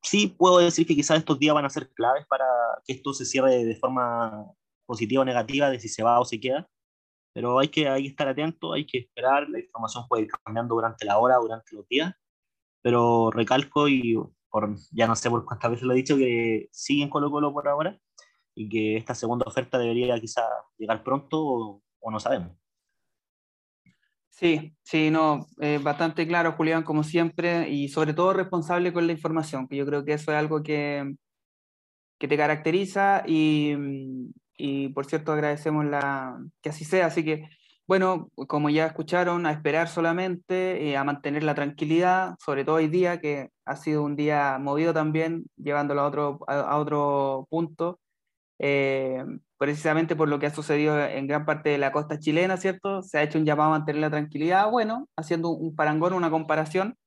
sí 0.02 0.28
puedo 0.28 0.60
decir 0.60 0.86
que 0.88 0.96
quizás 0.96 1.18
estos 1.20 1.40
días 1.40 1.56
van 1.56 1.66
a 1.66 1.70
ser 1.70 1.92
claves 1.94 2.26
para 2.28 2.46
que 2.86 2.94
esto 2.94 3.14
se 3.14 3.26
cierre 3.26 3.64
de 3.64 3.76
forma 3.76 4.52
positiva 4.86 5.22
o 5.22 5.26
negativa, 5.26 5.70
de 5.70 5.80
si 5.80 5.90
se 5.90 6.04
va 6.04 6.20
o 6.20 6.26
se 6.26 6.40
queda. 6.40 6.68
Pero 7.34 7.60
hay 7.60 7.70
que, 7.70 7.88
hay 7.88 8.04
que 8.04 8.10
estar 8.10 8.28
atento, 8.28 8.74
hay 8.74 8.86
que 8.86 9.00
esperar, 9.00 9.50
la 9.50 9.60
información 9.60 10.06
puede 10.08 10.24
ir 10.24 10.30
cambiando 10.44 10.76
durante 10.76 11.06
la 11.06 11.18
hora, 11.20 11.38
durante 11.38 11.76
los 11.76 11.88
días. 11.88 12.14
Pero 12.82 13.32
recalco 13.32 13.88
y 13.88 14.18
por, 14.50 14.76
ya 14.92 15.08
no 15.08 15.16
sé 15.16 15.30
por 15.30 15.46
cuántas 15.46 15.72
veces 15.72 15.86
lo 15.86 15.94
he 15.94 15.98
dicho, 15.98 16.18
que 16.18 16.68
siguen 16.72 17.10
Colo 17.10 17.32
Colo 17.32 17.54
por 17.54 17.68
ahora 17.68 17.98
y 18.56 18.68
que 18.70 18.98
esta 18.98 19.16
segunda 19.16 19.46
oferta 19.48 19.78
debería 19.78 20.20
quizás 20.20 20.46
llegar 20.78 21.04
pronto 21.04 21.40
o, 21.42 21.84
o 22.00 22.12
no 22.12 22.20
sabemos. 22.20 22.61
Sí, 24.32 24.74
sí, 24.84 25.12
no, 25.12 25.46
eh, 25.60 25.80
bastante 25.84 26.26
claro, 26.28 26.54
Julián, 26.54 26.84
como 26.84 27.04
siempre, 27.04 27.70
y 27.70 27.90
sobre 27.90 28.14
todo 28.14 28.34
responsable 28.34 28.92
con 28.94 29.06
la 29.06 29.14
información, 29.14 29.68
que 29.68 29.76
yo 29.76 29.86
creo 29.86 30.04
que 30.04 30.14
eso 30.14 30.32
es 30.32 30.38
algo 30.38 30.64
que, 30.64 31.14
que 32.18 32.28
te 32.28 32.38
caracteriza 32.38 33.24
y, 33.28 33.76
y, 34.58 34.90
por 34.90 35.06
cierto 35.06 35.32
agradecemos 35.34 35.86
la, 35.86 36.40
que 36.62 36.70
así 36.70 36.86
sea. 36.86 37.08
Así 37.08 37.26
que, 37.26 37.50
bueno, 37.88 38.30
como 38.48 38.70
ya 38.70 38.86
escucharon, 38.88 39.46
a 39.46 39.52
esperar 39.52 39.88
solamente, 39.90 40.90
eh, 40.90 40.98
a 40.98 41.04
mantener 41.04 41.44
la 41.44 41.56
tranquilidad, 41.56 42.36
sobre 42.40 42.64
todo 42.66 42.76
hoy 42.78 42.88
día, 42.88 43.20
que 43.20 43.50
ha 43.66 43.76
sido 43.76 44.04
un 44.04 44.16
día 44.16 44.58
movido 44.60 44.94
también, 44.94 45.46
llevándolo 45.58 46.02
a 46.02 46.08
otro, 46.08 46.40
a, 46.48 46.78
otro 46.78 47.48
punto. 47.50 48.00
Eh, 48.60 49.24
precisamente 49.62 50.16
por 50.16 50.28
lo 50.28 50.40
que 50.40 50.48
ha 50.48 50.50
sucedido 50.50 51.00
en 51.00 51.28
gran 51.28 51.46
parte 51.46 51.70
de 51.70 51.78
la 51.78 51.92
costa 51.92 52.18
chilena, 52.18 52.58
¿cierto? 52.58 53.04
Se 53.04 53.20
ha 53.20 53.22
hecho 53.22 53.38
un 53.38 53.46
llamado 53.46 53.70
a 53.70 53.78
mantener 53.78 54.02
la 54.02 54.10
tranquilidad, 54.10 54.72
bueno, 54.72 55.08
haciendo 55.16 55.50
un 55.50 55.76
parangón, 55.76 56.14
una 56.14 56.32
comparación, 56.32 56.98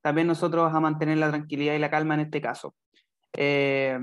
también 0.00 0.26
nosotros 0.26 0.72
a 0.72 0.80
mantener 0.80 1.18
la 1.18 1.28
tranquilidad 1.28 1.74
y 1.74 1.78
la 1.78 1.90
calma 1.90 2.14
en 2.14 2.20
este 2.20 2.40
caso. 2.40 2.74
Eh, 3.34 3.98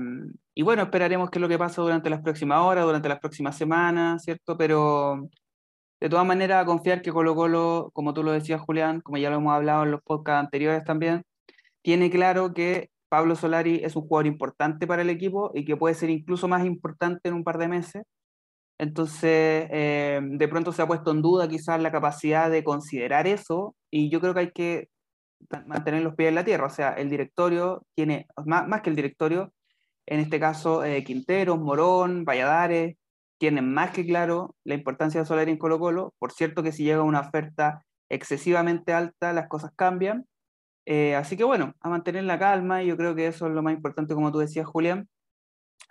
y 0.54 0.62
bueno, 0.62 0.82
esperaremos 0.82 1.30
qué 1.30 1.38
es 1.38 1.40
lo 1.40 1.48
que 1.48 1.58
pasa 1.58 1.82
durante 1.82 2.08
las 2.10 2.20
próximas 2.20 2.60
horas, 2.60 2.84
durante 2.84 3.08
las 3.08 3.18
próximas 3.18 3.56
semanas, 3.56 4.22
¿cierto? 4.22 4.56
Pero 4.56 5.28
de 5.98 6.08
todas 6.08 6.24
maneras, 6.24 6.64
confiar 6.66 7.02
que 7.02 7.10
Colo 7.10 7.34
Colo, 7.34 7.90
como 7.92 8.14
tú 8.14 8.22
lo 8.22 8.30
decías, 8.30 8.60
Julián, 8.60 9.00
como 9.00 9.18
ya 9.18 9.30
lo 9.30 9.38
hemos 9.38 9.52
hablado 9.52 9.82
en 9.82 9.90
los 9.90 10.02
podcasts 10.02 10.44
anteriores 10.44 10.84
también, 10.84 11.24
tiene 11.82 12.08
claro 12.08 12.54
que 12.54 12.90
Pablo 13.10 13.34
Solari 13.34 13.80
es 13.84 13.96
un 13.96 14.02
jugador 14.02 14.26
importante 14.26 14.86
para 14.86 15.02
el 15.02 15.10
equipo 15.10 15.50
y 15.54 15.64
que 15.64 15.76
puede 15.76 15.94
ser 15.94 16.10
incluso 16.10 16.48
más 16.48 16.64
importante 16.64 17.28
en 17.28 17.34
un 17.34 17.44
par 17.44 17.58
de 17.58 17.68
meses. 17.68 18.04
Entonces, 18.78 19.68
eh, 19.70 20.20
de 20.22 20.48
pronto 20.48 20.72
se 20.72 20.80
ha 20.80 20.86
puesto 20.86 21.10
en 21.10 21.20
duda 21.20 21.48
quizás 21.48 21.82
la 21.82 21.92
capacidad 21.92 22.50
de 22.50 22.64
considerar 22.64 23.26
eso 23.26 23.74
y 23.90 24.10
yo 24.10 24.20
creo 24.20 24.32
que 24.32 24.40
hay 24.40 24.52
que 24.52 24.88
mantener 25.66 26.02
los 26.02 26.14
pies 26.14 26.28
en 26.28 26.36
la 26.36 26.44
tierra. 26.44 26.66
O 26.66 26.70
sea, 26.70 26.92
el 26.92 27.10
directorio 27.10 27.84
tiene, 27.94 28.26
más, 28.46 28.68
más 28.68 28.80
que 28.82 28.90
el 28.90 28.96
directorio, 28.96 29.52
en 30.06 30.20
este 30.20 30.40
caso 30.40 30.84
eh, 30.84 31.04
Quinteros, 31.04 31.58
Morón, 31.58 32.24
Valladares, 32.24 32.96
tienen 33.38 33.72
más 33.72 33.90
que 33.90 34.06
claro 34.06 34.54
la 34.64 34.74
importancia 34.74 35.20
de 35.20 35.26
Solari 35.26 35.50
en 35.50 35.58
Colo 35.58 35.78
Colo. 35.78 36.14
Por 36.18 36.32
cierto 36.32 36.62
que 36.62 36.72
si 36.72 36.84
llega 36.84 37.02
una 37.02 37.20
oferta 37.20 37.84
excesivamente 38.08 38.92
alta, 38.92 39.32
las 39.32 39.48
cosas 39.48 39.72
cambian. 39.74 40.26
Eh, 40.86 41.14
así 41.14 41.36
que 41.36 41.44
bueno, 41.44 41.74
a 41.80 41.88
mantener 41.88 42.24
la 42.24 42.38
calma, 42.38 42.82
y 42.82 42.86
yo 42.88 42.96
creo 42.96 43.14
que 43.14 43.26
eso 43.26 43.46
es 43.46 43.52
lo 43.52 43.62
más 43.62 43.74
importante, 43.74 44.14
como 44.14 44.32
tú 44.32 44.38
decías, 44.38 44.66
Julián. 44.66 45.08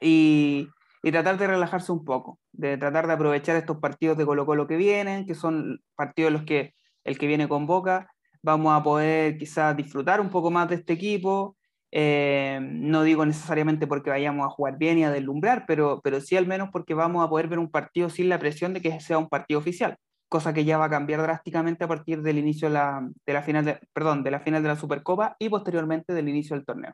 Y, 0.01 0.69
tratar 1.11 1.37
de 1.37 1.47
relajarse 1.47 1.91
un 1.91 2.03
poco, 2.05 2.39
de 2.51 2.77
tratar 2.77 3.07
de 3.07 3.13
aprovechar 3.13 3.55
estos 3.55 3.77
partidos 3.79 4.17
de 4.17 4.25
Colo 4.25 4.45
Colo 4.45 4.67
que 4.67 4.77
vienen, 4.77 5.25
que 5.25 5.35
son 5.35 5.81
partidos 5.95 6.31
los 6.31 6.43
que 6.43 6.73
el 7.03 7.17
que 7.17 7.27
viene 7.27 7.47
con 7.47 7.65
Boca, 7.65 8.11
vamos 8.41 8.73
a 8.73 8.83
poder 8.83 9.37
quizás 9.37 9.75
disfrutar 9.75 10.21
un 10.21 10.29
poco 10.29 10.51
más 10.51 10.69
de 10.69 10.75
este 10.75 10.93
equipo. 10.93 11.57
Eh, 11.91 12.59
no 12.61 13.03
digo 13.03 13.25
necesariamente 13.25 13.87
porque 13.87 14.11
vayamos 14.11 14.45
a 14.45 14.49
jugar 14.49 14.77
bien 14.77 14.99
y 14.99 15.03
a 15.05 15.11
deslumbrar, 15.11 15.65
pero, 15.67 16.01
pero 16.03 16.21
sí 16.21 16.37
al 16.37 16.45
menos 16.45 16.69
porque 16.71 16.93
vamos 16.93 17.25
a 17.25 17.29
poder 17.29 17.47
ver 17.47 17.59
un 17.59 17.71
partido 17.71 18.09
sin 18.09 18.29
la 18.29 18.37
presión 18.39 18.73
de 18.73 18.81
que 18.81 18.99
sea 18.99 19.17
un 19.17 19.29
partido 19.29 19.59
oficial, 19.59 19.97
cosa 20.29 20.53
que 20.53 20.63
ya 20.63 20.77
va 20.77 20.85
a 20.85 20.89
cambiar 20.89 21.21
drásticamente 21.21 21.83
a 21.83 21.87
partir 21.87 22.21
del 22.21 22.37
inicio 22.37 22.69
de 22.69 22.75
la, 22.75 23.09
de 23.25 23.33
la 23.33 23.41
final, 23.41 23.65
de, 23.65 23.79
perdón, 23.91 24.23
de 24.23 24.31
la 24.31 24.39
final 24.39 24.61
de 24.61 24.69
la 24.69 24.75
Supercopa 24.75 25.35
y 25.39 25.49
posteriormente 25.49 26.13
del 26.13 26.29
inicio 26.29 26.55
del 26.55 26.65
torneo. 26.65 26.93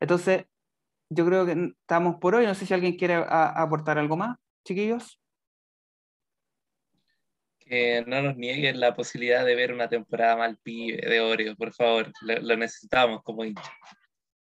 Entonces, 0.00 0.46
yo 1.10 1.26
creo 1.26 1.44
que 1.44 1.72
estamos 1.80 2.16
por 2.20 2.34
hoy. 2.34 2.46
No 2.46 2.54
sé 2.54 2.64
si 2.64 2.72
alguien 2.74 2.96
quiere 2.96 3.14
aportar 3.14 3.98
algo 3.98 4.16
más, 4.16 4.38
chiquillos. 4.64 5.20
Que 7.58 8.04
no 8.06 8.22
nos 8.22 8.36
nieguen 8.36 8.78
la 8.78 8.94
posibilidad 8.94 9.44
de 9.44 9.54
ver 9.54 9.72
una 9.72 9.88
temporada 9.88 10.36
mal 10.36 10.58
pibe 10.62 10.98
de 11.08 11.20
Oreo, 11.20 11.56
por 11.56 11.72
favor. 11.72 12.12
Lo, 12.22 12.56
necesitamos 12.56 13.22
como 13.22 13.44
hincha. 13.44 13.72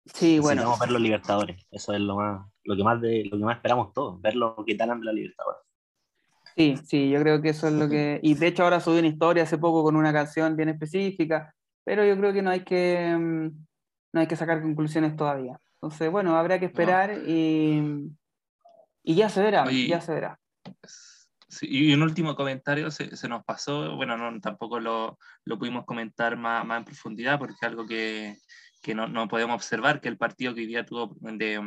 Sí, 0.06 0.38
bueno. 0.40 0.62
Necesitamos 0.62 0.80
ver 0.80 0.90
los 0.90 1.00
Libertadores. 1.00 1.66
Eso 1.70 1.94
es 1.94 2.00
lo 2.00 2.16
más, 2.16 2.46
lo 2.64 2.76
que 2.76 2.84
más 2.84 3.00
de, 3.00 3.24
lo 3.24 3.38
que 3.38 3.44
más 3.44 3.56
esperamos 3.56 3.92
todos, 3.92 4.20
ver 4.20 4.34
lo 4.34 4.56
que 4.66 4.74
tal 4.74 4.98
de 4.98 5.04
la 5.04 5.12
Libertadores. 5.12 5.62
Sí, 6.56 6.76
sí, 6.84 7.10
yo 7.10 7.20
creo 7.20 7.42
que 7.42 7.48
eso 7.48 7.66
es 7.66 7.74
lo 7.74 7.88
que. 7.88 8.20
Y 8.22 8.34
de 8.34 8.46
hecho 8.46 8.62
ahora 8.62 8.80
subí 8.80 8.98
una 8.98 9.08
historia 9.08 9.42
hace 9.42 9.58
poco 9.58 9.82
con 9.82 9.96
una 9.96 10.12
canción 10.12 10.56
bien 10.56 10.68
específica, 10.68 11.52
pero 11.84 12.04
yo 12.04 12.16
creo 12.16 12.32
que 12.32 12.42
no 12.42 12.50
hay 12.50 12.64
que 12.64 13.16
mm, 13.16 13.50
no 14.14 14.20
hay 14.20 14.28
que 14.28 14.36
sacar 14.36 14.62
conclusiones 14.62 15.16
todavía. 15.16 15.58
Entonces, 15.74 16.10
bueno, 16.10 16.36
habrá 16.36 16.60
que 16.60 16.66
esperar 16.66 17.18
y, 17.26 18.08
y, 19.02 19.14
ya 19.14 19.28
se 19.28 19.42
verá, 19.42 19.70
ya 19.70 20.00
se 20.00 20.14
verá. 20.14 20.38
y 21.60 21.92
un 21.92 22.02
último 22.02 22.36
comentario 22.36 22.90
se, 22.90 23.16
se 23.16 23.28
nos 23.28 23.44
pasó, 23.44 23.96
bueno, 23.96 24.16
no, 24.16 24.40
tampoco 24.40 24.78
lo, 24.78 25.18
lo 25.44 25.58
pudimos 25.58 25.84
comentar 25.84 26.36
más, 26.36 26.64
más, 26.64 26.78
en 26.78 26.84
profundidad 26.84 27.38
porque 27.38 27.54
es 27.54 27.62
algo 27.64 27.86
que, 27.86 28.36
que 28.80 28.94
no, 28.94 29.08
no, 29.08 29.28
podemos 29.28 29.56
observar, 29.56 30.00
que 30.00 30.08
el 30.08 30.16
partido 30.16 30.54
que 30.54 30.60
hoy 30.60 30.68
día 30.68 30.86
tuvo 30.86 31.16
de, 31.20 31.60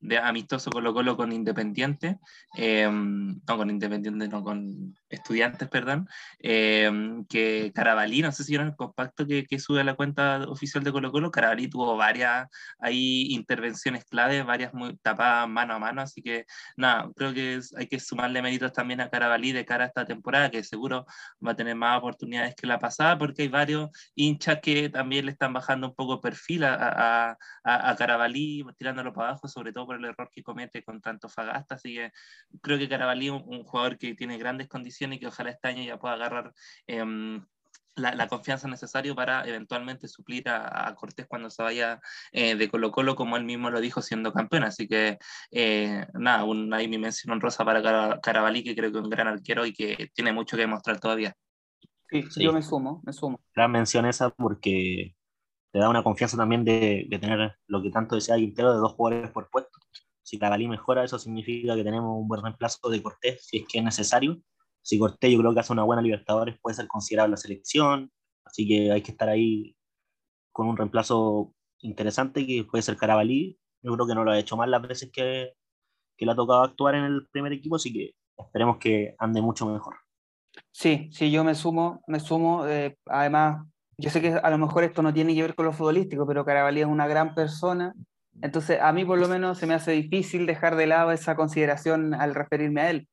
de 0.00 0.18
amistoso 0.18 0.70
Colo 0.70 0.92
Colo 0.92 1.16
con 1.16 1.32
Independiente, 1.32 2.18
eh, 2.56 2.88
no 2.88 3.56
con 3.56 3.70
Independiente, 3.70 4.28
no 4.28 4.42
con 4.42 4.94
Estudiantes, 5.08 5.68
perdón, 5.68 6.08
eh, 6.40 6.90
que 7.28 7.70
Carabalí, 7.72 8.22
no 8.22 8.32
sé 8.32 8.42
si 8.42 8.52
vieron 8.52 8.68
el 8.68 8.76
compacto 8.76 9.24
que, 9.24 9.46
que, 9.46 9.60
sube 9.60 9.80
a 9.80 9.84
la 9.84 9.94
cuenta 9.94 10.44
oficial 10.48 10.82
de 10.82 10.90
Colo 10.90 11.12
Colo, 11.12 11.30
Carabalí 11.30 11.68
tuvo 11.68 11.96
varias 11.96 12.48
ahí 12.80 13.28
intervenciones 13.30 14.04
claves, 14.04 14.44
varias 14.44 14.74
muy 14.74 14.96
tapadas 14.98 15.48
mano 15.48 15.74
a 15.74 15.78
mano, 15.78 16.02
así 16.02 16.22
que 16.22 16.46
nada, 16.76 17.08
creo 17.14 17.32
que 17.32 17.60
hay 17.76 17.86
que 17.86 18.00
sumarle 18.00 18.42
méritos 18.42 18.72
también 18.72 19.00
a 19.00 19.08
Carabalí 19.08 19.52
de 19.52 19.64
cara 19.64 19.84
a 19.84 19.86
esta 19.86 20.04
temporada, 20.04 20.50
que 20.50 20.64
seguro 20.64 21.06
va 21.44 21.52
a 21.52 21.56
tener 21.56 21.76
más 21.76 21.98
oportunidades 21.98 22.56
que 22.56 22.66
la 22.66 22.80
pasada, 22.80 23.16
porque 23.16 23.42
hay 23.42 23.48
varios 23.48 23.90
hinchas 24.16 24.58
que 24.60 24.88
también 24.88 25.26
le 25.26 25.32
están 25.32 25.52
bajando 25.52 25.88
un 25.88 25.94
poco 25.94 26.20
perfil 26.20 26.64
a, 26.64 26.74
a, 26.74 27.38
a, 27.62 27.90
a 27.90 27.96
Carabalí, 27.96 28.64
tirándolo 28.76 29.12
para 29.12 29.28
abajo, 29.30 29.46
sobre 29.46 29.72
todo 29.72 29.86
por 29.86 29.96
el 29.96 30.04
error 30.04 30.28
que 30.32 30.42
comete 30.42 30.82
con 30.82 31.00
tanto 31.00 31.28
Fagasta, 31.28 31.76
así 31.76 31.94
que 31.94 32.10
creo 32.60 32.76
que 32.76 32.88
Carabalí 32.88 33.26
es 33.26 33.32
un, 33.32 33.44
un, 33.46 33.62
jugador 33.62 33.98
que 33.98 34.14
tiene 34.14 34.36
grandes 34.36 34.66
condiciones 34.68 34.95
y 35.00 35.18
que 35.18 35.26
ojalá 35.26 35.50
este 35.50 35.68
año 35.68 35.82
ya 35.82 35.98
pueda 35.98 36.14
agarrar 36.14 36.52
eh, 36.86 37.04
la, 37.96 38.14
la, 38.14 38.28
confianza 38.28 38.68
necesaria 38.68 39.14
para 39.14 39.46
eventualmente 39.46 40.06
suplir 40.06 40.48
a, 40.48 40.88
a 40.88 40.94
Cortés 40.94 41.26
cuando 41.26 41.50
se 41.50 41.62
vaya 41.62 42.00
eh, 42.30 42.54
de 42.54 42.68
Colo 42.68 42.92
Colo, 42.92 43.16
como 43.16 43.36
él 43.36 43.44
mismo 43.44 43.70
lo 43.70 43.80
dijo 43.80 44.02
siendo 44.02 44.32
campeón, 44.32 44.64
así 44.64 44.86
que 44.86 45.18
eh, 45.50 46.06
nada, 46.14 46.44
un, 46.44 46.72
ahí 46.74 46.88
mi 46.88 46.98
mención 46.98 47.32
honrosa 47.32 47.64
para 47.64 48.20
Carabalí, 48.20 48.62
que 48.62 48.76
creo 48.76 48.92
que 48.92 48.98
es 48.98 49.04
un 49.04 49.10
gran 49.10 49.28
arquero 49.28 49.64
y 49.66 49.72
que 49.72 50.10
tiene 50.14 50.32
mucho 50.32 50.56
que 50.56 50.62
demostrar 50.62 51.00
todavía. 51.00 51.34
Sí, 52.08 52.22
sí. 52.30 52.44
yo 52.44 52.52
me 52.52 52.62
sumo, 52.62 53.02
me 53.04 53.12
sumo. 53.12 53.40
Gran 53.54 53.72
mención 53.72 54.06
esa 54.06 54.30
porque 54.30 55.16
te 55.72 55.78
da 55.78 55.88
una 55.88 56.04
confianza 56.04 56.36
también 56.36 56.64
de, 56.64 57.06
de, 57.08 57.18
tener 57.18 57.56
lo 57.66 57.82
que 57.82 57.90
tanto 57.90 58.14
decía 58.14 58.36
Quintero 58.36 58.72
de 58.72 58.78
dos 58.78 58.92
jugadores 58.92 59.30
por 59.30 59.50
puesto. 59.50 59.78
Si 60.22 60.38
Cabalí 60.38 60.68
mejora, 60.68 61.04
eso 61.04 61.18
significa 61.18 61.74
que 61.74 61.84
tenemos 61.84 62.16
un 62.16 62.28
buen 62.28 62.42
reemplazo 62.42 62.88
de 62.90 63.02
Cortés, 63.02 63.46
si 63.46 63.58
es 63.58 63.64
que 63.68 63.78
es 63.78 63.84
necesario. 63.84 64.40
Si 64.86 65.00
Cortés 65.00 65.32
yo 65.32 65.40
creo 65.40 65.52
que 65.52 65.58
hace 65.58 65.72
una 65.72 65.82
buena 65.82 66.00
Libertadores, 66.00 66.60
puede 66.60 66.76
ser 66.76 66.86
considerado 66.86 67.28
la 67.28 67.36
selección, 67.36 68.12
así 68.44 68.68
que 68.68 68.92
hay 68.92 69.02
que 69.02 69.10
estar 69.10 69.28
ahí 69.28 69.74
con 70.52 70.68
un 70.68 70.76
reemplazo 70.76 71.52
interesante 71.80 72.46
que 72.46 72.62
puede 72.62 72.82
ser 72.82 72.96
Carabalí. 72.96 73.58
Yo 73.82 73.94
creo 73.94 74.06
que 74.06 74.14
no 74.14 74.22
lo 74.22 74.30
ha 74.30 74.38
hecho 74.38 74.56
mal 74.56 74.70
las 74.70 74.82
veces 74.82 75.10
que, 75.12 75.54
que 76.16 76.24
le 76.24 76.30
ha 76.30 76.36
tocado 76.36 76.62
actuar 76.62 76.94
en 76.94 77.02
el 77.02 77.26
primer 77.32 77.52
equipo, 77.52 77.74
así 77.74 77.92
que 77.92 78.12
esperemos 78.38 78.76
que 78.78 79.16
ande 79.18 79.42
mucho 79.42 79.66
mejor. 79.66 79.96
Sí, 80.70 81.08
sí, 81.10 81.32
yo 81.32 81.42
me 81.42 81.56
sumo, 81.56 82.00
me 82.06 82.20
sumo. 82.20 82.64
Eh, 82.68 82.96
además, 83.06 83.66
yo 83.98 84.10
sé 84.10 84.20
que 84.20 84.34
a 84.34 84.50
lo 84.50 84.58
mejor 84.58 84.84
esto 84.84 85.02
no 85.02 85.12
tiene 85.12 85.34
que 85.34 85.42
ver 85.42 85.56
con 85.56 85.66
lo 85.66 85.72
futbolístico, 85.72 86.28
pero 86.28 86.44
Carabalí 86.44 86.82
es 86.82 86.86
una 86.86 87.08
gran 87.08 87.34
persona. 87.34 87.92
Entonces, 88.40 88.80
a 88.80 88.92
mí 88.92 89.04
por 89.04 89.18
lo 89.18 89.26
menos 89.26 89.58
se 89.58 89.66
me 89.66 89.74
hace 89.74 89.90
difícil 89.90 90.46
dejar 90.46 90.76
de 90.76 90.86
lado 90.86 91.10
esa 91.10 91.34
consideración 91.34 92.14
al 92.14 92.36
referirme 92.36 92.82
a 92.82 92.90
él. 92.90 93.08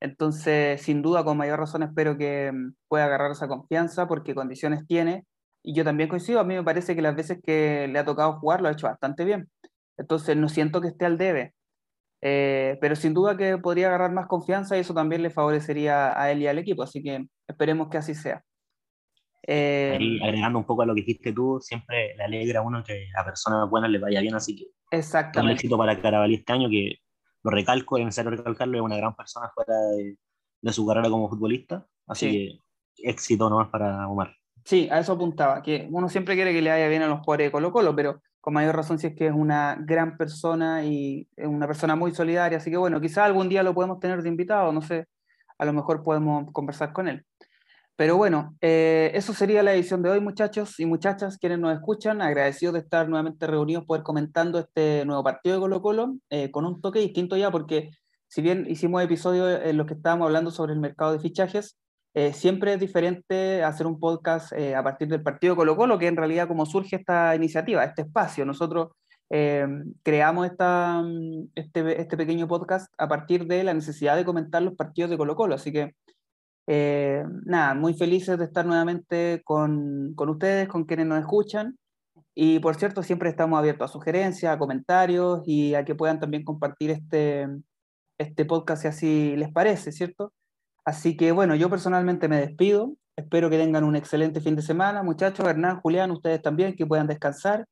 Entonces, 0.00 0.82
sin 0.82 1.02
duda, 1.02 1.24
con 1.24 1.36
mayor 1.36 1.58
razón 1.58 1.82
espero 1.82 2.16
que 2.16 2.52
mm, 2.52 2.74
pueda 2.88 3.06
agarrar 3.06 3.30
esa 3.30 3.48
confianza 3.48 4.06
porque 4.06 4.34
condiciones 4.34 4.86
tiene. 4.86 5.24
Y 5.62 5.74
yo 5.74 5.84
también 5.84 6.08
coincido, 6.08 6.40
a 6.40 6.44
mí 6.44 6.54
me 6.54 6.62
parece 6.62 6.94
que 6.94 7.02
las 7.02 7.16
veces 7.16 7.40
que 7.42 7.88
le 7.88 7.98
ha 7.98 8.04
tocado 8.04 8.38
jugar 8.38 8.60
lo 8.60 8.68
ha 8.68 8.72
hecho 8.72 8.86
bastante 8.86 9.24
bien. 9.24 9.48
Entonces, 9.96 10.36
no 10.36 10.48
siento 10.48 10.80
que 10.80 10.88
esté 10.88 11.06
al 11.06 11.18
debe. 11.18 11.54
Eh, 12.26 12.78
pero 12.80 12.96
sin 12.96 13.12
duda 13.12 13.36
que 13.36 13.58
podría 13.58 13.88
agarrar 13.88 14.12
más 14.12 14.26
confianza 14.26 14.76
y 14.76 14.80
eso 14.80 14.94
también 14.94 15.22
le 15.22 15.30
favorecería 15.30 16.18
a 16.18 16.32
él 16.32 16.42
y 16.42 16.46
al 16.46 16.58
equipo. 16.58 16.82
Así 16.82 17.02
que 17.02 17.26
esperemos 17.46 17.88
que 17.88 17.98
así 17.98 18.14
sea. 18.14 18.42
Eh, 19.46 19.96
Ahí, 19.98 20.18
agregando 20.22 20.58
un 20.58 20.64
poco 20.64 20.82
a 20.82 20.86
lo 20.86 20.94
que 20.94 21.02
dijiste 21.02 21.32
tú, 21.32 21.58
siempre 21.60 22.14
le 22.16 22.24
alegra 22.24 22.60
a 22.60 22.62
uno 22.62 22.82
que 22.82 23.08
a 23.14 23.24
personas 23.24 23.68
buenas 23.68 23.90
les 23.90 24.00
vaya 24.00 24.20
bien, 24.22 24.34
así 24.34 24.56
que 24.56 24.64
Exactamente. 24.90 25.40
un 25.40 25.50
éxito 25.50 25.76
para 25.76 26.00
Carabalí 26.00 26.36
este 26.36 26.52
año, 26.52 26.70
que 26.70 27.00
lo 27.44 27.50
recalco, 27.50 27.98
es 27.98 28.04
necesario 28.04 28.30
recalcarlo, 28.30 28.78
es 28.78 28.82
una 28.82 28.96
gran 28.96 29.14
persona 29.14 29.50
fuera 29.54 29.74
de, 29.96 30.16
de 30.60 30.72
su 30.72 30.86
carrera 30.86 31.10
como 31.10 31.28
futbolista, 31.28 31.86
así 32.06 32.30
sí. 32.30 32.60
que 32.96 33.10
éxito 33.10 33.50
nomás 33.50 33.68
para 33.68 34.08
Omar. 34.08 34.34
Sí, 34.64 34.88
a 34.90 34.98
eso 34.98 35.12
apuntaba, 35.12 35.62
que 35.62 35.86
uno 35.90 36.08
siempre 36.08 36.34
quiere 36.34 36.52
que 36.52 36.62
le 36.62 36.70
vaya 36.70 36.88
bien 36.88 37.02
a 37.02 37.06
los 37.06 37.20
jugadores 37.20 37.48
de 37.48 37.52
Colo 37.52 37.70
Colo, 37.70 37.94
pero 37.94 38.22
con 38.40 38.54
mayor 38.54 38.74
razón 38.74 38.98
si 38.98 39.08
es 39.08 39.14
que 39.14 39.26
es 39.26 39.32
una 39.32 39.76
gran 39.78 40.16
persona 40.16 40.84
y 40.84 41.28
es 41.36 41.46
una 41.46 41.66
persona 41.66 41.96
muy 41.96 42.14
solidaria, 42.14 42.58
así 42.58 42.70
que 42.70 42.78
bueno, 42.78 43.00
quizá 43.00 43.26
algún 43.26 43.48
día 43.50 43.62
lo 43.62 43.74
podemos 43.74 44.00
tener 44.00 44.22
de 44.22 44.28
invitado, 44.30 44.72
no 44.72 44.80
sé, 44.80 45.06
a 45.58 45.64
lo 45.66 45.72
mejor 45.74 46.02
podemos 46.02 46.50
conversar 46.52 46.94
con 46.94 47.08
él. 47.08 47.24
Pero 47.96 48.16
bueno, 48.16 48.56
eh, 48.60 49.12
eso 49.14 49.32
sería 49.32 49.62
la 49.62 49.72
edición 49.72 50.02
de 50.02 50.10
hoy, 50.10 50.20
muchachos 50.20 50.80
y 50.80 50.86
muchachas, 50.86 51.38
quienes 51.38 51.60
nos 51.60 51.72
escuchan. 51.72 52.22
Agradecidos 52.22 52.74
de 52.74 52.80
estar 52.80 53.08
nuevamente 53.08 53.46
reunidos, 53.46 53.84
poder 53.84 54.02
comentando 54.02 54.58
este 54.58 55.04
nuevo 55.04 55.22
partido 55.22 55.54
de 55.54 55.60
Colo 55.60 55.80
Colo, 55.80 56.16
eh, 56.28 56.50
con 56.50 56.66
un 56.66 56.80
toque 56.80 56.98
distinto 56.98 57.36
ya, 57.36 57.52
porque 57.52 57.90
si 58.26 58.42
bien 58.42 58.66
hicimos 58.68 59.00
episodios 59.00 59.60
en 59.62 59.76
los 59.76 59.86
que 59.86 59.94
estábamos 59.94 60.26
hablando 60.26 60.50
sobre 60.50 60.72
el 60.72 60.80
mercado 60.80 61.12
de 61.12 61.20
fichajes, 61.20 61.78
eh, 62.14 62.32
siempre 62.32 62.74
es 62.74 62.80
diferente 62.80 63.62
hacer 63.62 63.86
un 63.86 64.00
podcast 64.00 64.52
a 64.52 64.82
partir 64.82 65.06
del 65.06 65.22
partido 65.22 65.52
de 65.54 65.58
Colo 65.58 65.76
Colo, 65.76 65.96
que 65.96 66.08
en 66.08 66.16
realidad 66.16 66.48
como 66.48 66.66
surge 66.66 66.96
esta 66.96 67.36
iniciativa, 67.36 67.84
este 67.84 68.02
espacio. 68.02 68.44
Nosotros 68.44 68.88
creamos 70.02 70.46
esta, 70.46 71.02
este, 71.56 72.00
este 72.00 72.16
pequeño 72.16 72.46
podcast 72.46 72.92
a 72.98 73.08
partir 73.08 73.46
de 73.46 73.64
la 73.64 73.74
necesidad 73.74 74.16
de 74.16 74.24
comentar 74.24 74.62
los 74.62 74.74
partidos 74.74 75.10
de 75.10 75.16
Colo 75.16 75.34
Colo, 75.34 75.54
así 75.56 75.72
que 75.72 75.94
eh, 76.66 77.24
nada, 77.44 77.74
muy 77.74 77.94
felices 77.94 78.38
de 78.38 78.44
estar 78.44 78.64
nuevamente 78.64 79.42
con, 79.44 80.14
con, 80.14 80.28
ustedes, 80.30 80.68
con 80.68 80.84
quienes 80.84 81.06
nos 81.06 81.20
escuchan. 81.20 81.78
Y 82.34 82.58
por 82.58 82.74
cierto, 82.76 83.02
siempre 83.02 83.30
estamos 83.30 83.58
abiertos 83.58 83.90
a 83.90 83.92
sugerencias, 83.92 84.52
a 84.54 84.58
comentarios 84.58 85.42
y 85.46 85.74
a 85.74 85.84
que 85.84 85.94
puedan 85.94 86.20
también 86.20 86.44
compartir 86.44 86.90
este, 86.90 87.48
este 88.18 88.44
podcast 88.44 88.82
si 88.82 88.88
así 88.88 89.36
les 89.36 89.52
parece, 89.52 89.92
¿cierto? 89.92 90.32
Así 90.84 91.16
que 91.16 91.32
bueno, 91.32 91.54
yo 91.54 91.70
personalmente 91.70 92.28
me 92.28 92.38
despido. 92.38 92.94
Espero 93.16 93.50
que 93.50 93.58
tengan 93.58 93.84
un 93.84 93.96
excelente 93.96 94.40
fin 94.40 94.56
de 94.56 94.62
semana, 94.62 95.02
muchachos. 95.02 95.46
Hernán, 95.46 95.80
Julián, 95.80 96.10
ustedes 96.10 96.42
también, 96.42 96.74
que 96.76 96.86
puedan 96.86 97.06
descansar. 97.06 97.66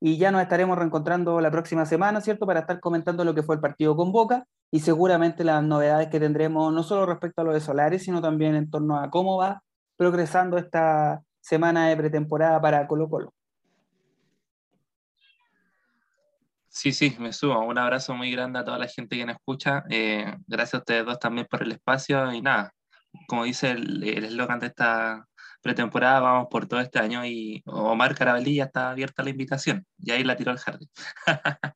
Y 0.00 0.18
ya 0.18 0.30
nos 0.30 0.42
estaremos 0.42 0.78
reencontrando 0.78 1.40
la 1.40 1.50
próxima 1.50 1.86
semana, 1.86 2.20
¿cierto? 2.20 2.46
Para 2.46 2.60
estar 2.60 2.80
comentando 2.80 3.24
lo 3.24 3.34
que 3.34 3.42
fue 3.42 3.56
el 3.56 3.60
partido 3.60 3.96
con 3.96 4.12
Boca 4.12 4.44
y 4.70 4.80
seguramente 4.80 5.44
las 5.44 5.62
novedades 5.62 6.08
que 6.08 6.20
tendremos, 6.20 6.72
no 6.72 6.82
solo 6.82 7.06
respecto 7.06 7.40
a 7.40 7.44
lo 7.44 7.52
de 7.52 7.60
Solares, 7.60 8.02
sino 8.02 8.20
también 8.20 8.54
en 8.54 8.70
torno 8.70 8.98
a 8.98 9.10
cómo 9.10 9.38
va 9.38 9.62
progresando 9.96 10.58
esta 10.58 11.22
semana 11.40 11.88
de 11.88 11.96
pretemporada 11.96 12.60
para 12.60 12.86
Colo 12.86 13.08
Colo. 13.08 13.34
Sí, 16.68 16.92
sí, 16.92 17.16
me 17.18 17.32
subo. 17.32 17.58
Un 17.60 17.78
abrazo 17.78 18.14
muy 18.14 18.30
grande 18.30 18.58
a 18.58 18.64
toda 18.64 18.78
la 18.78 18.86
gente 18.86 19.16
que 19.16 19.26
nos 19.26 19.36
escucha. 19.36 19.82
Eh, 19.90 20.32
gracias 20.46 20.74
a 20.74 20.78
ustedes 20.78 21.04
dos 21.04 21.18
también 21.18 21.46
por 21.50 21.62
el 21.62 21.72
espacio 21.72 22.32
y 22.32 22.40
nada, 22.40 22.72
como 23.26 23.44
dice 23.44 23.72
el 23.72 24.04
eslogan 24.04 24.60
de 24.60 24.68
esta 24.68 25.26
pretemporada, 25.60 26.20
vamos 26.20 26.48
por 26.50 26.66
todo 26.66 26.80
este 26.80 26.98
año 26.98 27.24
y 27.24 27.62
Omar 27.66 28.14
Carabalí 28.14 28.56
ya 28.56 28.64
está 28.64 28.90
abierta 28.90 29.22
la 29.22 29.30
invitación 29.30 29.84
y 29.98 30.12
ahí 30.12 30.22
la 30.22 30.36
tiró 30.36 30.52
el 30.52 30.58
jardín. 30.58 30.88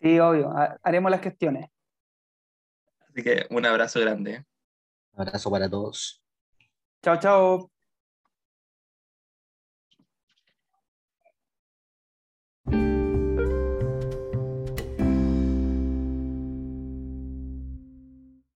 sí, 0.00 0.18
obvio, 0.18 0.50
haremos 0.82 1.10
las 1.10 1.20
gestiones. 1.20 1.66
Así 3.16 3.24
que 3.24 3.46
un 3.48 3.64
abrazo 3.64 3.98
grande. 3.98 4.44
Abrazo 5.14 5.50
para 5.50 5.70
todos. 5.70 6.22
Chao, 7.02 7.18
chao. 7.18 7.75